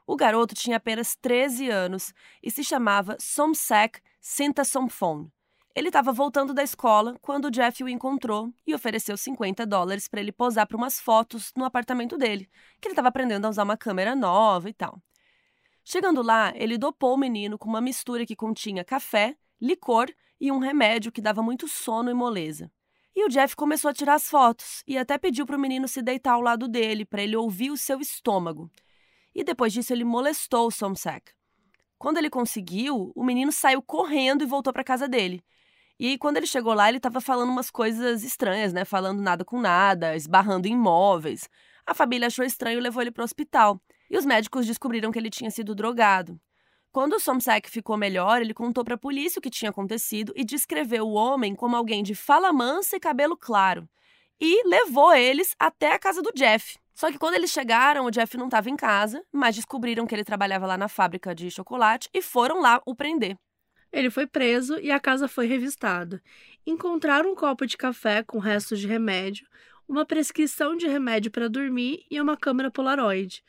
O 0.05 0.15
garoto 0.15 0.53
tinha 0.53 0.77
apenas 0.77 1.15
13 1.15 1.67
anos 1.69 2.13
e 2.43 2.51
se 2.51 2.63
chamava 2.63 3.17
Somsek 4.25 4.55
Sintasomphone. 4.55 5.31
Ele 5.75 5.89
estava 5.89 6.11
voltando 6.11 6.51
da 6.51 6.63
escola 6.63 7.15
quando 7.21 7.51
Jeff 7.51 7.83
o 7.83 7.87
encontrou 7.87 8.51
e 8.65 8.73
ofereceu 8.73 9.15
50 9.15 9.67
dólares 9.67 10.07
para 10.07 10.19
ele 10.19 10.31
posar 10.31 10.67
para 10.67 10.75
umas 10.75 10.99
fotos 10.99 11.51
no 11.55 11.63
apartamento 11.63 12.17
dele, 12.17 12.49
que 12.81 12.87
ele 12.87 12.93
estava 12.93 13.09
aprendendo 13.09 13.45
a 13.45 13.49
usar 13.49 13.63
uma 13.63 13.77
câmera 13.77 14.15
nova 14.15 14.67
e 14.67 14.73
tal. 14.73 14.99
Chegando 15.83 16.23
lá, 16.23 16.51
ele 16.55 16.75
dopou 16.75 17.13
o 17.13 17.17
menino 17.17 17.55
com 17.55 17.69
uma 17.69 17.79
mistura 17.79 18.25
que 18.25 18.35
continha 18.35 18.83
café, 18.83 19.37
licor 19.61 20.07
e 20.41 20.51
um 20.51 20.57
remédio 20.57 21.11
que 21.11 21.21
dava 21.21 21.43
muito 21.43 21.67
sono 21.67 22.09
e 22.09 22.13
moleza. 22.13 22.71
E 23.15 23.23
o 23.23 23.29
Jeff 23.29 23.55
começou 23.55 23.91
a 23.91 23.93
tirar 23.93 24.15
as 24.15 24.27
fotos 24.27 24.81
e 24.87 24.97
até 24.97 25.19
pediu 25.19 25.45
para 25.45 25.55
o 25.55 25.59
menino 25.59 25.87
se 25.87 26.01
deitar 26.01 26.33
ao 26.33 26.41
lado 26.41 26.67
dele 26.67 27.05
para 27.05 27.21
ele 27.21 27.35
ouvir 27.35 27.69
o 27.69 27.77
seu 27.77 27.99
estômago 28.01 28.71
e 29.35 29.43
depois 29.43 29.73
disso 29.73 29.93
ele 29.93 30.05
molestou 30.05 30.67
o 30.67 30.71
Somsack. 30.71 31.33
Quando 31.97 32.17
ele 32.17 32.29
conseguiu, 32.29 33.11
o 33.15 33.23
menino 33.23 33.51
saiu 33.51 33.81
correndo 33.81 34.43
e 34.43 34.47
voltou 34.47 34.73
para 34.73 34.83
casa 34.83 35.07
dele. 35.07 35.43
E 35.99 36.17
quando 36.17 36.37
ele 36.37 36.47
chegou 36.47 36.73
lá, 36.73 36.89
ele 36.89 36.97
estava 36.97 37.21
falando 37.21 37.49
umas 37.49 37.71
coisas 37.71 38.23
estranhas, 38.23 38.73
né? 38.73 38.83
Falando 38.83 39.21
nada 39.21 39.45
com 39.45 39.61
nada, 39.61 40.15
esbarrando 40.15 40.67
em 40.67 40.73
imóveis. 40.73 41.49
A 41.85 41.93
família 41.93 42.27
achou 42.27 42.43
estranho 42.43 42.79
e 42.79 42.81
levou 42.81 43.01
ele 43.01 43.11
para 43.11 43.21
o 43.21 43.25
hospital. 43.25 43.79
E 44.09 44.17
os 44.17 44.25
médicos 44.25 44.65
descobriram 44.65 45.11
que 45.11 45.17
ele 45.17 45.29
tinha 45.29 45.49
sido 45.49 45.73
drogado. 45.73 46.39
Quando 46.91 47.13
o 47.13 47.19
Somsek 47.19 47.69
ficou 47.69 47.97
melhor, 47.97 48.41
ele 48.41 48.53
contou 48.53 48.83
para 48.83 48.95
a 48.95 48.97
polícia 48.97 49.39
o 49.39 49.41
que 49.41 49.49
tinha 49.49 49.69
acontecido 49.69 50.33
e 50.35 50.45
descreveu 50.45 51.05
o 51.05 51.13
homem 51.13 51.53
como 51.55 51.75
alguém 51.75 52.03
de 52.03 52.15
fala 52.15 52.53
mansa 52.53 52.95
e 52.95 52.99
cabelo 52.99 53.37
claro. 53.37 53.87
E 54.39 54.67
levou 54.67 55.13
eles 55.13 55.55
até 55.59 55.93
a 55.93 55.99
casa 55.99 56.21
do 56.21 56.31
Jeff. 56.33 56.77
Só 56.95 57.11
que 57.11 57.19
quando 57.19 57.35
eles 57.35 57.51
chegaram, 57.51 58.05
o 58.05 58.09
Jeff 58.09 58.37
não 58.37 58.45
estava 58.45 58.69
em 58.69 58.77
casa, 58.77 59.21
mas 59.29 59.55
descobriram 59.55 60.07
que 60.07 60.15
ele 60.15 60.23
trabalhava 60.23 60.65
lá 60.65 60.77
na 60.77 60.87
fábrica 60.87 61.35
de 61.35 61.51
chocolate 61.51 62.09
e 62.13 62.21
foram 62.21 62.61
lá 62.61 62.81
o 62.85 62.95
prender. 62.95 63.37
Ele 63.91 64.09
foi 64.09 64.25
preso 64.25 64.79
e 64.79 64.89
a 64.89 64.99
casa 64.99 65.27
foi 65.27 65.45
revistada. 65.45 66.23
Encontraram 66.65 67.33
um 67.33 67.35
copo 67.35 67.65
de 67.65 67.75
café 67.75 68.23
com 68.23 68.39
restos 68.39 68.79
de 68.79 68.87
remédio, 68.87 69.45
uma 69.87 70.05
prescrição 70.05 70.75
de 70.77 70.87
remédio 70.87 71.29
para 71.29 71.49
dormir 71.49 72.05
e 72.09 72.19
uma 72.19 72.37
câmera 72.37 72.71
Polaroid. 72.71 73.43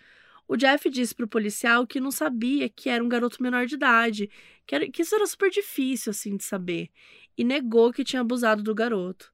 O 0.49 0.57
Jeff 0.57 0.91
disse 0.91 1.15
para 1.15 1.25
o 1.25 1.29
policial 1.29 1.87
que 1.87 2.01
não 2.01 2.11
sabia 2.11 2.69
que 2.69 2.89
era 2.89 3.03
um 3.03 3.09
garoto 3.09 3.41
menor 3.41 3.67
de 3.67 3.77
idade, 3.77 4.29
que, 4.67 4.75
era, 4.75 4.91
que 4.91 5.03
isso 5.03 5.15
era 5.15 5.27
super 5.27 5.51
difícil 5.51 6.11
assim 6.11 6.37
de 6.37 6.45
saber, 6.45 6.91
e 7.39 7.45
negou 7.45 7.93
que 7.93 8.05
tinha 8.05 8.23
abusado 8.23 8.63
do 8.63 8.75
garoto. 8.75 9.33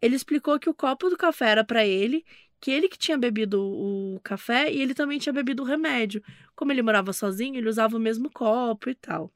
Ele 0.00 0.16
explicou 0.16 0.58
que 0.58 0.68
o 0.68 0.74
copo 0.74 1.08
do 1.08 1.16
café 1.16 1.50
era 1.50 1.64
para 1.64 1.86
ele, 1.86 2.24
que 2.62 2.70
ele 2.70 2.88
que 2.88 2.96
tinha 2.96 3.18
bebido 3.18 3.60
o 3.60 4.20
café 4.22 4.72
e 4.72 4.80
ele 4.80 4.94
também 4.94 5.18
tinha 5.18 5.32
bebido 5.32 5.64
o 5.64 5.66
remédio. 5.66 6.22
Como 6.54 6.70
ele 6.70 6.80
morava 6.80 7.12
sozinho, 7.12 7.56
ele 7.56 7.68
usava 7.68 7.96
o 7.96 8.00
mesmo 8.00 8.30
copo 8.30 8.88
e 8.88 8.94
tal. 8.94 9.32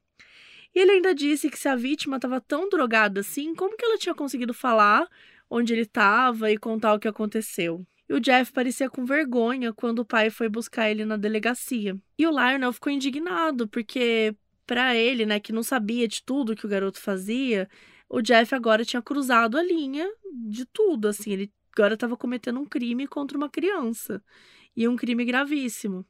E 0.73 0.79
ele 0.79 0.93
ainda 0.93 1.13
disse 1.13 1.51
que 1.51 1.59
se 1.59 1.69
a 1.69 1.75
vítima 1.75 2.17
estava 2.17 2.41
tão 2.41 2.69
drogada 2.69 3.21
assim, 3.21 3.53
como 3.53 3.77
que 3.77 3.85
ela 3.85 3.99
tinha 3.99 4.15
conseguido 4.15 4.55
falar 4.55 5.09
onde 5.51 5.73
ele 5.73 5.83
estava 5.83 6.53
e 6.53 6.57
contar 6.57 6.95
o 6.95 7.01
que 7.01 7.09
aconteceu? 7.09 7.85
E 8.09 8.15
o 8.15 8.21
Jeff 8.21 8.53
parecia 8.53 8.89
com 8.89 9.05
vergonha 9.05 9.73
quando 9.73 9.99
o 9.99 10.05
pai 10.05 10.31
foi 10.31 10.49
buscar 10.49 10.89
ele 10.89 11.05
na 11.05 11.17
delegacia. 11.17 11.99
E 12.17 12.27
o 12.29 12.31
Lionel 12.31 12.73
ficou 12.73 12.93
indignado, 12.93 13.67
porque 13.67 14.37
para 14.65 14.95
ele, 14.95 15.27
né, 15.27 15.41
que 15.41 15.53
não 15.53 15.65
sabia 15.65 16.07
de 16.07 16.23
tudo 16.23 16.55
que 16.55 16.65
o 16.65 16.69
garoto 16.69 17.01
fazia, 17.01 17.69
o 18.09 18.23
Jeff 18.23 18.55
agora 18.55 18.85
tinha 18.85 19.03
cruzado 19.03 19.59
a 19.59 19.63
linha 19.65 20.09
de 20.33 20.65
tudo, 20.65 21.09
assim, 21.09 21.33
ele 21.33 21.53
agora 21.83 21.95
estava 21.95 22.17
cometendo 22.17 22.61
um 22.61 22.67
crime 22.67 23.07
contra 23.07 23.37
uma 23.37 23.49
criança, 23.49 24.23
e 24.77 24.87
um 24.87 24.97
crime 24.97 25.25
gravíssimo. 25.25 26.05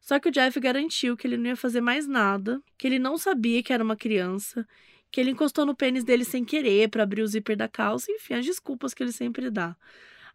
Só 0.00 0.18
que 0.18 0.28
o 0.28 0.32
Jeff 0.32 0.58
garantiu 0.60 1.16
que 1.16 1.26
ele 1.26 1.36
não 1.36 1.46
ia 1.46 1.56
fazer 1.56 1.80
mais 1.80 2.06
nada, 2.06 2.62
que 2.78 2.86
ele 2.86 2.98
não 2.98 3.18
sabia 3.18 3.62
que 3.62 3.72
era 3.72 3.82
uma 3.82 3.96
criança, 3.96 4.66
que 5.10 5.20
ele 5.20 5.30
encostou 5.30 5.66
no 5.66 5.74
pênis 5.74 6.04
dele 6.04 6.24
sem 6.24 6.44
querer 6.44 6.88
para 6.88 7.02
abrir 7.02 7.22
o 7.22 7.26
zíper 7.26 7.56
da 7.56 7.68
calça, 7.68 8.10
enfim, 8.10 8.34
as 8.34 8.44
desculpas 8.44 8.94
que 8.94 9.02
ele 9.02 9.12
sempre 9.12 9.50
dá. 9.50 9.76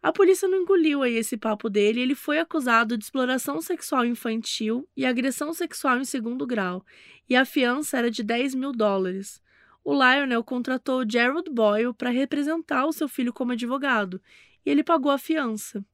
A 0.02 0.12
polícia 0.12 0.48
não 0.48 0.58
engoliu 0.58 1.02
aí 1.02 1.14
esse 1.14 1.36
papo 1.36 1.70
dele 1.70 2.00
ele 2.00 2.16
foi 2.16 2.38
acusado 2.40 2.98
de 2.98 3.04
exploração 3.04 3.60
sexual 3.60 4.04
infantil 4.04 4.88
e 4.96 5.06
agressão 5.06 5.54
sexual 5.54 5.98
em 5.98 6.04
segundo 6.04 6.46
grau, 6.46 6.84
e 7.28 7.36
a 7.36 7.44
fiança 7.44 7.98
era 7.98 8.10
de 8.10 8.22
10 8.22 8.56
mil 8.56 8.72
dólares. 8.72 9.40
O 9.84 9.92
Lionel 9.92 10.44
contratou 10.44 11.08
Gerald 11.08 11.48
Boyle 11.50 11.94
para 11.94 12.10
representar 12.10 12.84
o 12.84 12.92
seu 12.92 13.08
filho 13.08 13.32
como 13.32 13.52
advogado, 13.52 14.20
e 14.64 14.70
ele 14.70 14.82
pagou 14.82 15.10
a 15.10 15.18
fiança. 15.18 15.84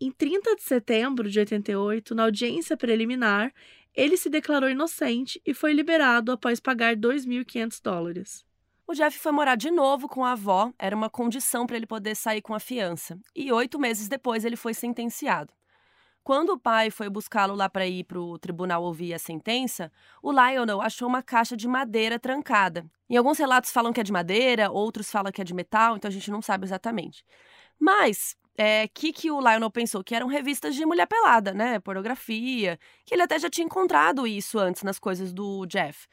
Em 0.00 0.10
30 0.10 0.56
de 0.56 0.62
setembro 0.62 1.30
de 1.30 1.38
88, 1.38 2.14
na 2.14 2.24
audiência 2.24 2.76
preliminar, 2.76 3.52
ele 3.94 4.16
se 4.16 4.28
declarou 4.28 4.68
inocente 4.68 5.40
e 5.44 5.54
foi 5.54 5.72
liberado 5.72 6.30
após 6.30 6.60
pagar 6.60 6.94
2.500 6.94 7.80
dólares. 7.82 8.44
O 8.86 8.92
Jeff 8.94 9.18
foi 9.18 9.32
morar 9.32 9.56
de 9.56 9.70
novo 9.70 10.06
com 10.06 10.24
a 10.24 10.32
avó, 10.32 10.72
era 10.78 10.94
uma 10.94 11.10
condição 11.10 11.66
para 11.66 11.76
ele 11.76 11.86
poder 11.86 12.14
sair 12.14 12.42
com 12.42 12.54
a 12.54 12.60
fiança. 12.60 13.18
E 13.34 13.50
oito 13.50 13.80
meses 13.80 14.06
depois 14.06 14.44
ele 14.44 14.54
foi 14.54 14.74
sentenciado. 14.74 15.52
Quando 16.22 16.50
o 16.50 16.58
pai 16.58 16.90
foi 16.90 17.08
buscá-lo 17.08 17.54
lá 17.54 17.68
para 17.68 17.86
ir 17.86 18.04
para 18.04 18.20
o 18.20 18.38
tribunal 18.38 18.82
ouvir 18.82 19.14
a 19.14 19.18
sentença, 19.18 19.90
o 20.22 20.30
Lionel 20.30 20.82
achou 20.82 21.08
uma 21.08 21.22
caixa 21.22 21.56
de 21.56 21.66
madeira 21.66 22.18
trancada. 22.18 22.84
Em 23.08 23.16
alguns 23.16 23.38
relatos 23.38 23.70
falam 23.70 23.92
que 23.92 24.00
é 24.00 24.02
de 24.04 24.12
madeira, 24.12 24.70
outros 24.70 25.10
falam 25.10 25.32
que 25.32 25.40
é 25.40 25.44
de 25.44 25.54
metal, 25.54 25.96
então 25.96 26.08
a 26.08 26.12
gente 26.12 26.30
não 26.30 26.42
sabe 26.42 26.64
exatamente. 26.64 27.24
Mas 27.78 28.36
é, 28.56 28.88
que, 28.88 29.12
que 29.12 29.30
o 29.30 29.40
Lionel 29.40 29.70
pensou? 29.70 30.02
Que 30.02 30.14
eram 30.14 30.26
revistas 30.26 30.74
de 30.74 30.84
mulher 30.86 31.06
pelada, 31.06 31.52
né? 31.52 31.78
Pornografia. 31.78 32.78
Que 33.04 33.14
ele 33.14 33.22
até 33.22 33.38
já 33.38 33.50
tinha 33.50 33.64
encontrado 33.64 34.26
isso 34.26 34.58
antes 34.58 34.82
nas 34.82 34.98
coisas 34.98 35.32
do 35.32 35.66
Jeff. 35.66 36.06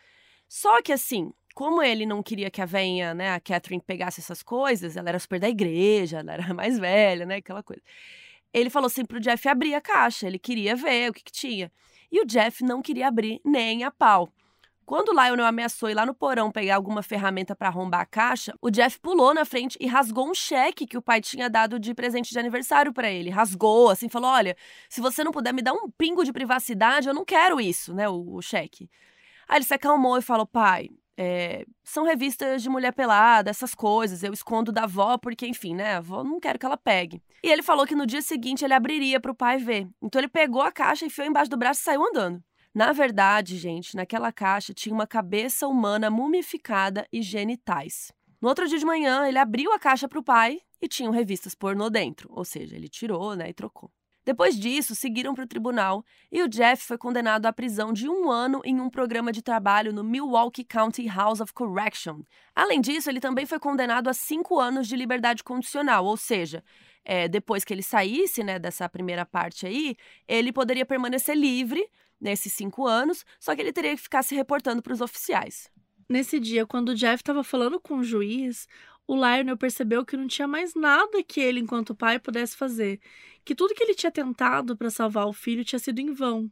Só 0.48 0.82
que 0.82 0.92
assim, 0.92 1.32
como 1.54 1.82
ele 1.82 2.06
não 2.06 2.22
queria 2.22 2.52
que 2.52 2.62
a 2.62 2.66
venha, 2.66 3.14
né, 3.14 3.34
a 3.34 3.40
Catherine, 3.40 3.82
pegasse 3.82 4.20
essas 4.20 4.44
coisas, 4.44 4.98
ela 4.98 5.10
era 5.10 5.20
super 5.20 5.40
da 5.40 5.50
igreja, 5.50 6.20
ela 6.20 6.34
era 6.34 6.52
mais 6.54 6.78
velha, 6.78 7.26
né? 7.26 7.38
Aquela 7.38 7.64
coisa. 7.64 7.82
Ele 8.54 8.70
falou 8.70 8.88
assim 8.88 9.06
pro 9.06 9.20
Jeff 9.20 9.48
abrir 9.48 9.74
a 9.74 9.82
caixa, 9.82 10.28
ele 10.28 10.38
queria 10.38 10.76
ver 10.76 11.10
o 11.10 11.14
que, 11.14 11.24
que 11.24 11.32
tinha. 11.32 11.72
E 12.12 12.22
o 12.22 12.26
Jeff 12.26 12.64
não 12.64 12.82
queria 12.82 13.08
abrir 13.08 13.42
nem 13.44 13.84
a 13.84 13.90
pau. 13.92 14.32
Quando 14.86 15.10
o 15.10 15.14
Lionel 15.14 15.46
ameaçou 15.46 15.90
ir 15.90 15.94
lá 15.94 16.06
no 16.06 16.14
porão 16.14 16.52
pegar 16.52 16.76
alguma 16.76 17.02
ferramenta 17.02 17.56
para 17.56 17.70
arrombar 17.70 18.02
a 18.02 18.06
caixa, 18.06 18.54
o 18.62 18.70
Jeff 18.70 19.00
pulou 19.00 19.34
na 19.34 19.46
frente 19.46 19.78
e 19.80 19.88
rasgou 19.88 20.30
um 20.30 20.34
cheque 20.34 20.86
que 20.86 20.98
o 20.98 21.02
pai 21.02 21.22
tinha 21.22 21.50
dado 21.50 21.80
de 21.80 21.94
presente 21.94 22.32
de 22.32 22.40
aniversário 22.40 22.92
para 22.92 23.10
ele. 23.10 23.30
Rasgou, 23.30 23.90
assim, 23.90 24.10
falou: 24.10 24.30
Olha, 24.30 24.56
se 24.90 25.00
você 25.00 25.24
não 25.24 25.32
puder 25.32 25.54
me 25.54 25.62
dar 25.62 25.74
um 25.74 25.90
pingo 25.90 26.24
de 26.24 26.34
privacidade, 26.34 27.08
eu 27.08 27.14
não 27.14 27.24
quero 27.24 27.62
isso, 27.62 27.94
né? 27.94 28.10
O, 28.10 28.36
o 28.36 28.42
cheque. 28.42 28.90
Aí 29.48 29.58
ele 29.58 29.66
se 29.66 29.74
acalmou 29.74 30.18
e 30.18 30.22
falou: 30.22 30.46
Pai, 30.46 30.90
é, 31.16 31.66
são 31.84 32.04
revistas 32.04 32.62
de 32.64 32.70
mulher 32.70 32.92
pelada, 32.92 33.50
essas 33.50 33.76
coisas. 33.76 34.24
Eu 34.24 34.34
escondo 34.34 34.72
da 34.72 34.84
avó 34.84 35.18
porque, 35.18 35.48
enfim, 35.48 35.76
né? 35.76 35.96
A 35.96 35.98
avó 35.98 36.24
não 36.24 36.40
quero 36.40 36.58
que 36.60 36.66
ela 36.66 36.78
pegue. 36.78 37.22
E 37.44 37.52
ele 37.52 37.62
falou 37.62 37.86
que 37.86 37.96
no 37.96 38.06
dia 38.06 38.22
seguinte 38.22 38.66
ele 38.66 38.74
abriria 38.74 39.20
para 39.20 39.32
o 39.32 39.36
pai 39.36 39.58
ver. 39.58 39.88
Então 40.02 40.20
ele 40.20 40.28
pegou 40.30 40.62
a 40.62 40.72
caixa, 40.72 41.06
enfiou 41.06 41.28
embaixo 41.28 41.50
do 41.50 41.58
braço 41.58 41.82
e 41.82 41.84
saiu 41.84 42.04
andando. 42.04 42.44
Na 42.74 42.92
verdade, 42.92 43.56
gente, 43.58 43.96
naquela 43.96 44.32
caixa 44.32 44.74
tinha 44.74 44.96
uma 44.96 45.06
cabeça 45.06 45.68
humana 45.68 46.10
mumificada 46.10 47.08
e 47.14 47.22
genitais. 47.22 48.12
No 48.42 48.50
outro 48.50 48.68
dia 48.68 48.80
de 48.80 48.86
manhã, 48.86 49.28
ele 49.28 49.38
abriu 49.38 49.72
a 49.72 49.78
caixa 49.78 50.08
para 50.08 50.20
o 50.20 50.24
pai 50.24 50.60
e 50.82 50.88
tinham 50.88 51.12
revistas 51.12 51.54
pornô 51.54 51.88
dentro, 51.88 52.28
ou 52.32 52.44
seja, 52.44 52.76
ele 52.76 52.90
tirou 52.90 53.36
né, 53.36 53.50
e 53.50 53.54
trocou. 53.54 53.92
Depois 54.26 54.58
disso, 54.58 54.96
seguiram 54.96 55.36
para 55.36 55.44
o 55.44 55.48
tribunal 55.48 56.04
e 56.32 56.42
o 56.42 56.48
Jeff 56.48 56.84
foi 56.84 56.98
condenado 56.98 57.46
à 57.46 57.54
prisão 57.54 57.94
de 57.94 58.10
um 58.10 58.32
ano 58.32 58.62
em 58.64 58.80
um 58.80 58.90
programa 58.90 59.32
de 59.32 59.42
trabalho 59.42 59.94
no 59.94 60.04
Milwaukee 60.04 60.64
County 60.64 61.08
House 61.08 61.42
of 61.42 61.54
Correction. 61.54 62.22
Além 62.56 62.82
disso, 62.82 63.10
ele 63.10 63.20
também 63.20 63.46
foi 63.46 63.60
condenado 63.60 64.08
a 64.08 64.14
cinco 64.14 64.60
anos 64.60 64.88
de 64.88 64.96
liberdade 64.96 65.44
condicional, 65.44 66.06
ou 66.06 66.18
seja, 66.18 66.64
é, 67.06 67.28
depois 67.28 67.64
que 67.64 67.74
ele 67.74 67.84
saísse 67.84 68.44
né, 68.44 68.58
dessa 68.58 68.88
primeira 68.88 69.26
parte 69.26 69.68
aí, 69.68 69.96
ele 70.28 70.54
poderia 70.54 70.86
permanecer 70.86 71.36
livre, 71.36 71.86
nesses 72.24 72.54
cinco 72.54 72.88
anos, 72.88 73.26
só 73.40 73.54
que 73.54 73.62
ele 73.62 73.74
teria 73.74 73.96
que 73.96 74.02
ficar 74.02 74.24
se 74.24 74.34
reportando 74.34 74.82
para 74.82 74.94
os 74.94 75.02
oficiais. 75.02 75.70
Nesse 76.10 76.40
dia, 76.40 76.66
quando 76.66 76.90
o 76.90 76.96
Jeff 76.96 77.22
estava 77.22 77.44
falando 77.44 77.80
com 77.80 77.98
o 77.98 78.04
juiz, 78.04 78.68
o 79.06 79.16
Lionel 79.16 79.58
percebeu 79.58 80.06
que 80.06 80.16
não 80.16 80.28
tinha 80.28 80.48
mais 80.48 80.74
nada 80.74 81.22
que 81.22 81.42
ele, 81.42 81.60
enquanto 81.60 81.94
pai, 81.94 82.18
pudesse 82.20 82.56
fazer. 82.56 83.00
Que 83.44 83.54
tudo 83.54 83.76
que 83.76 83.84
ele 83.84 83.94
tinha 83.94 84.12
tentado 84.12 84.78
para 84.78 84.90
salvar 84.90 85.28
o 85.28 85.34
filho 85.34 85.66
tinha 85.66 85.80
sido 85.80 86.00
em 86.00 86.14
vão. 86.14 86.50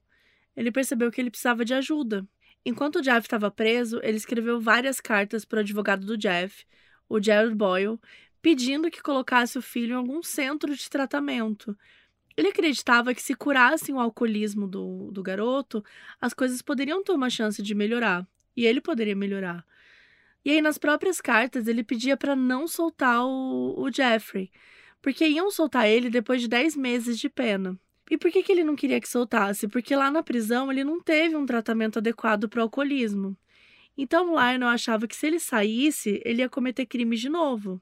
Ele 0.55 0.72
percebeu 0.72 1.09
que 1.09 1.22
ele 1.22 1.30
precisava 1.32 1.63
de 1.63 1.74
ajuda. 1.74 2.28
Enquanto 2.65 2.97
o 2.97 3.01
Jeff 3.01 3.26
estava 3.26 3.49
preso, 3.49 3.99
ele 4.03 4.17
escreveu 4.17 4.59
várias 4.59 4.99
cartas 4.99 5.45
para 5.45 5.57
o 5.57 5.59
advogado 5.61 6.05
do 6.05 6.17
Jeff, 6.17 6.65
o 7.07 7.22
Jared 7.22 7.55
Boyle, 7.55 7.99
pedindo 8.41 8.91
que 8.91 9.01
colocasse 9.01 9.57
o 9.57 9.61
filho 9.61 9.93
em 9.93 9.97
algum 9.97 10.22
centro 10.22 10.76
de 10.76 10.89
tratamento, 10.89 11.76
ele 12.36 12.49
acreditava 12.49 13.13
que 13.13 13.21
se 13.21 13.36
curassem 13.36 13.93
o 13.93 13.99
alcoolismo 13.99 14.67
do, 14.67 15.11
do 15.11 15.21
garoto, 15.21 15.84
as 16.19 16.34
coisas 16.34 16.61
poderiam 16.61 17.03
ter 17.03 17.11
uma 17.11 17.29
chance 17.29 17.61
de 17.61 17.75
melhorar. 17.75 18.27
E 18.55 18.65
ele 18.65 18.82
poderia 18.82 19.15
melhorar. 19.15 19.65
E 20.43 20.51
aí, 20.51 20.61
nas 20.61 20.77
próprias 20.77 21.21
cartas, 21.21 21.67
ele 21.67 21.84
pedia 21.84 22.17
para 22.17 22.36
não 22.36 22.67
soltar 22.67 23.23
o, 23.23 23.75
o 23.77 23.91
Jeffrey, 23.91 24.51
porque 25.01 25.27
iam 25.27 25.51
soltar 25.51 25.88
ele 25.88 26.09
depois 26.09 26.41
de 26.41 26.47
10 26.47 26.75
meses 26.75 27.19
de 27.19 27.29
pena. 27.29 27.79
E 28.09 28.17
por 28.17 28.32
que, 28.32 28.43
que 28.43 28.51
ele 28.51 28.63
não 28.63 28.75
queria 28.75 28.99
que 28.99 29.07
soltasse? 29.07 29.67
Porque 29.67 29.95
lá 29.95 30.11
na 30.11 30.21
prisão 30.21 30.71
ele 30.71 30.84
não 30.84 30.99
teve 30.99 31.36
um 31.36 31.45
tratamento 31.45 31.99
adequado 31.99 32.49
para 32.49 32.59
o 32.59 32.63
alcoolismo. 32.63 33.38
Então 33.97 34.32
Lionel 34.32 34.67
achava 34.67 35.07
que 35.07 35.15
se 35.15 35.27
ele 35.27 35.39
saísse, 35.39 36.21
ele 36.25 36.41
ia 36.41 36.49
cometer 36.49 36.86
crimes 36.86 37.21
de 37.21 37.29
novo, 37.29 37.79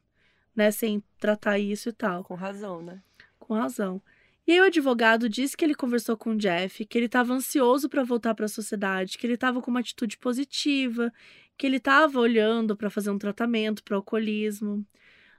né? 0.55 0.69
Sem 0.69 1.03
tratar 1.19 1.57
isso 1.57 1.89
e 1.89 1.93
tal. 1.93 2.23
Com 2.23 2.35
razão, 2.35 2.81
né? 2.81 3.01
Com 3.39 3.55
razão. 3.55 4.01
E 4.49 4.53
aí 4.53 4.61
o 4.61 4.63
advogado 4.63 5.29
disse 5.29 5.55
que 5.55 5.63
ele 5.63 5.75
conversou 5.75 6.17
com 6.17 6.31
o 6.31 6.35
Jeff, 6.35 6.83
que 6.83 6.97
ele 6.97 7.05
estava 7.05 7.31
ansioso 7.31 7.87
para 7.87 8.03
voltar 8.03 8.33
para 8.33 8.45
a 8.45 8.49
sociedade, 8.49 9.15
que 9.15 9.27
ele 9.27 9.35
estava 9.35 9.61
com 9.61 9.69
uma 9.69 9.79
atitude 9.79 10.17
positiva, 10.17 11.13
que 11.55 11.67
ele 11.67 11.77
estava 11.77 12.19
olhando 12.19 12.75
para 12.75 12.89
fazer 12.89 13.11
um 13.11 13.19
tratamento 13.19 13.83
para 13.83 13.93
o 13.93 13.97
alcoolismo. 13.97 14.83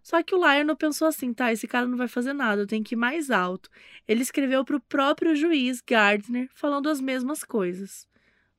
Só 0.01 0.23
que 0.23 0.33
o 0.33 0.39
Lionel 0.39 0.77
pensou 0.77 1.09
assim, 1.09 1.35
tá, 1.35 1.53
esse 1.53 1.67
cara 1.67 1.89
não 1.89 1.99
vai 1.99 2.07
fazer 2.07 2.33
nada, 2.33 2.63
eu 2.63 2.69
tenho 2.69 2.85
que 2.85 2.95
ir 2.95 2.97
mais 2.97 3.33
alto. 3.33 3.69
Ele 4.07 4.23
escreveu 4.23 4.65
para 4.65 4.77
o 4.77 4.81
próprio 4.81 5.35
juiz 5.35 5.81
Gardner 5.81 6.49
falando 6.55 6.89
as 6.89 7.01
mesmas 7.01 7.43
coisas. 7.43 8.07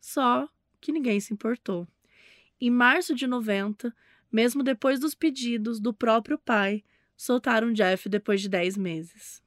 Só 0.01 0.49
que 0.81 0.91
ninguém 0.91 1.21
se 1.21 1.33
importou. 1.33 1.87
Em 2.59 2.69
março 2.69 3.15
de 3.15 3.25
90, 3.25 3.95
mesmo 4.29 4.63
depois 4.63 4.99
dos 4.99 5.15
pedidos 5.15 5.79
do 5.79 5.93
próprio 5.93 6.37
pai, 6.37 6.83
soltaram 7.15 7.71
Jeff 7.71 8.09
depois 8.09 8.41
de 8.41 8.49
10 8.49 8.75
meses. 8.75 9.41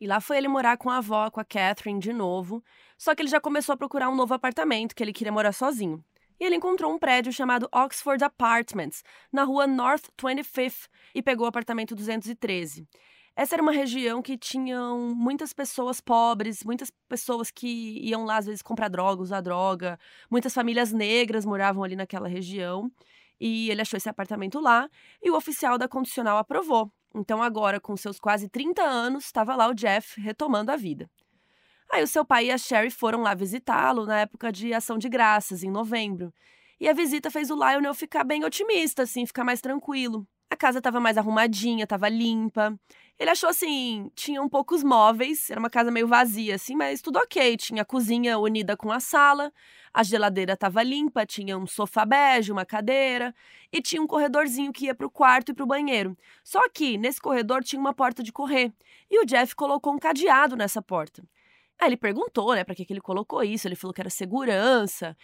E 0.00 0.06
lá 0.06 0.20
foi 0.20 0.36
ele 0.36 0.48
morar 0.48 0.76
com 0.76 0.90
a 0.90 0.98
avó, 0.98 1.30
com 1.30 1.40
a 1.40 1.44
Catherine, 1.44 1.98
de 1.98 2.12
novo. 2.12 2.62
Só 2.98 3.14
que 3.14 3.22
ele 3.22 3.28
já 3.28 3.40
começou 3.40 3.72
a 3.72 3.76
procurar 3.76 4.10
um 4.10 4.14
novo 4.14 4.34
apartamento, 4.34 4.94
que 4.94 5.02
ele 5.02 5.12
queria 5.12 5.32
morar 5.32 5.52
sozinho. 5.52 6.04
E 6.38 6.44
ele 6.44 6.56
encontrou 6.56 6.92
um 6.92 6.98
prédio 6.98 7.32
chamado 7.32 7.68
Oxford 7.72 8.22
Apartments, 8.22 9.02
na 9.32 9.44
rua 9.44 9.66
North 9.66 10.04
25th, 10.18 10.88
e 11.14 11.22
pegou 11.22 11.46
o 11.46 11.48
apartamento 11.48 11.94
213. 11.94 12.86
Essa 13.34 13.54
era 13.54 13.62
uma 13.62 13.72
região 13.72 14.22
que 14.22 14.36
tinham 14.36 15.14
muitas 15.14 15.52
pessoas 15.52 16.00
pobres, 16.00 16.64
muitas 16.64 16.90
pessoas 17.06 17.50
que 17.50 18.00
iam 18.02 18.24
lá 18.24 18.38
às 18.38 18.46
vezes 18.46 18.62
comprar 18.62 18.88
droga, 18.88 19.22
usar 19.22 19.42
droga. 19.42 19.98
Muitas 20.30 20.54
famílias 20.54 20.90
negras 20.90 21.44
moravam 21.44 21.84
ali 21.84 21.94
naquela 21.96 22.28
região. 22.28 22.90
E 23.38 23.70
ele 23.70 23.82
achou 23.82 23.98
esse 23.98 24.08
apartamento 24.08 24.58
lá 24.58 24.88
e 25.22 25.30
o 25.30 25.36
oficial 25.36 25.76
da 25.76 25.86
condicional 25.86 26.38
aprovou. 26.38 26.90
Então 27.16 27.42
agora, 27.42 27.80
com 27.80 27.96
seus 27.96 28.20
quase 28.20 28.48
30 28.48 28.82
anos, 28.82 29.24
estava 29.24 29.56
lá 29.56 29.68
o 29.68 29.74
Jeff 29.74 30.20
retomando 30.20 30.70
a 30.70 30.76
vida. 30.76 31.10
Aí 31.90 32.02
o 32.02 32.06
seu 32.06 32.24
pai 32.24 32.46
e 32.46 32.50
a 32.50 32.58
Sherry 32.58 32.90
foram 32.90 33.22
lá 33.22 33.34
visitá-lo 33.34 34.04
na 34.04 34.20
época 34.20 34.52
de 34.52 34.74
ação 34.74 34.98
de 34.98 35.08
graças, 35.08 35.62
em 35.62 35.70
novembro. 35.70 36.32
E 36.78 36.88
a 36.88 36.92
visita 36.92 37.30
fez 37.30 37.50
o 37.50 37.54
Lionel 37.54 37.94
ficar 37.94 38.22
bem 38.22 38.44
otimista, 38.44 39.04
assim, 39.04 39.24
ficar 39.24 39.44
mais 39.44 39.60
tranquilo. 39.62 40.26
A 40.50 40.56
casa 40.56 40.78
estava 40.78 41.00
mais 41.00 41.16
arrumadinha, 41.16 41.84
estava 41.84 42.08
limpa. 42.08 42.78
Ele 43.18 43.30
achou 43.30 43.48
assim, 43.48 44.10
tinham 44.14 44.46
poucos 44.48 44.82
móveis, 44.82 45.48
era 45.50 45.58
uma 45.58 45.70
casa 45.70 45.90
meio 45.90 46.06
vazia 46.06 46.54
assim, 46.54 46.76
mas 46.76 47.00
tudo 47.00 47.18
ok. 47.18 47.56
Tinha 47.56 47.82
a 47.82 47.84
cozinha 47.84 48.38
unida 48.38 48.76
com 48.76 48.92
a 48.92 49.00
sala, 49.00 49.50
a 49.92 50.02
geladeira 50.02 50.52
estava 50.52 50.82
limpa, 50.82 51.24
tinha 51.24 51.56
um 51.56 51.66
sofá 51.66 52.04
bege, 52.04 52.52
uma 52.52 52.66
cadeira 52.66 53.34
e 53.72 53.80
tinha 53.80 54.02
um 54.02 54.06
corredorzinho 54.06 54.72
que 54.72 54.86
ia 54.86 54.94
para 54.94 55.06
o 55.06 55.10
quarto 55.10 55.50
e 55.50 55.54
para 55.54 55.64
o 55.64 55.66
banheiro. 55.66 56.16
Só 56.44 56.68
que 56.68 56.98
nesse 56.98 57.20
corredor 57.20 57.64
tinha 57.64 57.80
uma 57.80 57.94
porta 57.94 58.22
de 58.22 58.30
correr 58.32 58.72
e 59.10 59.18
o 59.22 59.24
Jeff 59.24 59.54
colocou 59.54 59.94
um 59.94 59.98
cadeado 59.98 60.54
nessa 60.54 60.82
porta. 60.82 61.22
Aí 61.78 61.88
ele 61.88 61.96
perguntou, 61.96 62.54
né, 62.54 62.64
para 62.64 62.74
que, 62.74 62.84
que 62.84 62.92
ele 62.92 63.00
colocou 63.00 63.42
isso. 63.42 63.68
Ele 63.68 63.76
falou 63.76 63.92
que 63.92 64.00
era 64.00 64.10
segurança. 64.10 65.16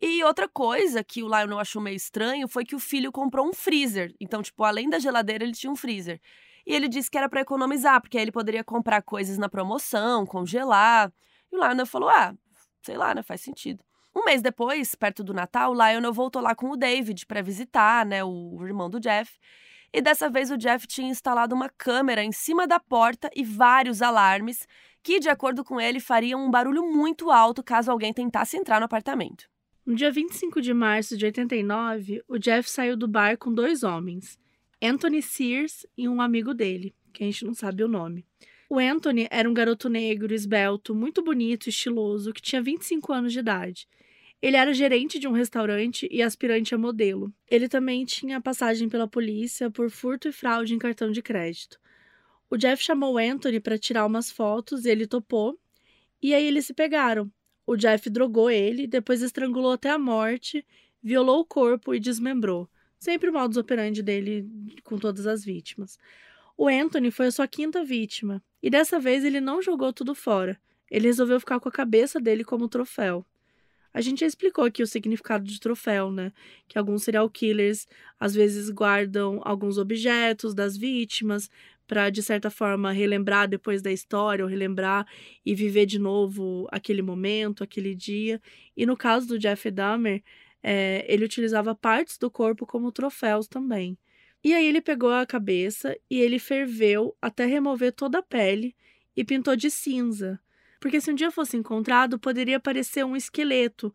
E 0.00 0.22
outra 0.24 0.48
coisa 0.48 1.02
que 1.02 1.22
o 1.22 1.26
Lionel 1.26 1.58
achou 1.58 1.82
meio 1.82 1.96
estranho 1.96 2.48
foi 2.48 2.64
que 2.64 2.76
o 2.76 2.78
filho 2.78 3.10
comprou 3.12 3.46
um 3.46 3.52
freezer. 3.52 4.14
Então, 4.20 4.42
tipo, 4.42 4.62
além 4.64 4.88
da 4.88 4.98
geladeira, 4.98 5.44
ele 5.44 5.52
tinha 5.52 5.70
um 5.70 5.76
freezer. 5.76 6.20
E 6.68 6.74
ele 6.74 6.86
disse 6.86 7.10
que 7.10 7.16
era 7.16 7.30
para 7.30 7.40
economizar, 7.40 7.98
porque 7.98 8.18
aí 8.18 8.24
ele 8.24 8.30
poderia 8.30 8.62
comprar 8.62 9.00
coisas 9.00 9.38
na 9.38 9.48
promoção, 9.48 10.26
congelar. 10.26 11.10
E 11.50 11.56
o 11.56 11.58
Lionel 11.58 11.86
falou: 11.86 12.10
ah, 12.10 12.34
sei 12.82 12.94
lá, 12.94 13.14
né? 13.14 13.22
Faz 13.22 13.40
sentido. 13.40 13.82
Um 14.14 14.22
mês 14.22 14.42
depois, 14.42 14.94
perto 14.94 15.24
do 15.24 15.32
Natal, 15.32 15.72
o 15.72 15.74
Lionel 15.74 16.12
voltou 16.12 16.42
lá 16.42 16.54
com 16.54 16.68
o 16.70 16.76
David 16.76 17.24
para 17.24 17.40
visitar, 17.40 18.04
né, 18.04 18.22
o 18.22 18.58
irmão 18.62 18.90
do 18.90 19.00
Jeff. 19.00 19.38
E 19.92 20.02
dessa 20.02 20.28
vez 20.28 20.50
o 20.50 20.58
Jeff 20.58 20.86
tinha 20.86 21.08
instalado 21.08 21.54
uma 21.54 21.70
câmera 21.70 22.22
em 22.22 22.32
cima 22.32 22.66
da 22.66 22.78
porta 22.78 23.30
e 23.34 23.42
vários 23.42 24.02
alarmes 24.02 24.66
que, 25.02 25.18
de 25.18 25.30
acordo 25.30 25.64
com 25.64 25.80
ele, 25.80 26.00
fariam 26.00 26.44
um 26.44 26.50
barulho 26.50 26.82
muito 26.82 27.30
alto 27.30 27.62
caso 27.62 27.90
alguém 27.90 28.12
tentasse 28.12 28.58
entrar 28.58 28.78
no 28.78 28.84
apartamento. 28.84 29.48
No 29.86 29.94
dia 29.94 30.10
25 30.10 30.60
de 30.60 30.74
março 30.74 31.16
de 31.16 31.24
89, 31.24 32.22
o 32.28 32.38
Jeff 32.38 32.68
saiu 32.68 32.94
do 32.94 33.08
bar 33.08 33.38
com 33.38 33.54
dois 33.54 33.82
homens. 33.82 34.38
Anthony 34.80 35.20
Sears 35.20 35.84
e 35.96 36.08
um 36.08 36.20
amigo 36.20 36.54
dele, 36.54 36.94
que 37.12 37.24
a 37.24 37.26
gente 37.26 37.44
não 37.44 37.52
sabe 37.52 37.82
o 37.82 37.88
nome. 37.88 38.24
O 38.70 38.78
Anthony 38.78 39.26
era 39.30 39.50
um 39.50 39.54
garoto 39.54 39.88
negro, 39.88 40.32
esbelto, 40.32 40.94
muito 40.94 41.22
bonito 41.22 41.68
estiloso, 41.68 42.32
que 42.32 42.40
tinha 42.40 42.62
25 42.62 43.12
anos 43.12 43.32
de 43.32 43.40
idade. 43.40 43.88
Ele 44.40 44.56
era 44.56 44.72
gerente 44.72 45.18
de 45.18 45.26
um 45.26 45.32
restaurante 45.32 46.06
e 46.12 46.22
aspirante 46.22 46.74
a 46.74 46.78
modelo. 46.78 47.32
Ele 47.50 47.68
também 47.68 48.04
tinha 48.04 48.40
passagem 48.40 48.88
pela 48.88 49.08
polícia 49.08 49.68
por 49.68 49.90
furto 49.90 50.28
e 50.28 50.32
fraude 50.32 50.74
em 50.74 50.78
cartão 50.78 51.10
de 51.10 51.22
crédito. 51.22 51.80
O 52.48 52.56
Jeff 52.56 52.80
chamou 52.80 53.18
Anthony 53.18 53.58
para 53.58 53.76
tirar 53.76 54.06
umas 54.06 54.30
fotos 54.30 54.84
e 54.84 54.90
ele 54.90 55.08
topou. 55.08 55.58
E 56.22 56.34
aí 56.34 56.46
eles 56.46 56.66
se 56.66 56.72
pegaram. 56.72 57.28
O 57.66 57.76
Jeff 57.76 58.08
drogou 58.08 58.48
ele, 58.48 58.86
depois 58.86 59.22
estrangulou 59.22 59.72
até 59.72 59.90
a 59.90 59.98
morte, 59.98 60.64
violou 61.02 61.40
o 61.40 61.44
corpo 61.44 61.92
e 61.92 61.98
desmembrou. 61.98 62.70
Sempre 62.98 63.30
o 63.30 63.32
modus 63.32 63.56
operandi 63.56 64.02
dele 64.02 64.46
com 64.82 64.98
todas 64.98 65.26
as 65.26 65.44
vítimas. 65.44 65.98
O 66.56 66.66
Anthony 66.68 67.10
foi 67.10 67.26
a 67.26 67.30
sua 67.30 67.46
quinta 67.46 67.84
vítima, 67.84 68.42
e 68.62 68.68
dessa 68.68 68.98
vez 68.98 69.24
ele 69.24 69.40
não 69.40 69.62
jogou 69.62 69.92
tudo 69.92 70.14
fora. 70.14 70.58
Ele 70.90 71.06
resolveu 71.06 71.38
ficar 71.38 71.60
com 71.60 71.68
a 71.68 71.72
cabeça 71.72 72.18
dele 72.18 72.42
como 72.42 72.68
troféu. 72.68 73.24
A 73.92 74.00
gente 74.00 74.20
já 74.20 74.26
explicou 74.26 74.64
aqui 74.64 74.82
o 74.82 74.86
significado 74.86 75.44
de 75.44 75.58
troféu, 75.58 76.10
né? 76.10 76.32
Que 76.66 76.78
alguns 76.78 77.02
serial 77.02 77.28
killers 77.30 77.86
às 78.18 78.34
vezes 78.34 78.70
guardam 78.70 79.40
alguns 79.44 79.78
objetos 79.78 80.54
das 80.54 80.76
vítimas 80.76 81.50
para 81.86 82.10
de 82.10 82.22
certa 82.22 82.50
forma 82.50 82.92
relembrar 82.92 83.48
depois 83.48 83.80
da 83.80 83.90
história 83.90 84.44
ou 84.44 84.50
relembrar 84.50 85.06
e 85.44 85.54
viver 85.54 85.86
de 85.86 85.98
novo 85.98 86.68
aquele 86.70 87.00
momento, 87.00 87.64
aquele 87.64 87.94
dia. 87.94 88.40
E 88.76 88.84
no 88.84 88.96
caso 88.96 89.26
do 89.26 89.38
Jeff 89.38 89.70
Dahmer, 89.70 90.22
é, 90.62 91.04
ele 91.08 91.24
utilizava 91.24 91.74
partes 91.74 92.18
do 92.18 92.30
corpo 92.30 92.66
como 92.66 92.92
troféus 92.92 93.46
também. 93.46 93.98
E 94.42 94.54
aí 94.54 94.66
ele 94.66 94.80
pegou 94.80 95.12
a 95.12 95.26
cabeça 95.26 95.96
e 96.10 96.20
ele 96.20 96.38
ferveu 96.38 97.16
até 97.20 97.44
remover 97.44 97.92
toda 97.92 98.18
a 98.18 98.22
pele 98.22 98.74
e 99.16 99.24
pintou 99.24 99.56
de 99.56 99.70
cinza. 99.70 100.40
Porque 100.80 101.00
se 101.00 101.10
um 101.10 101.14
dia 101.14 101.30
fosse 101.30 101.56
encontrado, 101.56 102.18
poderia 102.18 102.60
parecer 102.60 103.04
um 103.04 103.16
esqueleto, 103.16 103.92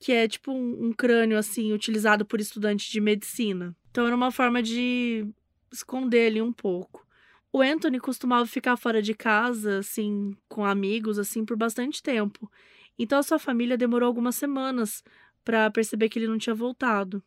que 0.00 0.12
é 0.12 0.26
tipo 0.26 0.52
um, 0.52 0.86
um 0.86 0.92
crânio 0.92 1.38
assim, 1.38 1.72
utilizado 1.72 2.24
por 2.24 2.40
estudantes 2.40 2.90
de 2.90 3.00
medicina. 3.00 3.74
Então 3.90 4.06
era 4.06 4.16
uma 4.16 4.32
forma 4.32 4.62
de 4.62 5.26
esconder 5.72 6.26
ele 6.26 6.42
um 6.42 6.52
pouco. 6.52 7.06
O 7.52 7.62
Anthony 7.62 8.00
costumava 8.00 8.46
ficar 8.46 8.76
fora 8.76 9.00
de 9.00 9.14
casa, 9.14 9.78
assim, 9.78 10.36
com 10.48 10.64
amigos, 10.64 11.20
assim, 11.20 11.44
por 11.44 11.56
bastante 11.56 12.02
tempo. 12.02 12.50
Então 12.98 13.18
a 13.18 13.22
sua 13.22 13.38
família 13.38 13.76
demorou 13.76 14.08
algumas 14.08 14.34
semanas 14.34 15.04
para 15.44 15.70
perceber 15.70 16.08
que 16.08 16.18
ele 16.18 16.28
não 16.28 16.38
tinha 16.38 16.54
voltado. 16.54 17.22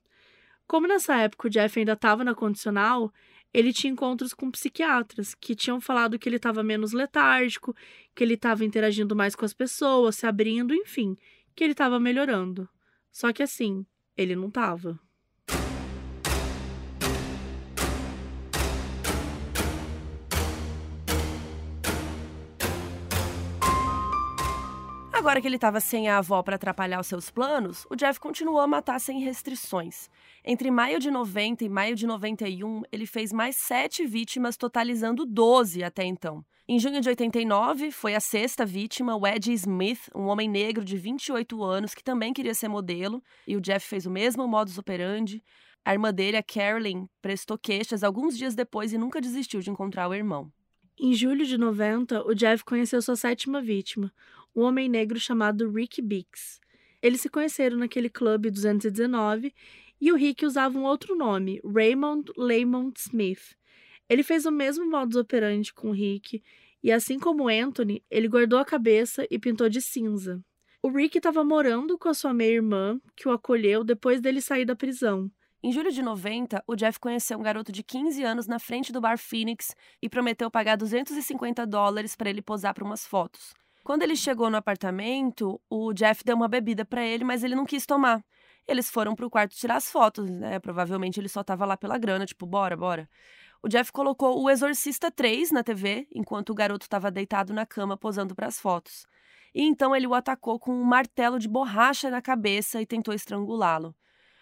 Como 0.68 0.88
nessa 0.88 1.16
época 1.18 1.48
o 1.48 1.50
Jeff 1.50 1.80
ainda 1.80 1.94
estava 1.94 2.24
na 2.24 2.36
condicional, 2.36 3.14
ele 3.54 3.72
tinha 3.72 3.92
encontros 3.92 4.34
com 4.34 4.52
psiquiatras 4.52 5.34
que 5.34 5.56
tinham 5.56 5.80
falado 5.80 6.20
que 6.20 6.28
ele 6.28 6.36
estava 6.36 6.62
menos 6.62 6.92
letárgico, 6.92 7.76
que 8.14 8.24
ele 8.24 8.34
estava 8.34 8.66
interagindo 8.66 9.16
mais 9.16 9.36
com 9.36 9.46
as 9.46 9.54
pessoas, 9.54 10.16
se 10.18 10.26
abrindo, 10.26 10.74
enfim, 10.74 11.16
que 11.56 11.64
ele 11.64 11.72
estava 11.72 12.00
melhorando. 12.00 12.68
Só 13.12 13.32
que 13.32 13.42
assim, 13.42 13.86
ele 14.16 14.36
não 14.36 14.48
estava. 14.48 15.00
Agora 25.28 25.42
que 25.42 25.48
ele 25.50 25.58
estava 25.58 25.82
sem 25.82 26.08
a 26.08 26.20
avó 26.20 26.42
para 26.42 26.56
atrapalhar 26.56 27.02
os 27.02 27.08
seus 27.08 27.30
planos, 27.30 27.86
o 27.90 27.98
Jeff 27.98 28.18
continuou 28.18 28.62
a 28.62 28.66
matar 28.66 28.98
sem 28.98 29.20
restrições. 29.20 30.10
Entre 30.42 30.72
maio 30.72 31.02
de 31.02 31.12
90 31.12 31.66
e 31.66 31.70
maio 31.70 31.98
de 31.98 32.08
91, 32.08 32.84
ele 32.94 33.06
fez 33.06 33.34
mais 33.34 33.58
sete 33.58 34.06
vítimas, 34.06 34.56
totalizando 34.56 35.26
12 35.26 35.84
até 35.84 36.06
então. 36.06 36.46
Em 36.66 36.80
junho 36.80 37.02
de 37.02 37.10
89, 37.10 37.92
foi 37.92 38.16
a 38.16 38.22
sexta 38.22 38.66
vítima, 38.66 39.18
o 39.18 39.22
Smith, 39.50 40.10
um 40.16 40.28
homem 40.28 40.48
negro 40.48 40.86
de 40.86 40.96
28 40.96 41.62
anos 41.62 41.94
que 41.94 42.06
também 42.06 42.32
queria 42.32 42.54
ser 42.54 42.70
modelo, 42.70 43.22
e 43.46 43.58
o 43.58 43.62
Jeff 43.62 43.86
fez 43.86 44.06
o 44.06 44.10
mesmo 44.10 44.48
modus 44.48 44.78
operandi. 44.78 45.44
A 45.84 45.92
irmã 45.92 46.14
dele, 46.14 46.38
a 46.38 46.42
Carolyn, 46.42 47.06
prestou 47.22 47.58
queixas 47.58 48.02
alguns 48.02 48.38
dias 48.38 48.56
depois 48.56 48.94
e 48.94 48.98
nunca 48.98 49.20
desistiu 49.20 49.60
de 49.60 49.70
encontrar 49.70 50.08
o 50.08 50.14
irmão. 50.14 50.50
Em 51.00 51.14
julho 51.14 51.46
de 51.46 51.60
90, 51.60 52.26
o 52.26 52.34
Jeff 52.34 52.64
conheceu 52.66 53.00
sua 53.04 53.16
sétima 53.16 53.62
vítima, 53.62 54.12
um 54.58 54.64
homem 54.64 54.90
negro 54.90 55.20
chamado 55.20 55.70
Rick 55.70 56.02
Bix. 56.02 56.60
Eles 57.00 57.22
se 57.22 57.30
conheceram 57.30 57.78
naquele 57.78 58.10
clube 58.10 58.50
219 58.50 59.54
e 60.02 60.12
o 60.12 60.16
Rick 60.16 60.44
usava 60.44 60.76
um 60.80 60.84
outro 60.84 61.16
nome, 61.16 61.62
Raymond 61.64 62.32
Lamont 62.36 63.00
Smith. 63.00 63.56
Ele 64.10 64.24
fez 64.24 64.48
o 64.48 64.52
mesmo 64.52 64.90
modus 64.90 65.16
operandi 65.16 65.72
com 65.72 65.90
o 65.90 65.94
Rick 65.94 66.42
e, 66.82 66.92
assim 66.92 67.20
como 67.20 67.48
Anthony, 67.48 68.04
ele 68.10 68.28
guardou 68.28 68.58
a 68.58 68.66
cabeça 68.66 69.28
e 69.30 69.38
pintou 69.38 69.70
de 69.70 69.80
cinza. 69.80 70.44
O 70.82 70.90
Rick 70.90 71.18
estava 71.18 71.44
morando 71.44 71.96
com 71.96 72.10
a 72.10 72.14
sua 72.16 72.34
meia-irmã, 72.34 73.00
que 73.16 73.28
o 73.28 73.32
acolheu 73.32 73.84
depois 73.84 74.20
dele 74.22 74.42
sair 74.42 74.66
da 74.66 74.76
prisão. 74.76 75.30
Em 75.62 75.72
julho 75.72 75.92
de 75.92 76.02
90, 76.02 76.64
o 76.66 76.76
Jeff 76.76 77.00
conheceu 77.00 77.38
um 77.38 77.44
garoto 77.44 77.72
de 77.72 77.84
15 77.84 78.24
anos 78.24 78.48
na 78.48 78.58
frente 78.58 78.92
do 78.92 79.02
bar 79.02 79.20
Phoenix 79.20 79.76
e 80.02 80.10
prometeu 80.10 80.50
pagar 80.50 80.78
250 80.78 81.66
dólares 81.68 82.16
para 82.16 82.30
ele 82.30 82.42
posar 82.42 82.74
para 82.74 82.86
umas 82.86 83.06
fotos. 83.06 83.54
Quando 83.88 84.02
ele 84.02 84.18
chegou 84.18 84.50
no 84.50 84.58
apartamento, 84.58 85.62
o 85.70 85.94
Jeff 85.94 86.22
deu 86.22 86.36
uma 86.36 86.50
bebida 86.50 86.84
para 86.84 87.06
ele, 87.06 87.24
mas 87.24 87.42
ele 87.42 87.56
não 87.56 87.66
quis 87.66 87.86
tomar. 87.86 88.22
Eles 88.68 88.90
foram 88.90 89.16
pro 89.16 89.30
quarto 89.30 89.56
tirar 89.56 89.78
as 89.78 89.90
fotos, 89.90 90.30
né? 90.30 90.60
Provavelmente 90.60 91.22
ele 91.22 91.30
só 91.30 91.42
tava 91.42 91.66
lá 91.66 91.78
pela 91.78 91.98
grana, 91.98 92.26
tipo, 92.26 92.46
bora, 92.46 92.76
bora. 92.76 93.10
O 93.64 93.70
Jeff 93.70 93.90
colocou 93.94 94.44
o 94.44 94.50
Exorcista 94.50 95.10
3 95.10 95.52
na 95.52 95.64
TV, 95.64 96.06
enquanto 96.14 96.50
o 96.50 96.54
garoto 96.54 96.86
estava 96.86 97.10
deitado 97.10 97.54
na 97.54 97.66
cama 97.66 97.96
posando 97.96 98.36
para 98.36 98.48
as 98.48 98.60
fotos. 98.60 99.08
E 99.56 99.64
então 99.64 99.96
ele 99.96 100.06
o 100.06 100.14
atacou 100.14 100.60
com 100.60 100.74
um 100.74 100.84
martelo 100.84 101.40
de 101.40 101.48
borracha 101.48 102.10
na 102.10 102.22
cabeça 102.22 102.82
e 102.82 102.86
tentou 102.86 103.14
estrangulá-lo. 103.14 103.96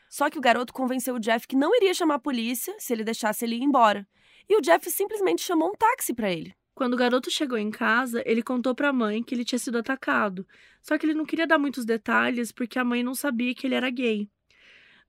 Só 0.09 0.27
que 0.27 0.39
o 0.39 0.41
garoto 0.41 0.73
convenceu 0.73 1.13
o 1.13 1.19
Jeff 1.19 1.47
que 1.47 1.55
não 1.55 1.75
iria 1.75 1.93
chamar 1.93 2.15
a 2.15 2.19
polícia 2.19 2.73
se 2.79 2.91
ele 2.91 3.03
deixasse 3.03 3.45
ele 3.45 3.57
ir 3.57 3.61
embora. 3.61 4.07
E 4.49 4.57
o 4.57 4.61
Jeff 4.61 4.89
simplesmente 4.89 5.43
chamou 5.43 5.69
um 5.69 5.75
táxi 5.75 6.15
para 6.15 6.31
ele. 6.31 6.55
Quando 6.75 6.93
o 6.93 6.97
garoto 6.97 7.31
chegou 7.31 7.57
em 7.57 7.71
casa, 7.71 8.21
ele 8.25 8.43
contou 8.43 8.75
para 8.75 8.89
a 8.89 8.93
mãe 8.93 9.23
que 9.23 9.33
ele 9.33 9.45
tinha 9.45 9.57
sido 9.57 9.77
atacado. 9.77 10.45
Só 10.81 10.97
que 10.97 11.05
ele 11.05 11.13
não 11.13 11.25
queria 11.25 11.47
dar 11.47 11.57
muitos 11.57 11.85
detalhes 11.85 12.51
porque 12.51 12.77
a 12.77 12.83
mãe 12.83 13.01
não 13.01 13.15
sabia 13.15 13.55
que 13.55 13.65
ele 13.65 13.75
era 13.75 13.89
gay. 13.89 14.29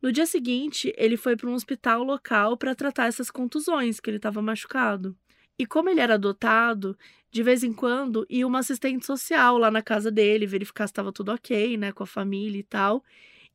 No 0.01 0.12
dia 0.12 0.26
seguinte, 0.26 0.94
ele 0.97 1.16
foi 1.16 1.36
para 1.36 1.51
um 1.51 1.55
hospital 1.55 2.05
local 2.05 2.56
para 2.56 2.74
tratar 2.74 3.06
essas 3.06 3.30
contusões, 3.32 3.98
que 3.98 4.09
ele 4.09 4.18
estava 4.18 4.40
machucado. 4.40 5.16
E 5.59 5.66
como 5.66 5.88
ele 5.88 6.01
era 6.01 6.14
adotado, 6.14 6.97
de 7.32 7.43
vez 7.43 7.64
em 7.64 7.72
quando 7.72 8.24
ia 8.30 8.47
uma 8.47 8.60
assistente 8.60 9.05
social 9.05 9.59
lá 9.59 9.70
na 9.70 9.82
casa 9.82 10.10
dele 10.10 10.47
verificar 10.47 10.86
se 10.86 10.93
estava 10.93 11.12
tudo 11.12 11.32
ok, 11.32 11.76
né, 11.76 11.90
com 11.90 12.05
a 12.05 12.06
família 12.06 12.60
e 12.60 12.62
tal. 12.62 13.02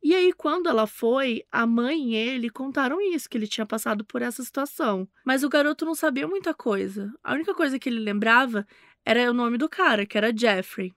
E 0.02 0.14
aí, 0.14 0.32
quando 0.32 0.68
ela 0.68 0.86
foi, 0.86 1.44
a 1.50 1.64
mãe 1.64 2.10
e 2.10 2.14
ele 2.16 2.50
contaram 2.50 3.00
isso, 3.00 3.30
que 3.30 3.38
ele 3.38 3.46
tinha 3.46 3.64
passado 3.64 4.04
por 4.04 4.20
essa 4.20 4.42
situação. 4.42 5.08
Mas 5.24 5.44
o 5.44 5.48
garoto 5.48 5.84
não 5.84 5.94
sabia 5.94 6.26
muita 6.26 6.52
coisa. 6.52 7.12
A 7.22 7.34
única 7.34 7.54
coisa 7.54 7.78
que 7.78 7.88
ele 7.88 8.00
lembrava 8.00 8.66
era 9.04 9.30
o 9.30 9.34
nome 9.34 9.56
do 9.56 9.68
cara, 9.68 10.04
que 10.04 10.18
era 10.18 10.36
Jeffrey. 10.36 10.92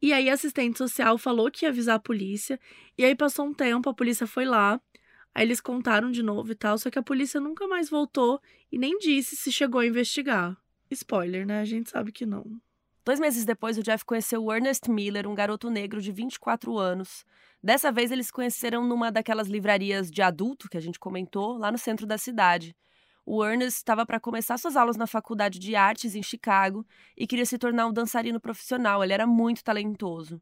E 0.00 0.12
aí 0.12 0.30
a 0.30 0.34
assistente 0.34 0.78
social 0.78 1.18
falou 1.18 1.50
que 1.50 1.64
ia 1.64 1.70
avisar 1.70 1.96
a 1.96 2.00
polícia. 2.00 2.60
E 2.96 3.04
aí 3.04 3.16
passou 3.16 3.44
um 3.46 3.52
tempo, 3.52 3.90
a 3.90 3.94
polícia 3.94 4.26
foi 4.26 4.44
lá. 4.44 4.80
Aí 5.34 5.44
eles 5.44 5.60
contaram 5.60 6.10
de 6.10 6.22
novo 6.22 6.52
e 6.52 6.54
tal, 6.54 6.78
só 6.78 6.90
que 6.90 6.98
a 6.98 7.02
polícia 7.02 7.40
nunca 7.40 7.66
mais 7.66 7.90
voltou 7.90 8.40
e 8.70 8.78
nem 8.78 8.98
disse 8.98 9.36
se 9.36 9.50
chegou 9.50 9.80
a 9.80 9.86
investigar. 9.86 10.56
Spoiler, 10.90 11.44
né? 11.44 11.60
A 11.60 11.64
gente 11.64 11.90
sabe 11.90 12.12
que 12.12 12.24
não. 12.24 12.60
Dois 13.08 13.18
meses 13.18 13.46
depois, 13.46 13.78
o 13.78 13.82
Jeff 13.82 14.04
conheceu 14.04 14.44
o 14.44 14.52
Ernest 14.52 14.90
Miller, 14.90 15.26
um 15.26 15.34
garoto 15.34 15.70
negro 15.70 15.98
de 15.98 16.12
24 16.12 16.76
anos. 16.76 17.24
Dessa 17.62 17.90
vez, 17.90 18.10
eles 18.10 18.26
se 18.26 18.32
conheceram 18.34 18.86
numa 18.86 19.10
daquelas 19.10 19.48
livrarias 19.48 20.10
de 20.10 20.20
adulto 20.20 20.68
que 20.68 20.76
a 20.76 20.80
gente 20.80 20.98
comentou, 20.98 21.56
lá 21.56 21.72
no 21.72 21.78
centro 21.78 22.06
da 22.06 22.18
cidade. 22.18 22.76
O 23.24 23.42
Ernest 23.42 23.78
estava 23.78 24.04
para 24.04 24.20
começar 24.20 24.58
suas 24.58 24.76
aulas 24.76 24.98
na 24.98 25.06
faculdade 25.06 25.58
de 25.58 25.74
artes 25.74 26.14
em 26.14 26.22
Chicago 26.22 26.84
e 27.16 27.26
queria 27.26 27.46
se 27.46 27.56
tornar 27.56 27.86
um 27.86 27.94
dançarino 27.94 28.38
profissional. 28.38 29.02
Ele 29.02 29.14
era 29.14 29.26
muito 29.26 29.64
talentoso. 29.64 30.38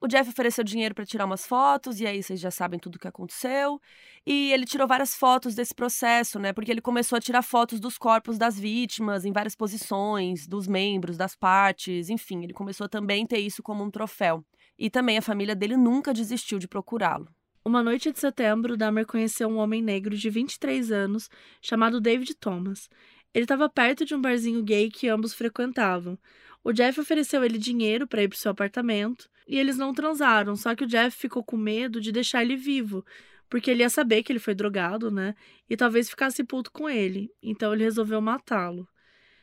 O 0.00 0.06
Jeff 0.06 0.30
ofereceu 0.30 0.62
dinheiro 0.62 0.94
para 0.94 1.04
tirar 1.04 1.24
umas 1.24 1.44
fotos, 1.44 2.00
e 2.00 2.06
aí 2.06 2.22
vocês 2.22 2.38
já 2.38 2.52
sabem 2.52 2.78
tudo 2.78 2.94
o 2.94 2.98
que 3.00 3.08
aconteceu. 3.08 3.80
E 4.24 4.52
ele 4.52 4.64
tirou 4.64 4.86
várias 4.86 5.14
fotos 5.14 5.56
desse 5.56 5.74
processo, 5.74 6.38
né? 6.38 6.52
Porque 6.52 6.70
ele 6.70 6.80
começou 6.80 7.16
a 7.16 7.20
tirar 7.20 7.42
fotos 7.42 7.80
dos 7.80 7.98
corpos 7.98 8.38
das 8.38 8.58
vítimas 8.58 9.24
em 9.24 9.32
várias 9.32 9.56
posições, 9.56 10.46
dos 10.46 10.68
membros, 10.68 11.16
das 11.16 11.34
partes, 11.34 12.08
enfim, 12.08 12.44
ele 12.44 12.52
começou 12.52 12.84
a 12.84 12.88
também 12.88 13.26
ter 13.26 13.38
isso 13.38 13.60
como 13.60 13.82
um 13.82 13.90
troféu. 13.90 14.44
E 14.78 14.88
também 14.88 15.18
a 15.18 15.22
família 15.22 15.56
dele 15.56 15.76
nunca 15.76 16.14
desistiu 16.14 16.60
de 16.60 16.68
procurá-lo. 16.68 17.28
Uma 17.64 17.82
noite 17.82 18.12
de 18.12 18.20
setembro, 18.20 18.76
Dahmer 18.76 19.04
conheceu 19.04 19.48
um 19.48 19.56
homem 19.56 19.82
negro 19.82 20.16
de 20.16 20.30
23 20.30 20.92
anos 20.92 21.28
chamado 21.60 22.00
David 22.00 22.34
Thomas. 22.36 22.88
Ele 23.34 23.44
estava 23.44 23.68
perto 23.68 24.04
de 24.04 24.14
um 24.14 24.20
barzinho 24.20 24.62
gay 24.62 24.88
que 24.88 25.08
ambos 25.08 25.34
frequentavam. 25.34 26.18
O 26.62 26.72
Jeff 26.72 27.00
ofereceu 27.00 27.44
ele 27.44 27.58
dinheiro 27.58 28.06
para 28.06 28.22
ir 28.22 28.28
para 28.28 28.38
seu 28.38 28.50
apartamento 28.50 29.28
e 29.46 29.58
eles 29.58 29.78
não 29.78 29.94
transaram, 29.94 30.54
só 30.56 30.74
que 30.74 30.84
o 30.84 30.86
Jeff 30.86 31.16
ficou 31.16 31.42
com 31.42 31.56
medo 31.56 32.00
de 32.00 32.12
deixar 32.12 32.42
ele 32.42 32.56
vivo, 32.56 33.04
porque 33.48 33.70
ele 33.70 33.82
ia 33.82 33.88
saber 33.90 34.22
que 34.22 34.30
ele 34.30 34.38
foi 34.38 34.54
drogado, 34.54 35.10
né? 35.10 35.34
E 35.70 35.76
talvez 35.76 36.10
ficasse 36.10 36.44
puto 36.44 36.70
com 36.70 36.88
ele. 36.88 37.30
Então 37.42 37.72
ele 37.72 37.84
resolveu 37.84 38.20
matá-lo. 38.20 38.86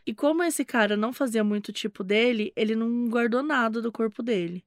E 0.05 0.13
como 0.13 0.43
esse 0.43 0.63
cara 0.63 0.95
não 0.95 1.11
fazia 1.11 1.43
muito 1.43 1.73
tipo 1.73 2.03
dele, 2.03 2.53
ele 2.55 2.75
não 2.75 3.09
guardou 3.09 3.41
nada 3.41 3.81
do 3.81 3.91
corpo 3.91 4.21
dele. 4.21 4.63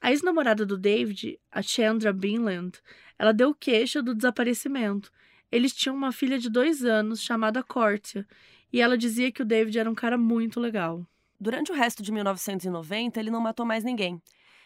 A 0.00 0.10
ex-namorada 0.10 0.64
do 0.64 0.78
David, 0.78 1.38
a 1.50 1.60
Chandra 1.60 2.12
Binland, 2.12 2.78
ela 3.18 3.32
deu 3.32 3.54
queixa 3.54 4.02
do 4.02 4.14
desaparecimento. 4.14 5.12
Eles 5.50 5.74
tinham 5.74 5.94
uma 5.94 6.10
filha 6.10 6.38
de 6.38 6.48
dois 6.48 6.82
anos 6.84 7.22
chamada 7.22 7.62
Cortia, 7.62 8.26
e 8.72 8.80
ela 8.80 8.96
dizia 8.96 9.30
que 9.30 9.42
o 9.42 9.44
David 9.44 9.78
era 9.78 9.90
um 9.90 9.94
cara 9.94 10.16
muito 10.16 10.58
legal. 10.58 11.06
Durante 11.42 11.72
o 11.72 11.74
resto 11.74 12.04
de 12.04 12.12
1990, 12.12 13.18
ele 13.18 13.28
não 13.28 13.40
matou 13.40 13.66
mais 13.66 13.82
ninguém. 13.82 14.22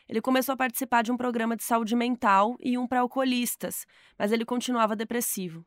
Ele 0.07 0.21
começou 0.21 0.53
a 0.53 0.57
participar 0.59 1.01
de 1.01 1.11
um 1.11 1.17
programa 1.17 1.57
de 1.57 1.65
saúde 1.65 1.97
mental 1.97 2.55
e 2.61 2.77
um 2.77 2.87
para 2.87 3.01
alcoolistas, 3.01 3.87
mas 4.19 4.31
ele 4.31 4.45
continuava 4.45 4.95
depressivo. 4.95 5.65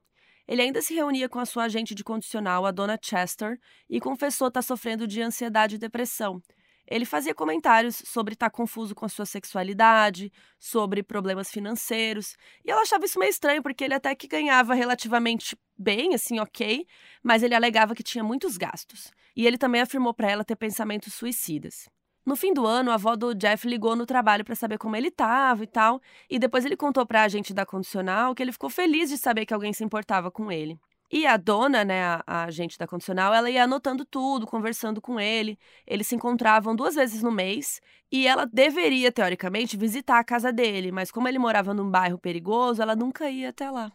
Ele 0.48 0.61
ainda 0.61 0.84
se 0.84 0.94
reunia 0.94 1.27
com 1.27 1.40
a 1.40 1.48
sua 1.48 1.64
agente 1.64 1.95
de 1.95 2.03
condicional, 2.03 2.64
a 2.64 2.69
dona 2.69 2.95
Chester, 3.02 3.57
e 3.90 3.99
confessou 3.99 4.49
estar 4.49 4.61
sofrendo 4.61 5.07
de 5.07 5.19
ansiedade 5.19 5.77
e 5.77 5.80
depressão, 5.80 6.40
ele 6.89 7.05
fazia 7.05 7.35
comentários 7.35 8.01
sobre 8.05 8.33
estar 8.33 8.49
confuso 8.49 8.95
com 8.95 9.05
a 9.05 9.09
sua 9.09 9.25
sexualidade, 9.25 10.31
sobre 10.57 11.03
problemas 11.03 11.51
financeiros, 11.51 12.35
e 12.65 12.71
ela 12.71 12.81
achava 12.81 13.05
isso 13.05 13.19
meio 13.19 13.29
estranho, 13.29 13.61
porque 13.61 13.83
ele 13.83 13.93
até 13.93 14.15
que 14.15 14.27
ganhava 14.27 14.73
relativamente 14.73 15.55
bem, 15.77 16.15
assim, 16.15 16.39
ok, 16.39 16.85
mas 17.21 17.43
ele 17.43 17.53
alegava 17.53 17.93
que 17.93 18.03
tinha 18.03 18.23
muitos 18.23 18.57
gastos. 18.57 19.11
E 19.35 19.45
ele 19.45 19.57
também 19.57 19.81
afirmou 19.81 20.13
para 20.13 20.31
ela 20.31 20.43
ter 20.43 20.55
pensamentos 20.55 21.13
suicidas. 21.13 21.87
No 22.25 22.35
fim 22.35 22.53
do 22.53 22.65
ano, 22.65 22.91
a 22.91 22.95
avó 22.95 23.15
do 23.15 23.33
Jeff 23.33 23.67
ligou 23.67 23.95
no 23.95 24.05
trabalho 24.05 24.43
para 24.43 24.55
saber 24.55 24.77
como 24.77 24.95
ele 24.95 25.07
estava 25.07 25.63
e 25.63 25.67
tal, 25.67 26.01
e 26.29 26.37
depois 26.37 26.65
ele 26.65 26.75
contou 26.75 27.05
para 27.05 27.21
a 27.21 27.23
agente 27.23 27.53
da 27.53 27.65
condicional 27.65 28.35
que 28.35 28.43
ele 28.43 28.51
ficou 28.51 28.69
feliz 28.69 29.09
de 29.09 29.17
saber 29.17 29.45
que 29.45 29.53
alguém 29.53 29.73
se 29.73 29.83
importava 29.83 30.29
com 30.29 30.51
ele. 30.51 30.77
E 31.11 31.26
a 31.26 31.38
dona, 31.38 31.84
né, 31.84 32.03
a, 32.03 32.23
a 32.26 32.44
agente 32.44 32.77
da 32.77 32.86
condicional, 32.88 33.34
ela 33.34 33.49
ia 33.49 33.64
anotando 33.64 34.06
tudo, 34.06 34.45
conversando 34.45 35.02
com 35.02 35.19
ele. 35.19 35.57
Eles 35.88 36.07
se 36.07 36.15
encontravam 36.15 36.76
duas 36.76 36.95
vezes 36.95 37.23
no 37.23 37.31
mês 37.31 37.81
e 38.11 38.27
ela 38.27 38.45
deveria, 38.45 39.11
teoricamente, 39.11 39.76
visitar 39.76 40.19
a 40.19 40.23
casa 40.23 40.52
dele, 40.52 40.91
mas 40.91 41.11
como 41.11 41.27
ele 41.27 41.40
morava 41.40 41.73
num 41.73 41.90
bairro 41.90 42.19
perigoso, 42.19 42.81
ela 42.81 42.95
nunca 42.95 43.30
ia 43.30 43.49
até 43.49 43.69
lá. 43.69 43.91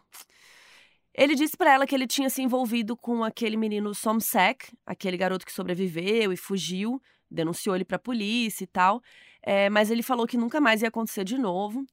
Ele 1.13 1.33
disse 1.33 1.55
para 1.55 1.73
ela 1.73 1.87
que 1.87 1.95
ele 1.95 2.05
tinha 2.05 2.29
se 2.29 2.41
envolvido 2.41 2.97
com 2.97 3.23
aquele 3.23 3.55
menino 3.55 3.95
Somsek, 3.95 4.77
aquele 4.85 5.15
garoto 5.15 5.45
que 5.45 5.53
sobreviveu 5.53 6.33
e 6.33 6.37
fugiu, 6.37 7.01
denunciou 7.29 7.75
ele 7.75 7.85
para 7.85 7.97
a 7.97 7.99
polícia 7.99 8.63
e 8.63 8.67
tal, 8.67 9.01
é, 9.41 9.69
mas 9.69 9.91
ele 9.91 10.03
falou 10.03 10.27
que 10.27 10.37
nunca 10.37 10.59
mais 10.59 10.81
ia 10.81 10.87
acontecer 10.87 11.23
de 11.23 11.37
novo. 11.37 11.85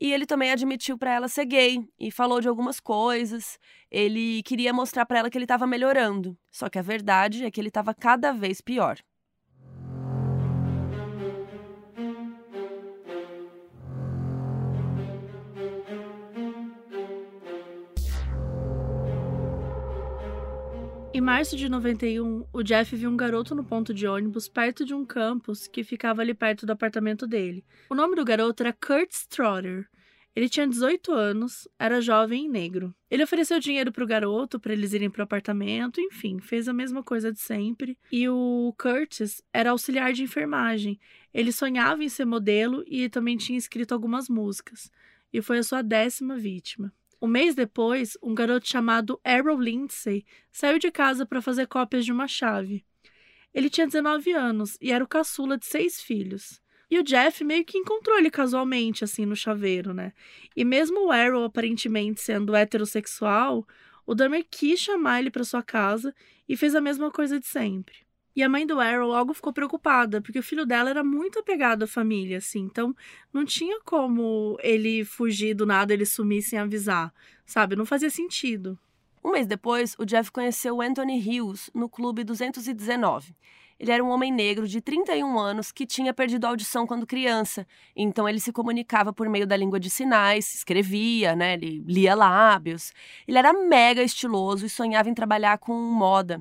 E 0.00 0.12
ele 0.12 0.26
também 0.26 0.52
admitiu 0.52 0.96
para 0.96 1.12
ela 1.12 1.26
ser 1.26 1.44
gay 1.44 1.84
e 1.98 2.10
falou 2.10 2.40
de 2.40 2.48
algumas 2.48 2.78
coisas. 2.78 3.58
Ele 3.90 4.42
queria 4.44 4.72
mostrar 4.72 5.04
para 5.04 5.18
ela 5.18 5.30
que 5.30 5.36
ele 5.36 5.44
estava 5.44 5.66
melhorando, 5.66 6.38
só 6.52 6.68
que 6.68 6.78
a 6.78 6.82
verdade 6.82 7.44
é 7.44 7.50
que 7.50 7.60
ele 7.60 7.68
estava 7.68 7.92
cada 7.92 8.32
vez 8.32 8.60
pior. 8.60 8.98
Em 21.18 21.20
março 21.20 21.56
de 21.56 21.68
91, 21.68 22.46
o 22.52 22.62
Jeff 22.62 22.94
viu 22.94 23.10
um 23.10 23.16
garoto 23.16 23.52
no 23.52 23.64
ponto 23.64 23.92
de 23.92 24.06
ônibus 24.06 24.48
perto 24.48 24.84
de 24.84 24.94
um 24.94 25.04
campus 25.04 25.66
que 25.66 25.82
ficava 25.82 26.22
ali 26.22 26.32
perto 26.32 26.64
do 26.64 26.70
apartamento 26.70 27.26
dele. 27.26 27.64
O 27.90 27.94
nome 27.96 28.14
do 28.14 28.24
garoto 28.24 28.62
era 28.62 28.72
Kurt 28.72 29.10
Strotter. 29.10 29.88
Ele 30.36 30.48
tinha 30.48 30.64
18 30.64 31.12
anos, 31.12 31.66
era 31.76 32.00
jovem 32.00 32.44
e 32.44 32.48
negro. 32.48 32.94
Ele 33.10 33.24
ofereceu 33.24 33.58
dinheiro 33.58 33.90
para 33.90 34.04
o 34.04 34.06
garoto 34.06 34.60
para 34.60 34.72
eles 34.72 34.92
irem 34.92 35.10
para 35.10 35.22
o 35.22 35.24
apartamento, 35.24 36.00
enfim, 36.00 36.38
fez 36.38 36.68
a 36.68 36.72
mesma 36.72 37.02
coisa 37.02 37.32
de 37.32 37.40
sempre. 37.40 37.98
E 38.12 38.28
o 38.28 38.72
Curtis 38.78 39.42
era 39.52 39.72
auxiliar 39.72 40.12
de 40.12 40.22
enfermagem. 40.22 41.00
Ele 41.34 41.50
sonhava 41.50 42.04
em 42.04 42.08
ser 42.08 42.26
modelo 42.26 42.84
e 42.86 43.08
também 43.08 43.36
tinha 43.36 43.58
escrito 43.58 43.92
algumas 43.92 44.28
músicas. 44.28 44.88
E 45.32 45.42
foi 45.42 45.58
a 45.58 45.64
sua 45.64 45.82
décima 45.82 46.36
vítima. 46.36 46.92
Um 47.20 47.26
mês 47.26 47.54
depois, 47.54 48.16
um 48.22 48.34
garoto 48.34 48.68
chamado 48.68 49.20
Errol 49.24 49.60
Lindsay 49.60 50.24
saiu 50.52 50.78
de 50.78 50.90
casa 50.90 51.26
para 51.26 51.42
fazer 51.42 51.66
cópias 51.66 52.04
de 52.04 52.12
uma 52.12 52.28
chave. 52.28 52.84
Ele 53.52 53.68
tinha 53.68 53.86
19 53.86 54.32
anos 54.32 54.78
e 54.80 54.92
era 54.92 55.02
o 55.02 55.08
caçula 55.08 55.58
de 55.58 55.66
seis 55.66 56.00
filhos. 56.00 56.60
E 56.90 56.98
o 56.98 57.02
Jeff 57.02 57.44
meio 57.44 57.64
que 57.64 57.76
encontrou 57.76 58.16
ele 58.16 58.30
casualmente, 58.30 59.04
assim, 59.04 59.26
no 59.26 59.36
chaveiro, 59.36 59.92
né? 59.92 60.12
E 60.56 60.64
mesmo 60.64 61.06
o 61.06 61.12
Errol 61.12 61.44
aparentemente 61.44 62.20
sendo 62.20 62.54
heterossexual, 62.54 63.66
o 64.06 64.14
Dahmer 64.14 64.46
quis 64.50 64.80
chamar 64.80 65.20
ele 65.20 65.30
para 65.30 65.44
sua 65.44 65.62
casa 65.62 66.14
e 66.48 66.56
fez 66.56 66.74
a 66.74 66.80
mesma 66.80 67.10
coisa 67.10 67.38
de 67.38 67.46
sempre. 67.46 68.07
E 68.38 68.42
a 68.44 68.48
mãe 68.48 68.64
do 68.64 68.78
Arrow 68.78 69.08
logo 69.08 69.34
ficou 69.34 69.52
preocupada, 69.52 70.22
porque 70.22 70.38
o 70.38 70.42
filho 70.44 70.64
dela 70.64 70.88
era 70.88 71.02
muito 71.02 71.40
apegado 71.40 71.82
à 71.82 71.88
família, 71.88 72.38
assim. 72.38 72.60
Então, 72.60 72.94
não 73.32 73.44
tinha 73.44 73.80
como 73.84 74.56
ele 74.62 75.04
fugir 75.04 75.54
do 75.54 75.66
nada, 75.66 75.92
ele 75.92 76.06
sumir 76.06 76.42
sem 76.42 76.56
avisar, 76.56 77.12
sabe? 77.44 77.74
Não 77.74 77.84
fazia 77.84 78.08
sentido. 78.08 78.78
Um 79.24 79.32
mês 79.32 79.44
depois, 79.44 79.96
o 79.98 80.04
Jeff 80.04 80.30
conheceu 80.30 80.80
Anthony 80.80 81.18
Hughes 81.18 81.68
no 81.74 81.88
Clube 81.88 82.22
219. 82.22 83.34
Ele 83.76 83.90
era 83.90 84.04
um 84.04 84.08
homem 84.08 84.32
negro 84.32 84.68
de 84.68 84.80
31 84.80 85.36
anos 85.36 85.72
que 85.72 85.84
tinha 85.84 86.14
perdido 86.14 86.44
a 86.44 86.50
audição 86.50 86.86
quando 86.86 87.06
criança. 87.08 87.66
Então 87.96 88.28
ele 88.28 88.38
se 88.38 88.52
comunicava 88.52 89.12
por 89.12 89.28
meio 89.28 89.48
da 89.48 89.56
língua 89.56 89.80
de 89.80 89.90
sinais, 89.90 90.54
escrevia, 90.54 91.34
né? 91.34 91.54
Ele 91.54 91.82
lia 91.84 92.14
lábios. 92.14 92.92
Ele 93.26 93.38
era 93.38 93.52
mega 93.52 94.00
estiloso 94.00 94.64
e 94.64 94.68
sonhava 94.68 95.08
em 95.08 95.14
trabalhar 95.14 95.58
com 95.58 95.74
moda. 95.74 96.40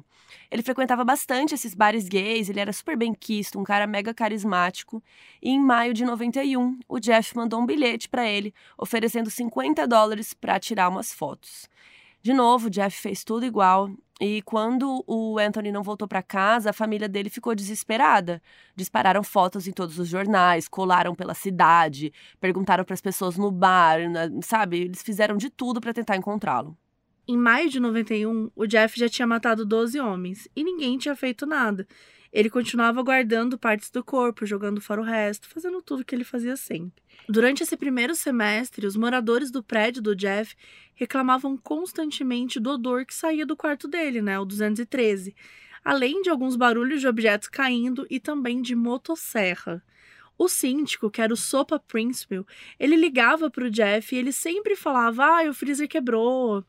Ele 0.50 0.62
frequentava 0.62 1.04
bastante 1.04 1.54
esses 1.54 1.74
bares 1.74 2.08
gays, 2.08 2.50
ele 2.50 2.60
era 2.60 2.74
super 2.74 2.98
bem 2.98 3.14
quisto, 3.14 3.60
um 3.60 3.64
cara 3.64 3.86
mega 3.88 4.14
carismático. 4.14 5.04
E 5.42 5.50
em 5.50 5.60
maio 5.60 5.94
de 5.94 6.06
91, 6.06 6.80
o 6.88 7.00
Jeff 7.00 7.36
mandou 7.36 7.60
um 7.62 7.66
bilhete 7.66 8.08
para 8.10 8.28
ele, 8.28 8.54
oferecendo 8.78 9.30
50 9.30 9.88
dólares 9.88 10.34
para 10.34 10.60
tirar 10.60 10.90
umas 10.90 11.14
fotos. 11.14 11.70
De 12.22 12.34
novo, 12.34 12.70
Jeff 12.70 12.98
fez 13.00 13.24
tudo 13.24 13.46
igual. 13.46 13.90
E 14.20 14.42
quando 14.42 15.04
o 15.06 15.38
Anthony 15.38 15.72
não 15.72 15.84
voltou 15.84 16.08
para 16.08 16.24
casa, 16.24 16.72
a 16.72 16.74
família 16.74 17.08
dele 17.08 17.30
ficou 17.30 17.54
desesperada. 17.54 18.42
Dispararam 18.76 19.24
fotos 19.24 19.68
em 19.68 19.72
todos 19.72 20.00
os 20.00 20.08
jornais, 20.08 20.68
colaram 20.68 21.14
pela 21.14 21.36
cidade, 21.36 22.12
perguntaram 22.40 22.84
para 22.84 22.96
as 22.96 23.02
pessoas 23.02 23.38
no 23.38 23.52
bar, 23.52 24.00
sabe? 24.44 24.82
Eles 24.82 25.04
fizeram 25.04 25.38
de 25.38 25.50
tudo 25.50 25.80
para 25.80 25.94
tentar 25.94 26.16
encontrá-lo. 26.16 26.76
Em 27.30 27.36
maio 27.36 27.70
de 27.70 27.78
91, 27.78 28.50
o 28.56 28.66
Jeff 28.66 28.98
já 28.98 29.10
tinha 29.10 29.28
matado 29.28 29.66
12 29.66 30.00
homens 30.00 30.48
e 30.56 30.64
ninguém 30.64 30.98
tinha 30.98 31.14
feito 31.14 31.46
nada. 31.46 31.86
Ele 32.32 32.50
continuava 32.50 33.04
guardando 33.04 33.58
partes 33.58 33.92
do 33.92 34.02
corpo, 34.02 34.46
jogando 34.46 34.80
fora 34.80 35.02
o 35.02 35.04
resto, 35.04 35.50
fazendo 35.50 35.82
tudo 35.82 36.06
que 36.06 36.16
ele 36.16 36.24
fazia 36.24 36.56
sempre. 36.56 37.04
Durante 37.28 37.64
esse 37.64 37.76
primeiro 37.76 38.16
semestre, 38.16 38.88
os 38.88 38.96
moradores 38.96 39.52
do 39.52 39.62
prédio 39.62 40.02
do 40.02 40.16
Jeff 40.16 40.56
reclamavam 40.96 41.58
constantemente 41.58 42.62
do 42.62 42.72
odor 42.72 43.06
que 43.06 43.14
saía 43.14 43.46
do 43.46 43.58
quarto 43.58 43.90
dele, 43.90 44.22
né, 44.22 44.40
o 44.40 44.46
213, 44.46 45.36
além 45.84 46.22
de 46.22 46.30
alguns 46.30 46.56
barulhos 46.56 47.02
de 47.02 47.10
objetos 47.10 47.50
caindo 47.50 48.08
e 48.10 48.22
também 48.22 48.62
de 48.62 48.74
motosserra. 48.74 49.84
O 50.38 50.48
síndico, 50.48 51.12
que 51.12 51.22
era 51.22 51.34
o 51.34 51.38
Sopa 51.38 51.78
Principal, 51.78 52.46
ele 52.80 52.96
ligava 52.96 53.50
para 53.50 53.66
o 53.66 53.72
Jeff 53.72 54.16
e 54.16 54.18
ele 54.18 54.32
sempre 54.32 54.78
falava: 54.78 55.26
Ah, 55.26 55.50
o 55.50 55.54
freezer 55.54 55.90
quebrou. 55.90 56.64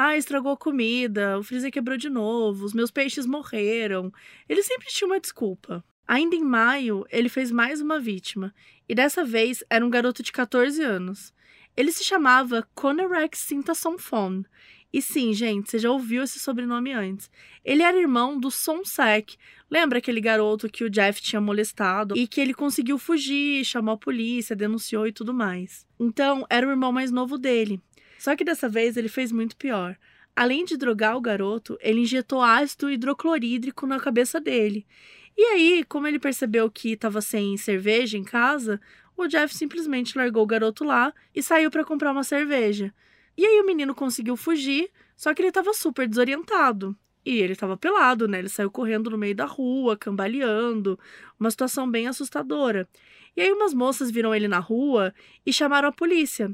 Ah, 0.00 0.16
estragou 0.16 0.52
a 0.52 0.56
comida, 0.56 1.36
o 1.40 1.42
freezer 1.42 1.72
quebrou 1.72 1.96
de 1.96 2.08
novo, 2.08 2.64
os 2.64 2.72
meus 2.72 2.88
peixes 2.88 3.26
morreram. 3.26 4.12
Ele 4.48 4.62
sempre 4.62 4.86
tinha 4.86 5.08
uma 5.08 5.18
desculpa. 5.18 5.84
Ainda 6.06 6.36
em 6.36 6.44
maio, 6.44 7.04
ele 7.10 7.28
fez 7.28 7.50
mais 7.50 7.80
uma 7.80 7.98
vítima, 7.98 8.54
e 8.88 8.94
dessa 8.94 9.24
vez 9.24 9.64
era 9.68 9.84
um 9.84 9.90
garoto 9.90 10.22
de 10.22 10.30
14 10.30 10.80
anos. 10.80 11.34
Ele 11.76 11.90
se 11.90 12.04
chamava 12.04 12.64
Conerex 12.76 13.40
Sintasonfon. 13.40 14.44
E 14.92 15.02
sim, 15.02 15.32
gente, 15.32 15.68
você 15.68 15.80
já 15.80 15.90
ouviu 15.90 16.22
esse 16.22 16.38
sobrenome 16.38 16.92
antes. 16.92 17.28
Ele 17.64 17.82
era 17.82 17.98
irmão 17.98 18.38
do 18.38 18.52
Sonsek. 18.52 19.36
Lembra 19.68 19.98
aquele 19.98 20.20
garoto 20.20 20.70
que 20.70 20.84
o 20.84 20.90
Jeff 20.90 21.20
tinha 21.20 21.40
molestado 21.40 22.16
e 22.16 22.28
que 22.28 22.40
ele 22.40 22.54
conseguiu 22.54 22.98
fugir, 22.98 23.64
chamou 23.64 23.94
a 23.94 23.98
polícia, 23.98 24.54
denunciou 24.54 25.08
e 25.08 25.12
tudo 25.12 25.34
mais. 25.34 25.84
Então, 25.98 26.46
era 26.48 26.64
o 26.64 26.70
irmão 26.70 26.92
mais 26.92 27.10
novo 27.10 27.36
dele. 27.36 27.82
Só 28.18 28.34
que 28.36 28.44
dessa 28.44 28.68
vez 28.68 28.96
ele 28.96 29.08
fez 29.08 29.32
muito 29.32 29.56
pior. 29.56 29.96
Além 30.34 30.64
de 30.64 30.76
drogar 30.76 31.16
o 31.16 31.20
garoto, 31.20 31.78
ele 31.80 32.00
injetou 32.00 32.42
ácido 32.42 32.90
hidroclorídrico 32.90 33.86
na 33.86 33.98
cabeça 33.98 34.40
dele. 34.40 34.86
E 35.36 35.42
aí, 35.42 35.84
como 35.88 36.06
ele 36.06 36.18
percebeu 36.18 36.70
que 36.70 36.92
estava 36.92 37.20
sem 37.20 37.56
cerveja 37.56 38.18
em 38.18 38.24
casa, 38.24 38.80
o 39.16 39.26
Jeff 39.26 39.54
simplesmente 39.54 40.18
largou 40.18 40.42
o 40.42 40.46
garoto 40.46 40.84
lá 40.84 41.12
e 41.34 41.42
saiu 41.42 41.70
para 41.70 41.84
comprar 41.84 42.12
uma 42.12 42.24
cerveja. 42.24 42.92
E 43.36 43.46
aí 43.46 43.60
o 43.60 43.66
menino 43.66 43.94
conseguiu 43.94 44.36
fugir, 44.36 44.90
só 45.16 45.32
que 45.32 45.40
ele 45.40 45.48
estava 45.48 45.72
super 45.72 46.08
desorientado. 46.08 46.96
E 47.24 47.38
ele 47.38 47.52
estava 47.52 47.76
pelado, 47.76 48.26
né? 48.26 48.38
Ele 48.38 48.48
saiu 48.48 48.70
correndo 48.70 49.10
no 49.10 49.18
meio 49.18 49.34
da 49.34 49.44
rua, 49.44 49.96
cambaleando, 49.96 50.98
uma 51.38 51.50
situação 51.50 51.88
bem 51.88 52.08
assustadora. 52.08 52.88
E 53.36 53.40
aí 53.40 53.52
umas 53.52 53.74
moças 53.74 54.10
viram 54.10 54.34
ele 54.34 54.48
na 54.48 54.58
rua 54.58 55.14
e 55.44 55.52
chamaram 55.52 55.88
a 55.88 55.92
polícia. 55.92 56.50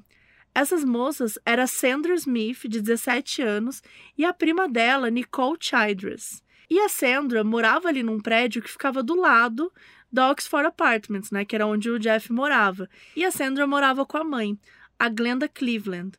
Essas 0.54 0.84
moças 0.84 1.36
eram 1.44 1.66
Sandra 1.66 2.14
Smith, 2.14 2.68
de 2.68 2.80
17 2.80 3.42
anos, 3.42 3.82
e 4.16 4.24
a 4.24 4.32
prima 4.32 4.68
dela, 4.68 5.10
Nicole 5.10 5.58
Childress. 5.58 6.42
E 6.70 6.78
a 6.78 6.88
Sandra 6.88 7.42
morava 7.42 7.88
ali 7.88 8.02
num 8.02 8.20
prédio 8.20 8.62
que 8.62 8.70
ficava 8.70 9.02
do 9.02 9.14
lado 9.14 9.72
da 10.12 10.30
Oxford 10.30 10.68
Apartments, 10.68 11.32
né, 11.32 11.44
que 11.44 11.56
era 11.56 11.66
onde 11.66 11.90
o 11.90 11.98
Jeff 11.98 12.32
morava. 12.32 12.88
E 13.16 13.24
a 13.24 13.32
Sandra 13.32 13.66
morava 13.66 14.06
com 14.06 14.16
a 14.16 14.22
mãe, 14.22 14.56
a 14.96 15.08
Glenda 15.08 15.48
Cleveland. 15.48 16.16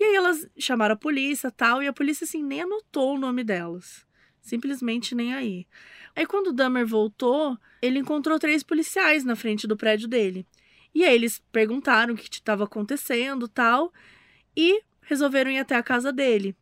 E 0.00 0.04
aí 0.04 0.14
elas 0.16 0.48
chamaram 0.58 0.94
a 0.94 0.98
polícia 0.98 1.50
tal, 1.50 1.80
e 1.80 1.86
a 1.86 1.92
polícia 1.92 2.24
assim 2.24 2.42
nem 2.42 2.62
anotou 2.62 3.14
o 3.14 3.18
nome 3.18 3.44
delas. 3.44 4.04
Simplesmente 4.40 5.14
nem 5.14 5.32
aí. 5.32 5.66
Aí 6.16 6.26
quando 6.26 6.48
o 6.48 6.52
Dahmer 6.52 6.86
voltou, 6.86 7.56
ele 7.80 8.00
encontrou 8.00 8.38
três 8.38 8.62
policiais 8.62 9.24
na 9.24 9.36
frente 9.36 9.66
do 9.66 9.76
prédio 9.76 10.08
dele. 10.08 10.44
E 10.94 11.04
aí 11.04 11.14
eles 11.14 11.42
perguntaram 11.52 12.14
o 12.14 12.16
que 12.16 12.28
estava 12.28 12.64
acontecendo 12.64 13.46
tal, 13.46 13.92
e 14.56 14.82
resolveram 15.02 15.50
ir 15.50 15.58
até 15.58 15.74
a 15.76 15.82
casa 15.82 16.12
dele. 16.12 16.56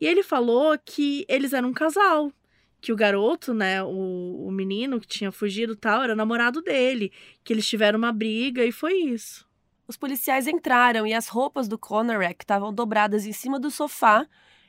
E 0.00 0.06
ele 0.06 0.22
falou 0.22 0.76
que 0.84 1.24
eles 1.28 1.52
eram 1.52 1.68
um 1.68 1.72
casal, 1.72 2.32
que 2.80 2.92
o 2.92 2.96
garoto, 2.96 3.54
né, 3.54 3.82
o, 3.82 4.46
o 4.46 4.50
menino 4.50 5.00
que 5.00 5.06
tinha 5.06 5.30
fugido 5.30 5.76
tal, 5.76 6.02
era 6.02 6.16
namorado 6.16 6.60
dele, 6.60 7.12
que 7.44 7.52
eles 7.52 7.66
tiveram 7.66 7.98
uma 7.98 8.12
briga 8.12 8.64
e 8.64 8.72
foi 8.72 8.94
isso. 8.94 9.46
Os 9.86 9.96
policiais 9.96 10.46
entraram 10.46 11.06
e 11.06 11.14
as 11.14 11.28
roupas 11.28 11.68
do 11.68 11.78
Conorek 11.78 12.42
estavam 12.42 12.72
dobradas 12.72 13.26
em 13.26 13.32
cima 13.32 13.60
do 13.60 13.70
sofá 13.70 14.26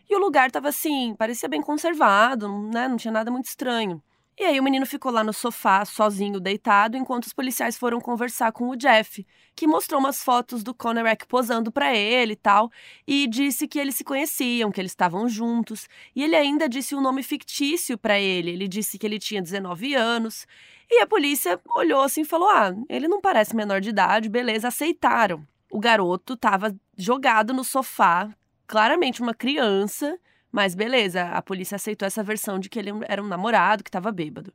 e 0.09 0.15
o 0.15 0.19
lugar 0.19 0.47
estava 0.47 0.69
assim, 0.69 1.15
parecia 1.17 1.49
bem 1.49 1.61
conservado, 1.61 2.47
né, 2.71 2.87
não 2.87 2.97
tinha 2.97 3.11
nada 3.11 3.31
muito 3.31 3.45
estranho. 3.45 4.03
E 4.37 4.43
aí 4.43 4.59
o 4.59 4.63
menino 4.63 4.85
ficou 4.85 5.11
lá 5.11 5.23
no 5.23 5.31
sofá, 5.31 5.85
sozinho, 5.85 6.39
deitado, 6.39 6.97
enquanto 6.97 7.25
os 7.25 7.33
policiais 7.33 7.77
foram 7.77 8.01
conversar 8.01 8.51
com 8.51 8.67
o 8.69 8.75
Jeff, 8.75 9.23
que 9.55 9.67
mostrou 9.67 9.99
umas 9.99 10.23
fotos 10.23 10.63
do 10.63 10.73
Conerec 10.73 11.27
posando 11.27 11.71
para 11.71 11.95
ele 11.95 12.33
e 12.33 12.35
tal, 12.35 12.71
e 13.07 13.27
disse 13.27 13.67
que 13.67 13.77
eles 13.77 13.95
se 13.95 14.03
conheciam, 14.03 14.71
que 14.71 14.81
eles 14.81 14.91
estavam 14.91 15.29
juntos, 15.29 15.87
e 16.15 16.23
ele 16.23 16.35
ainda 16.35 16.67
disse 16.67 16.95
um 16.95 17.01
nome 17.01 17.21
fictício 17.21 17.95
para 17.95 18.19
ele. 18.19 18.49
Ele 18.49 18.67
disse 18.67 18.97
que 18.97 19.05
ele 19.05 19.19
tinha 19.19 19.41
19 19.41 19.93
anos. 19.93 20.47
E 20.89 20.99
a 21.01 21.07
polícia 21.07 21.59
olhou 21.75 22.01
assim 22.01 22.21
e 22.21 22.25
falou: 22.25 22.49
"Ah, 22.49 22.73
ele 22.89 23.07
não 23.07 23.21
parece 23.21 23.55
menor 23.55 23.81
de 23.81 23.89
idade, 23.89 24.29
beleza, 24.29 24.67
aceitaram". 24.69 25.47
O 25.71 25.79
garoto 25.79 26.33
estava 26.33 26.75
jogado 26.97 27.53
no 27.53 27.63
sofá, 27.63 28.29
claramente 28.67 29.21
uma 29.21 29.33
criança 29.33 30.17
mas 30.53 30.75
beleza, 30.75 31.23
a 31.29 31.41
polícia 31.41 31.77
aceitou 31.77 32.05
essa 32.05 32.21
versão 32.21 32.59
de 32.59 32.69
que 32.69 32.77
ele 32.77 32.91
era 33.07 33.23
um 33.23 33.27
namorado 33.27 33.83
que 33.83 33.89
estava 33.89 34.11
bêbado. 34.11 34.53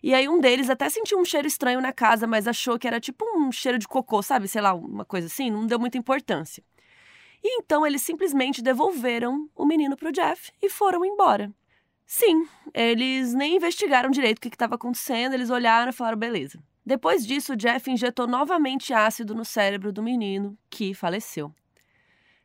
E 0.00 0.14
aí 0.14 0.28
um 0.28 0.38
deles 0.40 0.70
até 0.70 0.88
sentiu 0.88 1.18
um 1.18 1.24
cheiro 1.24 1.48
estranho 1.48 1.80
na 1.80 1.92
casa, 1.92 2.24
mas 2.24 2.46
achou 2.46 2.78
que 2.78 2.86
era 2.86 3.00
tipo 3.00 3.24
um 3.36 3.50
cheiro 3.50 3.76
de 3.76 3.88
cocô, 3.88 4.22
sabe? 4.22 4.46
Sei 4.46 4.62
lá, 4.62 4.72
uma 4.72 5.04
coisa 5.04 5.26
assim, 5.26 5.50
não 5.50 5.66
deu 5.66 5.80
muita 5.80 5.98
importância. 5.98 6.62
E 7.42 7.58
então 7.58 7.84
eles 7.84 8.00
simplesmente 8.00 8.62
devolveram 8.62 9.50
o 9.56 9.66
menino 9.66 9.96
pro 9.96 10.12
Jeff 10.12 10.52
e 10.62 10.70
foram 10.70 11.04
embora. 11.04 11.52
Sim, 12.06 12.46
eles 12.72 13.34
nem 13.34 13.56
investigaram 13.56 14.08
direito 14.08 14.38
o 14.38 14.40
que 14.40 14.48
estava 14.48 14.76
acontecendo, 14.76 15.34
eles 15.34 15.50
olharam 15.50 15.90
e 15.90 15.92
falaram: 15.92 16.18
beleza. 16.18 16.62
Depois 16.86 17.26
disso, 17.26 17.54
o 17.54 17.56
Jeff 17.56 17.90
injetou 17.90 18.28
novamente 18.28 18.94
ácido 18.94 19.34
no 19.34 19.44
cérebro 19.44 19.92
do 19.92 20.00
menino, 20.02 20.56
que 20.70 20.94
faleceu. 20.94 21.52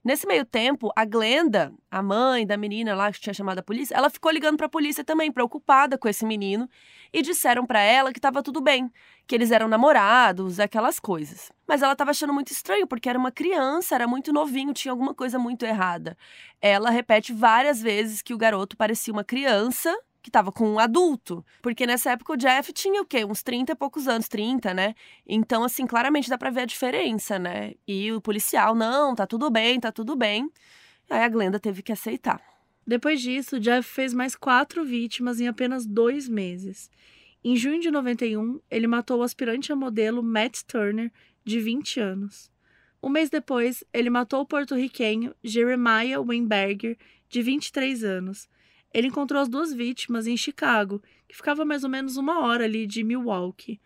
Nesse 0.06 0.27
meio 0.27 0.45
tempo, 0.45 0.91
a 0.95 1.03
Glenda, 1.03 1.73
a 1.90 2.03
mãe 2.03 2.45
da 2.45 2.56
menina 2.56 2.94
lá 2.94 3.11
que 3.11 3.19
tinha 3.19 3.34
chamado 3.34 3.57
a 3.57 3.64
polícia, 3.64 3.95
ela 3.95 4.07
ficou 4.07 4.32
ligando 4.32 4.56
para 4.56 4.68
a 4.68 4.69
polícia 4.69 5.03
também, 5.03 5.32
preocupada 5.32 5.98
com 5.98 6.07
esse 6.07 6.23
menino, 6.23 6.69
e 7.11 7.23
disseram 7.23 7.65
para 7.65 7.80
ela 7.80 8.14
que 8.14 8.19
estava 8.19 8.44
tudo 8.44 8.61
bem, 8.61 8.88
que 9.26 9.34
eles 9.34 9.49
eram 9.49 9.68
namorados, 9.68 10.60
aquelas 10.60 10.99
coisas. 10.99 11.52
Mas 11.68 11.82
ela 11.82 11.94
estava 11.94 12.11
achando 12.11 12.32
muito 12.32 12.52
estranho, 12.52 12.86
porque 12.86 13.10
era 13.10 13.18
uma 13.18 13.32
criança, 13.32 13.95
era 13.95 14.07
muito 14.07 14.32
novinho, 14.32 14.76
tinha 14.76 14.91
alguma 14.91 15.15
coisa 15.15 15.40
muito 15.40 15.65
errada. 15.65 16.15
Ela 16.61 16.91
repete 16.91 17.34
várias 17.34 17.82
vezes 17.82 18.22
que 18.22 18.32
o 18.36 18.38
garoto 18.38 18.77
parecia 18.77 19.11
uma 19.11 19.23
criança 19.23 19.91
que 20.26 20.31
tava 20.31 20.52
com 20.52 20.68
um 20.68 20.80
adulto. 20.80 21.45
Porque 21.61 21.85
nessa 21.85 22.10
época 22.10 22.34
o 22.34 22.35
Jeff 22.35 22.73
tinha 22.73 22.99
o 22.99 23.06
quê? 23.06 23.23
Uns 23.23 23.43
30 23.43 23.73
e 23.73 23.76
poucos 23.76 24.07
anos, 24.07 24.27
30, 24.27 24.73
né? 24.73 24.95
Então, 25.27 25.64
assim, 25.64 25.85
claramente 25.85 26.31
dá 26.31 26.35
pra 26.35 26.49
ver 26.49 26.61
a 26.61 26.65
diferença, 26.65 27.38
né? 27.38 27.76
E 27.88 28.11
o 28.11 28.19
policial, 28.19 28.73
não, 28.73 29.14
tá 29.14 29.27
tudo 29.27 29.52
bem, 29.52 29.80
tá 29.80 29.91
tudo 29.91 30.15
bem. 30.15 30.52
Aí 31.11 31.22
a 31.22 31.30
Glenda 31.30 31.60
teve 31.60 31.84
que 31.84 31.91
aceitar. 31.91 32.41
Depois 32.88 33.22
disso, 33.22 33.60
Jeff 33.60 33.88
fez 33.88 34.15
mais 34.15 34.35
quatro 34.35 34.84
vítimas 34.84 35.39
em 35.39 35.47
apenas 35.47 35.85
dois 35.85 36.27
meses. 36.27 36.89
Em 37.43 37.56
junho 37.56 37.80
de 37.80 37.91
91, 37.91 38.60
ele 38.72 38.88
matou 38.88 39.19
o 39.19 39.23
aspirante 39.23 39.72
a 39.72 39.76
modelo 39.76 40.23
Matt 40.23 40.64
Turner, 40.64 41.11
de 41.43 41.60
20 41.60 41.99
anos. 41.99 42.52
Um 43.02 43.10
mês 43.10 43.30
depois, 43.30 43.84
ele 43.93 44.10
matou 44.10 44.41
o 44.41 44.45
porto-riquenho 44.47 45.35
Jeremiah 45.43 46.19
Weinberger, 46.19 46.97
de 47.30 47.43
23 47.43 48.03
anos, 48.03 48.49
ele 48.96 49.08
encontrou 49.08 49.42
as 49.42 49.50
duas 49.50 49.74
vítimas 49.74 50.26
em 50.26 50.38
Chicago, 50.38 51.04
que 51.28 51.36
ficava 51.36 51.66
mais 51.66 51.84
ou 51.84 51.90
menos 51.90 52.16
uma 52.16 52.40
hora 52.40 52.64
ali 52.64 52.88
de 52.88 53.04
Milwaukee. 53.04 53.78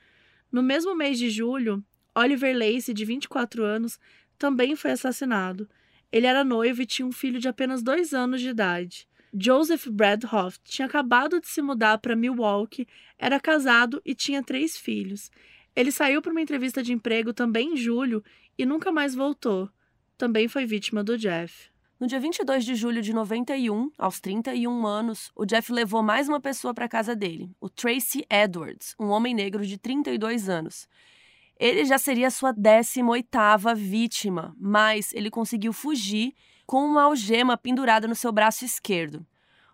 No 0.51 0.61
mesmo 0.61 0.95
mês 0.95 1.17
de 1.17 1.31
julho, 1.31 1.83
Oliver 2.13 2.55
Lacey, 2.55 2.93
de 2.93 3.03
24 3.05 3.63
anos, 3.63 3.99
também 4.37 4.75
foi 4.75 4.91
assassinado. 4.91 5.67
Ele 6.11 6.27
era 6.27 6.43
noivo 6.43 6.83
e 6.83 6.85
tinha 6.85 7.07
um 7.07 7.11
filho 7.11 7.39
de 7.39 7.47
apenas 7.47 7.81
dois 7.81 8.13
anos 8.13 8.39
de 8.39 8.49
idade. 8.49 9.07
Joseph 9.33 9.87
Bradhoff 9.87 10.59
tinha 10.63 10.85
acabado 10.85 11.41
de 11.41 11.47
se 11.47 11.59
mudar 11.59 11.97
para 11.97 12.15
Milwaukee, 12.15 12.87
era 13.17 13.39
casado 13.39 13.99
e 14.05 14.13
tinha 14.13 14.43
três 14.43 14.77
filhos. 14.77 15.31
Ele 15.75 15.91
saiu 15.91 16.21
para 16.21 16.31
uma 16.31 16.41
entrevista 16.41 16.83
de 16.83 16.93
emprego 16.93 17.33
também 17.33 17.73
em 17.73 17.77
julho 17.77 18.23
e 18.55 18.63
nunca 18.63 18.91
mais 18.91 19.15
voltou. 19.15 19.71
Também 20.19 20.47
foi 20.47 20.67
vítima 20.67 21.03
do 21.03 21.17
Jeff. 21.17 21.71
No 21.99 22.07
dia 22.07 22.17
22 22.17 22.63
de 22.63 22.75
julho 22.75 23.01
de 23.01 23.11
91, 23.11 23.91
aos 23.97 24.21
31 24.21 24.87
anos, 24.87 25.29
o 25.35 25.45
Jeff 25.45 25.69
levou 25.69 26.01
mais 26.01 26.29
uma 26.29 26.39
pessoa 26.39 26.73
para 26.73 26.87
casa 26.87 27.13
dele, 27.13 27.51
o 27.59 27.67
Tracy 27.67 28.25
Edwards, 28.29 28.95
um 28.97 29.07
homem 29.07 29.35
negro 29.35 29.65
de 29.65 29.77
32 29.77 30.47
anos. 30.47 30.87
Ele 31.59 31.83
já 31.83 31.97
seria 31.97 32.31
sua 32.31 32.53
18ª 32.53 33.75
vítima, 33.75 34.55
mas 34.57 35.13
ele 35.13 35.29
conseguiu 35.29 35.73
fugir 35.73 36.33
com 36.65 36.85
uma 36.85 37.03
algema 37.03 37.57
pendurada 37.57 38.07
no 38.07 38.15
seu 38.15 38.31
braço 38.31 38.63
esquerdo. 38.63 39.27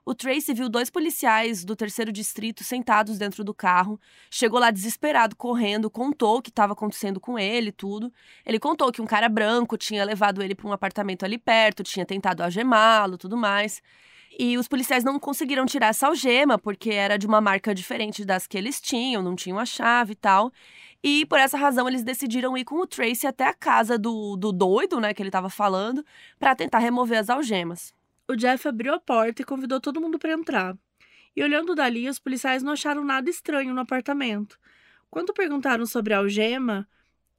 O 0.05 0.13
Tracy 0.13 0.53
viu 0.53 0.69
dois 0.69 0.91
policiais 0.91 1.65
do 1.65 1.75
terceiro 1.75 2.11
distrito 2.11 2.63
sentados 2.63 3.17
dentro 3.17 3.43
do 3.43 3.55
carro. 3.55 3.99
Chegou 4.29 4.59
lá 4.59 4.69
desesperado, 4.69 5.35
correndo, 5.35 5.89
contou 5.89 6.37
o 6.37 6.41
que 6.43 6.51
estava 6.51 6.73
acontecendo 6.73 7.19
com 7.19 7.39
ele, 7.39 7.71
tudo. 7.71 8.13
Ele 8.45 8.59
contou 8.59 8.91
que 8.91 9.01
um 9.01 9.07
cara 9.07 9.27
branco 9.27 9.75
tinha 9.75 10.05
levado 10.05 10.43
ele 10.43 10.53
para 10.53 10.67
um 10.67 10.71
apartamento 10.71 11.25
ali 11.25 11.39
perto, 11.39 11.83
tinha 11.83 12.05
tentado 12.05 12.43
algemá-lo, 12.43 13.17
tudo 13.17 13.35
mais. 13.35 13.81
E 14.37 14.59
os 14.59 14.67
policiais 14.67 15.03
não 15.03 15.17
conseguiram 15.17 15.65
tirar 15.65 15.87
essa 15.87 16.05
algema 16.05 16.59
porque 16.59 16.91
era 16.91 17.17
de 17.17 17.25
uma 17.25 17.41
marca 17.41 17.73
diferente 17.73 18.23
das 18.23 18.45
que 18.45 18.59
eles 18.59 18.79
tinham, 18.79 19.23
não 19.23 19.35
tinham 19.35 19.57
a 19.57 19.65
chave 19.65 20.11
e 20.11 20.15
tal. 20.15 20.51
E 21.03 21.25
por 21.25 21.39
essa 21.39 21.57
razão 21.57 21.87
eles 21.87 22.03
decidiram 22.03 22.55
ir 22.55 22.65
com 22.65 22.75
o 22.75 22.85
Tracy 22.85 23.25
até 23.25 23.45
a 23.47 23.53
casa 23.55 23.97
do, 23.97 24.35
do 24.35 24.51
doido, 24.51 24.99
né, 24.99 25.15
que 25.15 25.21
ele 25.23 25.29
estava 25.29 25.49
falando, 25.49 26.05
para 26.37 26.55
tentar 26.55 26.77
remover 26.77 27.17
as 27.17 27.29
algemas. 27.29 27.94
O 28.27 28.35
Jeff 28.35 28.67
abriu 28.67 28.93
a 28.93 28.99
porta 28.99 29.41
e 29.41 29.45
convidou 29.45 29.79
todo 29.79 30.01
mundo 30.01 30.17
para 30.17 30.33
entrar. 30.33 30.75
E 31.35 31.43
olhando 31.43 31.75
dali, 31.75 32.09
os 32.09 32.17
policiais 32.17 32.63
não 32.63 32.71
acharam 32.71 33.03
nada 33.03 33.29
estranho 33.29 33.73
no 33.73 33.81
apartamento. 33.81 34.57
Quando 35.11 35.33
perguntaram 35.33 35.85
sobre 35.85 36.13
a 36.13 36.17
algema, 36.17 36.87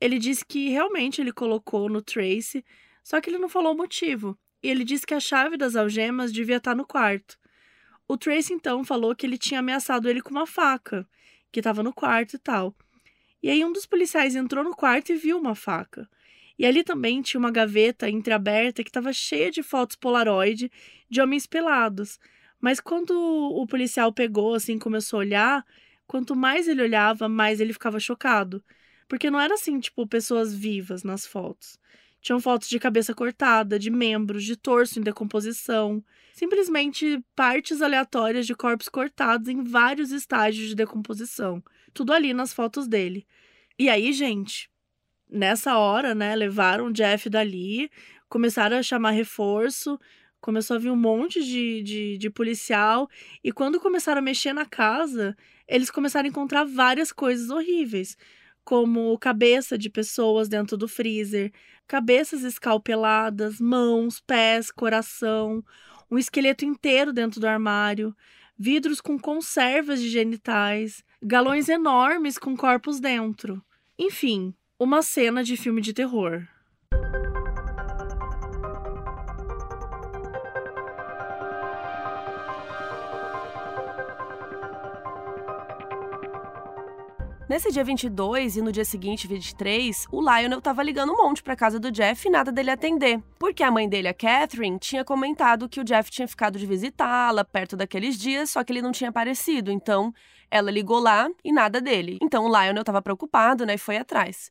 ele 0.00 0.18
disse 0.18 0.44
que 0.44 0.68
realmente 0.68 1.20
ele 1.20 1.32
colocou 1.32 1.88
no 1.88 2.00
Tracy, 2.00 2.64
só 3.02 3.20
que 3.20 3.30
ele 3.30 3.38
não 3.38 3.48
falou 3.48 3.72
o 3.72 3.76
motivo. 3.76 4.38
E 4.62 4.68
ele 4.68 4.84
disse 4.84 5.06
que 5.06 5.14
a 5.14 5.20
chave 5.20 5.56
das 5.56 5.74
algemas 5.74 6.32
devia 6.32 6.58
estar 6.58 6.74
no 6.74 6.86
quarto. 6.86 7.38
O 8.06 8.16
Tracy 8.16 8.52
então 8.52 8.84
falou 8.84 9.14
que 9.14 9.26
ele 9.26 9.36
tinha 9.36 9.60
ameaçado 9.60 10.08
ele 10.08 10.22
com 10.22 10.30
uma 10.30 10.46
faca, 10.46 11.08
que 11.50 11.58
estava 11.58 11.82
no 11.82 11.92
quarto 11.92 12.34
e 12.34 12.38
tal. 12.38 12.74
E 13.42 13.50
aí 13.50 13.64
um 13.64 13.72
dos 13.72 13.86
policiais 13.86 14.36
entrou 14.36 14.62
no 14.62 14.74
quarto 14.74 15.10
e 15.10 15.16
viu 15.16 15.38
uma 15.38 15.54
faca. 15.54 16.08
E 16.58 16.64
ali 16.64 16.82
também 16.82 17.20
tinha 17.22 17.38
uma 17.38 17.50
gaveta 17.50 18.08
entreaberta 18.08 18.82
que 18.82 18.88
estava 18.88 19.12
cheia 19.12 19.50
de 19.50 19.62
fotos 19.62 19.96
Polaroid 19.96 20.70
de 21.08 21.20
homens 21.20 21.46
pelados. 21.46 22.18
Mas 22.60 22.80
quando 22.80 23.12
o 23.12 23.66
policial 23.66 24.12
pegou, 24.12 24.54
assim, 24.54 24.78
começou 24.78 25.18
a 25.18 25.20
olhar, 25.20 25.64
quanto 26.06 26.34
mais 26.34 26.66
ele 26.66 26.82
olhava, 26.82 27.28
mais 27.28 27.60
ele 27.60 27.72
ficava 27.72 28.00
chocado. 28.00 28.64
Porque 29.08 29.30
não 29.30 29.40
era 29.40 29.54
assim, 29.54 29.78
tipo, 29.78 30.06
pessoas 30.06 30.54
vivas 30.54 31.02
nas 31.02 31.26
fotos. 31.26 31.78
Tinham 32.20 32.40
fotos 32.40 32.68
de 32.68 32.80
cabeça 32.80 33.14
cortada, 33.14 33.78
de 33.78 33.88
membros, 33.88 34.42
de 34.42 34.56
torso 34.56 34.98
em 34.98 35.02
decomposição. 35.02 36.02
Simplesmente 36.32 37.22
partes 37.36 37.80
aleatórias 37.80 38.46
de 38.46 38.54
corpos 38.54 38.88
cortados 38.88 39.48
em 39.48 39.62
vários 39.62 40.10
estágios 40.10 40.70
de 40.70 40.74
decomposição. 40.74 41.62
Tudo 41.94 42.12
ali 42.12 42.34
nas 42.34 42.52
fotos 42.52 42.88
dele. 42.88 43.26
E 43.78 43.88
aí, 43.88 44.12
gente, 44.12 44.68
nessa 45.30 45.78
hora, 45.78 46.14
né, 46.14 46.34
levaram 46.34 46.86
o 46.86 46.92
Jeff 46.92 47.28
dali, 47.28 47.90
começaram 48.28 48.76
a 48.76 48.82
chamar 48.82 49.10
reforço, 49.10 49.98
começou 50.40 50.76
a 50.76 50.80
vir 50.80 50.90
um 50.90 50.96
monte 50.96 51.44
de, 51.44 51.82
de, 51.82 52.18
de, 52.18 52.30
policial, 52.30 53.08
e 53.42 53.50
quando 53.52 53.80
começaram 53.80 54.20
a 54.20 54.22
mexer 54.22 54.52
na 54.52 54.64
casa, 54.64 55.36
eles 55.66 55.90
começaram 55.90 56.26
a 56.26 56.30
encontrar 56.30 56.64
várias 56.64 57.12
coisas 57.12 57.50
horríveis, 57.50 58.16
como 58.64 59.16
cabeça 59.18 59.78
de 59.78 59.88
pessoas 59.88 60.48
dentro 60.48 60.76
do 60.76 60.88
freezer, 60.88 61.52
cabeças 61.86 62.42
escalpeladas, 62.42 63.60
mãos, 63.60 64.20
pés, 64.20 64.70
coração, 64.70 65.64
um 66.10 66.18
esqueleto 66.18 66.64
inteiro 66.64 67.12
dentro 67.12 67.40
do 67.40 67.46
armário, 67.46 68.14
vidros 68.58 69.00
com 69.00 69.18
conservas 69.18 70.00
de 70.00 70.08
genitais, 70.08 71.04
galões 71.22 71.68
enormes 71.68 72.38
com 72.38 72.56
corpos 72.56 73.00
dentro. 73.00 73.62
Enfim, 73.98 74.54
uma 74.78 75.00
cena 75.00 75.42
de 75.42 75.56
filme 75.56 75.80
de 75.80 75.94
terror. 75.94 76.46
Nesse 87.48 87.70
dia 87.70 87.84
22 87.84 88.56
e 88.56 88.62
no 88.62 88.70
dia 88.72 88.84
seguinte, 88.84 89.26
23, 89.26 90.08
o 90.12 90.20
Lionel 90.20 90.60
tava 90.60 90.82
ligando 90.82 91.12
um 91.12 91.16
monte 91.16 91.42
pra 91.42 91.56
casa 91.56 91.78
do 91.78 91.90
Jeff 91.92 92.26
e 92.26 92.30
nada 92.30 92.52
dele 92.52 92.70
atender. 92.70 93.22
Porque 93.38 93.62
a 93.62 93.70
mãe 93.70 93.88
dele, 93.88 94.08
a 94.08 94.12
Catherine, 94.12 94.78
tinha 94.78 95.04
comentado 95.04 95.68
que 95.68 95.80
o 95.80 95.84
Jeff 95.84 96.10
tinha 96.10 96.28
ficado 96.28 96.58
de 96.58 96.66
visitá-la 96.66 97.44
perto 97.44 97.76
daqueles 97.76 98.18
dias, 98.18 98.50
só 98.50 98.62
que 98.62 98.72
ele 98.72 98.82
não 98.82 98.92
tinha 98.92 99.08
aparecido. 99.08 99.70
Então, 99.70 100.12
ela 100.51 100.70
ligou 100.70 100.98
lá 100.98 101.28
e 101.44 101.52
nada 101.52 101.81
dele. 101.81 102.18
Então, 102.23 102.44
o 102.44 102.48
Lionel 102.48 102.85
tava 102.85 103.02
preocupado, 103.02 103.66
né, 103.66 103.74
e 103.74 103.78
foi 103.78 103.97
atrás. 103.97 104.51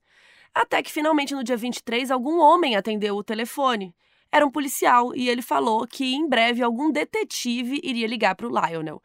Até 0.54 0.82
que 0.82 0.92
finalmente 0.92 1.36
no 1.36 1.44
dia 1.44 1.58
23 1.58 2.10
algum 2.12 2.40
homem 2.40 2.76
atendeu 2.76 3.16
o 3.16 3.24
telefone. 3.24 3.94
Era 4.32 4.46
um 4.46 4.52
policial 4.52 5.16
e 5.16 5.30
ele 5.30 5.42
falou 5.42 5.86
que 5.86 6.16
em 6.16 6.28
breve 6.28 6.62
algum 6.62 6.92
detetive 6.92 7.80
iria 7.84 8.08
ligar 8.08 8.36
para 8.36 8.48
o 8.48 8.50
Lionel. 8.50 9.02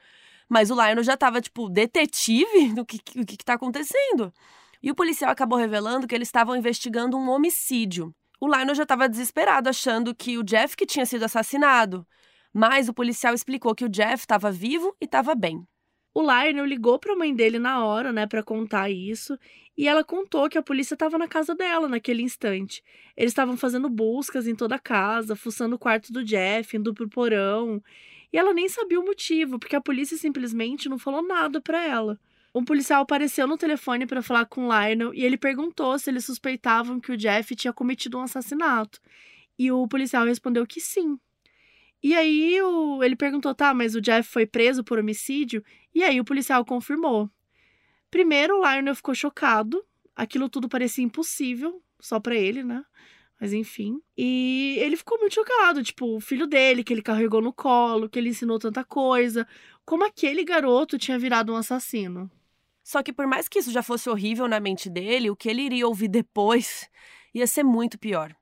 Mas 0.48 0.70
o 0.70 0.74
Lionel 0.74 1.02
já 1.02 1.14
estava 1.14 1.40
tipo, 1.40 1.68
detetive? 1.68 2.74
O 2.78 2.84
que, 2.84 2.98
o 3.20 3.26
que 3.26 3.34
está 3.34 3.54
acontecendo? 3.54 4.32
E 4.82 4.90
o 4.90 4.94
policial 4.94 5.30
acabou 5.30 5.58
revelando 5.58 6.06
que 6.06 6.14
eles 6.14 6.28
estavam 6.28 6.56
investigando 6.56 7.16
um 7.16 7.28
homicídio. 7.28 8.14
O 8.40 8.46
Lionel 8.48 8.74
já 8.74 8.84
estava 8.84 9.08
desesperado, 9.08 9.68
achando 9.68 10.14
que 10.14 10.38
o 10.38 10.42
Jeff 10.42 10.76
que 10.76 10.86
tinha 10.86 11.04
sido 11.04 11.24
assassinado. 11.24 12.06
Mas 12.52 12.88
o 12.88 12.94
policial 12.94 13.34
explicou 13.34 13.74
que 13.74 13.84
o 13.84 13.88
Jeff 13.88 14.22
estava 14.22 14.50
vivo 14.50 14.96
e 15.00 15.04
estava 15.04 15.34
bem. 15.34 15.64
O 16.12 16.22
Lionel 16.22 16.64
ligou 16.64 16.98
para 16.98 17.12
a 17.12 17.16
mãe 17.16 17.34
dele 17.34 17.58
na 17.58 17.84
hora, 17.84 18.12
né, 18.12 18.26
para 18.26 18.42
contar 18.42 18.90
isso, 18.90 19.38
e 19.76 19.86
ela 19.86 20.02
contou 20.02 20.48
que 20.48 20.58
a 20.58 20.62
polícia 20.62 20.94
estava 20.94 21.16
na 21.16 21.28
casa 21.28 21.54
dela 21.54 21.88
naquele 21.88 22.22
instante. 22.22 22.82
Eles 23.16 23.30
estavam 23.30 23.56
fazendo 23.56 23.88
buscas 23.88 24.46
em 24.46 24.54
toda 24.54 24.74
a 24.74 24.78
casa, 24.78 25.36
fuçando 25.36 25.76
o 25.76 25.78
quarto 25.78 26.12
do 26.12 26.24
Jeff, 26.24 26.76
indo 26.76 26.92
pro 26.92 27.08
porão, 27.08 27.82
e 28.32 28.38
ela 28.38 28.52
nem 28.52 28.68
sabia 28.68 29.00
o 29.00 29.04
motivo, 29.04 29.58
porque 29.58 29.76
a 29.76 29.80
polícia 29.80 30.16
simplesmente 30.16 30.88
não 30.88 30.98
falou 30.98 31.22
nada 31.22 31.60
para 31.60 31.84
ela. 31.84 32.18
Um 32.54 32.64
policial 32.64 33.02
apareceu 33.02 33.46
no 33.46 33.56
telefone 33.56 34.06
para 34.06 34.22
falar 34.22 34.44
com 34.46 34.66
o 34.66 34.68
Lionel 34.68 35.14
e 35.14 35.24
ele 35.24 35.36
perguntou 35.36 35.96
se 35.98 36.10
eles 36.10 36.24
suspeitavam 36.24 37.00
que 37.00 37.12
o 37.12 37.16
Jeff 37.16 37.54
tinha 37.54 37.72
cometido 37.72 38.18
um 38.18 38.22
assassinato. 38.22 39.00
E 39.56 39.70
o 39.70 39.86
policial 39.86 40.24
respondeu 40.24 40.66
que 40.66 40.80
sim. 40.80 41.18
E 42.02 42.14
aí 42.14 42.60
o, 42.62 43.04
ele 43.04 43.14
perguntou, 43.14 43.54
tá, 43.54 43.72
mas 43.74 43.94
o 43.94 44.00
Jeff 44.00 44.28
foi 44.28 44.46
preso 44.46 44.82
por 44.82 44.98
homicídio? 44.98 45.62
E 45.94 46.02
aí 46.02 46.20
o 46.20 46.24
policial 46.24 46.64
confirmou. 46.64 47.30
Primeiro, 48.10 48.58
o 48.58 48.60
Lionel 48.60 48.94
ficou 48.94 49.14
chocado. 49.14 49.84
Aquilo 50.14 50.48
tudo 50.48 50.68
parecia 50.68 51.04
impossível, 51.04 51.82
só 52.00 52.20
para 52.20 52.34
ele, 52.34 52.62
né? 52.62 52.84
Mas 53.40 53.52
enfim. 53.52 54.00
E 54.16 54.76
ele 54.80 54.96
ficou 54.96 55.18
muito 55.18 55.34
chocado. 55.34 55.82
Tipo, 55.82 56.16
o 56.16 56.20
filho 56.20 56.46
dele, 56.46 56.84
que 56.84 56.92
ele 56.92 57.02
carregou 57.02 57.40
no 57.40 57.52
colo, 57.52 58.08
que 58.08 58.18
ele 58.18 58.28
ensinou 58.28 58.58
tanta 58.58 58.84
coisa. 58.84 59.46
Como 59.84 60.04
aquele 60.04 60.44
garoto 60.44 60.98
tinha 60.98 61.18
virado 61.18 61.52
um 61.52 61.56
assassino. 61.56 62.30
Só 62.82 63.02
que 63.02 63.12
por 63.12 63.26
mais 63.26 63.48
que 63.48 63.58
isso 63.58 63.70
já 63.70 63.82
fosse 63.82 64.10
horrível 64.10 64.48
na 64.48 64.60
mente 64.60 64.90
dele, 64.90 65.30
o 65.30 65.36
que 65.36 65.48
ele 65.48 65.62
iria 65.62 65.86
ouvir 65.86 66.08
depois 66.08 66.90
ia 67.32 67.46
ser 67.46 67.62
muito 67.62 67.98
pior. 67.98 68.34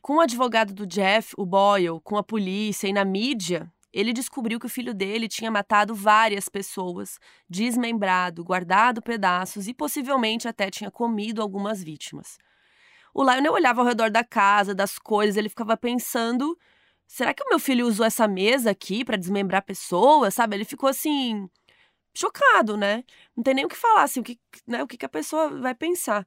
Com 0.00 0.16
o 0.16 0.20
advogado 0.20 0.72
do 0.72 0.86
Jeff, 0.86 1.34
o 1.36 1.44
Boyle, 1.44 2.00
com 2.02 2.16
a 2.16 2.22
polícia 2.22 2.88
e 2.88 2.92
na 2.92 3.04
mídia, 3.04 3.70
ele 3.98 4.12
descobriu 4.12 4.60
que 4.60 4.66
o 4.66 4.68
filho 4.68 4.94
dele 4.94 5.26
tinha 5.26 5.50
matado 5.50 5.92
várias 5.92 6.48
pessoas, 6.48 7.18
desmembrado, 7.50 8.44
guardado 8.44 9.02
pedaços 9.02 9.66
e 9.66 9.74
possivelmente 9.74 10.46
até 10.46 10.70
tinha 10.70 10.88
comido 10.88 11.42
algumas 11.42 11.82
vítimas. 11.82 12.38
O 13.12 13.24
Lionel 13.24 13.52
olhava 13.52 13.80
ao 13.80 13.86
redor 13.86 14.08
da 14.08 14.22
casa, 14.22 14.72
das 14.72 15.00
coisas, 15.00 15.36
ele 15.36 15.48
ficava 15.48 15.76
pensando: 15.76 16.56
será 17.08 17.34
que 17.34 17.42
o 17.42 17.48
meu 17.48 17.58
filho 17.58 17.88
usou 17.88 18.06
essa 18.06 18.28
mesa 18.28 18.70
aqui 18.70 19.04
para 19.04 19.16
desmembrar 19.16 19.64
pessoas? 19.64 20.34
Sabe? 20.34 20.54
Ele 20.54 20.64
ficou 20.64 20.88
assim, 20.88 21.50
chocado, 22.14 22.76
né? 22.76 23.02
Não 23.36 23.42
tem 23.42 23.54
nem 23.54 23.64
o 23.64 23.68
que 23.68 23.76
falar, 23.76 24.04
assim, 24.04 24.20
o 24.20 24.22
que, 24.22 24.38
né, 24.66 24.80
o 24.82 24.86
que 24.86 25.04
a 25.04 25.08
pessoa 25.08 25.48
vai 25.60 25.74
pensar. 25.74 26.24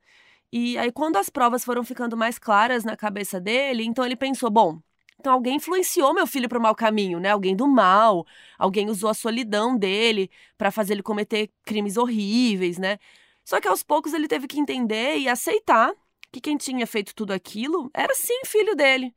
E 0.52 0.78
aí, 0.78 0.92
quando 0.92 1.16
as 1.18 1.30
provas 1.30 1.64
foram 1.64 1.84
ficando 1.86 2.18
mais 2.18 2.38
claras 2.38 2.84
na 2.84 2.98
cabeça 2.98 3.40
dele, 3.40 3.86
então 3.86 4.06
ele 4.06 4.18
pensou: 4.18 4.50
bom, 4.50 4.82
então 5.22 5.34
alguém 5.34 5.58
influenciou 5.58 6.14
meu 6.14 6.26
filho 6.26 6.50
para 6.50 6.58
o 6.58 6.62
mau 6.62 6.74
caminho, 6.76 7.20
né? 7.20 7.30
Alguém 7.30 7.56
do 7.56 7.68
mal, 7.68 8.26
alguém 8.58 8.90
usou 8.90 9.10
a 9.10 9.14
solidão 9.14 9.78
dele 9.78 10.32
para 10.58 10.72
fazer 10.72 10.94
ele 10.94 11.04
cometer 11.04 11.52
crimes 11.64 11.96
horríveis, 11.96 12.80
né? 12.80 12.98
Só 13.46 13.62
que 13.62 13.68
aos 13.68 13.84
poucos 13.84 14.14
ele 14.14 14.28
teve 14.28 14.48
que 14.48 14.60
entender 14.60 15.18
e 15.18 15.30
aceitar 15.30 15.94
que 16.32 16.42
quem 16.42 16.58
tinha 16.58 16.88
feito 16.88 17.14
tudo 17.14 17.32
aquilo 17.32 17.92
era 17.94 18.16
sim 18.16 18.42
filho 18.46 18.76
dele. 18.76 19.14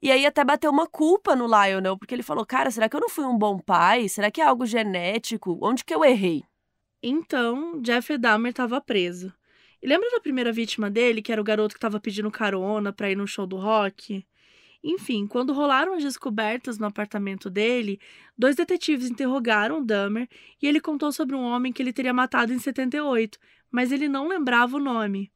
E 0.00 0.10
aí 0.12 0.24
até 0.24 0.44
bateu 0.44 0.70
uma 0.70 0.86
culpa 0.86 1.34
no 1.34 1.46
Lionel, 1.46 1.98
porque 1.98 2.14
ele 2.14 2.22
falou: 2.22 2.46
Cara, 2.46 2.70
será 2.70 2.88
que 2.88 2.96
eu 2.96 3.00
não 3.00 3.08
fui 3.08 3.24
um 3.24 3.36
bom 3.36 3.58
pai? 3.58 4.08
Será 4.08 4.30
que 4.30 4.40
é 4.40 4.44
algo 4.44 4.64
genético? 4.66 5.58
Onde 5.60 5.84
que 5.84 5.94
eu 5.94 6.04
errei? 6.04 6.44
Então, 7.02 7.80
Jeffrey 7.84 8.18
Dahmer 8.18 8.50
estava 8.50 8.80
preso. 8.80 9.32
E 9.82 9.86
lembra 9.86 10.10
da 10.10 10.20
primeira 10.20 10.52
vítima 10.52 10.90
dele, 10.90 11.22
que 11.22 11.32
era 11.32 11.40
o 11.40 11.44
garoto 11.44 11.74
que 11.74 11.78
estava 11.78 11.98
pedindo 11.98 12.30
carona 12.30 12.92
para 12.92 13.10
ir 13.10 13.16
no 13.16 13.26
show 13.26 13.46
do 13.46 13.56
rock? 13.56 14.24
Enfim, 14.82 15.26
quando 15.26 15.52
rolaram 15.52 15.94
as 15.94 16.02
descobertas 16.02 16.78
no 16.78 16.86
apartamento 16.86 17.50
dele, 17.50 18.00
dois 18.36 18.56
detetives 18.56 19.10
interrogaram 19.10 19.84
Dahmer 19.84 20.26
e 20.60 20.66
ele 20.66 20.80
contou 20.80 21.12
sobre 21.12 21.36
um 21.36 21.42
homem 21.42 21.72
que 21.72 21.82
ele 21.82 21.92
teria 21.92 22.14
matado 22.14 22.52
em 22.52 22.58
78, 22.58 23.38
mas 23.70 23.92
ele 23.92 24.08
não 24.08 24.26
lembrava 24.26 24.76
o 24.76 24.80
nome. 24.80 25.30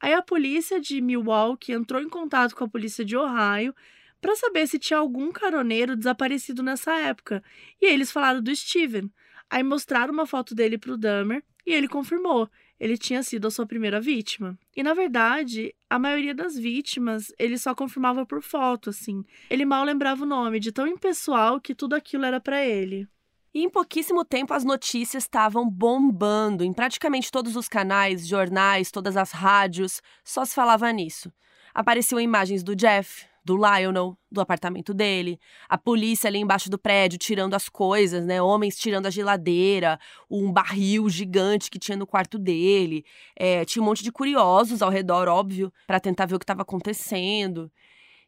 Aí 0.00 0.14
a 0.14 0.22
polícia 0.22 0.80
de 0.80 1.00
Milwaukee 1.00 1.72
entrou 1.72 2.00
em 2.02 2.08
contato 2.08 2.54
com 2.54 2.64
a 2.64 2.68
polícia 2.68 3.04
de 3.04 3.16
Ohio 3.16 3.74
para 4.20 4.34
saber 4.34 4.66
se 4.66 4.78
tinha 4.78 4.98
algum 4.98 5.30
caroneiro 5.30 5.94
desaparecido 5.94 6.62
nessa 6.62 6.94
época. 6.94 7.42
E 7.80 7.86
eles 7.86 8.10
falaram 8.10 8.42
do 8.42 8.54
Steven. 8.54 9.10
Aí 9.48 9.62
mostraram 9.62 10.12
uma 10.12 10.26
foto 10.26 10.54
dele 10.54 10.78
para 10.78 10.92
o 10.92 10.98
Dahmer 10.98 11.42
e 11.66 11.72
ele 11.72 11.86
confirmou 11.86 12.50
ele 12.78 12.98
tinha 12.98 13.22
sido 13.22 13.46
a 13.46 13.50
sua 13.50 13.66
primeira 13.66 14.00
vítima. 14.00 14.58
E 14.76 14.82
na 14.82 14.94
verdade, 14.94 15.74
a 15.88 15.98
maioria 15.98 16.34
das 16.34 16.56
vítimas 16.56 17.32
ele 17.38 17.58
só 17.58 17.74
confirmava 17.74 18.26
por 18.26 18.42
foto, 18.42 18.90
assim. 18.90 19.24
Ele 19.48 19.64
mal 19.64 19.84
lembrava 19.84 20.24
o 20.24 20.26
nome, 20.26 20.60
de 20.60 20.72
tão 20.72 20.86
impessoal 20.86 21.60
que 21.60 21.74
tudo 21.74 21.94
aquilo 21.94 22.24
era 22.24 22.40
para 22.40 22.64
ele. 22.64 23.08
E 23.54 23.62
em 23.62 23.70
pouquíssimo 23.70 24.22
tempo 24.22 24.52
as 24.52 24.64
notícias 24.64 25.24
estavam 25.24 25.68
bombando. 25.68 26.62
Em 26.62 26.72
praticamente 26.72 27.30
todos 27.30 27.56
os 27.56 27.68
canais, 27.68 28.26
jornais, 28.26 28.90
todas 28.90 29.16
as 29.16 29.32
rádios, 29.32 30.02
só 30.22 30.44
se 30.44 30.54
falava 30.54 30.92
nisso. 30.92 31.32
Apareciam 31.72 32.20
imagens 32.20 32.62
do 32.62 32.76
Jeff, 32.76 33.26
do 33.46 33.54
Lionel, 33.54 34.18
do 34.28 34.40
apartamento 34.40 34.92
dele, 34.92 35.38
a 35.68 35.78
polícia 35.78 36.26
ali 36.26 36.40
embaixo 36.40 36.68
do 36.68 36.76
prédio 36.76 37.16
tirando 37.16 37.54
as 37.54 37.68
coisas, 37.68 38.26
né? 38.26 38.42
Homens 38.42 38.76
tirando 38.76 39.06
a 39.06 39.10
geladeira, 39.10 40.00
um 40.28 40.52
barril 40.52 41.08
gigante 41.08 41.70
que 41.70 41.78
tinha 41.78 41.96
no 41.96 42.08
quarto 42.08 42.40
dele. 42.40 43.04
É, 43.36 43.64
tinha 43.64 43.80
um 43.80 43.86
monte 43.86 44.02
de 44.02 44.10
curiosos 44.10 44.82
ao 44.82 44.90
redor, 44.90 45.28
óbvio, 45.28 45.72
para 45.86 46.00
tentar 46.00 46.26
ver 46.26 46.34
o 46.34 46.38
que 46.40 46.42
estava 46.42 46.62
acontecendo. 46.62 47.70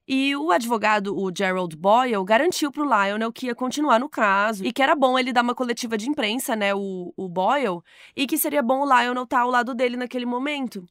E 0.06 0.36
o 0.36 0.52
advogado, 0.52 1.18
o 1.18 1.30
Gerald 1.36 1.76
Boyle, 1.76 2.24
garantiu 2.24 2.70
para 2.70 2.82
o 2.82 2.86
Lionel 2.86 3.32
que 3.32 3.46
ia 3.46 3.56
continuar 3.56 3.98
no 3.98 4.08
caso 4.08 4.64
e 4.64 4.72
que 4.72 4.82
era 4.82 4.94
bom 4.94 5.18
ele 5.18 5.32
dar 5.32 5.42
uma 5.42 5.54
coletiva 5.54 5.98
de 5.98 6.08
imprensa, 6.08 6.54
né, 6.54 6.72
o, 6.74 7.12
o 7.16 7.28
Boyle, 7.28 7.80
e 8.16 8.24
que 8.26 8.38
seria 8.38 8.62
bom 8.62 8.82
o 8.82 8.84
Lionel 8.84 9.24
estar 9.24 9.38
tá 9.38 9.42
ao 9.42 9.50
lado 9.50 9.74
dele 9.74 9.96
naquele 9.96 10.24
momento. 10.24 10.86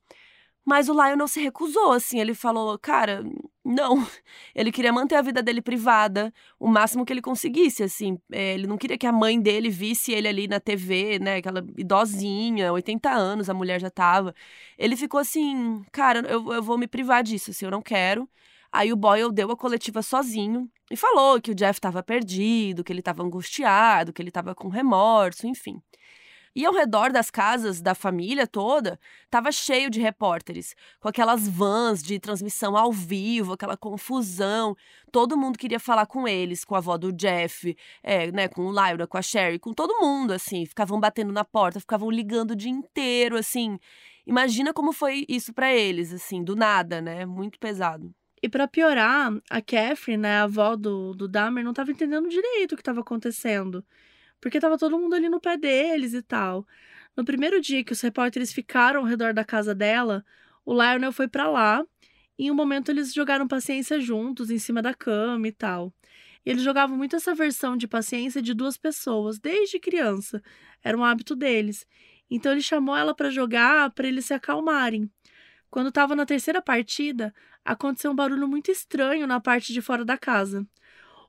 Mas 0.67 0.89
o 0.89 0.91
Lionel 0.91 1.29
se 1.29 1.41
recusou, 1.41 1.93
assim. 1.93 2.19
Ele 2.19 2.33
falou, 2.33 2.77
cara, 2.77 3.23
não. 3.68 4.07
Ele 4.56 4.72
queria 4.72 4.94
manter 4.94 5.15
a 5.15 5.22
vida 5.22 5.44
dele 5.44 5.61
privada, 5.61 6.34
o 6.60 6.68
máximo 6.68 7.06
que 7.06 7.14
ele 7.14 7.22
conseguisse, 7.22 7.84
assim. 7.84 8.18
É, 8.31 8.53
ele 8.53 8.65
não 8.65 8.77
queria 8.77 8.98
que 8.98 9.06
a 9.06 9.11
mãe 9.11 9.39
dele 9.39 9.69
visse 9.69 10.11
ele 10.11 10.27
ali 10.27 10.48
na 10.48 10.60
TV, 10.60 11.19
né? 11.19 11.38
Aquela 11.38 11.64
idosinha, 11.77 12.72
80 12.72 13.10
anos, 13.10 13.49
a 13.49 13.53
mulher 13.53 13.80
já 13.80 13.89
tava. 13.89 14.34
Ele 14.77 14.95
ficou 14.95 15.19
assim, 15.19 15.84
cara, 15.91 16.19
eu, 16.27 16.53
eu 16.53 16.64
vou 16.64 16.77
me 16.77 16.88
privar 16.88 17.23
disso, 17.23 17.52
assim, 17.52 17.65
eu 17.65 17.72
não 17.72 17.81
quero. 17.81 18.27
Aí 18.72 18.91
o 18.91 18.95
Boyle 18.95 19.31
deu 19.31 19.52
a 19.52 19.57
coletiva 19.57 20.02
sozinho 20.02 20.69
e 20.91 20.95
falou 20.98 21.41
que 21.41 21.52
o 21.52 21.56
Jeff 21.56 21.77
estava 21.77 22.03
perdido, 22.03 22.84
que 22.84 22.91
ele 22.91 22.99
estava 22.99 23.23
angustiado, 23.23 24.14
que 24.14 24.22
ele 24.22 24.30
estava 24.30 24.53
com 24.56 24.68
remorso, 24.69 25.48
enfim. 25.48 25.81
E 26.56 26.65
ao 26.65 26.74
redor 26.74 27.11
das 27.11 27.30
casas 27.30 27.82
da 27.82 27.94
família 27.94 28.48
toda, 28.48 28.99
estava 29.26 29.52
cheio 29.52 29.90
de 29.90 29.99
repórteres, 29.99 30.76
com 30.99 31.07
aquelas 31.07 31.48
vans 31.48 32.02
de 32.02 32.19
transmissão 32.19 32.76
ao 32.76 32.91
vivo, 32.91 33.53
aquela 33.53 33.78
confusão. 33.78 34.76
Todo 35.11 35.38
mundo 35.38 35.57
queria 35.57 35.80
falar 35.80 36.06
com 36.06 36.28
eles, 36.28 36.65
com 36.65 36.76
a 36.76 36.80
avó 36.80 36.98
do 36.98 37.11
Jeff, 37.11 37.76
é, 38.02 38.32
né, 38.32 38.48
com 38.48 38.65
o 38.65 38.72
Lyra, 38.72 39.07
com 39.07 39.18
a 39.18 39.22
Sherry, 39.22 39.60
com 39.60 39.74
todo 39.74 39.99
mundo, 39.99 40.32
assim. 40.32 40.65
Ficavam 40.65 40.99
batendo 40.99 41.32
na 41.32 41.45
porta, 41.45 41.80
ficavam 41.80 42.10
ligando 42.10 42.52
o 42.52 42.56
dia 42.56 42.72
inteiro, 42.72 43.38
assim. 43.38 43.78
Imagina 44.26 44.74
como 44.74 44.91
foi 44.91 45.26
isso 45.30 45.53
para 45.53 45.74
eles, 45.74 46.11
assim, 46.11 46.44
do 46.44 46.56
nada, 46.56 47.02
né? 47.02 47.26
Muito 47.26 47.60
pesado. 47.60 48.14
E 48.41 48.49
para 48.49 48.68
piorar, 48.68 49.32
a 49.49 49.61
Catherine, 49.61 50.18
né, 50.18 50.38
a 50.38 50.44
avó 50.44 50.76
do, 50.76 51.14
do 51.14 51.28
Dahmer, 51.28 51.64
não 51.64 51.72
estava 51.72 51.91
entendendo 51.91 52.30
direito 52.30 52.74
o 52.74 52.76
que 52.76 52.82
estava 52.82 53.02
acontecendo 53.02 53.84
porque 54.39 54.59
tava 54.59 54.77
todo 54.77 54.99
mundo 54.99 55.15
ali 55.15 55.30
no 55.30 55.39
pé 55.39 55.57
deles 55.57 56.14
e 56.14 56.22
tal. 56.22 56.65
No 57.15 57.26
primeiro 57.26 57.59
dia 57.59 57.84
que 57.84 57.93
os 57.93 58.01
repórteres 58.01 58.53
ficaram 58.53 58.99
ao 58.99 59.05
redor 59.05 59.34
da 59.34 59.43
casa 59.43 59.73
dela, 59.73 60.23
o 60.65 60.73
Lionel 60.73 61.11
foi 61.11 61.27
para 61.27 61.49
lá 61.49 61.84
e 62.38 62.45
em 62.45 62.51
um 62.51 62.55
momento 62.55 62.89
eles 62.89 63.14
jogaram 63.14 63.47
paciência 63.47 63.99
juntos 63.99 64.51
em 64.51 64.59
cima 64.59 64.81
da 64.81 64.93
cama 64.93 65.47
e 65.47 65.51
tal. 65.51 65.91
Eles 66.45 66.61
jogavam 66.61 66.95
muito 66.95 67.15
essa 67.15 67.34
versão 67.34 67.76
de 67.76 67.88
paciência 67.88 68.41
de 68.41 68.53
duas 68.53 68.77
pessoas 68.77 69.39
desde 69.39 69.80
criança. 69.80 70.41
Era 70.84 70.97
um 70.97 71.03
hábito 71.03 71.35
deles. 71.35 71.85
Então 72.30 72.51
ele 72.51 72.61
chamou 72.61 72.95
ela 72.95 73.15
para 73.15 73.30
jogar 73.30 73.89
para 73.91 74.07
eles 74.07 74.26
se 74.26 74.34
acalmarem. 74.34 75.09
Quando 75.69 75.89
estava 75.89 76.15
na 76.15 76.26
terceira 76.26 76.61
partida, 76.61 77.34
aconteceu 77.65 78.11
um 78.11 78.15
barulho 78.15 78.47
muito 78.47 78.72
estranho 78.72 79.26
na 79.27 79.41
parte 79.41 79.73
de 79.73 79.81
fora 79.81 80.05
da 80.05 80.18
casa. 80.18 80.65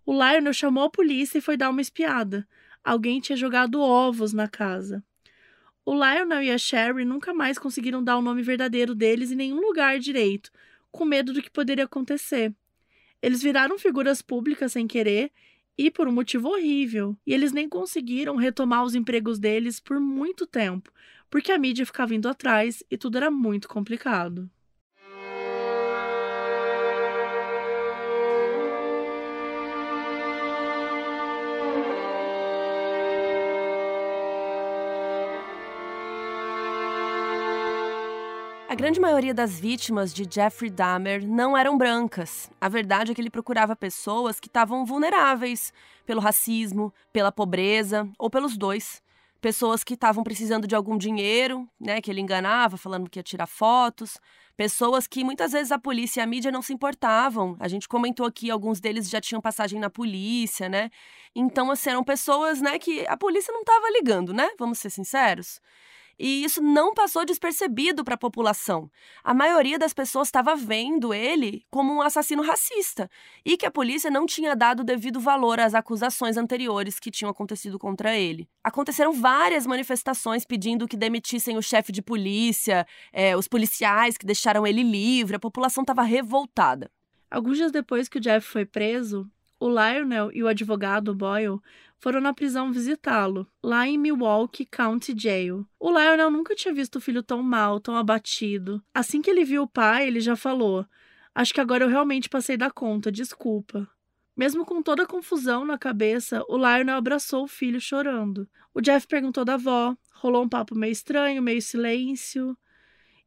O 0.05 0.13
Lionel 0.13 0.53
chamou 0.53 0.85
a 0.85 0.91
polícia 0.91 1.39
e 1.39 1.41
foi 1.41 1.57
dar 1.57 1.71
uma 1.71 1.81
espiada 1.81 2.47
alguém 2.85 3.21
tinha 3.21 3.37
jogado 3.37 3.81
ovos 3.81 4.33
na 4.33 4.49
casa. 4.49 5.03
O 5.85 5.95
Lionel 5.95 6.43
e 6.43 6.51
a 6.51 6.59
Sherry 6.59 7.05
nunca 7.05 7.33
mais 7.33 7.59
conseguiram 7.59 8.05
dar 8.05 8.19
o 8.19 8.23
nome 8.23 8.43
verdadeiro 8.43 8.95
deles 8.95 9.33
em 9.33 9.37
nenhum 9.37 9.61
lugar 9.61 9.99
direito, 9.99 10.51
com 10.91 11.05
medo 11.05 11.33
do 11.33 11.41
que 11.41 11.51
poderia 11.51 11.85
acontecer. 11.85 12.55
Eles 13.23 13.43
viraram 13.43 13.79
figuras 13.79 14.21
públicas 14.21 14.73
sem 14.73 14.87
querer 14.87 15.33
e 15.79 15.91
por 15.91 16.09
um 16.09 16.13
motivo 16.13 16.49
horrível, 16.49 17.17
e 17.27 17.33
eles 17.33 17.53
nem 17.53 17.69
conseguiram 17.69 18.37
retomar 18.37 18.85
os 18.85 18.95
empregos 18.95 19.39
deles 19.39 19.79
por 19.79 20.01
muito 20.01 20.47
tempo, 20.47 20.93
porque 21.31 21.53
a 21.53 21.59
mídia 21.59 21.87
ficava 21.87 22.15
indo 22.15 22.29
atrás 22.29 22.83
e 22.91 22.99
tudo 22.99 23.17
era 23.17 23.31
muito 23.31 23.69
complicado. 23.69 24.51
A 38.69 38.75
grande 38.75 39.01
maioria 39.01 39.33
das 39.33 39.59
vítimas 39.59 40.13
de 40.13 40.29
Jeffrey 40.31 40.69
Dahmer 40.69 41.27
não 41.27 41.57
eram 41.57 41.79
brancas. 41.79 42.51
A 42.61 42.69
verdade 42.69 43.11
é 43.11 43.15
que 43.15 43.21
ele 43.23 43.31
procurava 43.31 43.75
pessoas 43.75 44.39
que 44.39 44.47
estavam 44.47 44.85
vulneráveis 44.85 45.73
pelo 46.05 46.21
racismo, 46.21 46.93
pela 47.11 47.33
pobreza 47.33 48.07
ou 48.19 48.29
pelos 48.29 48.59
dois. 48.59 49.03
Pessoas 49.41 49.83
que 49.83 49.95
estavam 49.95 50.23
precisando 50.23 50.67
de 50.67 50.75
algum 50.75 50.99
dinheiro, 50.99 51.67
né, 51.81 52.03
que 52.03 52.11
ele 52.11 52.21
enganava 52.21 52.77
falando 52.77 53.09
que 53.09 53.19
ia 53.19 53.23
tirar 53.23 53.47
fotos. 53.47 54.19
Pessoas 54.55 55.07
que 55.07 55.25
muitas 55.25 55.53
vezes 55.53 55.73
a 55.73 55.79
polícia 55.79 56.21
e 56.21 56.23
a 56.23 56.27
mídia 56.27 56.53
não 56.53 56.61
se 56.61 56.75
importavam. 56.75 57.57
A 57.59 57.69
gente 57.69 57.89
comentou 57.89 58.27
aqui, 58.27 58.51
alguns 58.51 58.81
deles 58.81 59.09
já 59.09 59.19
tinham 59.19 59.41
passagem 59.41 59.81
na 59.81 59.89
polícia, 59.89 60.69
né? 60.69 60.91
Então, 61.35 61.71
assim, 61.71 61.89
eram 61.89 62.05
pessoas, 62.05 62.61
né, 62.61 62.79
que 62.79 63.07
a 63.07 63.17
polícia 63.17 63.51
não 63.51 63.61
estava 63.61 63.89
ligando, 63.89 64.35
né? 64.35 64.51
Vamos 64.59 64.79
ser 64.79 64.91
sinceros. 64.91 65.59
E 66.19 66.43
isso 66.43 66.61
não 66.61 66.93
passou 66.93 67.25
despercebido 67.25 68.03
para 68.03 68.15
a 68.15 68.19
população. 68.19 68.91
A 69.23 69.33
maioria 69.33 69.79
das 69.79 69.95
pessoas 69.95 70.29
estava 70.29 70.57
vendo 70.57 71.15
ele 71.15 71.65
como 71.71 71.93
um 71.93 72.03
assassino 72.03 72.43
racista 72.43 73.09
e 73.45 73.57
que 73.57 73.65
a 73.65 73.71
polícia 73.71 74.11
não 74.11 74.27
tinha 74.27 74.57
dado 74.57 74.83
devido 74.83 75.21
valor 75.21 75.61
às 75.61 75.75
acusações 75.75 76.37
anteriores 76.37 76.99
que 76.99 77.11
tinham 77.11 77.31
acontecido 77.31 77.79
contra 77.79 78.17
ele. 78.17 78.49
Aconteceram 78.65 79.13
várias 79.13 79.67
manifestações 79.67 80.45
pedindo 80.45 80.89
que 80.89 80.97
demitissem 80.97 81.57
o 81.57 81.63
chefe 81.63 81.93
de 81.93 82.03
polícia, 82.03 82.87
é, 83.13 83.37
os 83.37 83.47
policiais 83.47 84.19
que 84.19 84.27
deixaram 84.27 84.67
ele 84.67 84.83
livre. 84.83 85.37
A 85.37 85.41
população 85.41 85.83
estava 85.83 86.03
revoltada. 86.03 86.91
Alguns 87.31 87.59
dias 87.59 87.71
depois 87.71 88.09
que 88.09 88.19
o 88.19 88.21
Jeff 88.21 88.47
foi 88.47 88.65
preso, 88.65 89.31
o 89.61 89.69
Lionel 89.69 90.31
e 90.33 90.43
o 90.43 90.49
advogado 90.49 91.15
Boyle 91.15 91.61
foram 91.99 92.21
na 92.21 92.33
prisão 92.33 92.73
visitá-lo, 92.73 93.47
lá 93.63 93.87
em 93.87 93.99
Milwaukee 93.99 94.65
County 94.65 95.15
Jail. 95.17 95.67
O 95.79 95.91
Lionel 95.91 96.31
nunca 96.31 96.55
tinha 96.55 96.73
visto 96.73 96.97
o 96.97 97.01
filho 97.01 97.23
tão 97.23 97.43
mal, 97.43 97.81
tão 97.81 97.97
abatido. 97.97 98.83
Assim 98.95 99.21
que 99.21 99.31
ele 99.31 99.45
viu 99.45 99.65
o 99.65 99.69
pai, 99.69 100.07
ele 100.07 100.21
já 100.21 100.37
falou: 100.37 100.87
Acho 101.35 101.53
que 101.53 101.61
agora 101.61 101.85
eu 101.85 101.89
realmente 101.89 102.29
passei 102.29 102.57
da 102.57 102.71
conta, 102.71 103.11
desculpa. 103.11 103.89
Mesmo 104.37 104.65
com 104.65 104.81
toda 104.81 105.03
a 105.03 105.07
confusão 105.07 105.65
na 105.65 105.77
cabeça, 105.77 106.45
o 106.49 106.57
Lionel 106.57 106.97
abraçou 106.97 107.43
o 107.43 107.49
filho 107.49 107.81
chorando. 107.81 108.49
O 108.73 108.81
Jeff 108.81 109.05
perguntou 109.09 109.45
da 109.45 109.55
avó, 109.55 109.97
rolou 110.15 110.45
um 110.45 110.49
papo 110.49 110.77
meio 110.77 110.93
estranho, 110.93 111.43
meio 111.43 111.61
silêncio. 111.61 112.57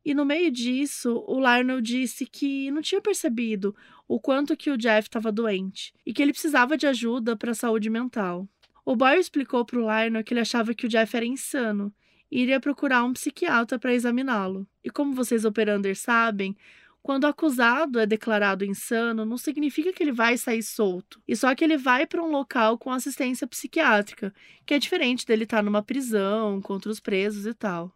E 0.04 0.14
no 0.14 0.26
meio 0.26 0.52
disso, 0.52 1.24
o 1.28 1.40
Lionel 1.40 1.80
disse 1.82 2.26
que 2.26 2.72
não 2.72 2.82
tinha 2.82 3.02
percebido 3.02 3.76
o 4.08 4.20
quanto 4.20 4.58
que 4.58 4.72
o 4.72 4.78
Jeff 4.78 5.08
estava 5.08 5.32
doente 5.32 5.94
e 6.06 6.14
que 6.14 6.22
ele 6.22 6.34
precisava 6.34 6.76
de 6.76 6.88
ajuda 6.88 7.36
para 7.36 7.52
a 7.52 7.56
saúde 7.56 7.90
mental. 7.90 8.48
O 8.84 8.96
Boyle 8.96 9.20
explicou 9.20 9.64
para 9.64 9.78
o 9.78 9.82
Lionel 9.82 10.24
que 10.24 10.34
ele 10.34 10.42
achava 10.42 10.74
que 10.74 10.86
o 10.86 10.90
Jeff 10.90 11.16
era 11.16 11.26
insano 11.26 11.94
e 12.32 12.42
iria 12.42 12.60
procurar 12.60 13.04
um 13.04 13.14
psiquiatra 13.14 13.78
para 13.78 13.94
examiná-lo. 13.94 14.68
E 14.84 14.90
como 14.90 15.14
vocês 15.14 15.46
operanders 15.46 16.00
sabem, 16.00 16.56
Quando 17.02 17.24
o 17.24 17.28
acusado 17.28 18.00
é 18.00 18.06
declarado 18.06 18.64
insano, 18.64 19.26
não 19.26 19.38
significa 19.38 19.92
que 19.92 20.04
ele 20.04 20.12
vai 20.12 20.38
sair 20.38 20.62
solto, 20.62 21.22
e 21.28 21.36
só 21.36 21.54
que 21.56 21.64
ele 21.64 21.78
vai 21.78 22.06
para 22.06 22.22
um 22.22 22.30
local 22.30 22.78
com 22.78 22.92
assistência 22.92 23.48
psiquiátrica, 23.48 24.34
que 24.66 24.74
é 24.74 24.80
diferente 24.80 25.26
dele 25.26 25.44
estar 25.44 25.58
tá 25.58 25.64
numa 25.64 25.82
prisão, 25.82 26.62
contra 26.62 26.92
os 26.92 27.00
presos 27.00 27.46
e 27.48 27.54
tal. 27.54 27.92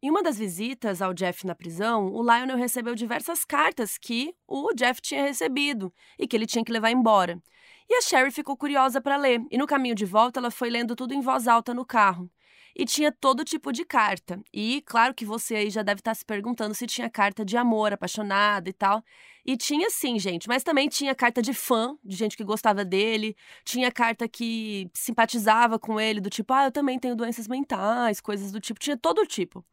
Em 0.00 0.10
uma 0.10 0.22
das 0.22 0.38
visitas 0.38 1.02
ao 1.02 1.12
Jeff 1.12 1.44
na 1.44 1.56
prisão, 1.56 2.12
o 2.12 2.22
Lionel 2.22 2.56
recebeu 2.56 2.94
diversas 2.94 3.44
cartas 3.44 3.98
que 3.98 4.32
o 4.46 4.72
Jeff 4.72 5.00
tinha 5.00 5.24
recebido 5.24 5.92
e 6.16 6.28
que 6.28 6.36
ele 6.36 6.46
tinha 6.46 6.64
que 6.64 6.70
levar 6.70 6.92
embora. 6.92 7.42
E 7.88 7.94
a 7.94 8.00
Sherry 8.02 8.30
ficou 8.30 8.56
curiosa 8.56 9.00
para 9.00 9.16
ler, 9.16 9.40
e 9.50 9.58
no 9.58 9.66
caminho 9.66 9.96
de 9.96 10.04
volta 10.04 10.38
ela 10.38 10.52
foi 10.52 10.70
lendo 10.70 10.94
tudo 10.94 11.14
em 11.14 11.20
voz 11.20 11.48
alta 11.48 11.74
no 11.74 11.84
carro 11.84 12.30
e 12.78 12.84
tinha 12.84 13.10
todo 13.10 13.44
tipo 13.44 13.72
de 13.72 13.84
carta. 13.84 14.40
E 14.54 14.82
claro 14.86 15.12
que 15.12 15.24
você 15.24 15.56
aí 15.56 15.70
já 15.70 15.82
deve 15.82 16.00
estar 16.00 16.14
se 16.14 16.24
perguntando 16.24 16.74
se 16.74 16.86
tinha 16.86 17.10
carta 17.10 17.44
de 17.44 17.56
amor, 17.56 17.92
apaixonada 17.92 18.70
e 18.70 18.72
tal. 18.72 19.02
E 19.44 19.56
tinha 19.56 19.90
sim, 19.90 20.18
gente, 20.18 20.46
mas 20.46 20.62
também 20.62 20.88
tinha 20.88 21.14
carta 21.14 21.42
de 21.42 21.52
fã, 21.52 21.96
de 22.04 22.14
gente 22.14 22.36
que 22.36 22.44
gostava 22.44 22.84
dele, 22.84 23.34
tinha 23.64 23.90
carta 23.90 24.28
que 24.28 24.88
simpatizava 24.94 25.78
com 25.78 25.98
ele, 25.98 26.20
do 26.20 26.30
tipo, 26.30 26.52
ah, 26.52 26.66
eu 26.66 26.70
também 26.72 26.98
tenho 26.98 27.16
doenças 27.16 27.48
mentais, 27.48 28.20
coisas 28.20 28.52
do 28.52 28.60
tipo, 28.60 28.78
tinha 28.78 28.96
todo 28.96 29.26
tipo. 29.26 29.64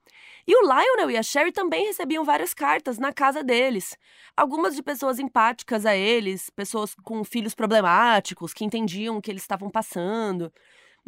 E 0.48 0.56
o 0.56 0.61
Lionel 0.61 1.11
e 1.11 1.18
a 1.18 1.23
Sherry 1.23 1.52
também 1.52 1.86
recebiam 1.88 2.23
várias 2.23 2.53
cartas 2.53 2.98
na 2.98 3.11
casa 3.11 3.44
deles. 3.44 3.98
Algumas 4.36 4.76
de 4.76 4.82
pessoas 4.82 5.19
empáticas 5.19 5.86
a 5.86 5.95
eles, 5.95 6.49
pessoas 6.49 6.95
com 7.03 7.23
filhos 7.23 7.53
problemáticos, 7.53 8.53
que 8.53 8.64
entendiam 8.64 9.18
o 9.18 9.22
que 9.22 9.30
eles 9.30 9.44
estavam 9.44 9.69
passando. 9.69 10.52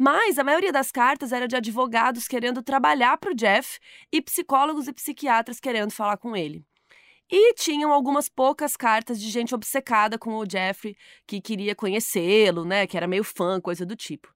Mas 0.00 0.38
a 0.38 0.44
maioria 0.44 0.70
das 0.70 0.92
cartas 0.92 1.32
era 1.32 1.48
de 1.48 1.56
advogados 1.56 2.28
querendo 2.28 2.62
trabalhar 2.62 3.18
para 3.18 3.32
o 3.32 3.34
Jeff 3.34 3.80
e 4.12 4.22
psicólogos 4.22 4.86
e 4.86 4.92
psiquiatras 4.92 5.58
querendo 5.58 5.90
falar 5.90 6.16
com 6.18 6.36
ele. 6.36 6.64
E 7.28 7.52
tinham 7.54 7.92
algumas 7.92 8.28
poucas 8.28 8.76
cartas 8.76 9.20
de 9.20 9.28
gente 9.28 9.52
obcecada 9.54 10.16
com 10.16 10.36
o 10.36 10.48
Jeffrey, 10.48 10.96
que 11.26 11.40
queria 11.40 11.74
conhecê-lo, 11.74 12.64
né? 12.64 12.86
Que 12.86 12.96
era 12.96 13.08
meio 13.08 13.24
fã, 13.24 13.60
coisa 13.60 13.84
do 13.84 13.96
tipo. 13.96 14.32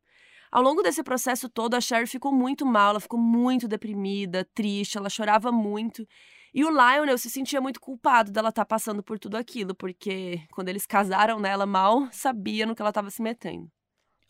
Ao 0.51 0.61
longo 0.61 0.83
desse 0.83 1.03
processo 1.03 1.49
todo, 1.49 1.75
a 1.75 1.81
Sherry 1.81 2.09
ficou 2.09 2.33
muito 2.33 2.67
mal, 2.67 2.91
ela 2.91 3.01
ficou 3.01 3.19
muito 3.19 3.69
deprimida, 3.69 4.45
triste, 4.53 4.99
ela 4.99 5.09
chorava 5.09 5.53
muito. 5.53 6.07
E 6.53 6.65
o 6.65 6.71
Lionel 6.71 7.17
se 7.17 7.31
sentia 7.31 7.61
muito 7.61 7.81
culpado 7.81 8.33
dela 8.33 8.49
estar 8.51 8.63
tá 8.63 8.67
passando 8.67 9.03
por 9.03 9.19
tudo 9.19 9.37
aquilo, 9.37 9.75
porque 9.77 10.43
quando 10.53 10.69
eles 10.69 10.87
casaram, 10.87 11.39
né, 11.41 11.51
ela 11.51 11.67
mal 11.67 12.09
sabia 12.11 12.67
no 12.67 12.75
que 12.75 12.83
ela 12.83 12.91
estava 12.91 13.11
se 13.11 13.23
metendo 13.23 13.71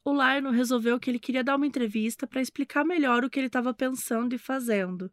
o 0.05 0.12
Lionel 0.12 0.51
resolveu 0.51 0.99
que 0.99 1.11
ele 1.11 1.19
queria 1.19 1.45
dar 1.45 1.57
uma 1.57 1.66
entrevista 1.66 2.27
para 2.27 2.41
explicar 2.41 2.85
melhor 2.85 3.24
o 3.24 3.31
que 3.31 3.39
ele 3.39 3.47
estava 3.47 3.73
pensando 3.73 4.35
e 4.35 4.39
fazendo. 4.39 5.11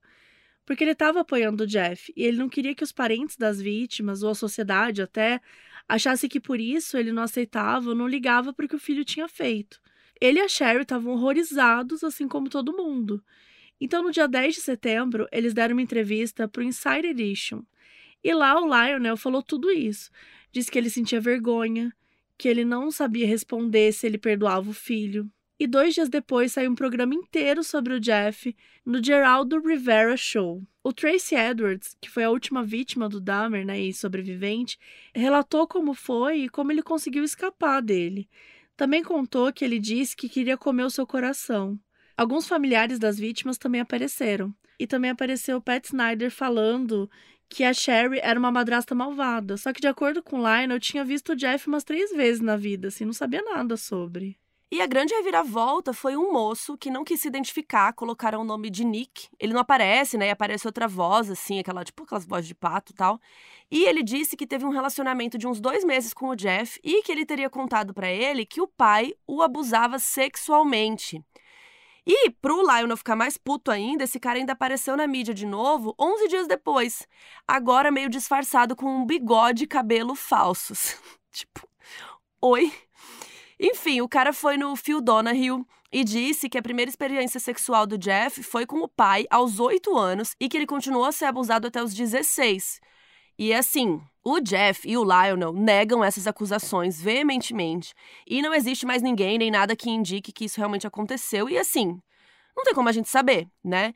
Porque 0.65 0.83
ele 0.83 0.91
estava 0.91 1.21
apoiando 1.21 1.63
o 1.63 1.67
Jeff 1.67 2.11
e 2.15 2.23
ele 2.23 2.37
não 2.37 2.49
queria 2.49 2.75
que 2.75 2.83
os 2.83 2.91
parentes 2.91 3.35
das 3.35 3.61
vítimas, 3.61 4.23
ou 4.23 4.31
a 4.31 4.35
sociedade 4.35 5.01
até, 5.01 5.41
achasse 5.87 6.29
que 6.29 6.39
por 6.39 6.59
isso 6.59 6.97
ele 6.97 7.11
não 7.11 7.23
aceitava 7.23 7.89
ou 7.89 7.95
não 7.95 8.07
ligava 8.07 8.53
para 8.53 8.65
o 8.65 8.69
que 8.69 8.75
o 8.75 8.79
filho 8.79 9.05
tinha 9.05 9.27
feito. 9.27 9.79
Ele 10.19 10.39
e 10.39 10.41
a 10.41 10.47
Sherry 10.47 10.81
estavam 10.81 11.13
horrorizados, 11.13 12.03
assim 12.03 12.27
como 12.27 12.49
todo 12.49 12.75
mundo. 12.75 13.23
Então, 13.79 14.03
no 14.03 14.11
dia 14.11 14.27
10 14.27 14.55
de 14.55 14.61
setembro, 14.61 15.27
eles 15.31 15.53
deram 15.53 15.73
uma 15.73 15.81
entrevista 15.81 16.47
para 16.47 16.61
o 16.61 16.63
Inside 16.63 17.07
Edition. 17.07 17.63
E 18.23 18.33
lá 18.33 18.59
o 18.61 18.65
Lionel 18.65 19.15
falou 19.15 19.41
tudo 19.41 19.71
isso. 19.71 20.11
Disse 20.51 20.69
que 20.69 20.77
ele 20.77 20.89
sentia 20.89 21.21
vergonha, 21.21 21.93
que 22.39 22.47
ele 22.47 22.63
não 22.63 22.89
sabia 22.89 23.27
responder 23.27 23.91
se 23.91 24.07
ele 24.07 24.17
perdoava 24.17 24.69
o 24.69 24.73
filho. 24.73 25.29
E 25.59 25.67
dois 25.67 25.93
dias 25.93 26.07
depois 26.07 26.53
saiu 26.53 26.71
um 26.71 26.75
programa 26.75 27.13
inteiro 27.13 27.65
sobre 27.65 27.93
o 27.93 27.99
Jeff 27.99 28.55
no 28.85 29.03
Geraldo 29.03 29.59
Rivera 29.59 30.15
Show. 30.15 30.63
O 30.81 30.93
Tracy 30.93 31.35
Edwards, 31.35 31.97
que 31.99 32.09
foi 32.09 32.23
a 32.23 32.29
última 32.29 32.63
vítima 32.63 33.09
do 33.09 33.19
Dahmer 33.19 33.65
né, 33.65 33.77
e 33.77 33.93
sobrevivente, 33.93 34.79
relatou 35.13 35.67
como 35.67 35.93
foi 35.93 36.45
e 36.45 36.49
como 36.49 36.71
ele 36.71 36.81
conseguiu 36.81 37.25
escapar 37.25 37.81
dele. 37.81 38.29
Também 38.77 39.03
contou 39.03 39.51
que 39.51 39.65
ele 39.65 39.77
disse 39.77 40.15
que 40.15 40.29
queria 40.29 40.57
comer 40.57 40.83
o 40.83 40.89
seu 40.89 41.05
coração. 41.05 41.77
Alguns 42.15 42.47
familiares 42.47 42.97
das 42.97 43.19
vítimas 43.19 43.57
também 43.57 43.81
apareceram. 43.81 44.55
E 44.79 44.87
também 44.87 45.11
apareceu 45.11 45.61
Pat 45.61 45.83
Snyder 45.83 46.31
falando 46.31 47.11
que 47.49 47.63
a 47.63 47.73
Sherry 47.73 48.19
era 48.21 48.39
uma 48.39 48.51
madrasta 48.51 48.93
malvada. 48.93 49.57
Só 49.57 49.73
que, 49.73 49.81
de 49.81 49.87
acordo 49.87 50.21
com 50.21 50.37
Lionel, 50.37 50.77
eu 50.77 50.79
tinha 50.79 51.03
visto 51.03 51.33
o 51.33 51.35
Jeff 51.35 51.67
umas 51.67 51.83
três 51.83 52.11
vezes 52.11 52.41
na 52.41 52.55
vida, 52.55 52.89
assim, 52.89 53.05
não 53.05 53.13
sabia 53.13 53.41
nada 53.41 53.75
sobre. 53.75 54.37
E 54.71 54.81
a 54.81 54.85
grande 54.85 55.15
reviravolta 55.15 55.93
foi 55.93 56.15
um 56.15 56.31
moço 56.31 56.77
que 56.77 56.91
não 56.91 57.03
quis 57.03 57.19
se 57.19 57.27
identificar, 57.27 57.91
colocaram 57.93 58.41
o 58.41 58.43
nome 58.43 58.69
de 58.69 58.85
Nick. 58.85 59.27
Ele 59.39 59.51
não 59.51 59.61
aparece, 59.61 60.15
né? 60.15 60.27
E 60.27 60.29
aparece 60.29 60.67
outra 60.67 60.87
voz, 60.87 61.27
assim, 61.31 61.57
aquela, 61.57 61.83
tipo, 61.83 62.03
aquelas 62.03 62.23
vozes 62.23 62.47
de 62.47 62.53
pato 62.53 62.93
tal. 62.93 63.19
E 63.71 63.85
ele 63.85 64.03
disse 64.03 64.37
que 64.37 64.45
teve 64.45 64.65
um 64.65 64.69
relacionamento 64.69 65.39
de 65.39 65.47
uns 65.47 65.59
dois 65.59 65.83
meses 65.83 66.13
com 66.13 66.29
o 66.29 66.35
Jeff 66.35 66.79
e 66.83 67.01
que 67.01 67.11
ele 67.11 67.25
teria 67.25 67.49
contado 67.49 67.95
para 67.95 68.11
ele 68.11 68.45
que 68.45 68.61
o 68.61 68.67
pai 68.67 69.15
o 69.25 69.41
abusava 69.41 69.97
sexualmente. 69.97 71.19
E 72.11 72.31
pro 72.41 72.63
Lionel 72.63 72.97
ficar 72.97 73.15
mais 73.15 73.37
puto 73.37 73.69
ainda, 73.69 74.03
esse 74.03 74.19
cara 74.19 74.39
ainda 74.39 74.53
apareceu 74.53 74.97
na 74.97 75.05
mídia 75.05 75.31
de 75.31 75.45
novo 75.45 75.93
11 75.99 76.27
dias 76.27 76.47
depois. 76.47 77.07
Agora 77.47 77.91
meio 77.91 78.09
disfarçado 78.09 78.75
com 78.75 78.87
um 78.87 79.05
bigode 79.05 79.65
e 79.65 79.67
cabelo 79.67 80.15
falsos. 80.15 80.97
tipo, 81.31 81.69
oi? 82.41 82.73
Enfim, 83.59 84.01
o 84.01 84.09
cara 84.09 84.33
foi 84.33 84.57
no 84.57 84.75
Phil 84.75 84.99
Donahue 84.99 85.63
e 85.91 86.03
disse 86.03 86.49
que 86.49 86.57
a 86.57 86.63
primeira 86.63 86.89
experiência 86.89 87.39
sexual 87.39 87.85
do 87.85 87.95
Jeff 87.95 88.41
foi 88.41 88.65
com 88.65 88.79
o 88.79 88.87
pai 88.87 89.27
aos 89.29 89.59
8 89.59 89.95
anos 89.95 90.35
e 90.39 90.49
que 90.49 90.57
ele 90.57 90.65
continuou 90.65 91.05
a 91.05 91.11
ser 91.11 91.25
abusado 91.25 91.67
até 91.67 91.83
os 91.83 91.93
16. 91.93 92.81
E 93.41 93.53
assim, 93.53 94.01
o 94.21 94.41
Jeff 94.41 94.85
e 94.85 94.97
o 94.97 95.03
Lionel 95.05 95.53
negam 95.53 96.03
essas 96.03 96.27
acusações 96.27 97.01
veementemente 97.01 97.93
e 98.27 98.41
não 98.41 98.53
existe 98.53 98.85
mais 98.85 99.01
ninguém 99.01 99.37
nem 99.37 99.49
nada 99.49 99.77
que 99.77 99.89
indique 99.89 100.33
que 100.33 100.43
isso 100.43 100.57
realmente 100.57 100.85
aconteceu. 100.85 101.49
E 101.49 101.57
assim, 101.57 102.01
não 102.53 102.65
tem 102.65 102.73
como 102.73 102.89
a 102.89 102.91
gente 102.91 103.07
saber, 103.07 103.47
né? 103.63 103.93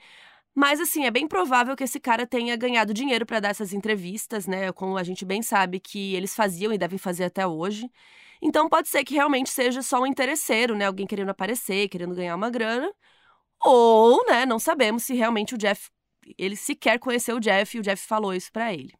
Mas 0.56 0.80
assim, 0.80 1.06
é 1.06 1.11
bem 1.11 1.28
provável 1.28 1.76
que 1.76 1.84
esse 1.84 1.99
cara 1.99 2.26
tenha 2.26 2.56
ganhado 2.56 2.94
dinheiro 2.94 3.26
para 3.26 3.41
dar 3.41 3.49
essas 3.49 3.74
entrevistas, 3.74 4.48
né? 4.48 4.72
Como 4.72 4.98
a 4.98 5.03
gente 5.03 5.26
bem 5.26 5.41
sabe 5.41 5.78
que 5.78 6.15
eles 6.15 6.34
faziam 6.34 6.72
e 6.72 6.78
devem 6.78 6.98
fazer 6.98 7.26
até 7.26 7.45
hoje. 7.45 7.91
Então 8.41 8.70
pode 8.70 8.88
ser 8.88 9.03
que 9.03 9.15
realmente 9.15 9.49
seja 9.49 9.82
só 9.82 9.99
um 10.02 10.07
interesseiro, 10.07 10.74
né? 10.74 10.86
Alguém 10.86 11.06
querendo 11.06 11.32
aparecer, 11.32 11.90
querendo 11.90 12.15
ganhar 12.15 12.36
uma 12.38 12.49
grana. 12.49 12.90
Ou, 13.61 14.26
né, 14.26 14.45
não 14.45 14.60
sabemos 14.60 15.03
se 15.03 15.14
realmente 15.15 15.53
o 15.56 15.57
Jeff 15.57 15.90
ele 16.38 16.56
sequer 16.56 16.99
conheceu 16.99 17.38
o 17.38 17.40
Jeff 17.41 17.76
e 17.76 17.80
o 17.82 17.84
Jeff 17.84 18.07
falou 18.07 18.34
isso 18.34 18.52
para 18.52 18.74
ele. 18.74 18.94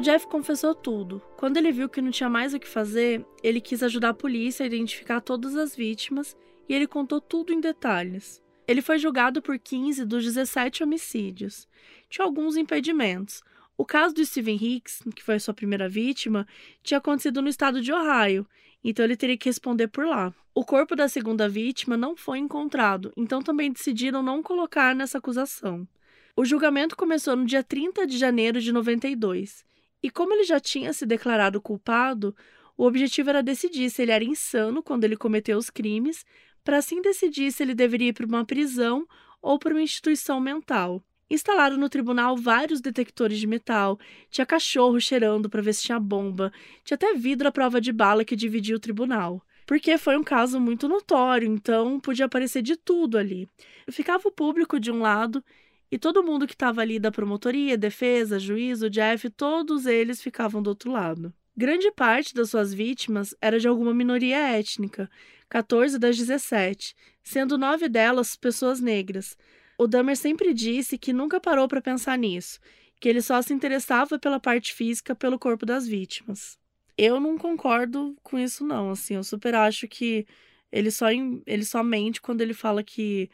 O 0.00 0.02
Jeff 0.02 0.26
confessou 0.28 0.74
tudo. 0.74 1.20
Quando 1.36 1.58
ele 1.58 1.70
viu 1.70 1.86
que 1.86 2.00
não 2.00 2.10
tinha 2.10 2.30
mais 2.30 2.54
o 2.54 2.58
que 2.58 2.66
fazer, 2.66 3.22
ele 3.42 3.60
quis 3.60 3.82
ajudar 3.82 4.08
a 4.08 4.14
polícia 4.14 4.64
a 4.64 4.66
identificar 4.66 5.20
todas 5.20 5.54
as 5.54 5.76
vítimas 5.76 6.34
e 6.66 6.72
ele 6.72 6.86
contou 6.86 7.20
tudo 7.20 7.52
em 7.52 7.60
detalhes. 7.60 8.42
Ele 8.66 8.80
foi 8.80 8.98
julgado 8.98 9.42
por 9.42 9.58
15 9.58 10.06
dos 10.06 10.24
17 10.24 10.82
homicídios. 10.82 11.68
Tinha 12.08 12.24
alguns 12.24 12.56
impedimentos. 12.56 13.42
O 13.76 13.84
caso 13.84 14.14
do 14.14 14.24
Steven 14.24 14.56
Hicks, 14.56 15.02
que 15.14 15.22
foi 15.22 15.34
a 15.34 15.38
sua 15.38 15.52
primeira 15.52 15.86
vítima, 15.86 16.46
tinha 16.82 16.96
acontecido 16.96 17.42
no 17.42 17.50
estado 17.50 17.82
de 17.82 17.92
Ohio, 17.92 18.46
então 18.82 19.04
ele 19.04 19.18
teria 19.18 19.36
que 19.36 19.50
responder 19.50 19.88
por 19.88 20.06
lá. 20.06 20.32
O 20.54 20.64
corpo 20.64 20.96
da 20.96 21.08
segunda 21.08 21.46
vítima 21.46 21.94
não 21.94 22.16
foi 22.16 22.38
encontrado, 22.38 23.12
então 23.18 23.42
também 23.42 23.70
decidiram 23.70 24.22
não 24.22 24.42
colocar 24.42 24.94
nessa 24.94 25.18
acusação. 25.18 25.86
O 26.34 26.42
julgamento 26.42 26.96
começou 26.96 27.36
no 27.36 27.44
dia 27.44 27.62
30 27.62 28.06
de 28.06 28.16
janeiro 28.16 28.62
de 28.62 28.72
92 28.72 29.68
e 30.02 30.10
como 30.10 30.32
ele 30.32 30.44
já 30.44 30.58
tinha 30.58 30.92
se 30.92 31.04
declarado 31.04 31.60
culpado, 31.60 32.34
o 32.76 32.84
objetivo 32.84 33.30
era 33.30 33.42
decidir 33.42 33.90
se 33.90 34.02
ele 34.02 34.12
era 34.12 34.24
insano 34.24 34.82
quando 34.82 35.04
ele 35.04 35.16
cometeu 35.16 35.58
os 35.58 35.68
crimes, 35.68 36.24
para 36.64 36.78
assim 36.78 37.02
decidir 37.02 37.52
se 37.52 37.62
ele 37.62 37.74
deveria 37.74 38.08
ir 38.08 38.12
para 38.12 38.26
uma 38.26 38.44
prisão 38.44 39.06
ou 39.42 39.58
para 39.58 39.74
uma 39.74 39.82
instituição 39.82 40.40
mental. 40.40 41.02
Instalaram 41.30 41.76
no 41.76 41.88
tribunal 41.88 42.36
vários 42.36 42.80
detectores 42.80 43.38
de 43.38 43.46
metal, 43.46 43.98
tinha 44.30 44.44
cachorro 44.44 45.00
cheirando 45.00 45.48
para 45.48 45.62
ver 45.62 45.74
se 45.74 45.82
tinha 45.82 46.00
bomba, 46.00 46.52
tinha 46.84 46.96
até 46.96 47.14
vidro 47.14 47.46
à 47.46 47.52
prova 47.52 47.80
de 47.80 47.92
bala 47.92 48.24
que 48.24 48.34
dividia 48.34 48.74
o 48.74 48.80
tribunal. 48.80 49.40
Porque 49.64 49.96
foi 49.96 50.16
um 50.16 50.24
caso 50.24 50.58
muito 50.58 50.88
notório, 50.88 51.46
então 51.46 52.00
podia 52.00 52.26
aparecer 52.26 52.62
de 52.62 52.74
tudo 52.74 53.16
ali. 53.16 53.48
Ficava 53.88 54.26
o 54.26 54.32
público 54.32 54.80
de 54.80 54.90
um 54.90 55.00
lado 55.00 55.44
e 55.90 55.98
todo 55.98 56.22
mundo 56.22 56.46
que 56.46 56.54
estava 56.54 56.80
ali 56.80 56.98
da 56.98 57.10
promotoria, 57.10 57.76
defesa, 57.76 58.38
juízo, 58.38 58.88
Jeff, 58.88 59.28
todos 59.30 59.86
eles 59.86 60.22
ficavam 60.22 60.62
do 60.62 60.68
outro 60.68 60.90
lado. 60.92 61.32
Grande 61.56 61.90
parte 61.90 62.34
das 62.34 62.50
suas 62.50 62.72
vítimas 62.72 63.34
era 63.40 63.58
de 63.58 63.66
alguma 63.66 63.92
minoria 63.92 64.38
étnica, 64.38 65.10
14 65.48 65.98
das 65.98 66.16
17, 66.16 66.94
sendo 67.22 67.58
nove 67.58 67.88
delas 67.88 68.36
pessoas 68.36 68.80
negras. 68.80 69.36
O 69.76 69.86
Dahmer 69.86 70.16
sempre 70.16 70.54
disse 70.54 70.96
que 70.96 71.12
nunca 71.12 71.40
parou 71.40 71.66
para 71.66 71.82
pensar 71.82 72.16
nisso, 72.16 72.60
que 73.00 73.08
ele 73.08 73.20
só 73.20 73.42
se 73.42 73.52
interessava 73.52 74.18
pela 74.18 74.38
parte 74.38 74.72
física 74.72 75.14
pelo 75.14 75.38
corpo 75.38 75.66
das 75.66 75.88
vítimas. 75.88 76.58
Eu 76.96 77.18
não 77.18 77.36
concordo 77.36 78.16
com 78.22 78.38
isso, 78.38 78.64
não. 78.64 78.90
Assim, 78.90 79.14
eu 79.14 79.24
super 79.24 79.54
acho 79.54 79.88
que 79.88 80.26
ele 80.70 80.90
só, 80.90 81.06
ele 81.10 81.64
só 81.64 81.82
mente 81.82 82.20
quando 82.20 82.42
ele 82.42 82.54
fala 82.54 82.84
que, 82.84 83.30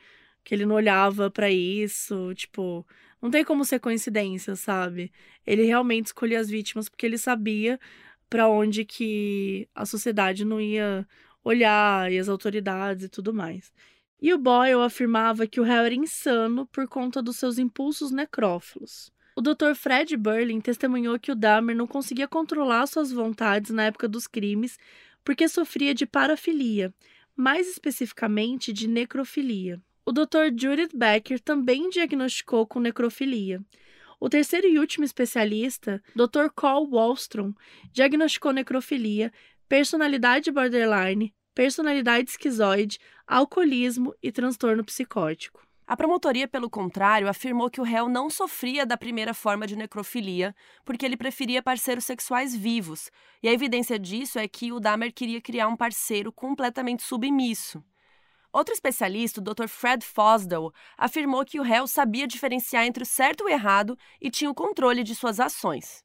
que 0.46 0.54
ele 0.54 0.64
não 0.64 0.76
olhava 0.76 1.28
para 1.28 1.50
isso. 1.50 2.32
Tipo, 2.34 2.86
não 3.20 3.32
tem 3.32 3.44
como 3.44 3.64
ser 3.64 3.80
coincidência, 3.80 4.54
sabe? 4.54 5.12
Ele 5.44 5.64
realmente 5.64 6.06
escolhia 6.06 6.38
as 6.38 6.48
vítimas 6.48 6.88
porque 6.88 7.04
ele 7.04 7.18
sabia 7.18 7.80
para 8.30 8.48
onde 8.48 8.84
que 8.84 9.68
a 9.74 9.84
sociedade 9.84 10.44
não 10.44 10.60
ia 10.60 11.04
olhar 11.42 12.12
e 12.12 12.18
as 12.18 12.28
autoridades 12.28 13.02
e 13.04 13.08
tudo 13.08 13.34
mais. 13.34 13.72
E 14.22 14.32
o 14.32 14.38
Boyle 14.38 14.82
afirmava 14.82 15.48
que 15.48 15.60
o 15.60 15.64
réu 15.64 15.82
era 15.82 15.94
insano 15.94 16.64
por 16.66 16.86
conta 16.86 17.20
dos 17.20 17.36
seus 17.36 17.58
impulsos 17.58 18.12
necrófilos. 18.12 19.12
O 19.34 19.42
Dr. 19.42 19.74
Fred 19.74 20.16
Burling 20.16 20.60
testemunhou 20.60 21.18
que 21.18 21.32
o 21.32 21.36
Dahmer 21.36 21.74
não 21.74 21.88
conseguia 21.88 22.28
controlar 22.28 22.86
suas 22.86 23.10
vontades 23.10 23.72
na 23.72 23.86
época 23.86 24.06
dos 24.06 24.28
crimes 24.28 24.78
porque 25.24 25.48
sofria 25.48 25.92
de 25.92 26.06
parafilia, 26.06 26.94
mais 27.36 27.68
especificamente 27.68 28.72
de 28.72 28.86
necrofilia. 28.86 29.82
O 30.08 30.12
Dr. 30.12 30.54
Judith 30.56 30.94
Becker 30.94 31.40
também 31.40 31.90
diagnosticou 31.90 32.64
com 32.64 32.78
necrofilia. 32.78 33.60
O 34.20 34.28
terceiro 34.28 34.68
e 34.68 34.78
último 34.78 35.04
especialista, 35.04 36.00
Dr. 36.14 36.48
Cole 36.54 36.88
Wallstrom, 36.92 37.52
diagnosticou 37.92 38.52
necrofilia, 38.52 39.32
personalidade 39.68 40.52
borderline, 40.52 41.34
personalidade 41.52 42.30
esquizoide, 42.30 43.00
alcoolismo 43.26 44.14
e 44.22 44.30
transtorno 44.30 44.84
psicótico. 44.84 45.66
A 45.84 45.96
promotoria, 45.96 46.46
pelo 46.46 46.70
contrário, 46.70 47.28
afirmou 47.28 47.68
que 47.68 47.80
o 47.80 47.84
réu 47.84 48.08
não 48.08 48.30
sofria 48.30 48.86
da 48.86 48.96
primeira 48.96 49.34
forma 49.34 49.66
de 49.66 49.74
necrofilia, 49.74 50.54
porque 50.84 51.04
ele 51.04 51.16
preferia 51.16 51.60
parceiros 51.60 52.04
sexuais 52.04 52.54
vivos. 52.54 53.10
E 53.42 53.48
a 53.48 53.52
evidência 53.52 53.98
disso 53.98 54.38
é 54.38 54.46
que 54.46 54.70
o 54.70 54.78
Dahmer 54.78 55.12
queria 55.12 55.40
criar 55.40 55.66
um 55.66 55.76
parceiro 55.76 56.30
completamente 56.30 57.02
submisso. 57.02 57.82
Outro 58.56 58.72
especialista, 58.72 59.38
o 59.38 59.44
Dr. 59.44 59.68
Fred 59.68 60.02
Fosdell, 60.02 60.72
afirmou 60.96 61.44
que 61.44 61.60
o 61.60 61.62
réu 61.62 61.86
sabia 61.86 62.26
diferenciar 62.26 62.86
entre 62.86 63.02
o 63.02 63.06
certo 63.06 63.42
e 63.42 63.44
o 63.44 63.48
errado 63.50 63.98
e 64.18 64.30
tinha 64.30 64.50
o 64.50 64.54
controle 64.54 65.04
de 65.04 65.14
suas 65.14 65.38
ações. 65.38 66.02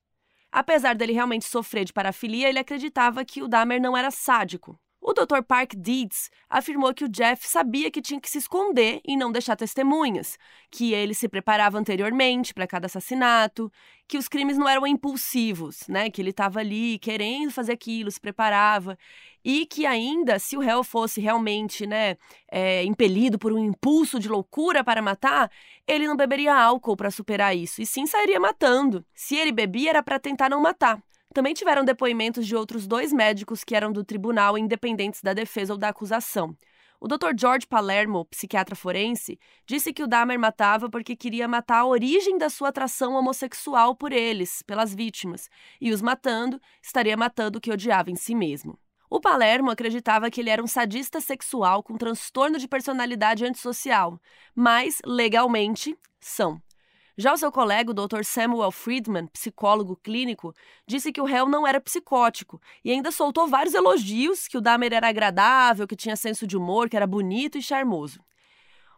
Apesar 0.52 0.94
dele 0.94 1.14
realmente 1.14 1.46
sofrer 1.46 1.86
de 1.86 1.94
parafilia, 1.94 2.50
ele 2.50 2.60
acreditava 2.60 3.24
que 3.24 3.42
o 3.42 3.48
Dahmer 3.48 3.82
não 3.82 3.96
era 3.96 4.12
sádico. 4.12 4.78
O 5.04 5.14
Dr. 5.14 5.42
Park 5.42 5.74
Deeds 5.76 6.30
afirmou 6.48 6.94
que 6.94 7.04
o 7.04 7.10
Jeff 7.10 7.48
sabia 7.48 7.90
que 7.90 8.04
tinha 8.04 8.22
que 8.22 8.30
se 8.30 8.38
esconder 8.38 9.02
e 9.04 9.18
não 9.18 9.32
deixar 9.32 9.56
testemunhas, 9.56 10.38
que 10.70 10.94
ele 10.94 11.16
se 11.16 11.28
preparava 11.28 11.80
anteriormente 11.80 12.54
para 12.54 12.68
cada 12.68 12.86
assassinato, 12.86 13.72
que 14.08 14.16
os 14.16 14.28
crimes 14.28 14.60
não 14.60 14.70
eram 14.70 14.86
impulsivos, 14.86 15.88
né? 15.88 16.12
Que 16.12 16.22
ele 16.22 16.30
estava 16.30 16.60
ali 16.60 17.00
querendo 17.00 17.50
fazer 17.50 17.72
aquilo, 17.72 18.12
se 18.12 18.22
preparava 18.22 18.96
e 19.44 19.66
que 19.66 19.88
ainda, 19.88 20.38
se 20.38 20.56
o 20.56 20.60
réu 20.60 20.84
fosse 20.84 21.20
realmente, 21.20 21.88
né, 21.88 22.16
é, 22.48 22.84
impelido 22.84 23.40
por 23.40 23.52
um 23.52 23.58
impulso 23.58 24.20
de 24.20 24.30
loucura 24.30 24.84
para 24.84 25.02
matar, 25.02 25.50
ele 25.88 26.08
não 26.08 26.16
beberia 26.16 26.56
álcool 26.56 26.96
para 26.96 27.10
superar 27.10 27.58
isso 27.58 27.82
e 27.82 27.88
sim 27.88 28.06
sairia 28.06 28.40
matando. 28.40 29.04
Se 29.16 29.36
ele 29.36 29.52
bebia 29.52 29.90
era 29.90 30.04
para 30.04 30.20
tentar 30.20 30.48
não 30.48 30.62
matar. 30.62 31.02
Também 31.34 31.54
tiveram 31.54 31.86
depoimentos 31.86 32.46
de 32.46 32.56
outros 32.56 32.86
dois 32.86 33.14
médicos 33.14 33.64
que 33.64 33.76
eram 33.76 33.92
do 33.92 34.04
tribunal, 34.04 34.58
independentes 34.58 35.22
da 35.22 35.34
defesa 35.34 35.74
ou 35.74 35.80
da 35.80 35.90
acusação. 35.90 36.56
O 37.00 37.08
Dr. 37.08 37.32
George 37.36 37.66
Palermo, 37.66 38.26
psiquiatra 38.26 38.76
forense, 38.76 39.40
disse 39.66 39.92
que 39.92 40.04
o 40.04 40.08
Dahmer 40.08 40.38
matava 40.38 40.88
porque 40.88 41.16
queria 41.16 41.48
matar 41.48 41.80
a 41.80 41.86
origem 41.86 42.38
da 42.38 42.48
sua 42.48 42.70
atração 42.70 43.14
homossexual 43.14 43.96
por 43.96 44.12
eles, 44.12 44.62
pelas 44.62 44.94
vítimas, 44.94 45.50
e 45.80 45.92
os 45.92 46.02
matando, 46.02 46.62
estaria 46.80 47.18
matando 47.18 47.58
o 47.58 47.62
que 47.62 47.72
odiava 47.72 48.12
em 48.12 48.16
si 48.16 48.36
mesmo. 48.36 48.78
O 49.10 49.20
Palermo 49.20 49.72
acreditava 49.72 50.30
que 50.30 50.42
ele 50.42 50.50
era 50.50 50.64
um 50.64 50.68
sadista 50.68 51.20
sexual 51.20 51.82
com 51.82 51.98
transtorno 51.98 52.60
de 52.60 52.68
personalidade 52.68 53.46
antissocial, 53.46 54.22
mas, 54.54 55.02
legalmente, 55.04 55.98
são. 56.20 56.62
Já 57.18 57.34
o 57.34 57.38
seu 57.38 57.52
colega, 57.52 57.92
o 57.92 57.94
Dr. 57.94 58.24
Samuel 58.24 58.72
Friedman, 58.72 59.28
psicólogo 59.28 59.96
clínico, 59.98 60.54
disse 60.88 61.12
que 61.12 61.22
o 61.22 61.26
réu 61.26 61.48
não 61.48 61.68
era 61.68 61.82
psicótico 61.82 62.62
e 62.84 62.92
ainda 62.92 63.12
soltou 63.12 63.48
vários 63.48 63.74
elogios 63.74 64.48
que 64.48 64.58
o 64.58 64.62
Dahmer 64.62 64.94
era 64.94 65.10
agradável, 65.10 65.88
que 65.88 65.96
tinha 65.96 66.16
senso 66.16 66.48
de 66.48 66.58
humor, 66.58 66.90
que 66.90 66.96
era 66.96 67.08
bonito 67.08 67.58
e 67.58 67.62
charmoso. 67.62 68.20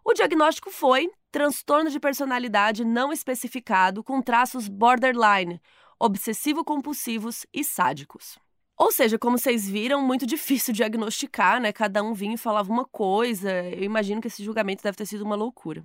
O 0.06 0.14
diagnóstico 0.14 0.70
foi 0.70 1.10
transtorno 1.32 1.90
de 1.90 2.00
personalidade 2.00 2.86
não 2.86 3.12
especificado 3.12 4.04
com 4.04 4.22
traços 4.22 4.68
borderline, 4.68 5.62
obsessivo-compulsivos 6.00 7.46
e 7.54 7.64
sádicos. 7.64 8.38
Ou 8.78 8.92
seja, 8.92 9.18
como 9.18 9.38
vocês 9.38 9.68
viram, 9.68 10.02
muito 10.02 10.26
difícil 10.28 10.74
diagnosticar, 10.74 11.62
né? 11.62 11.72
Cada 11.72 12.04
um 12.04 12.14
vinha 12.14 12.36
e 12.36 12.38
falava 12.38 12.72
uma 12.72 12.86
coisa. 12.86 13.52
Eu 13.70 13.84
imagino 13.84 14.22
que 14.22 14.28
esse 14.28 14.44
julgamento 14.44 14.84
deve 14.84 14.98
ter 14.98 15.06
sido 15.06 15.24
uma 15.24 15.36
loucura. 15.36 15.84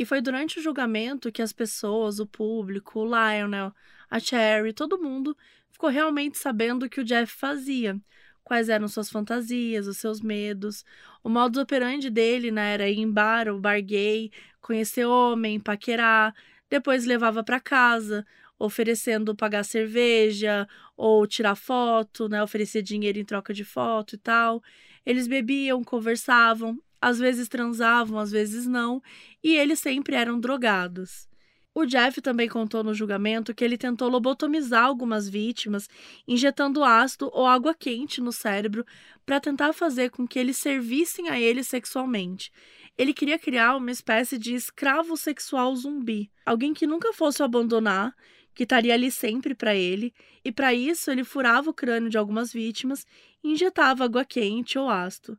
E 0.00 0.04
foi 0.06 0.22
durante 0.22 0.58
o 0.58 0.62
julgamento 0.62 1.30
que 1.30 1.42
as 1.42 1.52
pessoas, 1.52 2.20
o 2.20 2.26
público, 2.26 3.00
o 3.00 3.04
Lionel, 3.04 3.70
a 4.10 4.18
Cherry, 4.18 4.72
todo 4.72 4.98
mundo 4.98 5.36
ficou 5.70 5.90
realmente 5.90 6.38
sabendo 6.38 6.86
o 6.86 6.88
que 6.88 7.02
o 7.02 7.04
Jeff 7.04 7.30
fazia. 7.30 8.00
Quais 8.42 8.70
eram 8.70 8.88
suas 8.88 9.10
fantasias, 9.10 9.86
os 9.86 9.98
seus 9.98 10.22
medos. 10.22 10.86
O 11.22 11.28
modo 11.28 11.60
operandi 11.60 12.08
dele 12.08 12.50
né, 12.50 12.72
era 12.72 12.88
ir 12.88 12.98
em 12.98 13.12
bar 13.12 13.46
ou 13.46 13.60
bar 13.60 13.78
gay, 13.82 14.32
conhecer 14.62 15.04
homem, 15.04 15.60
paquerar, 15.60 16.34
depois 16.70 17.04
levava 17.04 17.44
para 17.44 17.60
casa, 17.60 18.24
oferecendo 18.58 19.36
pagar 19.36 19.64
cerveja 19.64 20.66
ou 20.96 21.26
tirar 21.26 21.56
foto, 21.56 22.26
né, 22.26 22.42
oferecer 22.42 22.80
dinheiro 22.80 23.18
em 23.18 23.24
troca 23.26 23.52
de 23.52 23.66
foto 23.66 24.14
e 24.14 24.18
tal. 24.18 24.62
Eles 25.04 25.28
bebiam, 25.28 25.84
conversavam, 25.84 26.78
às 27.00 27.18
vezes 27.18 27.48
transavam, 27.48 28.18
às 28.18 28.30
vezes 28.30 28.66
não, 28.66 29.02
e 29.42 29.56
eles 29.56 29.78
sempre 29.78 30.14
eram 30.16 30.38
drogados. 30.38 31.28
O 31.72 31.86
Jeff 31.86 32.20
também 32.20 32.48
contou 32.48 32.82
no 32.82 32.92
julgamento 32.92 33.54
que 33.54 33.64
ele 33.64 33.78
tentou 33.78 34.08
lobotomizar 34.08 34.84
algumas 34.84 35.28
vítimas, 35.28 35.88
injetando 36.26 36.82
ácido 36.82 37.30
ou 37.32 37.46
água 37.46 37.72
quente 37.72 38.20
no 38.20 38.32
cérebro 38.32 38.84
para 39.24 39.38
tentar 39.38 39.72
fazer 39.72 40.10
com 40.10 40.26
que 40.26 40.38
eles 40.38 40.56
servissem 40.56 41.28
a 41.28 41.38
ele 41.38 41.62
sexualmente. 41.62 42.50
Ele 42.98 43.14
queria 43.14 43.38
criar 43.38 43.76
uma 43.76 43.92
espécie 43.92 44.36
de 44.36 44.52
escravo 44.52 45.16
sexual 45.16 45.74
zumbi, 45.76 46.28
alguém 46.44 46.74
que 46.74 46.88
nunca 46.88 47.12
fosse 47.12 47.40
abandonar, 47.40 48.14
que 48.52 48.64
estaria 48.64 48.92
ali 48.92 49.10
sempre 49.10 49.54
para 49.54 49.74
ele, 49.74 50.12
e 50.44 50.50
para 50.50 50.74
isso 50.74 51.08
ele 51.08 51.22
furava 51.22 51.70
o 51.70 51.74
crânio 51.74 52.10
de 52.10 52.18
algumas 52.18 52.52
vítimas 52.52 53.06
e 53.44 53.52
injetava 53.52 54.04
água 54.04 54.24
quente 54.24 54.76
ou 54.76 54.90
ácido. 54.90 55.38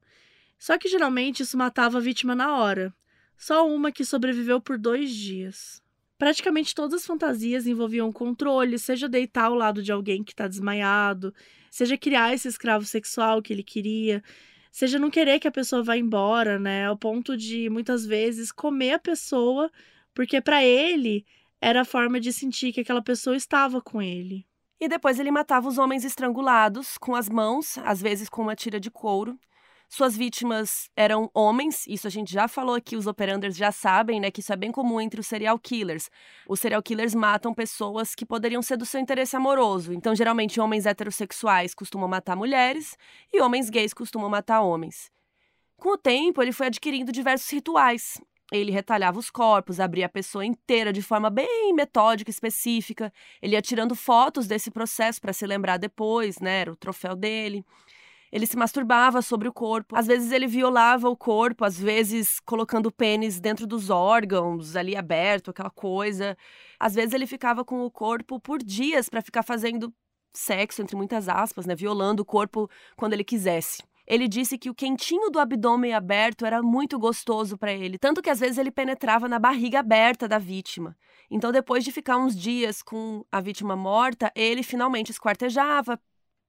Só 0.62 0.78
que 0.78 0.88
geralmente 0.88 1.42
isso 1.42 1.58
matava 1.58 1.98
a 1.98 2.02
vítima 2.02 2.36
na 2.36 2.56
hora. 2.56 2.94
Só 3.36 3.68
uma 3.68 3.92
que 3.92 4.06
sobreviveu 4.06 4.62
por 4.62 4.78
dois 4.78 5.10
dias. 5.10 5.82
Praticamente 6.20 6.76
todas 6.76 7.02
as 7.02 7.06
fantasias 7.08 7.66
envolviam 7.66 8.12
controle, 8.12 8.78
seja 8.78 9.10
deitar 9.10 9.46
ao 9.46 9.56
lado 9.56 9.82
de 9.82 9.92
alguém 9.92 10.24
que 10.24 10.34
está 10.34 10.48
desmaiado, 10.48 11.34
seja 11.72 11.98
criar 11.98 12.36
esse 12.36 12.48
escravo 12.48 12.86
sexual 12.86 13.42
que 13.42 13.52
ele 13.52 13.64
queria, 13.64 14.24
seja 14.72 15.00
não 15.00 15.10
querer 15.10 15.40
que 15.40 15.48
a 15.48 15.52
pessoa 15.52 15.82
vá 15.82 15.98
embora, 15.98 16.60
né? 16.60 16.86
Ao 16.86 16.96
ponto 16.96 17.36
de 17.36 17.68
muitas 17.68 18.06
vezes 18.06 18.52
comer 18.52 18.92
a 18.92 19.00
pessoa, 19.00 19.68
porque 20.14 20.40
para 20.40 20.64
ele 20.64 21.26
era 21.60 21.82
a 21.82 21.86
forma 21.86 22.20
de 22.20 22.32
sentir 22.32 22.72
que 22.72 22.82
aquela 22.82 23.02
pessoa 23.02 23.36
estava 23.36 23.82
com 23.82 24.00
ele. 24.00 24.46
E 24.80 24.88
depois 24.88 25.20
ele 25.20 25.32
matava 25.32 25.68
os 25.68 25.80
homens 25.80 26.06
estrangulados 26.06 27.00
com 27.00 27.16
as 27.16 27.28
mãos, 27.28 27.80
às 27.80 28.00
vezes 28.00 28.30
com 28.30 28.44
uma 28.44 28.56
tira 28.56 28.80
de 28.80 28.92
couro, 28.92 29.40
suas 29.94 30.16
vítimas 30.16 30.90
eram 30.96 31.30
homens, 31.34 31.86
isso 31.86 32.08
a 32.08 32.10
gente 32.10 32.32
já 32.32 32.48
falou 32.48 32.76
aqui, 32.76 32.96
os 32.96 33.08
operanders 33.08 33.58
já 33.58 33.74
sabem, 33.74 34.22
né, 34.22 34.32
que 34.32 34.40
isso 34.40 34.54
é 34.54 34.56
bem 34.56 34.72
comum 34.72 35.02
entre 35.02 35.20
os 35.20 35.28
serial 35.28 35.60
killers. 35.60 36.10
Os 36.48 36.62
serial 36.62 36.82
killers 36.82 37.14
matam 37.14 37.54
pessoas 37.54 38.16
que 38.16 38.26
poderiam 38.26 38.62
ser 38.62 38.78
do 38.78 38.86
seu 38.86 39.02
interesse 39.02 39.36
amoroso. 39.36 39.92
Então, 39.92 40.16
geralmente, 40.16 40.62
homens 40.62 40.86
heterossexuais 40.86 41.76
costumam 41.76 42.08
matar 42.08 42.38
mulheres 42.38 42.96
e 43.34 43.42
homens 43.42 43.70
gays 43.70 43.94
costumam 43.94 44.30
matar 44.30 44.62
homens. 44.62 45.12
Com 45.76 45.90
o 45.90 45.98
tempo, 45.98 46.42
ele 46.42 46.54
foi 46.54 46.68
adquirindo 46.68 47.12
diversos 47.12 47.50
rituais. 47.50 48.22
Ele 48.50 48.72
retalhava 48.72 49.20
os 49.20 49.30
corpos, 49.30 49.78
abria 49.78 50.06
a 50.06 50.10
pessoa 50.10 50.46
inteira 50.46 50.94
de 50.94 51.02
forma 51.02 51.30
bem 51.30 51.74
metódica, 51.74 52.32
específica. 52.32 53.12
Ele 53.42 53.56
ia 53.56 53.62
tirando 53.62 53.94
fotos 53.94 54.48
desse 54.48 54.72
processo 54.72 55.20
para 55.20 55.34
se 55.34 55.46
lembrar 55.46 55.76
depois, 55.76 56.40
né? 56.40 56.62
Era 56.62 56.72
o 56.72 56.78
troféu 56.78 57.14
dele. 57.14 57.66
Ele 58.32 58.48
se 58.48 58.56
masturbava 58.58 59.22
sobre 59.22 59.48
o 59.48 59.54
corpo. 59.54 59.96
Às 59.96 60.08
vezes 60.08 60.32
ele 60.32 60.48
violava 60.48 61.10
o 61.10 61.18
corpo, 61.18 61.66
às 61.66 61.78
vezes 61.78 62.40
colocando 62.40 62.86
o 62.86 62.92
pênis 62.92 63.40
dentro 63.40 63.68
dos 63.68 63.90
órgãos, 63.90 64.76
ali 64.76 64.96
aberto, 64.96 65.52
aquela 65.52 65.70
coisa. 65.70 66.38
Às 66.80 66.96
vezes 66.96 67.14
ele 67.14 67.28
ficava 67.28 67.66
com 67.66 67.84
o 67.84 67.92
corpo 67.92 68.40
por 68.40 68.60
dias 68.64 69.10
para 69.10 69.22
ficar 69.22 69.44
fazendo 69.44 69.94
sexo, 70.34 70.82
entre 70.82 70.96
muitas 70.96 71.28
aspas, 71.28 71.66
né? 71.66 71.76
Violando 71.76 72.22
o 72.22 72.26
corpo 72.26 72.70
quando 72.96 73.14
ele 73.14 73.24
quisesse. 73.24 73.84
Ele 74.08 74.28
disse 74.28 74.58
que 74.58 74.70
o 74.70 74.76
quentinho 74.76 75.30
do 75.30 75.40
abdômen 75.40 75.94
aberto 75.94 76.46
era 76.46 76.62
muito 76.62 76.98
gostoso 77.00 77.58
para 77.58 77.72
ele, 77.72 77.98
tanto 77.98 78.22
que 78.22 78.30
às 78.30 78.40
vezes 78.40 78.58
ele 78.58 78.72
penetrava 78.72 79.28
na 79.28 79.40
barriga 79.40 79.80
aberta 79.80 80.28
da 80.28 80.38
vítima. 80.38 80.98
Então, 81.30 81.52
depois 81.52 81.84
de 81.84 81.92
ficar 81.94 82.18
uns 82.18 82.36
dias 82.36 82.82
com 82.82 83.24
a 83.32 83.40
vítima 83.40 83.76
morta, 83.76 84.32
ele 84.36 84.64
finalmente 84.64 85.12
esquartejava, 85.12 85.98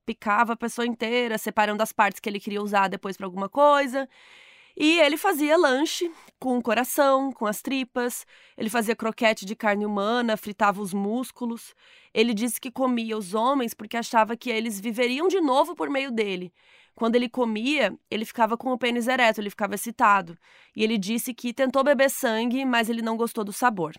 picava 0.05 0.55
a 0.55 0.57
pessoa 0.57 0.87
inteira, 0.87 1.39
separando 1.39 1.83
as 1.83 1.93
partes 1.93 2.21
que 2.21 2.29
ele 2.29 2.41
queria 2.41 2.63
usar 2.63 2.89
depois 2.89 3.17
para 3.17 3.27
alguma 3.27 3.49
coisa. 3.49 4.09
E 4.77 5.01
ele 5.01 5.17
fazia 5.17 5.57
lanche 5.57 6.11
com 6.39 6.57
o 6.57 6.63
coração, 6.63 7.31
com 7.31 7.47
as 7.47 7.61
tripas, 7.61 8.27
ele 8.57 8.71
fazia 8.71 8.97
croquete 8.97 9.45
de 9.45 9.55
carne 9.55 9.85
humana, 9.85 10.37
fritava 10.37 10.81
os 10.81 10.95
músculos. 10.95 11.75
Ele 12.15 12.33
disse 12.33 12.61
que 12.61 12.71
comia 12.71 13.17
os 13.17 13.35
homens 13.35 13.75
porque 13.75 13.97
achava 13.97 14.37
que 14.37 14.51
eles 14.51 14.81
viveriam 14.81 15.29
de 15.29 15.41
novo 15.41 15.75
por 15.75 15.91
meio 15.91 16.11
dele. 16.11 16.53
Quando 16.95 17.17
ele 17.17 17.29
comia, 17.29 17.97
ele 18.11 18.25
ficava 18.25 18.57
com 18.57 18.71
o 18.71 18.79
pênis 18.79 19.09
ereto, 19.09 19.41
ele 19.41 19.51
ficava 19.51 19.75
excitado. 19.75 20.37
E 20.75 20.83
ele 20.83 20.99
disse 20.99 21.35
que 21.35 21.53
tentou 21.53 21.85
beber 21.85 22.11
sangue, 22.11 22.65
mas 22.65 22.89
ele 22.89 23.03
não 23.03 23.17
gostou 23.17 23.45
do 23.45 23.53
sabor. 23.53 23.95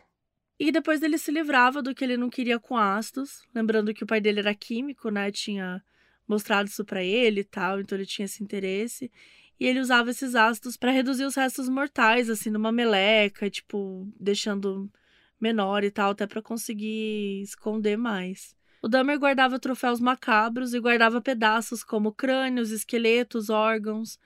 E 0.60 0.72
depois 0.72 1.02
ele 1.02 1.18
se 1.18 1.32
livrava 1.32 1.82
do 1.82 1.94
que 1.94 2.04
ele 2.04 2.18
não 2.18 2.30
queria 2.30 2.60
com 2.60 2.78
ácidos, 2.78 3.42
lembrando 3.54 3.94
que 3.94 4.04
o 4.04 4.08
pai 4.08 4.22
dele 4.22 4.40
era 4.40 4.54
químico, 4.54 5.10
né? 5.10 5.32
Tinha 5.32 5.84
mostrado 6.28 6.70
isso 6.70 6.86
para 6.86 7.04
ele 7.04 7.42
e 7.42 7.44
tal, 7.44 7.80
então 7.80 7.98
ele 7.98 8.06
tinha 8.06 8.26
esse 8.26 8.44
interesse. 8.44 9.12
E 9.60 9.66
ele 9.66 9.80
usava 9.80 10.10
esses 10.10 10.36
ácidos 10.36 10.76
para 10.76 10.92
reduzir 10.92 11.26
os 11.26 11.36
restos 11.36 11.70
mortais, 11.70 12.30
assim, 12.30 12.50
numa 12.50 12.72
meleca, 12.72 13.50
tipo, 13.50 14.08
deixando 14.20 14.92
menor 15.40 15.84
e 15.84 15.92
tal, 15.92 16.12
até 16.12 16.26
para 16.26 16.42
conseguir 16.42 17.42
esconder 17.42 17.98
mais. 17.98 18.56
O 18.82 18.88
Dahmer 18.90 19.18
guardava 19.18 19.60
troféus 19.60 20.00
macabros 20.00 20.74
e 20.74 20.80
guardava 20.80 21.22
pedaços 21.22 21.84
como 21.84 22.12
crânios, 22.12 22.72
esqueletos, 22.72 23.50
órgãos. 23.50 24.20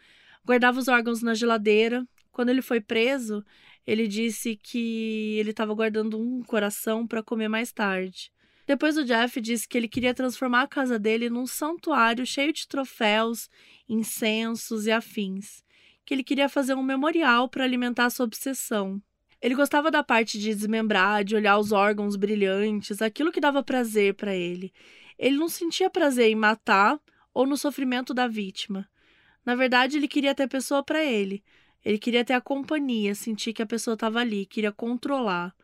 Guardava 0.44 0.80
os 0.80 0.88
órgãos 0.88 1.22
na 1.22 1.36
geladeira. 1.36 2.08
Quando 2.32 2.50
ele 2.50 2.62
foi 2.62 2.82
preso, 2.82 3.44
ele 3.86 4.08
disse 4.08 4.56
que 4.56 5.38
ele 5.38 5.52
estava 5.52 5.74
guardando 5.74 6.20
um 6.20 6.42
coração 6.42 7.06
para 7.06 7.22
comer 7.22 7.48
mais 7.48 7.72
tarde. 7.72 8.32
Depois 8.68 8.98
o 8.98 9.06
Jeff 9.06 9.40
disse 9.40 9.66
que 9.66 9.78
ele 9.78 9.88
queria 9.88 10.14
transformar 10.14 10.64
a 10.64 10.68
casa 10.68 11.00
dele 11.00 11.30
num 11.30 11.48
santuário 11.48 12.26
cheio 12.26 12.52
de 12.52 12.68
troféus, 12.68 13.50
incensos 13.88 14.86
e 14.86 14.92
afins. 14.92 15.64
Que 16.06 16.14
ele 16.14 16.24
queria 16.24 16.50
fazer 16.50 16.74
um 16.74 16.84
memorial 16.84 17.48
para 17.48 17.64
alimentar 17.64 18.10
sua 18.10 18.26
obsessão. 18.26 19.02
Ele 19.42 19.56
gostava 19.56 19.90
da 19.90 20.04
parte 20.04 20.38
de 20.38 20.54
desmembrar, 20.54 21.24
de 21.24 21.34
olhar 21.34 21.58
os 21.58 21.72
órgãos 21.72 22.18
brilhantes, 22.18 23.02
aquilo 23.02 23.32
que 23.32 23.40
dava 23.40 23.64
prazer 23.64 24.16
para 24.16 24.36
ele. 24.36 24.74
Ele 25.18 25.38
não 25.38 25.48
sentia 25.48 25.90
prazer 25.90 26.30
em 26.30 26.36
matar 26.36 27.00
ou 27.34 27.46
no 27.46 27.56
sofrimento 27.56 28.14
da 28.14 28.28
vítima. 28.28 28.90
Na 29.46 29.56
verdade, 29.56 29.96
ele 29.96 30.10
queria 30.10 30.36
ter 30.36 30.48
pessoa 30.48 30.84
para 30.84 31.02
ele. 31.02 31.42
Ele 31.86 31.98
queria 31.98 32.26
ter 32.26 32.34
a 32.34 32.42
companhia, 32.42 33.16
sentir 33.16 33.54
que 33.54 33.62
a 33.62 33.66
pessoa 33.66 33.94
estava 33.94 34.20
ali, 34.20 34.46
queria 34.46 34.74
controlar. 34.74 35.56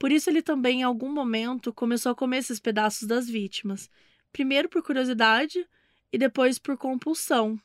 Por 0.00 0.10
isso, 0.10 0.30
ele 0.30 0.40
também, 0.40 0.80
em 0.80 0.82
algum 0.82 1.12
momento, 1.12 1.74
começou 1.74 2.10
a 2.10 2.14
comer 2.14 2.38
esses 2.38 2.58
pedaços 2.58 3.06
das 3.06 3.28
vítimas. 3.28 3.90
Primeiro 4.32 4.66
por 4.66 4.82
curiosidade 4.82 5.68
e 6.10 6.16
depois 6.16 6.58
por 6.58 6.78
compulsão, 6.78 7.60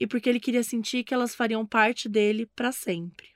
e 0.00 0.06
porque 0.06 0.30
ele 0.30 0.40
queria 0.40 0.62
sentir 0.62 1.04
que 1.04 1.12
elas 1.12 1.34
fariam 1.34 1.66
parte 1.66 2.08
dele 2.08 2.46
para 2.56 2.72
sempre. 2.72 3.33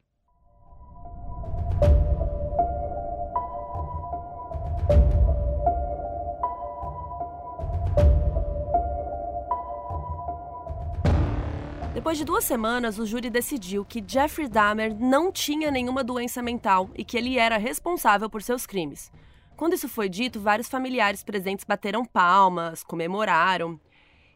Depois 12.08 12.16
de 12.16 12.24
duas 12.24 12.44
semanas, 12.44 12.98
o 12.98 13.04
júri 13.04 13.28
decidiu 13.28 13.84
que 13.84 14.02
Jeffrey 14.02 14.48
Dahmer 14.48 14.98
não 14.98 15.30
tinha 15.30 15.70
nenhuma 15.70 16.02
doença 16.02 16.40
mental 16.40 16.88
e 16.96 17.04
que 17.04 17.18
ele 17.18 17.38
era 17.38 17.58
responsável 17.58 18.30
por 18.30 18.42
seus 18.42 18.64
crimes. 18.64 19.12
Quando 19.58 19.74
isso 19.74 19.90
foi 19.90 20.08
dito, 20.08 20.40
vários 20.40 20.70
familiares 20.70 21.22
presentes 21.22 21.66
bateram 21.66 22.06
palmas, 22.06 22.82
comemoraram. 22.82 23.78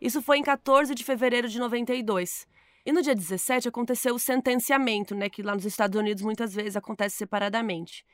Isso 0.02 0.20
foi 0.20 0.36
em 0.36 0.42
14 0.42 0.94
de 0.94 1.02
fevereiro 1.02 1.48
de 1.48 1.58
92. 1.58 2.46
E 2.84 2.92
no 2.92 3.00
dia 3.00 3.14
17 3.14 3.68
aconteceu 3.68 4.16
o 4.16 4.18
sentenciamento, 4.18 5.14
né, 5.14 5.30
que 5.30 5.42
lá 5.42 5.54
nos 5.54 5.64
Estados 5.64 5.98
Unidos 5.98 6.22
muitas 6.22 6.54
vezes 6.54 6.76
acontece 6.76 7.16
separadamente. 7.16 8.04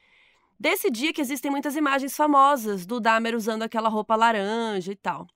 Desse 0.56 0.89
dia 0.89 1.12
que 1.12 1.20
existem 1.20 1.51
muitas 1.51 1.74
imagens 1.74 2.16
famosas 2.16 2.86
do 2.86 3.01
Dahmer 3.01 3.35
usando 3.35 3.64
aquela 3.64 3.89
roupa 3.89 4.14
laranja 4.14 4.93
e 4.93 4.97
tal. 4.97 5.26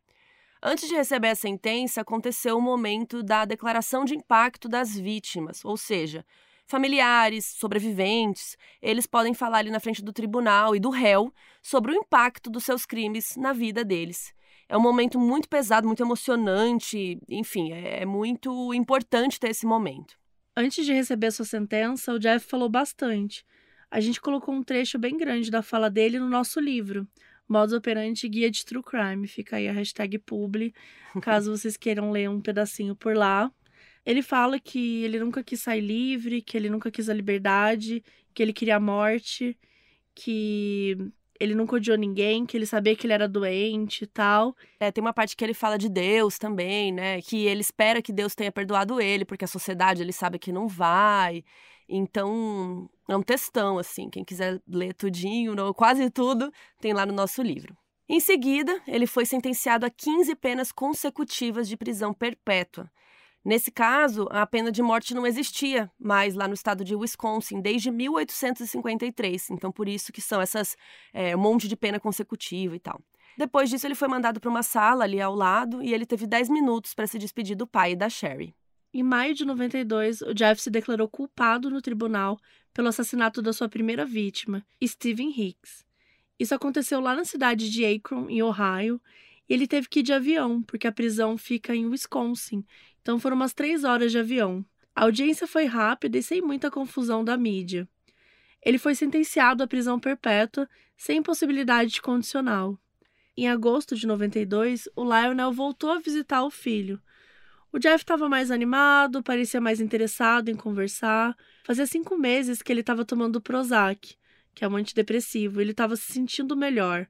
Antes 0.65 0.89
de 0.89 0.95
receber 0.95 1.31
a 1.31 1.35
sentença, 1.35 2.03
aconteceu 2.03 2.57
o 2.57 2.63
momento 2.63 3.21
da 3.21 3.45
declaração 3.45 4.05
de 4.05 4.15
impacto 4.15 4.69
das 4.69 4.97
vítimas, 4.97 5.65
ou 5.65 5.77
seja, 5.77 6.25
familiares, 6.69 7.47
sobreviventes, 7.47 8.57
eles 8.81 9.05
podem 9.05 9.35
falar 9.35 9.59
ali 9.59 9.71
na 9.71 9.81
frente 9.81 10.05
do 10.05 10.13
tribunal 10.13 10.77
e 10.77 10.81
do 10.81 10.89
réu 10.89 11.35
sobre 11.61 11.91
o 11.91 11.97
impacto 11.97 12.49
dos 12.49 12.63
seus 12.63 12.87
crimes 12.87 13.37
na 13.37 13.53
vida 13.53 13.85
deles. 13.85 14.33
É 14.69 14.77
um 14.77 14.81
momento 14.81 15.19
muito 15.19 15.49
pesado, 15.49 15.85
muito 15.85 16.03
emocionante, 16.03 17.19
enfim, 17.29 17.73
é, 17.73 18.03
é 18.03 18.07
muito 18.07 18.73
importante 18.73 19.41
ter 19.41 19.51
esse 19.51 19.67
momento. 19.67 20.17
Antes 20.57 20.87
de 20.87 20.93
receber 20.93 21.27
a 21.27 21.33
sua 21.33 21.45
sentença, 21.45 22.13
o 22.13 22.21
Jeff 22.21 22.47
falou 22.47 22.69
bastante. 22.69 23.45
A 23.91 23.99
gente 23.99 24.21
colocou 24.21 24.55
um 24.55 24.63
trecho 24.63 24.97
bem 24.97 25.19
grande 25.19 25.51
da 25.51 25.61
fala 25.61 25.91
dele 25.91 26.21
no 26.21 26.29
nosso 26.29 26.61
livro, 26.61 27.07
Modus 27.53 27.75
Operandi 27.75 28.27
Guia 28.29 28.51
de 28.51 28.65
True 28.65 28.83
Crime. 28.83 29.29
Fica 29.29 29.57
aí 29.57 29.69
a 29.69 29.73
hashtag 29.73 30.19
publi, 30.19 30.73
caso 31.21 31.51
vocês 31.55 31.77
queiram 31.77 32.11
ler 32.11 32.31
um 32.31 32.41
pedacinho 32.41 32.97
por 32.97 33.15
lá. 33.15 33.53
Ele 34.07 34.23
fala 34.23 34.59
que 34.59 35.05
ele 35.05 35.21
nunca 35.21 35.45
quis 35.45 35.61
sair 35.61 35.83
livre, 35.83 36.41
que 36.41 36.57
ele 36.57 36.71
nunca 36.71 36.91
quis 36.91 37.11
a 37.11 37.15
liberdade, 37.15 38.03
que 38.33 38.43
ele 38.43 38.55
queria 38.55 38.77
a 38.77 38.81
morte, 38.81 39.57
que 40.15 40.97
ele 41.39 41.55
nunca 41.55 41.77
odiou 41.77 41.97
ninguém, 41.99 42.47
que 42.47 42.57
ele 42.57 42.65
sabia 42.65 42.97
que 42.97 43.07
ele 43.07 43.13
era 43.13 43.29
doente 43.29 44.05
e 44.05 44.07
tal. 44.07 44.57
É, 44.81 44.91
tem 44.91 45.03
uma 45.03 45.13
parte 45.13 45.37
que 45.37 45.45
ele 45.45 45.55
fala 45.55 45.77
de 45.77 45.89
Deus 45.89 46.39
também, 46.39 46.91
né? 46.91 47.21
Que 47.21 47.45
ele 47.47 47.61
espera 47.61 48.01
que 48.01 48.13
Deus 48.13 48.35
tenha 48.35 48.51
perdoado 48.51 49.01
ele, 49.01 49.25
porque 49.27 49.45
a 49.45 49.49
sociedade 49.49 50.01
ele 50.01 50.13
sabe 50.13 50.39
que 50.39 50.53
não 50.53 50.67
vai. 50.67 51.45
Então, 51.89 52.89
é 53.09 53.17
um 53.17 53.23
textão, 53.23 53.79
assim. 53.79 54.09
Quem 54.09 54.25
quiser 54.25 54.61
ler 54.67 54.95
tudinho, 54.95 55.55
quase 55.75 56.09
tudo, 56.11 56.53
tem 56.81 56.93
lá 56.93 57.05
no 57.05 57.13
nosso 57.13 57.43
livro. 57.43 57.77
Em 58.09 58.21
seguida, 58.21 58.81
ele 58.87 59.07
foi 59.07 59.25
sentenciado 59.25 59.87
a 59.87 59.91
15 59.91 60.35
penas 60.37 60.73
consecutivas 60.73 61.69
de 61.69 61.77
prisão 61.77 62.13
perpétua. 62.13 62.91
Nesse 63.45 63.73
caso, 63.73 64.29
a 64.31 64.47
pena 64.47 64.71
de 64.71 64.83
morte 64.83 65.15
não 65.15 65.27
existia 65.27 65.91
mais 65.99 66.35
lá 66.35 66.47
no 66.47 66.55
estado 66.55 66.85
de 66.85 66.95
Wisconsin 66.95 67.61
desde 67.61 67.91
1853. 67.91 69.51
Então, 69.51 69.73
por 69.73 69.89
isso 69.89 70.13
que 70.13 70.21
são 70.21 70.41
essas 70.41 70.77
é, 71.13 71.35
um 71.35 71.41
monte 71.41 71.67
de 71.67 71.77
pena 71.77 71.99
consecutiva 71.99 72.77
e 72.77 72.79
tal. 72.79 73.01
Depois 73.37 73.69
disso, 73.69 73.87
ele 73.87 73.95
foi 73.95 74.09
mandado 74.09 74.39
para 74.39 74.51
uma 74.51 74.63
sala 74.63 75.05
ali 75.05 75.21
ao 75.21 75.35
lado 75.35 75.83
e 75.83 75.93
ele 75.93 76.07
teve 76.07 76.27
10 76.27 76.51
minutos 76.51 76.95
para 76.95 77.07
se 77.07 77.19
despedir 77.19 77.57
do 77.57 77.67
pai 77.67 77.93
e 77.93 77.97
da 77.97 78.09
Sherry. 78.09 78.55
Em 78.95 79.03
maio 79.03 79.35
de 79.35 79.47
92, 79.47 80.21
o 80.21 80.35
Jeff 80.35 80.61
se 80.61 80.71
declarou 80.71 81.09
culpado 81.09 81.71
no 81.71 81.81
tribunal 81.81 82.39
pelo 82.75 82.89
assassinato 82.89 83.41
da 83.41 83.53
sua 83.53 83.69
primeira 83.69 84.05
vítima, 84.05 84.63
Stephen 84.85 85.31
Hicks. 85.31 85.83
Isso 86.39 86.55
aconteceu 86.55 87.01
lá 87.01 87.15
na 87.15 87.25
cidade 87.25 87.71
de 87.71 87.87
Akron, 87.87 88.29
em 88.29 88.43
Ohio, 88.43 89.01
e 89.49 89.55
ele 89.55 89.67
teve 89.67 89.89
que 89.89 90.01
ir 90.01 90.03
de 90.03 90.13
avião, 90.13 90.63
porque 90.63 90.87
a 90.87 90.93
prisão 90.93 91.39
fica 91.39 91.75
em 91.75 91.87
Wisconsin, 91.87 92.65
então 93.01 93.19
foram 93.19 93.37
umas 93.37 93.55
três 93.55 93.83
horas 93.83 94.13
de 94.13 94.19
avião. 94.19 94.65
A 94.95 95.05
audiência 95.05 95.47
foi 95.47 95.65
rápida 95.65 96.19
e 96.19 96.23
sem 96.23 96.43
muita 96.43 96.71
confusão 96.71 97.25
da 97.25 97.37
mídia. 97.37 97.89
Ele 98.63 98.77
foi 98.77 98.95
sentenciado 98.95 99.63
à 99.63 99.67
prisão 99.67 99.99
perpétua, 99.99 100.69
sem 100.97 101.23
possibilidade 101.23 101.93
de 101.93 102.03
condicional. 102.03 102.79
Em 103.35 103.49
agosto 103.49 103.97
de 103.97 104.07
92, 104.07 104.87
o 104.95 105.03
Lionel 105.03 105.51
voltou 105.51 105.91
a 105.91 105.99
visitar 105.99 106.45
o 106.45 106.51
filho, 106.51 107.01
o 107.73 107.79
Jeff 107.79 108.05
estava 108.05 108.29
mais 108.29 108.51
animado, 108.51 109.23
parecia 109.23 109.61
mais 109.61 109.81
interessado 109.81 110.51
em 110.51 110.55
conversar. 110.55 111.35
Fazia 111.65 111.87
cinco 111.87 112.19
meses 112.19 112.61
que 112.61 112.71
ele 112.71 112.81
estava 112.81 113.03
tomando 113.03 113.41
Prozac, 113.41 114.15
que 114.55 114.63
é 114.63 114.69
um 114.69 114.77
antidepressivo, 114.77 115.59
ele 115.59 115.71
estava 115.71 115.97
se 115.97 116.13
sentindo 116.13 116.55
melhor. 116.55 117.09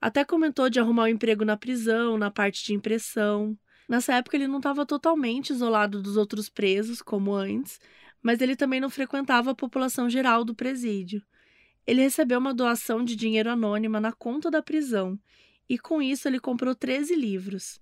Até 0.00 0.24
comentou 0.24 0.70
de 0.70 0.80
arrumar 0.80 1.04
um 1.04 1.08
emprego 1.08 1.44
na 1.44 1.58
prisão, 1.58 2.16
na 2.16 2.30
parte 2.30 2.64
de 2.64 2.72
impressão. 2.72 3.54
Nessa 3.86 4.14
época 4.14 4.36
ele 4.36 4.48
não 4.48 4.58
estava 4.58 4.86
totalmente 4.86 5.50
isolado 5.50 6.00
dos 6.00 6.16
outros 6.16 6.48
presos, 6.48 7.02
como 7.02 7.34
antes, 7.34 7.78
mas 8.22 8.40
ele 8.40 8.56
também 8.56 8.80
não 8.80 8.88
frequentava 8.88 9.50
a 9.50 9.54
população 9.54 10.08
geral 10.08 10.42
do 10.42 10.54
presídio. 10.54 11.22
Ele 11.86 12.00
recebeu 12.00 12.38
uma 12.38 12.54
doação 12.54 13.04
de 13.04 13.14
dinheiro 13.14 13.50
anônima 13.50 14.00
na 14.00 14.12
conta 14.12 14.50
da 14.50 14.62
prisão, 14.62 15.18
e 15.68 15.78
com 15.78 16.00
isso 16.00 16.26
ele 16.26 16.40
comprou 16.40 16.74
13 16.74 17.14
livros. 17.14 17.78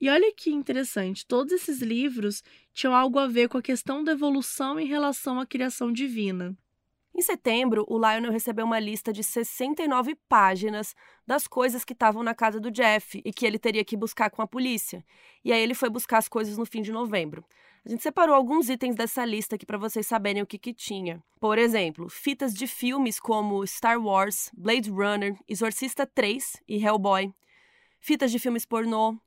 E 0.00 0.08
olha 0.08 0.32
que 0.32 0.50
interessante, 0.50 1.26
todos 1.26 1.52
esses 1.52 1.80
livros 1.80 2.42
tinham 2.72 2.94
algo 2.94 3.18
a 3.18 3.26
ver 3.26 3.48
com 3.48 3.58
a 3.58 3.62
questão 3.62 4.02
da 4.02 4.12
evolução 4.12 4.80
em 4.80 4.86
relação 4.86 5.38
à 5.38 5.44
criação 5.44 5.92
divina. 5.92 6.56
Em 7.14 7.20
setembro, 7.20 7.84
o 7.88 7.98
Lionel 7.98 8.32
recebeu 8.32 8.64
uma 8.64 8.78
lista 8.78 9.12
de 9.12 9.22
69 9.22 10.14
páginas 10.28 10.94
das 11.26 11.46
coisas 11.46 11.84
que 11.84 11.92
estavam 11.92 12.22
na 12.22 12.34
casa 12.34 12.58
do 12.58 12.70
Jeff 12.70 13.20
e 13.24 13.32
que 13.32 13.44
ele 13.44 13.58
teria 13.58 13.84
que 13.84 13.96
buscar 13.96 14.30
com 14.30 14.40
a 14.40 14.46
polícia. 14.46 15.04
E 15.44 15.52
aí 15.52 15.60
ele 15.60 15.74
foi 15.74 15.90
buscar 15.90 16.18
as 16.18 16.28
coisas 16.28 16.56
no 16.56 16.64
fim 16.64 16.80
de 16.80 16.92
novembro. 16.92 17.44
A 17.84 17.88
gente 17.88 18.02
separou 18.02 18.34
alguns 18.34 18.68
itens 18.70 18.94
dessa 18.94 19.24
lista 19.24 19.56
aqui 19.56 19.66
para 19.66 19.76
vocês 19.76 20.06
saberem 20.06 20.42
o 20.42 20.46
que, 20.46 20.58
que 20.58 20.72
tinha. 20.72 21.22
Por 21.40 21.58
exemplo, 21.58 22.08
fitas 22.08 22.54
de 22.54 22.66
filmes 22.66 23.18
como 23.18 23.66
Star 23.66 24.00
Wars, 24.00 24.50
Blade 24.56 24.88
Runner, 24.88 25.36
Exorcista 25.48 26.06
3 26.06 26.62
e 26.68 26.82
Hellboy. 26.82 27.32
Fitas 27.98 28.30
de 28.30 28.38
filmes 28.38 28.64
pornô, 28.64 29.18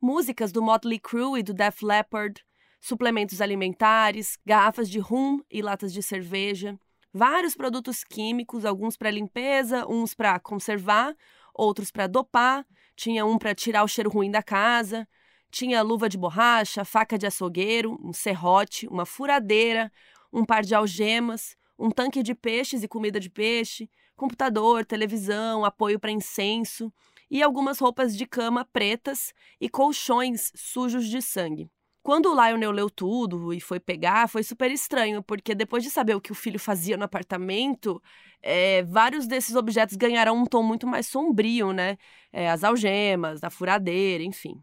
músicas 0.00 0.50
do 0.50 0.62
Motley 0.62 0.98
Crue 0.98 1.40
e 1.40 1.42
do 1.42 1.52
Def 1.52 1.82
Leppard, 1.82 2.42
suplementos 2.80 3.40
alimentares, 3.40 4.38
garrafas 4.44 4.88
de 4.88 4.98
rum 4.98 5.40
e 5.50 5.60
latas 5.60 5.92
de 5.92 6.02
cerveja, 6.02 6.78
vários 7.12 7.54
produtos 7.54 8.02
químicos, 8.02 8.64
alguns 8.64 8.96
para 8.96 9.10
limpeza, 9.10 9.86
uns 9.86 10.14
para 10.14 10.38
conservar, 10.40 11.14
outros 11.54 11.90
para 11.90 12.06
dopar, 12.06 12.66
tinha 12.96 13.26
um 13.26 13.36
para 13.36 13.54
tirar 13.54 13.84
o 13.84 13.88
cheiro 13.88 14.08
ruim 14.08 14.30
da 14.30 14.42
casa, 14.42 15.06
tinha 15.50 15.82
luva 15.82 16.08
de 16.08 16.16
borracha, 16.16 16.84
faca 16.84 17.18
de 17.18 17.26
açougueiro, 17.26 17.98
um 18.02 18.12
serrote, 18.12 18.86
uma 18.88 19.04
furadeira, 19.04 19.92
um 20.32 20.44
par 20.44 20.62
de 20.62 20.74
algemas, 20.74 21.56
um 21.78 21.90
tanque 21.90 22.22
de 22.22 22.34
peixes 22.34 22.82
e 22.82 22.88
comida 22.88 23.18
de 23.18 23.28
peixe, 23.28 23.90
computador, 24.16 24.84
televisão, 24.84 25.64
apoio 25.64 25.98
para 25.98 26.10
incenso 26.10 26.92
e 27.30 27.42
algumas 27.42 27.78
roupas 27.78 28.16
de 28.16 28.26
cama 28.26 28.64
pretas 28.64 29.32
e 29.60 29.68
colchões 29.68 30.50
sujos 30.54 31.06
de 31.06 31.22
sangue. 31.22 31.70
Quando 32.02 32.32
o 32.32 32.34
Lionel 32.34 32.70
leu 32.70 32.88
tudo 32.88 33.52
e 33.52 33.60
foi 33.60 33.78
pegar, 33.78 34.26
foi 34.26 34.42
super 34.42 34.70
estranho, 34.70 35.22
porque 35.22 35.54
depois 35.54 35.84
de 35.84 35.90
saber 35.90 36.14
o 36.14 36.20
que 36.20 36.32
o 36.32 36.34
filho 36.34 36.58
fazia 36.58 36.96
no 36.96 37.04
apartamento, 37.04 38.02
é, 38.42 38.82
vários 38.84 39.26
desses 39.26 39.54
objetos 39.54 39.96
ganharam 39.96 40.34
um 40.34 40.46
tom 40.46 40.62
muito 40.62 40.86
mais 40.86 41.06
sombrio, 41.06 41.72
né? 41.72 41.98
É, 42.32 42.50
as 42.50 42.64
algemas, 42.64 43.44
a 43.44 43.50
furadeira, 43.50 44.24
enfim. 44.24 44.62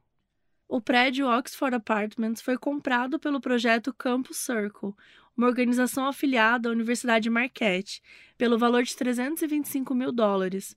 O 0.68 0.82
prédio 0.82 1.28
Oxford 1.28 1.76
Apartments 1.76 2.42
foi 2.42 2.58
comprado 2.58 3.20
pelo 3.20 3.40
projeto 3.40 3.94
Campus 3.94 4.38
Circle, 4.38 4.94
uma 5.38 5.48
organização 5.48 6.08
afiliada 6.08 6.68
à 6.68 6.72
Universidade 6.72 7.30
Marquette, 7.30 8.02
pelo 8.36 8.58
valor 8.58 8.82
de 8.82 8.96
325 8.96 9.94
mil 9.94 10.12
dólares. 10.12 10.76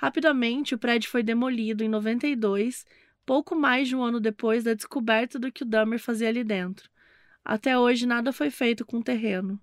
Rapidamente, 0.00 0.76
o 0.76 0.78
prédio 0.78 1.10
foi 1.10 1.24
demolido 1.24 1.82
em 1.82 1.88
92 1.88 2.86
pouco 3.26 3.56
mais 3.56 3.88
de 3.88 3.96
um 3.96 4.02
ano 4.04 4.20
depois 4.20 4.62
da 4.62 4.72
descoberta 4.72 5.40
do 5.40 5.50
que 5.50 5.64
o 5.64 5.66
Dahmer 5.66 5.98
fazia 5.98 6.28
ali 6.28 6.44
dentro. 6.44 6.88
Até 7.44 7.76
hoje, 7.76 8.06
nada 8.06 8.32
foi 8.32 8.48
feito 8.48 8.86
com 8.86 8.98
o 8.98 9.02
terreno. 9.02 9.60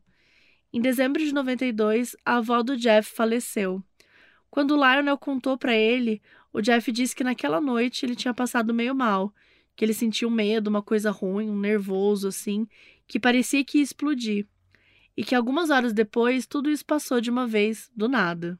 Em 0.73 0.81
dezembro 0.81 1.23
de 1.23 1.33
92, 1.33 2.17
a 2.25 2.35
avó 2.35 2.61
do 2.61 2.75
Jeff 2.75 3.15
faleceu. 3.15 3.81
Quando 4.49 4.75
Lionel 4.75 5.17
contou 5.17 5.57
para 5.57 5.73
ele, 5.73 6.21
o 6.51 6.61
Jeff 6.61 6.91
disse 6.91 7.15
que 7.15 7.23
naquela 7.23 7.61
noite 7.61 8.05
ele 8.05 8.13
tinha 8.13 8.33
passado 8.33 8.73
meio 8.73 8.93
mal, 8.93 9.33
que 9.73 9.85
ele 9.85 9.93
sentiu 9.93 10.29
medo, 10.29 10.67
uma 10.67 10.81
coisa 10.81 11.11
ruim, 11.11 11.49
um 11.49 11.57
nervoso 11.57 12.27
assim, 12.27 12.67
que 13.07 13.21
parecia 13.21 13.63
que 13.63 13.77
ia 13.77 13.83
explodir. 13.85 14.45
E 15.15 15.23
que 15.23 15.33
algumas 15.33 15.69
horas 15.69 15.93
depois 15.93 16.45
tudo 16.45 16.69
isso 16.69 16.85
passou 16.85 17.21
de 17.21 17.29
uma 17.29 17.47
vez, 17.47 17.89
do 17.95 18.09
nada. 18.09 18.59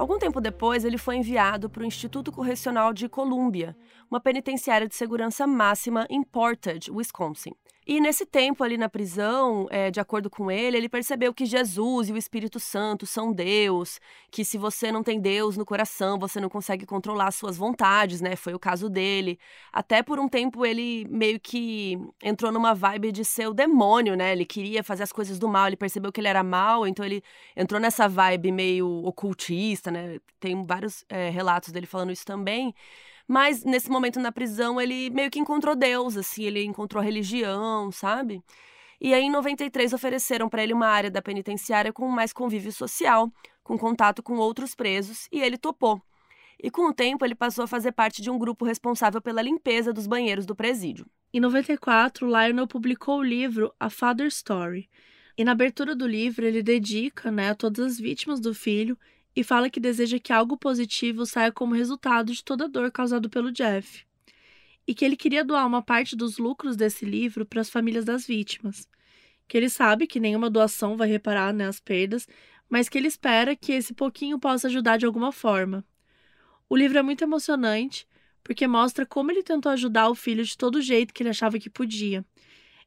Algum 0.00 0.18
tempo 0.18 0.40
depois, 0.40 0.82
ele 0.82 0.96
foi 0.96 1.16
enviado 1.16 1.68
para 1.68 1.82
o 1.82 1.84
Instituto 1.84 2.32
Correcional 2.32 2.90
de 2.90 3.06
Columbia, 3.06 3.76
uma 4.10 4.18
penitenciária 4.18 4.88
de 4.88 4.94
segurança 4.94 5.46
máxima 5.46 6.06
em 6.08 6.22
Portage, 6.22 6.90
Wisconsin. 6.90 7.52
E 7.90 8.00
nesse 8.00 8.24
tempo 8.24 8.62
ali 8.62 8.78
na 8.78 8.88
prisão, 8.88 9.66
é, 9.68 9.90
de 9.90 9.98
acordo 9.98 10.30
com 10.30 10.48
ele, 10.48 10.76
ele 10.76 10.88
percebeu 10.88 11.34
que 11.34 11.44
Jesus 11.44 12.08
e 12.08 12.12
o 12.12 12.16
Espírito 12.16 12.60
Santo 12.60 13.04
são 13.04 13.32
Deus, 13.32 13.98
que 14.30 14.44
se 14.44 14.56
você 14.56 14.92
não 14.92 15.02
tem 15.02 15.20
Deus 15.20 15.56
no 15.56 15.66
coração, 15.66 16.16
você 16.16 16.38
não 16.38 16.48
consegue 16.48 16.86
controlar 16.86 17.32
suas 17.32 17.56
vontades, 17.56 18.20
né? 18.20 18.36
Foi 18.36 18.54
o 18.54 18.60
caso 18.60 18.88
dele. 18.88 19.40
Até 19.72 20.04
por 20.04 20.20
um 20.20 20.28
tempo 20.28 20.64
ele 20.64 21.04
meio 21.10 21.40
que 21.40 21.98
entrou 22.22 22.52
numa 22.52 22.74
vibe 22.76 23.10
de 23.10 23.24
ser 23.24 23.48
o 23.48 23.52
demônio, 23.52 24.14
né? 24.14 24.30
Ele 24.30 24.44
queria 24.44 24.84
fazer 24.84 25.02
as 25.02 25.10
coisas 25.10 25.36
do 25.36 25.48
mal, 25.48 25.66
ele 25.66 25.76
percebeu 25.76 26.12
que 26.12 26.20
ele 26.20 26.28
era 26.28 26.44
mal, 26.44 26.86
então 26.86 27.04
ele 27.04 27.24
entrou 27.56 27.80
nessa 27.80 28.08
vibe 28.08 28.52
meio 28.52 28.86
ocultista, 29.04 29.90
né? 29.90 30.20
Tem 30.38 30.64
vários 30.64 31.04
é, 31.08 31.28
relatos 31.30 31.72
dele 31.72 31.86
falando 31.86 32.12
isso 32.12 32.24
também. 32.24 32.72
Mas 33.30 33.62
nesse 33.62 33.88
momento 33.88 34.18
na 34.18 34.32
prisão, 34.32 34.80
ele 34.80 35.08
meio 35.08 35.30
que 35.30 35.38
encontrou 35.38 35.76
Deus, 35.76 36.16
assim, 36.16 36.42
ele 36.42 36.64
encontrou 36.64 37.00
religião, 37.00 37.92
sabe? 37.92 38.42
E 39.00 39.14
aí, 39.14 39.22
em 39.22 39.30
93, 39.30 39.92
ofereceram 39.92 40.48
para 40.48 40.64
ele 40.64 40.72
uma 40.72 40.88
área 40.88 41.08
da 41.08 41.22
penitenciária 41.22 41.92
com 41.92 42.08
mais 42.08 42.32
convívio 42.32 42.72
social, 42.72 43.32
com 43.62 43.78
contato 43.78 44.20
com 44.20 44.34
outros 44.34 44.74
presos, 44.74 45.28
e 45.30 45.40
ele 45.40 45.56
topou. 45.56 46.02
E 46.60 46.72
com 46.72 46.88
o 46.88 46.92
tempo, 46.92 47.24
ele 47.24 47.36
passou 47.36 47.62
a 47.62 47.68
fazer 47.68 47.92
parte 47.92 48.20
de 48.20 48.28
um 48.28 48.36
grupo 48.36 48.64
responsável 48.64 49.22
pela 49.22 49.42
limpeza 49.42 49.92
dos 49.92 50.08
banheiros 50.08 50.44
do 50.44 50.56
presídio. 50.56 51.06
Em 51.32 51.38
94, 51.38 52.26
Lionel 52.26 52.66
publicou 52.66 53.20
o 53.20 53.22
livro 53.22 53.72
A 53.78 53.88
Father 53.88 54.26
Story. 54.26 54.90
E 55.38 55.44
na 55.44 55.52
abertura 55.52 55.94
do 55.94 56.04
livro, 56.04 56.44
ele 56.44 56.64
dedica 56.64 57.30
né, 57.30 57.50
a 57.50 57.54
todas 57.54 57.92
as 57.92 58.00
vítimas 58.00 58.40
do 58.40 58.52
filho 58.52 58.98
e 59.34 59.44
fala 59.44 59.70
que 59.70 59.80
deseja 59.80 60.18
que 60.18 60.32
algo 60.32 60.56
positivo 60.56 61.24
saia 61.24 61.52
como 61.52 61.74
resultado 61.74 62.32
de 62.32 62.44
toda 62.44 62.64
a 62.64 62.68
dor 62.68 62.90
causada 62.90 63.28
pelo 63.28 63.52
Jeff. 63.52 64.04
E 64.86 64.94
que 64.94 65.04
ele 65.04 65.16
queria 65.16 65.44
doar 65.44 65.66
uma 65.66 65.82
parte 65.82 66.16
dos 66.16 66.38
lucros 66.38 66.76
desse 66.76 67.04
livro 67.04 67.46
para 67.46 67.60
as 67.60 67.70
famílias 67.70 68.04
das 68.04 68.26
vítimas. 68.26 68.88
Que 69.46 69.56
ele 69.56 69.68
sabe 69.68 70.06
que 70.06 70.18
nenhuma 70.18 70.50
doação 70.50 70.96
vai 70.96 71.08
reparar 71.08 71.52
né, 71.52 71.66
as 71.66 71.78
perdas, 71.78 72.26
mas 72.68 72.88
que 72.88 72.98
ele 72.98 73.08
espera 73.08 73.54
que 73.54 73.72
esse 73.72 73.94
pouquinho 73.94 74.38
possa 74.38 74.68
ajudar 74.68 74.96
de 74.96 75.06
alguma 75.06 75.32
forma. 75.32 75.84
O 76.68 76.76
livro 76.76 76.98
é 76.98 77.02
muito 77.02 77.22
emocionante 77.22 78.06
porque 78.42 78.66
mostra 78.66 79.04
como 79.04 79.30
ele 79.30 79.42
tentou 79.42 79.70
ajudar 79.70 80.08
o 80.08 80.14
filho 80.14 80.44
de 80.44 80.56
todo 80.56 80.80
jeito 80.80 81.12
que 81.12 81.22
ele 81.22 81.30
achava 81.30 81.58
que 81.58 81.68
podia 81.68 82.24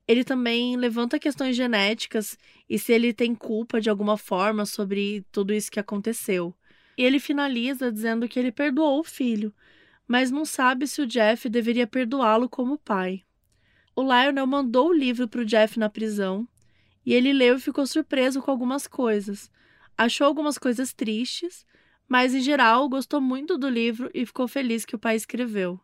ele 0.08 0.24
também 0.24 0.76
levanta 0.76 1.20
questões 1.20 1.56
genéticas 1.56 2.38
e 2.70 2.78
se 2.78 2.92
ele 2.92 3.14
tem 3.14 3.34
culpa 3.34 3.80
de 3.80 3.90
alguma 3.90 4.18
forma 4.18 4.66
sobre 4.66 5.26
tudo 5.32 5.54
isso 5.54 5.72
que 5.72 5.80
aconteceu. 5.80 6.54
E 6.98 7.04
ele 7.04 7.20
finaliza 7.20 7.92
dizendo 7.92 8.28
que 8.28 8.38
ele 8.38 8.52
perdoou 8.52 9.00
o 9.00 9.04
filho, 9.04 9.54
mas 10.08 10.30
não 10.30 10.46
sabe 10.46 10.88
se 10.88 11.02
o 11.02 11.08
Jeff 11.08 11.48
deveria 11.50 11.88
perdoá-lo 11.88 12.50
como 12.50 12.78
pai. 12.78 13.24
O 13.96 14.02
Lionel 14.02 14.46
mandou 14.46 14.90
o 14.90 14.94
livro 14.94 15.28
para 15.28 15.42
o 15.42 15.46
Jeff 15.46 15.80
na 15.80 15.90
prisão 15.90 16.48
e 17.06 17.14
ele 17.14 17.32
leu 17.32 17.56
e 17.56 17.62
ficou 17.62 17.86
surpreso 17.88 18.42
com 18.42 18.52
algumas 18.52 18.88
coisas. 18.88 19.50
Achou 19.98 20.28
algumas 20.28 20.58
coisas 20.58 20.94
tristes, 20.94 21.66
mas 22.08 22.34
em 22.34 22.42
geral 22.42 22.90
gostou 22.90 23.22
muito 23.22 23.58
do 23.58 23.70
livro 23.70 24.10
e 24.14 24.26
ficou 24.26 24.48
feliz 24.48 24.84
que 24.84 24.96
o 24.96 25.00
pai 25.00 25.16
escreveu. 25.16 25.80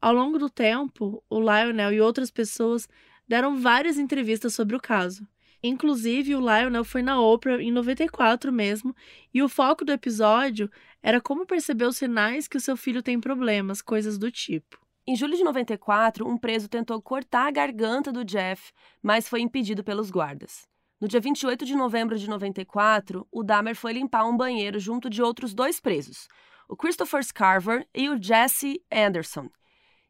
Ao 0.00 0.12
longo 0.12 0.38
do 0.38 0.50
tempo, 0.50 1.22
o 1.30 1.40
Lionel 1.40 1.92
e 1.92 2.00
outras 2.00 2.30
pessoas 2.30 2.88
deram 3.26 3.56
várias 3.56 3.98
entrevistas 3.98 4.54
sobre 4.54 4.76
o 4.76 4.80
caso. 4.80 5.26
Inclusive, 5.62 6.36
o 6.36 6.40
Lionel 6.40 6.84
foi 6.84 7.02
na 7.02 7.18
Oprah 7.18 7.62
em 7.62 7.72
94 7.72 8.52
mesmo, 8.52 8.94
e 9.32 9.42
o 9.42 9.48
foco 9.48 9.84
do 9.84 9.92
episódio 9.92 10.70
era 11.02 11.20
como 11.20 11.46
perceber 11.46 11.86
os 11.86 11.96
sinais 11.96 12.46
que 12.46 12.58
o 12.58 12.60
seu 12.60 12.76
filho 12.76 13.02
tem 13.02 13.18
problemas, 13.18 13.80
coisas 13.80 14.18
do 14.18 14.30
tipo. 14.30 14.78
Em 15.06 15.16
julho 15.16 15.36
de 15.36 15.44
94, 15.44 16.26
um 16.26 16.36
preso 16.36 16.68
tentou 16.68 17.00
cortar 17.00 17.46
a 17.46 17.50
garganta 17.50 18.12
do 18.12 18.24
Jeff, 18.24 18.72
mas 19.02 19.28
foi 19.28 19.40
impedido 19.40 19.84
pelos 19.84 20.10
guardas. 20.10 20.66
No 21.00 21.08
dia 21.08 21.20
28 21.20 21.64
de 21.64 21.74
novembro 21.74 22.18
de 22.18 22.28
94, 22.28 23.26
o 23.30 23.42
Dahmer 23.42 23.74
foi 23.74 23.92
limpar 23.92 24.24
um 24.24 24.36
banheiro 24.36 24.78
junto 24.78 25.10
de 25.10 25.22
outros 25.22 25.52
dois 25.52 25.80
presos, 25.80 26.28
o 26.68 26.76
Christopher 26.76 27.22
Scarver 27.22 27.86
e 27.94 28.08
o 28.08 28.22
Jesse 28.22 28.82
Anderson. 28.90 29.50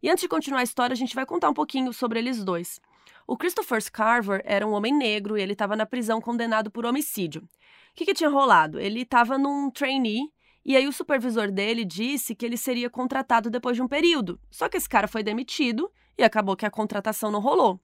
E 0.02 0.10
antes 0.10 0.22
de 0.22 0.28
continuar 0.28 0.60
a 0.60 0.64
história, 0.64 0.94
a 0.94 0.96
gente 0.96 1.14
vai 1.14 1.26
contar 1.26 1.48
um 1.48 1.54
pouquinho 1.54 1.92
sobre 1.92 2.18
eles 2.18 2.44
dois. 2.44 2.80
O 3.26 3.36
Christopher 3.36 3.80
Scarver 3.80 4.42
era 4.44 4.66
um 4.66 4.72
homem 4.72 4.92
negro 4.92 5.38
e 5.38 5.42
ele 5.42 5.52
estava 5.52 5.74
na 5.74 5.86
prisão 5.86 6.20
condenado 6.20 6.70
por 6.70 6.84
homicídio. 6.84 7.42
O 7.42 7.48
que, 7.94 8.04
que 8.04 8.14
tinha 8.14 8.28
rolado? 8.28 8.78
Ele 8.78 9.00
estava 9.00 9.38
num 9.38 9.70
trainee 9.70 10.30
e 10.64 10.76
aí 10.76 10.86
o 10.86 10.92
supervisor 10.92 11.50
dele 11.50 11.84
disse 11.84 12.34
que 12.34 12.44
ele 12.44 12.56
seria 12.56 12.90
contratado 12.90 13.50
depois 13.50 13.76
de 13.76 13.82
um 13.82 13.88
período. 13.88 14.38
Só 14.50 14.68
que 14.68 14.76
esse 14.76 14.88
cara 14.88 15.08
foi 15.08 15.22
demitido 15.22 15.90
e 16.18 16.22
acabou 16.22 16.56
que 16.56 16.66
a 16.66 16.70
contratação 16.70 17.30
não 17.30 17.40
rolou. 17.40 17.80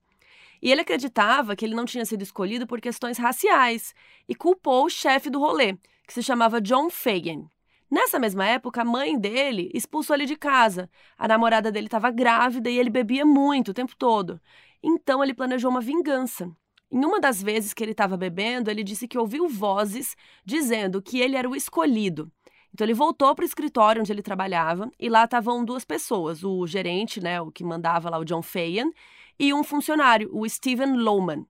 E 0.62 0.70
ele 0.70 0.82
acreditava 0.82 1.56
que 1.56 1.64
ele 1.64 1.74
não 1.74 1.86
tinha 1.86 2.04
sido 2.04 2.22
escolhido 2.22 2.66
por 2.66 2.80
questões 2.80 3.16
raciais 3.16 3.94
e 4.28 4.34
culpou 4.34 4.84
o 4.84 4.90
chefe 4.90 5.30
do 5.30 5.38
rolê, 5.38 5.76
que 6.06 6.12
se 6.12 6.22
chamava 6.22 6.60
John 6.60 6.90
Fagan. 6.90 7.46
Nessa 7.90 8.20
mesma 8.20 8.46
época, 8.46 8.82
a 8.82 8.84
mãe 8.84 9.18
dele 9.18 9.68
expulsou 9.74 10.14
ele 10.14 10.24
de 10.24 10.36
casa. 10.36 10.88
A 11.18 11.26
namorada 11.26 11.72
dele 11.72 11.86
estava 11.86 12.10
grávida 12.10 12.70
e 12.70 12.78
ele 12.78 12.88
bebia 12.88 13.26
muito 13.26 13.70
o 13.72 13.74
tempo 13.74 13.96
todo. 13.96 14.40
Então 14.82 15.22
ele 15.22 15.34
planejou 15.34 15.70
uma 15.70 15.80
vingança. 15.80 16.50
Em 16.90 17.04
uma 17.04 17.20
das 17.20 17.40
vezes 17.40 17.72
que 17.72 17.84
ele 17.84 17.92
estava 17.92 18.16
bebendo, 18.16 18.70
ele 18.70 18.82
disse 18.82 19.06
que 19.06 19.18
ouviu 19.18 19.48
vozes 19.48 20.16
dizendo 20.44 21.00
que 21.00 21.20
ele 21.20 21.36
era 21.36 21.48
o 21.48 21.54
escolhido. 21.54 22.30
Então 22.72 22.84
ele 22.84 22.94
voltou 22.94 23.34
para 23.34 23.42
o 23.42 23.46
escritório 23.46 24.00
onde 24.00 24.12
ele 24.12 24.22
trabalhava 24.22 24.90
e 24.98 25.08
lá 25.08 25.24
estavam 25.24 25.64
duas 25.64 25.84
pessoas, 25.84 26.42
o 26.42 26.66
gerente, 26.66 27.20
né, 27.20 27.40
o 27.40 27.50
que 27.50 27.64
mandava 27.64 28.10
lá 28.10 28.18
o 28.18 28.24
John 28.24 28.42
Fayan, 28.42 28.90
e 29.38 29.52
um 29.54 29.62
funcionário, 29.62 30.28
o 30.32 30.48
Steven 30.48 30.96
Lowman. 30.96 31.46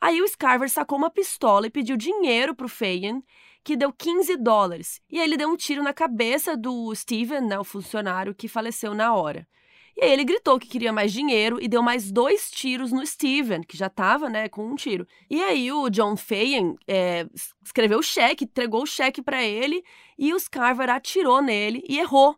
Aí 0.00 0.20
o 0.20 0.28
Scarver 0.28 0.70
sacou 0.70 0.98
uma 0.98 1.10
pistola 1.10 1.66
e 1.66 1.70
pediu 1.70 1.96
dinheiro 1.96 2.54
para 2.54 2.66
o 2.66 2.68
Fayan, 2.68 3.22
que 3.62 3.76
deu 3.76 3.92
15 3.92 4.36
dólares. 4.36 5.00
E 5.10 5.18
aí 5.18 5.24
ele 5.24 5.36
deu 5.36 5.48
um 5.48 5.56
tiro 5.56 5.82
na 5.82 5.92
cabeça 5.92 6.56
do 6.56 6.94
Steven, 6.94 7.40
né, 7.40 7.58
o 7.58 7.64
funcionário, 7.64 8.34
que 8.34 8.48
faleceu 8.48 8.94
na 8.94 9.14
hora. 9.14 9.48
E 9.96 10.04
aí 10.04 10.12
ele 10.12 10.24
gritou 10.24 10.58
que 10.58 10.66
queria 10.66 10.92
mais 10.92 11.12
dinheiro 11.12 11.58
e 11.60 11.68
deu 11.68 11.82
mais 11.82 12.10
dois 12.10 12.50
tiros 12.50 12.90
no 12.90 13.06
Steven, 13.06 13.62
que 13.62 13.76
já 13.76 13.88
tava, 13.88 14.28
né, 14.28 14.48
com 14.48 14.66
um 14.66 14.74
tiro. 14.74 15.06
E 15.30 15.40
aí 15.42 15.70
o 15.70 15.88
John 15.88 16.16
Fayen 16.16 16.76
é, 16.86 17.26
escreveu 17.64 18.00
o 18.00 18.02
cheque, 18.02 18.44
entregou 18.44 18.82
o 18.82 18.86
cheque 18.86 19.22
para 19.22 19.42
ele 19.42 19.84
e 20.18 20.34
o 20.34 20.38
Scarver 20.38 20.90
atirou 20.90 21.40
nele 21.40 21.82
e 21.88 21.98
errou. 21.98 22.36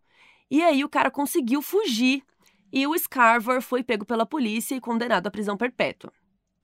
E 0.51 0.63
aí 0.63 0.85
o 0.85 0.89
cara 0.89 1.11
conseguiu 1.11 1.63
fugir 1.63 2.23
e 2.71 2.87
o 2.87 2.97
Scarver 2.99 3.63
foi 3.63 3.83
pego 3.83 4.05
pela 4.05 4.27
polícia 4.27 4.75
e 4.75 4.81
condenado 4.81 5.27
à 5.27 5.31
prisão 5.31 5.57
perpétua. 5.57 6.13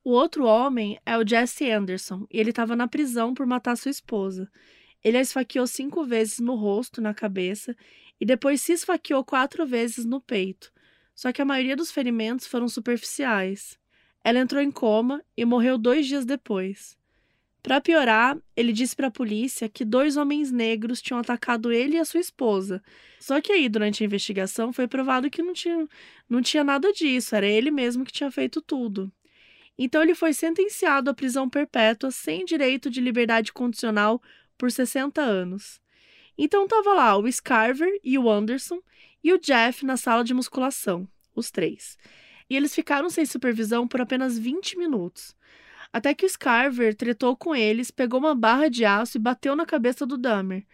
O 0.04 0.10
outro 0.10 0.44
homem 0.44 0.98
é 1.06 1.16
o 1.16 1.26
Jesse 1.26 1.70
Anderson 1.70 2.26
e 2.30 2.38
ele 2.38 2.50
estava 2.50 2.76
na 2.76 2.86
prisão 2.86 3.32
por 3.32 3.46
matar 3.46 3.76
sua 3.76 3.90
esposa. 3.90 4.50
Ele 5.02 5.16
a 5.16 5.20
esfaqueou 5.20 5.66
cinco 5.66 6.04
vezes 6.04 6.38
no 6.38 6.54
rosto, 6.54 7.00
na 7.00 7.14
cabeça, 7.14 7.74
e 8.20 8.26
depois 8.26 8.60
se 8.60 8.72
esfaqueou 8.72 9.24
quatro 9.24 9.66
vezes 9.66 10.04
no 10.04 10.20
peito. 10.20 10.72
Só 11.22 11.30
que 11.30 11.40
a 11.40 11.44
maioria 11.44 11.76
dos 11.76 11.92
ferimentos 11.92 12.48
foram 12.48 12.68
superficiais. 12.68 13.78
Ela 14.24 14.40
entrou 14.40 14.60
em 14.60 14.72
coma 14.72 15.22
e 15.36 15.44
morreu 15.44 15.78
dois 15.78 16.08
dias 16.08 16.24
depois. 16.24 16.98
Para 17.62 17.80
piorar, 17.80 18.36
ele 18.56 18.72
disse 18.72 18.96
para 18.96 19.06
a 19.06 19.10
polícia 19.12 19.68
que 19.68 19.84
dois 19.84 20.16
homens 20.16 20.50
negros 20.50 21.00
tinham 21.00 21.20
atacado 21.20 21.70
ele 21.70 21.94
e 21.94 22.00
a 22.00 22.04
sua 22.04 22.18
esposa. 22.18 22.82
Só 23.20 23.40
que 23.40 23.52
aí, 23.52 23.68
durante 23.68 24.02
a 24.02 24.06
investigação, 24.06 24.72
foi 24.72 24.88
provado 24.88 25.30
que 25.30 25.44
não 25.44 25.52
tinha, 25.52 25.86
não 26.28 26.42
tinha 26.42 26.64
nada 26.64 26.92
disso, 26.92 27.36
era 27.36 27.46
ele 27.46 27.70
mesmo 27.70 28.04
que 28.04 28.10
tinha 28.10 28.28
feito 28.28 28.60
tudo. 28.60 29.08
Então 29.78 30.02
ele 30.02 30.16
foi 30.16 30.32
sentenciado 30.32 31.08
à 31.08 31.14
prisão 31.14 31.48
perpétua 31.48 32.10
sem 32.10 32.44
direito 32.44 32.90
de 32.90 33.00
liberdade 33.00 33.52
condicional 33.52 34.20
por 34.58 34.72
60 34.72 35.22
anos. 35.22 35.81
Então 36.36 36.66
tava 36.66 36.94
lá 36.94 37.16
o 37.16 37.30
Scarver 37.30 38.00
e 38.02 38.18
o 38.18 38.30
Anderson 38.30 38.80
e 39.22 39.32
o 39.32 39.38
Jeff 39.38 39.84
na 39.84 39.96
sala 39.96 40.24
de 40.24 40.34
musculação, 40.34 41.06
os 41.34 41.50
três. 41.50 41.96
E 42.48 42.56
eles 42.56 42.74
ficaram 42.74 43.08
sem 43.08 43.24
supervisão 43.24 43.86
por 43.86 44.00
apenas 44.00 44.38
20 44.38 44.76
minutos. 44.76 45.36
Até 45.92 46.14
que 46.14 46.24
o 46.24 46.28
Scarver 46.28 46.94
tretou 46.94 47.36
com 47.36 47.54
eles, 47.54 47.90
pegou 47.90 48.18
uma 48.18 48.34
barra 48.34 48.68
de 48.68 48.84
aço 48.84 49.18
e 49.18 49.20
bateu 49.20 49.54
na 49.54 49.66
cabeça 49.66 50.06
do 50.06 50.16
Dahmer. 50.16 50.66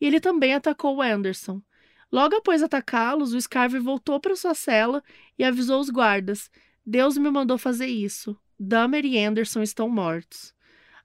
E 0.00 0.06
ele 0.06 0.20
também 0.20 0.54
atacou 0.54 0.96
o 0.96 1.02
Anderson. 1.02 1.62
Logo 2.10 2.36
após 2.36 2.62
atacá-los, 2.62 3.32
o 3.32 3.40
Scarver 3.40 3.82
voltou 3.82 4.20
para 4.20 4.36
sua 4.36 4.54
cela 4.54 5.02
e 5.38 5.44
avisou 5.44 5.80
os 5.80 5.88
guardas: 5.88 6.50
Deus 6.84 7.16
me 7.16 7.30
mandou 7.30 7.58
fazer 7.58 7.86
isso. 7.86 8.36
Dahmer 8.58 9.04
e 9.04 9.18
Anderson 9.18 9.62
estão 9.62 9.88
mortos. 9.88 10.54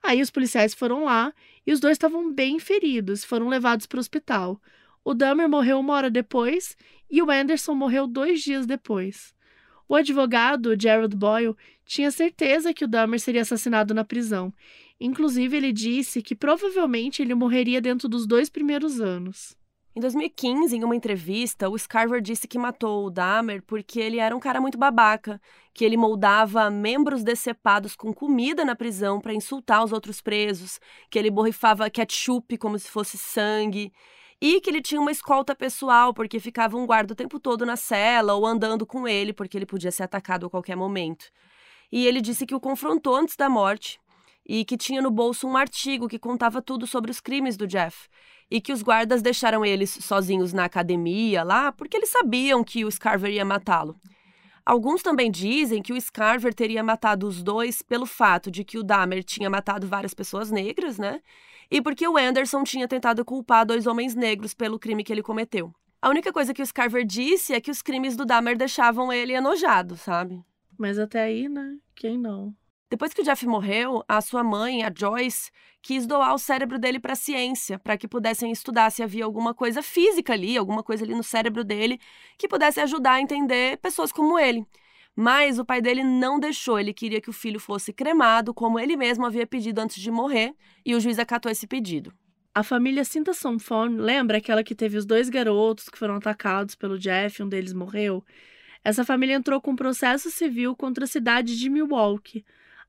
Aí 0.02 0.22
os 0.22 0.32
policiais 0.32 0.74
foram 0.74 1.04
lá 1.04 1.34
e 1.66 1.72
os 1.72 1.80
dois 1.80 1.94
estavam 1.94 2.34
bem 2.34 2.60
feridos, 2.60 3.24
foram 3.24 3.48
levados 3.48 3.86
para 3.86 3.98
o 3.98 4.00
hospital. 4.00 4.62
O 5.04 5.14
Dahmer 5.14 5.50
morreu 5.50 5.80
uma 5.80 5.94
hora 5.94 6.10
depois 6.10 6.76
e 7.10 7.22
o 7.22 7.30
Anderson 7.30 7.74
morreu 7.74 8.08
dois 8.08 8.42
dias 8.42 8.66
depois. 8.66 9.34
O 9.88 9.96
advogado, 9.96 10.80
Gerald 10.80 11.16
Boyle, 11.16 11.56
tinha 11.86 12.12
certeza 12.12 12.74
que 12.74 12.86
o 12.86 12.88
Dahmer 12.88 13.20
seria 13.20 13.42
assassinado 13.42 13.94
na 13.94 14.06
prisão. 14.06 14.54
Inclusive, 15.00 15.58
ele 15.58 15.74
disse 15.74 16.22
que 16.22 16.36
provavelmente 16.36 17.22
ele 17.22 17.36
morreria 17.36 17.82
dentro 17.82 18.08
dos 18.08 18.26
dois 18.26 18.50
primeiros 18.50 19.02
anos. 19.02 19.58
Em 19.94 20.00
2015, 20.00 20.78
em 20.78 20.84
uma 20.86 20.96
entrevista, 20.96 21.68
o 21.68 21.78
Scarver 21.78 22.22
disse 22.22 22.48
que 22.48 22.58
matou 22.58 23.06
o 23.06 23.10
Dahmer 23.10 23.62
porque 23.62 24.00
ele 24.00 24.20
era 24.20 24.34
um 24.34 24.40
cara 24.40 24.62
muito 24.62 24.78
babaca, 24.78 25.40
que 25.74 25.84
ele 25.84 25.98
moldava 25.98 26.70
membros 26.70 27.26
decepados 27.26 27.94
com 27.94 28.14
comida 28.14 28.64
na 28.64 28.74
prisão 28.74 29.20
para 29.20 29.34
insultar 29.34 29.84
os 29.84 29.92
outros 29.92 30.22
presos, 30.22 30.80
que 31.10 31.20
ele 31.20 31.30
borrifava 31.30 31.90
ketchup 31.90 32.58
como 32.58 32.80
se 32.80 32.88
fosse 32.88 33.18
sangue, 33.18 33.92
e 34.40 34.62
que 34.62 34.70
ele 34.70 34.82
tinha 34.82 35.02
uma 35.02 35.12
escolta 35.12 35.54
pessoal 35.54 36.14
porque 36.14 36.40
ficava 36.40 36.78
um 36.78 36.86
guarda 36.86 37.12
o 37.12 37.16
tempo 37.16 37.38
todo 37.38 37.66
na 37.66 37.76
cela 37.76 38.34
ou 38.34 38.46
andando 38.46 38.86
com 38.86 39.06
ele 39.06 39.34
porque 39.34 39.58
ele 39.58 39.66
podia 39.66 39.92
ser 39.92 40.04
atacado 40.04 40.46
a 40.46 40.50
qualquer 40.50 40.78
momento. 40.78 41.26
E 41.92 42.08
ele 42.08 42.22
disse 42.22 42.46
que 42.46 42.56
o 42.56 42.62
confrontou 42.62 43.14
antes 43.14 43.36
da 43.36 43.50
morte 43.50 44.00
e 44.46 44.66
que 44.66 44.78
tinha 44.78 45.02
no 45.02 45.12
bolso 45.12 45.48
um 45.48 45.56
artigo 45.56 46.08
que 46.08 46.20
contava 46.20 46.62
tudo 46.62 46.88
sobre 46.88 47.12
os 47.12 47.20
crimes 47.20 47.56
do 47.58 47.68
Jeff 47.68 48.08
e 48.50 48.60
que 48.60 48.74
os 48.74 48.82
guardas 48.82 49.22
deixaram 49.22 49.64
eles 49.64 49.90
sozinhos 49.90 50.52
na 50.52 50.66
academia 50.66 51.44
lá 51.44 51.72
porque 51.72 51.96
eles 51.96 52.10
sabiam 52.10 52.64
que 52.64 52.84
o 52.84 52.92
Scarver 52.92 53.32
ia 53.32 53.46
matá-lo. 53.46 54.00
Alguns 54.66 55.02
também 55.02 55.32
dizem 55.32 55.82
que 55.82 55.94
o 55.94 56.00
Scarver 56.00 56.54
teria 56.54 56.84
matado 56.84 57.28
os 57.28 57.42
dois 57.42 57.82
pelo 57.82 58.06
fato 58.06 58.52
de 58.52 58.64
que 58.64 58.78
o 58.78 58.84
Dahmer 58.84 59.24
tinha 59.24 59.50
matado 59.50 59.88
várias 59.88 60.14
pessoas 60.14 60.52
negras, 60.52 60.98
né? 60.98 61.22
E 61.70 61.82
porque 61.82 62.08
o 62.08 62.18
Anderson 62.18 62.64
tinha 62.64 62.88
tentado 62.88 63.26
culpar 63.26 63.66
dois 63.66 63.88
homens 63.88 64.14
negros 64.14 64.54
pelo 64.54 64.78
crime 64.78 65.04
que 65.04 65.12
ele 65.12 65.24
cometeu. 65.24 65.74
A 66.02 66.10
única 66.10 66.32
coisa 66.34 66.54
que 66.54 66.62
o 66.62 66.66
Scarver 66.66 67.06
disse 67.06 67.54
é 67.54 67.62
que 67.62 67.72
os 67.72 67.82
crimes 67.82 68.16
do 68.16 68.26
Dahmer 68.26 68.58
deixavam 68.58 69.12
ele 69.12 69.34
enojado, 69.34 69.96
sabe? 69.96 70.44
Mas 70.78 71.00
até 71.00 71.22
aí, 71.22 71.48
né? 71.48 71.78
Quem 71.96 72.18
não? 72.18 72.56
Depois 72.92 73.14
que 73.14 73.22
o 73.22 73.24
Jeff 73.24 73.48
morreu, 73.48 74.04
a 74.06 74.20
sua 74.20 74.44
mãe, 74.44 74.84
a 74.84 74.92
Joyce, 74.94 75.50
quis 75.82 76.06
doar 76.06 76.34
o 76.34 76.38
cérebro 76.38 76.78
dele 76.78 77.00
para 77.00 77.14
a 77.14 77.16
ciência, 77.16 77.80
para 77.80 77.98
que 77.98 78.06
pudessem 78.06 78.52
estudar 78.52 78.90
se 78.90 79.02
havia 79.02 79.24
alguma 79.24 79.54
coisa 79.54 79.82
física 79.82 80.34
ali, 80.34 80.58
alguma 80.58 80.84
coisa 80.84 81.06
ali 81.06 81.16
no 81.16 81.24
cérebro 81.24 81.64
dele 81.64 81.98
que 82.38 82.50
pudesse 82.50 82.82
ajudar 82.82 83.14
a 83.14 83.22
entender 83.22 83.78
pessoas 83.78 84.12
como 84.12 84.38
ele. 84.38 84.68
Mas 85.16 85.58
o 85.58 85.64
pai 85.64 85.82
dele 85.82 86.04
não 86.04 86.38
deixou, 86.38 86.78
ele 86.78 86.94
queria 86.94 87.22
que 87.22 87.30
o 87.30 87.34
filho 87.34 87.62
fosse 87.62 87.94
cremado, 87.94 88.54
como 88.54 88.78
ele 88.78 88.98
mesmo 88.98 89.26
havia 89.26 89.48
pedido 89.48 89.80
antes 89.80 90.02
de 90.02 90.12
morrer, 90.12 90.54
e 90.86 90.94
o 90.94 91.00
juiz 91.00 91.18
acatou 91.18 91.50
esse 91.50 91.66
pedido. 91.66 92.14
A 92.54 92.62
família 92.62 93.06
Cinta 93.06 93.34
Sonfone 93.34 93.96
lembra 93.96 94.40
aquela 94.40 94.66
que 94.66 94.76
teve 94.76 94.98
os 94.98 95.06
dois 95.06 95.30
garotos 95.30 95.88
que 95.88 95.98
foram 95.98 96.16
atacados 96.16 96.76
pelo 96.76 97.00
Jeff, 97.00 97.42
um 97.42 97.48
deles 97.48 97.72
morreu? 97.72 98.22
Essa 98.84 99.06
família 99.06 99.36
entrou 99.36 99.62
com 99.62 99.72
um 99.72 99.78
processo 99.78 100.30
civil 100.30 100.76
contra 100.76 101.06
a 101.06 101.08
cidade 101.08 101.58
de 101.58 101.70
Milwaukee 101.70 102.44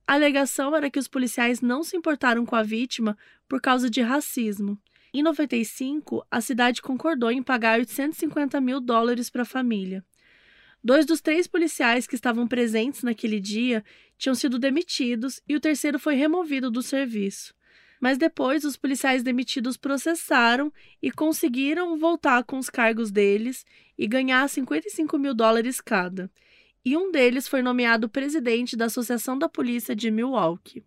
a 0.06 0.14
alegação 0.14 0.74
era 0.74 0.90
que 0.90 0.98
os 0.98 1.08
policiais 1.08 1.60
não 1.60 1.82
se 1.82 1.96
importaram 1.96 2.44
com 2.44 2.56
a 2.56 2.62
vítima 2.62 3.16
por 3.48 3.60
causa 3.60 3.88
de 3.88 4.00
racismo. 4.00 4.78
Em 5.14 5.22
95, 5.22 6.26
a 6.30 6.40
cidade 6.40 6.82
concordou 6.82 7.30
em 7.30 7.42
pagar 7.42 7.78
850 7.78 8.60
mil 8.60 8.80
dólares 8.80 9.30
para 9.30 9.42
a 9.42 9.46
família. 9.46 10.04
Dois 10.82 11.06
dos 11.06 11.20
três 11.20 11.46
policiais 11.46 12.06
que 12.06 12.14
estavam 12.14 12.48
presentes 12.48 13.02
naquele 13.02 13.38
dia 13.38 13.84
tinham 14.18 14.34
sido 14.34 14.58
demitidos 14.58 15.40
e 15.48 15.54
o 15.54 15.60
terceiro 15.60 15.98
foi 15.98 16.14
removido 16.14 16.70
do 16.70 16.82
serviço. 16.82 17.54
Mas 18.00 18.18
depois, 18.18 18.64
os 18.64 18.76
policiais 18.76 19.22
demitidos 19.22 19.76
processaram 19.76 20.72
e 21.00 21.12
conseguiram 21.12 21.96
voltar 21.96 22.42
com 22.42 22.58
os 22.58 22.68
cargos 22.68 23.12
deles 23.12 23.64
e 23.96 24.08
ganhar 24.08 24.48
55 24.48 25.16
mil 25.18 25.34
dólares 25.34 25.80
cada 25.80 26.28
e 26.84 26.96
um 26.96 27.10
deles 27.10 27.46
foi 27.46 27.62
nomeado 27.62 28.08
presidente 28.08 28.76
da 28.76 28.86
Associação 28.86 29.38
da 29.38 29.48
Polícia 29.48 29.94
de 29.94 30.10
Milwaukee. 30.10 30.84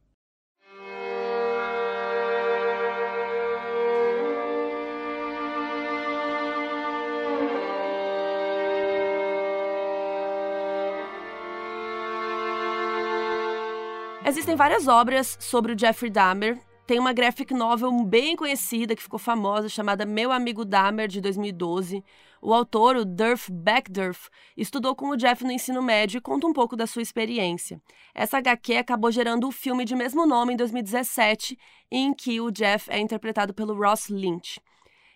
Existem 14.28 14.56
várias 14.56 14.88
obras 14.88 15.38
sobre 15.40 15.74
o 15.74 15.80
Jeffrey 15.80 16.10
Dahmer, 16.10 16.60
tem 16.86 17.00
uma 17.00 17.14
graphic 17.14 17.52
novel 17.54 17.92
bem 18.04 18.36
conhecida 18.36 18.96
que 18.96 19.02
ficou 19.02 19.18
famosa 19.18 19.68
chamada 19.68 20.06
Meu 20.06 20.32
Amigo 20.32 20.64
Dahmer 20.64 21.08
de 21.08 21.20
2012. 21.20 22.04
O 22.42 22.54
autor, 22.54 22.96
o 22.96 23.04
Durf 23.04 23.52
Backdurf, 23.52 24.30
estudou 24.56 24.96
com 24.96 25.10
o 25.10 25.18
Jeff 25.18 25.44
no 25.44 25.52
ensino 25.52 25.82
médio 25.82 26.20
e 26.20 26.22
conta 26.22 26.46
um 26.46 26.54
pouco 26.54 26.76
da 26.76 26.86
sua 26.86 27.02
experiência. 27.02 27.82
Essa 28.14 28.38
HQ 28.38 28.76
acabou 28.76 29.12
gerando 29.12 29.48
o 29.48 29.52
filme 29.52 29.84
de 29.84 29.96
mesmo 29.96 30.28
nome 30.28 30.54
em 30.54 30.58
2017, 30.58 31.58
em 31.90 32.14
que 32.14 32.40
o 32.40 32.52
Jeff 32.52 32.88
é 32.92 33.00
interpretado 33.00 33.52
pelo 33.52 33.74
Ross 33.74 34.10
Lynch. 34.10 34.62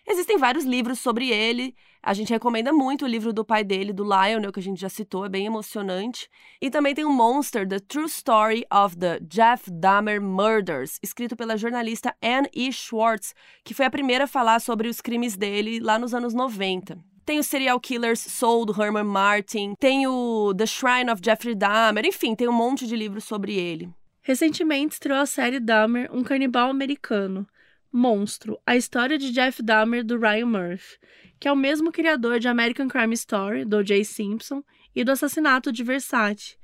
Existem 0.06 0.38
vários 0.38 0.64
livros 0.64 0.98
sobre 0.98 1.30
ele. 1.30 1.74
A 2.02 2.14
gente 2.14 2.30
recomenda 2.30 2.72
muito 2.72 3.04
o 3.04 3.08
livro 3.08 3.32
do 3.32 3.44
pai 3.44 3.62
dele, 3.62 3.92
do 3.92 4.02
Lionel, 4.02 4.50
que 4.50 4.60
a 4.60 4.62
gente 4.62 4.80
já 4.80 4.88
citou, 4.88 5.24
é 5.24 5.28
bem 5.28 5.46
emocionante. 5.46 6.28
E 6.60 6.70
também 6.70 6.94
tem 6.94 7.04
o 7.04 7.12
Monster, 7.12 7.68
The 7.68 7.78
True 7.80 8.06
Story 8.06 8.64
of 8.72 8.96
the 8.96 9.20
Jeff 9.20 9.70
Dahmer 9.70 10.20
Murders, 10.20 10.98
escrito 11.02 11.36
pela 11.36 11.58
jornalista 11.58 12.14
Anne 12.22 12.48
E. 12.54 12.72
Schwartz, 12.72 13.34
que 13.62 13.74
foi 13.74 13.84
a 13.84 13.90
primeira 13.90 14.24
a 14.24 14.26
falar 14.26 14.60
sobre 14.60 14.88
os 14.88 15.00
crimes 15.00 15.36
dele 15.36 15.78
lá 15.78 15.98
nos 15.98 16.14
anos 16.14 16.32
90. 16.32 16.98
Tem 17.24 17.38
o 17.38 17.44
Serial 17.44 17.78
Killers 17.78 18.20
Soul, 18.20 18.64
do 18.64 18.82
Herman 18.82 19.04
Martin. 19.04 19.74
Tem 19.78 20.06
o 20.06 20.54
The 20.56 20.66
Shrine 20.66 21.10
of 21.12 21.20
Jeffrey 21.24 21.54
Dahmer. 21.54 22.04
Enfim, 22.04 22.34
tem 22.34 22.48
um 22.48 22.52
monte 22.52 22.86
de 22.86 22.96
livros 22.96 23.24
sobre 23.24 23.54
ele. 23.54 23.88
Recentemente 24.22 24.94
estreou 24.94 25.20
a 25.20 25.26
série 25.26 25.60
Dahmer, 25.60 26.10
um 26.12 26.22
canibal 26.22 26.70
americano. 26.70 27.46
Monstro, 27.92 28.58
a 28.66 28.76
história 28.76 29.18
de 29.18 29.32
Jeff 29.32 29.62
Dahmer 29.62 30.04
do 30.04 30.18
Ryan 30.18 30.46
Murphy, 30.46 30.98
que 31.38 31.48
é 31.48 31.52
o 31.52 31.56
mesmo 31.56 31.90
criador 31.90 32.38
de 32.38 32.48
American 32.48 32.88
Crime 32.88 33.14
Story, 33.14 33.64
do 33.64 33.82
J. 33.82 34.04
Simpson, 34.04 34.62
e 34.94 35.04
do 35.04 35.12
assassinato 35.12 35.72
de 35.72 35.82
Versace. 35.82 36.56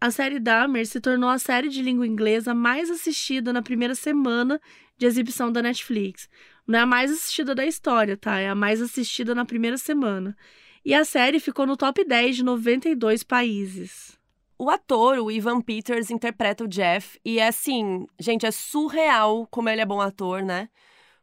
A 0.00 0.10
série 0.10 0.40
Dahmer 0.40 0.86
se 0.86 1.00
tornou 1.00 1.30
a 1.30 1.38
série 1.38 1.68
de 1.68 1.80
língua 1.80 2.06
inglesa 2.06 2.54
mais 2.54 2.90
assistida 2.90 3.52
na 3.52 3.62
primeira 3.62 3.94
semana 3.94 4.60
de 4.98 5.06
exibição 5.06 5.50
da 5.52 5.62
Netflix. 5.62 6.28
Não 6.66 6.78
é 6.78 6.82
a 6.82 6.86
mais 6.86 7.10
assistida 7.10 7.54
da 7.54 7.64
história, 7.64 8.16
tá? 8.16 8.38
É 8.38 8.48
a 8.48 8.54
mais 8.54 8.82
assistida 8.82 9.34
na 9.34 9.44
primeira 9.44 9.76
semana. 9.76 10.36
E 10.84 10.92
a 10.92 11.04
série 11.04 11.38
ficou 11.38 11.66
no 11.66 11.76
top 11.76 12.04
10 12.04 12.36
de 12.36 12.42
92 12.42 13.22
países. 13.22 14.18
O 14.62 14.70
ator, 14.70 15.18
o 15.18 15.28
Ivan 15.28 15.60
Peters, 15.60 16.08
interpreta 16.08 16.62
o 16.62 16.68
Jeff. 16.68 17.18
E 17.24 17.40
é 17.40 17.48
assim, 17.48 18.06
gente, 18.16 18.46
é 18.46 18.52
surreal 18.52 19.44
como 19.50 19.68
ele 19.68 19.80
é 19.80 19.84
bom 19.84 20.00
ator, 20.00 20.40
né? 20.40 20.68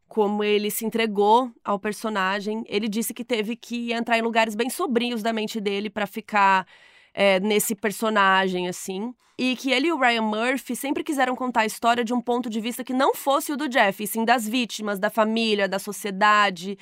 Como 0.09 0.43
ele 0.43 0.69
se 0.69 0.85
entregou 0.85 1.49
ao 1.63 1.79
personagem. 1.79 2.65
Ele 2.67 2.89
disse 2.89 3.13
que 3.13 3.23
teve 3.23 3.55
que 3.55 3.93
entrar 3.93 4.19
em 4.19 4.21
lugares 4.21 4.55
bem 4.55 4.69
sobrios 4.69 5.23
da 5.23 5.31
mente 5.31 5.61
dele 5.61 5.89
para 5.89 6.05
ficar 6.05 6.67
é, 7.13 7.39
nesse 7.39 7.75
personagem, 7.75 8.67
assim. 8.67 9.13
E 9.37 9.55
que 9.55 9.71
ele 9.71 9.87
e 9.87 9.93
o 9.93 9.97
Ryan 9.97 10.23
Murphy 10.23 10.75
sempre 10.75 11.01
quiseram 11.01 11.33
contar 11.33 11.61
a 11.61 11.65
história 11.65 12.03
de 12.03 12.13
um 12.13 12.19
ponto 12.19 12.49
de 12.49 12.59
vista 12.59 12.83
que 12.83 12.91
não 12.91 13.15
fosse 13.15 13.53
o 13.53 13.55
do 13.55 13.69
Jeff, 13.69 14.03
e 14.03 14.05
sim 14.05 14.25
das 14.25 14.45
vítimas, 14.45 14.99
da 14.99 15.09
família, 15.09 15.65
da 15.65 15.79
sociedade. 15.79 16.77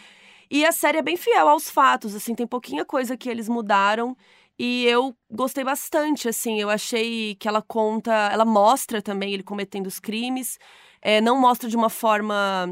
E 0.49 0.65
a 0.65 0.71
série 0.71 0.97
é 0.97 1.03
bem 1.03 1.17
fiel 1.17 1.49
aos 1.49 1.69
fatos, 1.69 2.15
assim, 2.15 2.33
tem 2.33 2.47
pouquinha 2.47 2.83
coisa 2.83 3.15
que 3.15 3.29
eles 3.29 3.47
mudaram. 3.47 4.17
E 4.59 4.85
eu 4.85 5.15
gostei 5.29 5.63
bastante, 5.63 6.27
assim, 6.27 6.59
eu 6.59 6.69
achei 6.69 7.35
que 7.35 7.47
ela 7.47 7.61
conta, 7.61 8.11
ela 8.31 8.45
mostra 8.45 9.01
também 9.01 9.33
ele 9.33 9.43
cometendo 9.43 9.87
os 9.87 9.99
crimes, 9.99 10.57
é, 11.01 11.21
não 11.21 11.39
mostra 11.39 11.69
de 11.69 11.75
uma 11.75 11.89
forma 11.89 12.67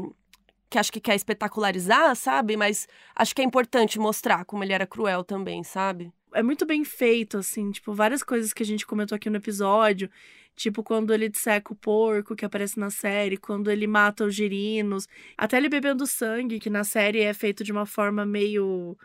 que 0.68 0.78
acho 0.78 0.92
que 0.92 1.00
quer 1.00 1.14
espetacularizar, 1.14 2.16
sabe? 2.16 2.56
Mas 2.56 2.88
acho 3.14 3.34
que 3.34 3.40
é 3.40 3.44
importante 3.44 4.00
mostrar 4.00 4.44
como 4.44 4.64
ele 4.64 4.72
era 4.72 4.86
cruel 4.86 5.22
também, 5.22 5.62
sabe? 5.62 6.12
é 6.36 6.42
muito 6.42 6.66
bem 6.66 6.84
feito, 6.84 7.38
assim, 7.38 7.70
tipo, 7.70 7.94
várias 7.94 8.22
coisas 8.22 8.52
que 8.52 8.62
a 8.62 8.66
gente 8.66 8.86
comentou 8.86 9.16
aqui 9.16 9.30
no 9.30 9.36
episódio. 9.36 10.10
Tipo, 10.54 10.82
quando 10.82 11.12
ele 11.12 11.28
disseca 11.28 11.72
o 11.72 11.76
porco 11.76 12.36
que 12.36 12.44
aparece 12.44 12.78
na 12.78 12.90
série, 12.90 13.36
quando 13.38 13.70
ele 13.70 13.86
mata 13.86 14.24
os 14.24 14.34
girinos, 14.34 15.06
até 15.36 15.56
ele 15.56 15.68
bebendo 15.68 16.06
sangue, 16.06 16.60
que 16.60 16.70
na 16.70 16.84
série 16.84 17.20
é 17.22 17.32
feito 17.34 17.64
de 17.64 17.72
uma 17.72 17.86
forma 17.86 18.24
meio 18.26 18.96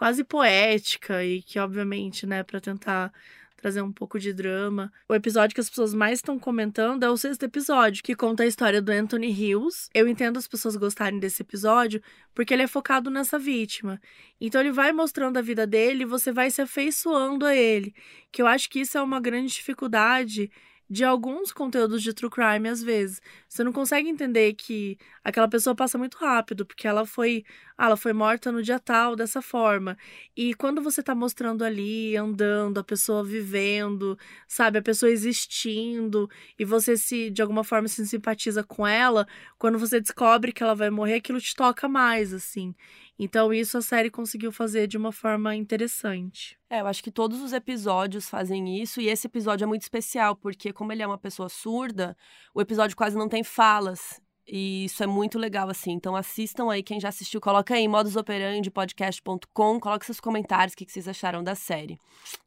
quase 0.00 0.24
poética 0.24 1.22
e 1.22 1.42
que, 1.42 1.58
obviamente, 1.58 2.26
né, 2.26 2.42
para 2.42 2.58
tentar 2.58 3.12
trazer 3.54 3.82
um 3.82 3.92
pouco 3.92 4.18
de 4.18 4.32
drama. 4.32 4.90
O 5.06 5.14
episódio 5.14 5.54
que 5.54 5.60
as 5.60 5.68
pessoas 5.68 5.92
mais 5.92 6.20
estão 6.20 6.38
comentando 6.38 7.02
é 7.02 7.10
o 7.10 7.18
sexto 7.18 7.42
episódio, 7.42 8.02
que 8.02 8.14
conta 8.14 8.42
a 8.42 8.46
história 8.46 8.80
do 8.80 8.90
Anthony 8.90 9.30
Hills. 9.30 9.90
Eu 9.92 10.08
entendo 10.08 10.38
as 10.38 10.48
pessoas 10.48 10.74
gostarem 10.74 11.18
desse 11.18 11.42
episódio 11.42 12.00
porque 12.34 12.54
ele 12.54 12.62
é 12.62 12.66
focado 12.66 13.10
nessa 13.10 13.38
vítima. 13.38 14.00
Então 14.40 14.62
ele 14.62 14.72
vai 14.72 14.90
mostrando 14.90 15.36
a 15.36 15.42
vida 15.42 15.66
dele 15.66 16.04
e 16.04 16.06
você 16.06 16.32
vai 16.32 16.50
se 16.50 16.62
afeiçoando 16.62 17.44
a 17.44 17.54
ele. 17.54 17.94
Que 18.32 18.40
eu 18.40 18.46
acho 18.46 18.70
que 18.70 18.80
isso 18.80 18.96
é 18.96 19.02
uma 19.02 19.20
grande 19.20 19.52
dificuldade 19.52 20.50
de 20.90 21.04
alguns 21.04 21.52
conteúdos 21.52 22.02
de 22.02 22.12
true 22.12 22.28
crime 22.28 22.68
às 22.68 22.82
vezes. 22.82 23.20
Você 23.48 23.62
não 23.62 23.72
consegue 23.72 24.08
entender 24.08 24.54
que 24.54 24.98
aquela 25.22 25.46
pessoa 25.46 25.74
passa 25.74 25.96
muito 25.96 26.18
rápido, 26.18 26.66
porque 26.66 26.88
ela 26.88 27.06
foi, 27.06 27.44
ah, 27.78 27.86
ela 27.86 27.96
foi 27.96 28.12
morta 28.12 28.50
no 28.50 28.60
dia 28.60 28.80
tal 28.80 29.14
dessa 29.14 29.40
forma. 29.40 29.96
E 30.36 30.52
quando 30.54 30.82
você 30.82 31.00
tá 31.00 31.14
mostrando 31.14 31.64
ali, 31.64 32.16
andando, 32.16 32.78
a 32.80 32.84
pessoa 32.84 33.22
vivendo, 33.22 34.18
sabe, 34.48 34.78
a 34.78 34.82
pessoa 34.82 35.10
existindo, 35.12 36.28
e 36.58 36.64
você 36.64 36.96
se 36.96 37.30
de 37.30 37.40
alguma 37.40 37.62
forma 37.62 37.86
se 37.86 38.04
simpatiza 38.06 38.64
com 38.64 38.84
ela, 38.86 39.28
quando 39.58 39.78
você 39.78 40.00
descobre 40.00 40.52
que 40.52 40.62
ela 40.62 40.74
vai 40.74 40.90
morrer, 40.90 41.14
aquilo 41.14 41.40
te 41.40 41.54
toca 41.54 41.88
mais, 41.88 42.34
assim. 42.34 42.74
Então, 43.22 43.52
isso 43.52 43.76
a 43.76 43.82
série 43.82 44.10
conseguiu 44.10 44.50
fazer 44.50 44.86
de 44.86 44.96
uma 44.96 45.12
forma 45.12 45.54
interessante. 45.54 46.56
É, 46.70 46.80
eu 46.80 46.86
acho 46.86 47.02
que 47.02 47.10
todos 47.10 47.42
os 47.42 47.52
episódios 47.52 48.30
fazem 48.30 48.80
isso, 48.80 48.98
e 48.98 49.08
esse 49.08 49.26
episódio 49.26 49.64
é 49.64 49.66
muito 49.66 49.82
especial, 49.82 50.34
porque, 50.34 50.72
como 50.72 50.90
ele 50.90 51.02
é 51.02 51.06
uma 51.06 51.18
pessoa 51.18 51.50
surda, 51.50 52.16
o 52.54 52.62
episódio 52.62 52.96
quase 52.96 53.18
não 53.18 53.28
tem 53.28 53.44
falas. 53.44 54.18
E 54.48 54.86
isso 54.86 55.02
é 55.02 55.06
muito 55.06 55.38
legal, 55.38 55.68
assim. 55.68 55.90
Então 55.92 56.16
assistam 56.16 56.72
aí, 56.72 56.82
quem 56.82 56.98
já 56.98 57.10
assistiu, 57.10 57.42
coloca 57.42 57.74
aí 57.74 57.86
modusoperandepodcast.com, 57.86 59.78
coloque 59.78 60.06
seus 60.06 60.18
comentários, 60.18 60.72
o 60.72 60.76
que 60.78 60.90
vocês 60.90 61.06
acharam 61.06 61.44
da 61.44 61.54
série. 61.54 61.98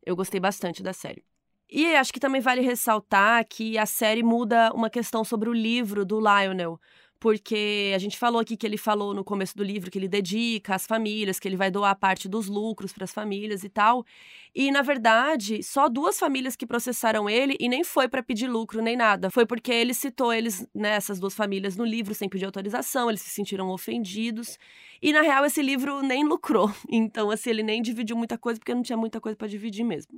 Eu 0.04 0.16
gostei 0.16 0.40
bastante 0.40 0.82
da 0.82 0.91
série. 0.91 1.24
E 1.70 1.95
acho 1.95 2.12
que 2.12 2.20
também 2.20 2.41
vale 2.41 2.62
ressaltar 2.62 3.45
que 3.48 3.78
a 3.78 3.86
série 3.86 4.24
muda 4.24 4.74
uma 4.74 4.90
questão 4.90 5.24
sobre 5.24 5.50
o 5.50 5.54
livro 5.54 6.04
do 6.04 6.20
Lionel 6.20 6.80
porque 7.24 7.94
a 7.95 7.98
gente 8.00 8.18
falou 8.18 8.41
aqui 8.41 8.58
que 8.58 8.68
ele 8.68 8.76
falou 8.76 9.14
no 9.14 9.24
começo 9.24 9.56
do 9.56 9.64
livro 9.64 9.90
que 9.90 9.98
ele 9.98 10.10
dedica 10.10 10.76
às 10.76 10.86
famílias, 10.86 11.40
que 11.40 11.48
ele 11.48 11.56
vai 11.56 11.72
doar 11.72 11.95
parte 11.95 12.28
dos 12.28 12.50
lucros 12.50 12.91
para 12.91 13.06
as 13.06 13.14
famílias 13.14 13.64
e 13.64 13.70
tal. 13.70 14.06
E 14.54 14.70
na 14.70 14.82
verdade, 14.82 15.64
só 15.64 15.88
duas 15.88 16.20
famílias 16.20 16.54
que 16.58 16.68
processaram 16.68 17.30
ele 17.30 17.56
e 17.62 17.70
nem 17.70 17.82
foi 17.82 18.10
para 18.10 18.22
pedir 18.22 18.50
lucro 18.50 18.82
nem 18.82 18.98
nada. 18.98 19.32
Foi 19.32 19.45
porque 19.45 19.72
ele 19.72 19.94
citou 19.94 20.34
eles, 20.34 20.68
né, 20.76 20.95
essas 20.95 21.18
duas 21.18 21.34
famílias 21.34 21.78
no 21.78 21.86
livro 21.86 22.14
sem 22.14 22.28
pedir 22.28 22.44
autorização, 22.44 23.10
eles 23.10 23.22
se 23.22 23.30
sentiram 23.30 23.70
ofendidos. 23.70 24.60
E 25.02 25.14
na 25.14 25.22
real 25.22 25.45
esse 25.45 25.62
livro 25.62 26.02
nem 26.02 26.26
lucrou. 26.26 26.70
Então 26.91 27.32
assim, 27.32 27.52
ele 27.52 27.64
nem 27.64 27.82
dividiu 27.82 28.18
muita 28.18 28.38
coisa 28.38 28.60
porque 28.60 28.76
não 28.76 28.84
tinha 28.84 28.98
muita 28.98 29.22
coisa 29.22 29.38
para 29.38 29.48
dividir 29.48 29.86
mesmo. 29.86 30.12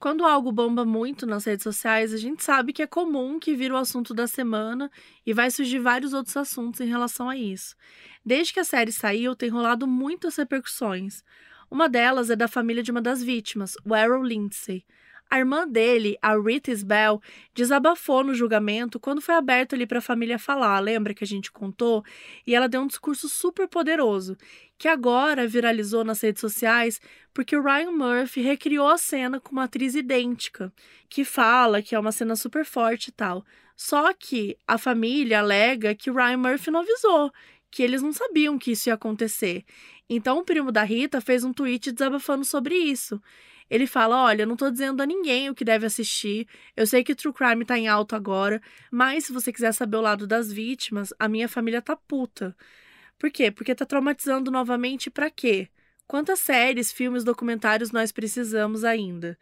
Quando 0.00 0.24
algo 0.24 0.50
bomba 0.50 0.82
muito 0.82 1.26
nas 1.26 1.44
redes 1.44 1.62
sociais, 1.62 2.14
a 2.14 2.16
gente 2.16 2.42
sabe 2.42 2.72
que 2.72 2.80
é 2.82 2.86
comum 2.86 3.38
que 3.38 3.54
vira 3.54 3.74
o 3.74 3.76
assunto 3.76 4.14
da 4.14 4.26
semana 4.26 4.90
e 5.26 5.34
vai 5.34 5.50
surgir 5.50 5.78
vários 5.78 6.14
outros 6.14 6.34
assuntos 6.38 6.80
em 6.80 6.86
relação 6.86 7.28
a 7.28 7.36
isso. 7.36 7.76
Desde 8.24 8.54
que 8.54 8.60
a 8.60 8.64
série 8.64 8.92
saiu, 8.92 9.36
tem 9.36 9.50
rolado 9.50 9.86
muitas 9.86 10.36
repercussões. 10.36 11.22
Uma 11.70 11.86
delas 11.86 12.30
é 12.30 12.34
da 12.34 12.48
família 12.48 12.82
de 12.82 12.90
uma 12.90 13.02
das 13.02 13.22
vítimas, 13.22 13.76
o 13.84 13.94
Errol 13.94 14.24
Lindsay. 14.24 14.86
A 15.30 15.38
irmã 15.38 15.66
dele, 15.66 16.18
a 16.20 16.36
Rita 16.36 16.72
Bell, 16.84 17.22
desabafou 17.54 18.24
no 18.24 18.34
julgamento 18.34 18.98
quando 18.98 19.20
foi 19.20 19.36
aberto 19.36 19.76
ali 19.76 19.86
para 19.86 19.98
a 19.98 20.02
família 20.02 20.40
falar, 20.40 20.80
lembra 20.80 21.14
que 21.14 21.22
a 21.22 21.26
gente 21.26 21.52
contou? 21.52 22.04
E 22.44 22.52
ela 22.52 22.68
deu 22.68 22.80
um 22.80 22.86
discurso 22.88 23.28
super 23.28 23.68
poderoso, 23.68 24.36
que 24.76 24.88
agora 24.88 25.46
viralizou 25.46 26.02
nas 26.02 26.20
redes 26.20 26.40
sociais 26.40 27.00
porque 27.32 27.54
o 27.54 27.62
Ryan 27.62 27.92
Murphy 27.92 28.40
recriou 28.40 28.88
a 28.88 28.98
cena 28.98 29.38
com 29.38 29.52
uma 29.52 29.64
atriz 29.64 29.94
idêntica, 29.94 30.72
que 31.08 31.24
fala 31.24 31.80
que 31.80 31.94
é 31.94 31.98
uma 31.98 32.10
cena 32.10 32.34
super 32.34 32.64
forte 32.64 33.08
e 33.08 33.12
tal. 33.12 33.44
Só 33.76 34.12
que 34.12 34.58
a 34.66 34.76
família 34.76 35.38
alega 35.38 35.94
que 35.94 36.10
o 36.10 36.14
Ryan 36.14 36.38
Murphy 36.38 36.72
não 36.72 36.80
avisou, 36.80 37.32
que 37.70 37.84
eles 37.84 38.02
não 38.02 38.12
sabiam 38.12 38.58
que 38.58 38.72
isso 38.72 38.88
ia 38.88 38.94
acontecer. 38.94 39.64
Então 40.08 40.38
o 40.38 40.44
primo 40.44 40.72
da 40.72 40.82
Rita 40.82 41.20
fez 41.20 41.44
um 41.44 41.52
tweet 41.52 41.92
desabafando 41.92 42.44
sobre 42.44 42.74
isso. 42.74 43.22
Ele 43.70 43.86
fala: 43.86 44.24
Olha, 44.24 44.42
eu 44.42 44.46
não 44.46 44.56
tô 44.56 44.70
dizendo 44.70 45.00
a 45.00 45.06
ninguém 45.06 45.48
o 45.48 45.54
que 45.54 45.64
deve 45.64 45.86
assistir. 45.86 46.48
Eu 46.76 46.86
sei 46.86 47.04
que 47.04 47.14
True 47.14 47.32
Crime 47.32 47.64
tá 47.64 47.78
em 47.78 47.86
alto 47.86 48.16
agora, 48.16 48.60
mas 48.90 49.26
se 49.26 49.32
você 49.32 49.52
quiser 49.52 49.72
saber 49.72 49.96
o 49.96 50.00
lado 50.00 50.26
das 50.26 50.52
vítimas, 50.52 51.14
a 51.18 51.28
minha 51.28 51.48
família 51.48 51.80
tá 51.80 51.94
puta. 51.94 52.56
Por 53.18 53.30
quê? 53.30 53.50
Porque 53.50 53.74
tá 53.74 53.86
traumatizando 53.86 54.50
novamente 54.50 55.10
para 55.10 55.30
quê? 55.30 55.68
Quantas 56.06 56.40
séries, 56.40 56.90
filmes, 56.90 57.22
documentários 57.22 57.92
nós 57.92 58.10
precisamos 58.10 58.82
ainda? 58.82 59.38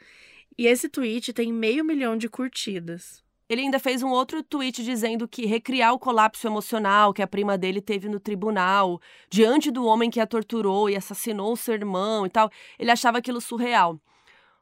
E 0.58 0.66
esse 0.66 0.88
tweet 0.88 1.32
tem 1.32 1.52
meio 1.52 1.84
milhão 1.84 2.16
de 2.16 2.28
curtidas. 2.28 3.24
Ele 3.48 3.62
ainda 3.62 3.78
fez 3.78 4.02
um 4.02 4.10
outro 4.10 4.42
tweet 4.42 4.84
dizendo 4.84 5.26
que 5.26 5.46
recriar 5.46 5.94
o 5.94 5.98
colapso 5.98 6.46
emocional 6.46 7.14
que 7.14 7.22
a 7.22 7.26
prima 7.26 7.56
dele 7.56 7.80
teve 7.80 8.06
no 8.06 8.20
tribunal, 8.20 9.00
diante 9.30 9.70
do 9.70 9.86
homem 9.86 10.10
que 10.10 10.20
a 10.20 10.26
torturou 10.26 10.90
e 10.90 10.96
assassinou 10.96 11.56
seu 11.56 11.72
irmão 11.72 12.26
e 12.26 12.28
tal, 12.28 12.50
ele 12.78 12.90
achava 12.90 13.16
aquilo 13.16 13.40
surreal. 13.40 13.98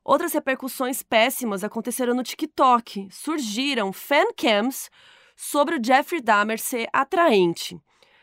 Outras 0.08 0.32
repercussões 0.34 1.02
péssimas 1.02 1.64
aconteceram 1.64 2.14
no 2.14 2.22
TikTok. 2.22 3.08
Surgiram 3.10 3.92
fancams 3.92 4.88
sobre 5.36 5.74
o 5.74 5.84
Jeffrey 5.84 6.20
Dahmer 6.20 6.60
ser 6.60 6.88
atraente. 6.92 7.76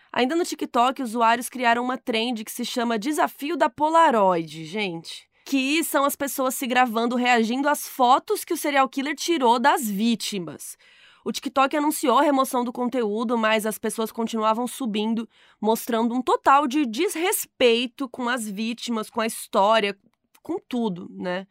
Ainda 0.10 0.34
no 0.34 0.46
TikTok, 0.46 1.04
usuários 1.04 1.50
criaram 1.50 1.84
uma 1.84 1.98
trend 1.98 2.46
que 2.46 2.52
se 2.54 2.64
chama 2.64 2.98
Desafio 2.98 3.58
da 3.58 3.70
Polaroid, 3.70 4.64
gente. 4.64 5.28
Que 5.44 5.84
são 5.84 6.06
as 6.06 6.16
pessoas 6.16 6.56
se 6.56 6.66
gravando 6.66 7.18
reagindo 7.18 7.68
às 7.68 7.86
fotos 7.86 8.46
que 8.46 8.54
o 8.54 8.58
serial 8.58 8.88
killer 8.88 9.14
tirou 9.14 9.60
das 9.60 9.86
vítimas. 9.86 10.78
O 11.26 11.34
TikTok 11.34 11.76
anunciou 11.76 12.18
a 12.18 12.24
remoção 12.24 12.64
do 12.64 12.72
conteúdo, 12.72 13.38
mas 13.38 13.66
as 13.66 13.78
pessoas 13.78 14.10
continuavam 14.10 14.68
subindo, 14.68 15.28
mostrando 15.60 16.16
um 16.16 16.22
total 16.22 16.66
de 16.66 16.86
desrespeito 16.86 18.08
com 18.08 18.30
as 18.30 18.50
vítimas, 18.50 19.10
com 19.10 19.20
a 19.20 19.28
história, 19.28 19.98
com 20.42 20.58
tudo, 20.70 21.10
né? 21.12 21.46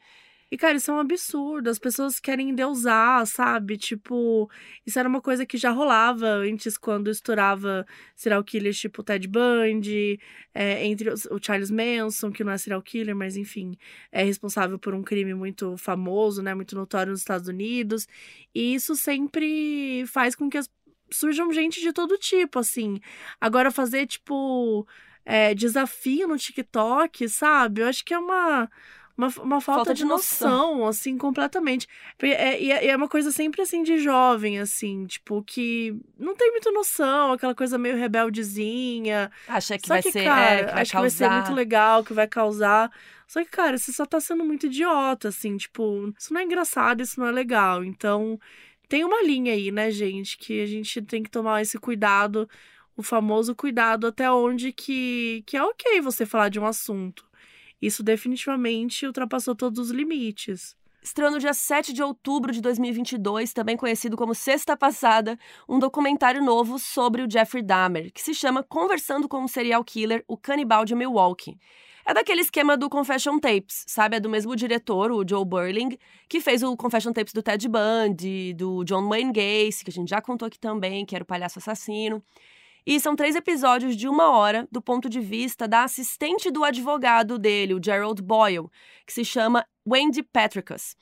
E, 0.53 0.57
cara, 0.59 0.77
isso 0.77 0.91
é 0.91 0.95
um 0.95 0.99
absurdo. 0.99 1.71
As 1.71 1.79
pessoas 1.79 2.21
querem 2.21 2.55
deusar, 2.55 3.27
sabe? 3.27 3.79
Tipo, 3.79 4.51
isso 4.85 4.99
era 4.99 5.09
uma 5.09 5.23
coisa 5.23 5.47
que 5.47 5.57
já 5.57 5.71
rolava 5.71 6.27
antes, 6.27 6.77
quando 6.77 7.11
estourava 7.11 7.87
serial 8.15 8.45
killers 8.45 8.79
tipo 8.79 9.03
Ted 9.03 9.27
Bundy, 9.27 10.21
é, 10.53 10.85
entre 10.85 11.09
os, 11.09 11.25
o 11.25 11.39
Charles 11.43 11.71
Manson, 11.71 12.31
que 12.31 12.45
não 12.45 12.53
é 12.53 12.59
serial 12.59 12.83
killer, 12.83 13.17
mas 13.17 13.35
enfim, 13.35 13.79
é 14.13 14.23
responsável 14.25 14.79
por 14.79 14.95
um 14.95 15.03
crime 15.03 15.33
muito 15.33 15.75
famoso, 15.79 16.43
né? 16.43 16.55
Muito 16.55 16.77
notório 16.77 17.13
nos 17.13 17.21
Estados 17.21 17.49
Unidos. 17.49 18.07
E 18.55 18.75
isso 18.75 18.95
sempre 18.95 20.05
faz 20.07 20.35
com 20.35 20.51
que 20.51 20.59
as, 20.59 20.69
surjam 21.11 21.51
gente 21.51 21.81
de 21.81 21.95
todo 21.95 22.19
tipo, 22.19 22.59
assim. 22.59 23.01
Agora, 23.41 23.71
fazer, 23.71 24.07
tipo, 24.07 24.87
é, 25.25 25.55
desafio 25.55 26.29
no 26.29 26.37
TikTok, 26.37 27.27
sabe? 27.31 27.81
Eu 27.81 27.87
acho 27.87 28.05
que 28.05 28.13
é 28.13 28.19
uma 28.19 28.69
uma, 29.17 29.29
uma 29.29 29.61
falta, 29.61 29.61
falta 29.61 29.95
de, 29.95 30.03
de 30.03 30.05
noção, 30.05 30.77
noção, 30.77 30.87
assim, 30.87 31.19
completamente. 31.19 31.87
É, 32.21 32.61
e 32.61 32.73
é, 32.73 32.87
é, 32.89 32.97
uma 32.97 33.09
coisa 33.09 33.31
sempre 33.31 33.63
assim 33.63 33.83
de 33.83 33.99
jovem, 33.99 34.59
assim, 34.59 35.07
tipo, 35.07 35.43
que 35.43 35.95
não 36.19 36.35
tem 36.35 36.51
muita 36.51 36.71
noção, 36.73 37.33
aquela 37.33 37.55
coisa 37.55 37.77
meio 37.77 37.97
rebeldezinha. 37.97 39.31
Acha 39.47 39.79
que 39.79 39.87
só 39.87 39.95
vai 39.95 40.03
que, 40.03 40.13
ser. 40.13 40.25
Cara, 40.25 40.51
é, 40.51 40.65
que 40.65 40.73
vai 40.73 40.83
acho 40.83 40.93
causar. 40.93 40.93
que 40.93 41.01
vai 41.01 41.11
ser 41.11 41.31
muito 41.31 41.53
legal, 41.55 42.05
que 42.05 42.13
vai 42.13 42.27
causar. 42.27 42.91
Só 43.27 43.43
que, 43.43 43.51
cara, 43.51 43.79
você 43.79 43.93
só 43.93 44.05
tá 44.05 44.21
sendo 44.21 44.45
muito 44.45 44.67
idiota, 44.67 45.29
assim, 45.29 45.57
tipo, 45.57 46.13
isso 46.19 46.33
não 46.33 46.41
é 46.41 46.45
engraçado, 46.45 47.03
isso 47.03 47.19
não 47.19 47.27
é 47.27 47.33
legal. 47.33 47.83
Então, 47.83 48.39
tem 48.89 49.05
uma 49.05 49.23
linha 49.23 49.55
aí, 49.55 49.71
né, 49.71 49.91
gente, 49.91 50.37
que 50.37 50.61
a 50.61 50.67
gente 50.67 51.01
tem 51.03 51.23
que 51.23 51.31
tomar 51.31 51.63
esse 51.63 51.79
cuidado, 51.79 52.49
o 52.95 53.03
famoso 53.03 53.55
cuidado 53.55 54.07
até 54.07 54.31
onde 54.31 54.71
que, 54.71 55.43
que 55.47 55.57
é 55.57 55.63
ok 55.63 56.01
você 56.03 56.27
falar 56.27 56.51
de 56.51 56.61
um 56.61 56.67
assunto. 56.67 57.25
Isso 57.83 58.03
definitivamente 58.05 59.05
ultrapassou 59.05 59.57
todos 59.57 59.81
os 59.81 59.91
limites. 59.91 60.77
Estreou 61.03 61.33
no 61.33 61.41
dia 61.41 61.53
7 61.53 61.93
de 61.93 62.01
outubro 62.01 62.53
de 62.53 62.61
2022, 62.61 63.53
também 63.53 63.77
conhecido 63.77 64.17
como 64.17 64.37
Sexta 64.37 64.77
Passada, 64.77 65.37
um 65.69 65.81
documentário 65.81 66.41
novo 66.41 66.79
sobre 66.79 67.23
o 67.23 67.29
Jeffrey 67.29 67.61
Dahmer, 67.61 68.13
que 68.13 68.23
se 68.23 68.33
chama 68.33 68.63
Conversando 68.63 69.29
com 69.29 69.41
um 69.41 69.49
Serial 69.49 69.83
Killer, 69.83 70.25
o 70.29 70.37
Canibal 70.37 70.85
de 70.85 70.95
Milwaukee. 70.95 71.59
É 72.07 72.15
daquele 72.15 72.41
esquema 72.41 72.77
do 72.77 72.89
Confession 72.89 73.39
Tapes, 73.41 73.85
sabe? 73.89 74.17
É 74.17 74.21
do 74.21 74.29
mesmo 74.29 74.55
diretor, 74.55 75.11
o 75.11 75.29
Joe 75.29 75.45
Burling, 75.45 75.99
que 76.29 76.41
fez 76.41 76.63
o 76.63 76.77
Confession 76.77 77.13
Tapes 77.13 77.33
do 77.33 77.43
Ted 77.43 77.69
Bundy, 77.69 78.55
do 78.55 78.85
John 78.85 79.09
Wayne 79.09 79.33
Gacy, 79.33 79.85
que 79.85 79.91
a 79.91 79.93
gente 79.93 80.09
já 80.09 80.21
contou 80.21 80.47
aqui 80.47 80.59
também, 80.59 81.05
que 81.05 81.17
era 81.17 81.25
o 81.25 81.27
palhaço 81.27 81.59
assassino. 81.59 82.23
E 82.87 82.99
são 82.99 83.15
três 83.15 83.37
episódios 83.37 83.97
de 83.97 84.09
uma 84.09 84.31
hora, 84.31 84.67
do 84.71 84.83
ponto 84.83 85.09
de 85.09 85.21
vista 85.21 85.69
da 85.69 85.85
assistente 85.85 86.51
do 86.51 86.65
advogado 86.65 87.39
dele, 87.39 87.75
o 87.75 87.81
Gerald 87.83 88.21
Boyle, 88.21 88.69
que 89.07 89.13
se 89.13 89.25
chama 89.25 89.65
Wendy 89.89 90.23
Patricus. 90.23 90.97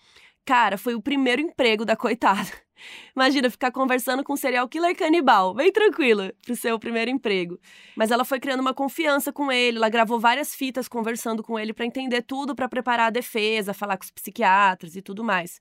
Cara, 0.44 0.76
foi 0.76 0.94
o 0.94 1.02
primeiro 1.02 1.40
emprego 1.40 1.84
da 1.84 1.96
coitada. 1.96 2.50
Imagina 3.14 3.50
ficar 3.50 3.70
conversando 3.70 4.24
com 4.24 4.32
um 4.32 4.36
serial 4.36 4.68
killer 4.68 4.96
canibal, 4.96 5.54
bem 5.54 5.70
tranquila, 5.72 6.32
pro 6.44 6.56
seu 6.56 6.78
primeiro 6.78 7.10
emprego. 7.10 7.58
Mas 7.96 8.10
ela 8.10 8.24
foi 8.24 8.40
criando 8.40 8.60
uma 8.60 8.74
confiança 8.74 9.32
com 9.32 9.50
ele, 9.52 9.76
ela 9.76 9.88
gravou 9.88 10.18
várias 10.18 10.54
fitas 10.54 10.88
conversando 10.88 11.42
com 11.42 11.58
ele 11.58 11.72
para 11.72 11.86
entender 11.86 12.22
tudo, 12.22 12.54
para 12.54 12.68
preparar 12.68 13.06
a 13.06 13.10
defesa, 13.10 13.74
falar 13.74 13.96
com 13.96 14.04
os 14.04 14.10
psiquiatras 14.10 14.96
e 14.96 15.02
tudo 15.02 15.22
mais. 15.22 15.60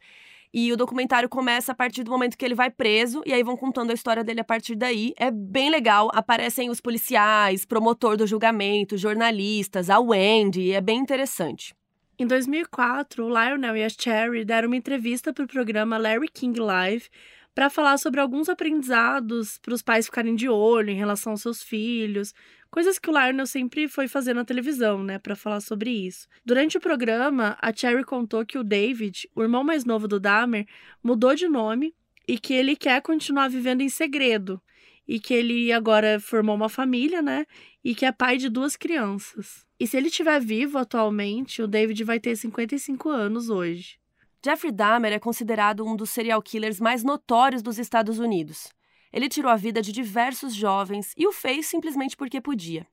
E 0.53 0.71
o 0.73 0.77
documentário 0.77 1.29
começa 1.29 1.71
a 1.71 1.75
partir 1.75 2.03
do 2.03 2.09
momento 2.09 2.37
que 2.37 2.43
ele 2.43 2.55
vai 2.55 2.71
preso, 2.71 3.21
e 3.25 3.33
aí 3.33 3.43
vão 3.43 3.55
contando 3.55 3.91
a 3.91 3.93
história 3.93 4.23
dele 4.23 4.41
a 4.41 4.43
partir 4.43 4.75
daí. 4.75 5.13
É 5.17 5.29
bem 5.29 5.69
legal. 5.69 6.09
Aparecem 6.13 6.69
os 6.69 6.81
policiais, 6.81 7.65
promotor 7.65 8.17
do 8.17 8.25
julgamento, 8.25 8.97
jornalistas, 8.97 9.89
a 9.89 9.99
Wendy, 9.99 10.71
é 10.71 10.81
bem 10.81 10.99
interessante. 10.99 11.75
Em 12.17 12.27
2004, 12.27 13.25
o 13.25 13.29
Lionel 13.29 13.77
e 13.77 13.83
a 13.83 13.89
Cherry 13.89 14.43
deram 14.43 14.67
uma 14.67 14.75
entrevista 14.75 15.31
para 15.31 15.45
o 15.45 15.47
programa 15.47 15.97
Larry 15.97 16.27
King 16.27 16.59
Live 16.59 17.09
para 17.55 17.69
falar 17.69 17.97
sobre 17.97 18.19
alguns 18.19 18.49
aprendizados 18.49 19.57
para 19.57 19.73
os 19.73 19.81
pais 19.81 20.05
ficarem 20.05 20.35
de 20.35 20.49
olho 20.49 20.89
em 20.89 20.95
relação 20.95 21.33
aos 21.33 21.41
seus 21.41 21.61
filhos, 21.61 22.33
coisas 22.69 22.99
que 22.99 23.09
o 23.09 23.13
Lionel 23.13 23.47
sempre 23.47 23.87
foi 23.87 24.07
fazer 24.07 24.33
na 24.33 24.45
televisão, 24.45 25.03
né, 25.03 25.19
para 25.19 25.35
falar 25.35 25.61
sobre 25.61 25.89
isso. 25.89 26.27
Durante 26.45 26.77
o 26.77 26.81
programa, 26.81 27.57
a 27.61 27.73
Cherry 27.73 28.03
contou 28.03 28.45
que 28.45 28.57
o 28.57 28.63
David, 28.63 29.29
o 29.35 29.41
irmão 29.41 29.63
mais 29.63 29.85
novo 29.85 30.07
do 30.07 30.19
Dahmer, 30.19 30.65
mudou 31.03 31.35
de 31.35 31.47
nome 31.47 31.95
e 32.27 32.37
que 32.37 32.53
ele 32.53 32.75
quer 32.75 33.01
continuar 33.01 33.49
vivendo 33.49 33.81
em 33.81 33.89
segredo 33.89 34.61
e 35.07 35.19
que 35.19 35.33
ele 35.33 35.71
agora 35.71 36.19
formou 36.19 36.55
uma 36.55 36.69
família, 36.69 37.19
né, 37.19 37.45
e 37.83 37.95
que 37.95 38.05
é 38.05 38.11
pai 38.11 38.37
de 38.37 38.47
duas 38.47 38.75
crianças. 38.75 39.65
E 39.79 39.87
se 39.87 39.97
ele 39.97 40.07
estiver 40.07 40.39
vivo 40.39 40.77
atualmente, 40.77 41.63
o 41.63 41.67
David 41.67 42.03
vai 42.03 42.19
ter 42.19 42.35
55 42.35 43.09
anos 43.09 43.49
hoje. 43.49 43.97
Jeffrey 44.45 44.71
Dahmer 44.71 45.13
é 45.13 45.19
considerado 45.19 45.85
um 45.85 45.95
dos 45.95 46.11
serial 46.11 46.41
killers 46.41 46.79
mais 46.79 47.03
notórios 47.03 47.63
dos 47.63 47.79
Estados 47.79 48.19
Unidos. 48.19 48.71
Ele 49.11 49.27
tirou 49.27 49.51
a 49.51 49.55
vida 49.55 49.81
de 49.81 49.91
diversos 49.91 50.53
jovens 50.53 51.13
e 51.17 51.27
o 51.27 51.31
fez 51.31 51.65
simplesmente 51.65 52.15
porque 52.15 52.39
podia. 52.39 52.85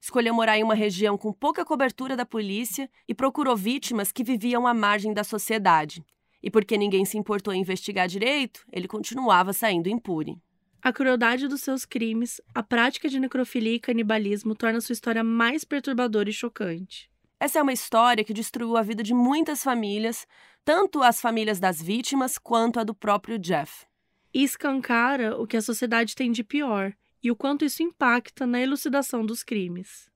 Escolheu 0.00 0.34
morar 0.34 0.58
em 0.58 0.64
uma 0.64 0.74
região 0.74 1.16
com 1.16 1.32
pouca 1.32 1.64
cobertura 1.64 2.16
da 2.16 2.26
polícia 2.26 2.90
e 3.08 3.14
procurou 3.14 3.56
vítimas 3.56 4.12
que 4.12 4.24
viviam 4.24 4.66
à 4.66 4.74
margem 4.74 5.14
da 5.14 5.24
sociedade. 5.24 6.04
E 6.42 6.50
porque 6.50 6.76
ninguém 6.76 7.04
se 7.04 7.16
importou 7.16 7.54
em 7.54 7.60
investigar 7.60 8.08
direito, 8.08 8.66
ele 8.72 8.88
continuava 8.88 9.52
saindo 9.52 9.88
impune. 9.88 10.42
A 10.82 10.92
crueldade 10.92 11.46
dos 11.46 11.60
seus 11.60 11.84
crimes, 11.84 12.40
a 12.52 12.62
prática 12.62 13.08
de 13.08 13.20
necrofilia 13.20 13.76
e 13.76 13.80
canibalismo 13.80 14.54
torna 14.56 14.80
sua 14.80 14.92
história 14.92 15.22
mais 15.22 15.62
perturbadora 15.62 16.28
e 16.28 16.32
chocante. 16.32 17.08
Essa 17.38 17.60
é 17.60 17.62
uma 17.62 17.72
história 17.72 18.24
que 18.24 18.34
destruiu 18.34 18.76
a 18.76 18.82
vida 18.82 19.04
de 19.04 19.14
muitas 19.14 19.62
famílias, 19.62 20.26
tanto 20.64 21.00
as 21.00 21.20
famílias 21.20 21.60
das 21.60 21.80
vítimas 21.80 22.38
quanto 22.38 22.80
a 22.80 22.84
do 22.84 22.94
próprio 22.94 23.38
Jeff 23.38 23.86
escancara 24.34 25.36
o 25.36 25.46
que 25.46 25.56
a 25.56 25.62
sociedade 25.62 26.14
tem 26.14 26.30
de 26.30 26.44
pior 26.44 26.92
e 27.22 27.30
o 27.30 27.36
quanto 27.36 27.64
isso 27.64 27.82
impacta 27.82 28.46
na 28.46 28.60
elucidação 28.60 29.24
dos 29.24 29.42
crimes. 29.42 30.11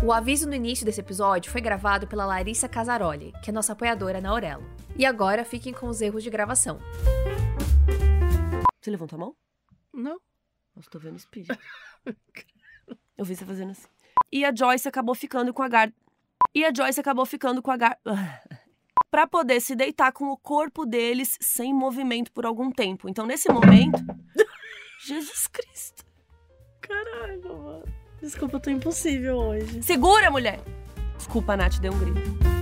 O 0.00 0.12
aviso 0.12 0.48
no 0.48 0.54
início 0.54 0.86
desse 0.86 1.00
episódio 1.00 1.50
foi 1.50 1.60
gravado 1.60 2.06
pela 2.06 2.24
Larissa 2.24 2.68
Casaroli, 2.68 3.32
que 3.42 3.50
é 3.50 3.52
nossa 3.52 3.72
apoiadora 3.72 4.20
na 4.20 4.30
Aurelo. 4.30 4.64
E 4.96 5.04
agora 5.04 5.44
fiquem 5.44 5.72
com 5.72 5.88
os 5.88 6.00
erros 6.00 6.22
de 6.22 6.30
gravação. 6.30 6.78
Você 8.80 8.92
levantou 8.92 9.16
a 9.16 9.20
mão? 9.20 9.36
Não. 9.92 10.20
Nossa, 10.74 10.88
tô 10.88 11.00
vendo 11.00 11.16
espírito. 11.16 11.58
Eu 13.16 13.24
vi 13.24 13.34
você 13.34 13.44
fazendo 13.44 13.72
assim. 13.72 13.88
E 14.30 14.44
a 14.44 14.54
Joyce 14.54 14.86
acabou 14.86 15.16
ficando 15.16 15.52
com 15.52 15.64
a 15.64 15.68
Gar... 15.68 15.92
E 16.54 16.64
a 16.64 16.72
Joyce 16.72 17.00
acabou 17.00 17.26
ficando 17.26 17.60
com 17.60 17.72
a 17.72 17.76
Gar... 17.76 17.98
pra 19.10 19.26
poder 19.26 19.60
se 19.60 19.74
deitar 19.74 20.12
com 20.12 20.26
o 20.26 20.36
corpo 20.36 20.86
deles 20.86 21.36
sem 21.40 21.74
movimento 21.74 22.30
por 22.30 22.46
algum 22.46 22.70
tempo. 22.70 23.08
Então, 23.08 23.26
nesse 23.26 23.50
momento... 23.50 23.98
Jesus 25.04 25.48
Cristo. 25.48 26.04
Caralho, 26.80 27.58
mano. 27.58 27.97
Desculpa, 28.20 28.56
eu 28.56 28.60
tô 28.60 28.70
impossível 28.70 29.36
hoje. 29.36 29.82
Segura, 29.82 30.30
mulher! 30.30 30.60
Desculpa, 31.16 31.52
a 31.52 31.56
Nath 31.56 31.78
deu 31.78 31.92
um 31.92 31.98
grito. 31.98 32.57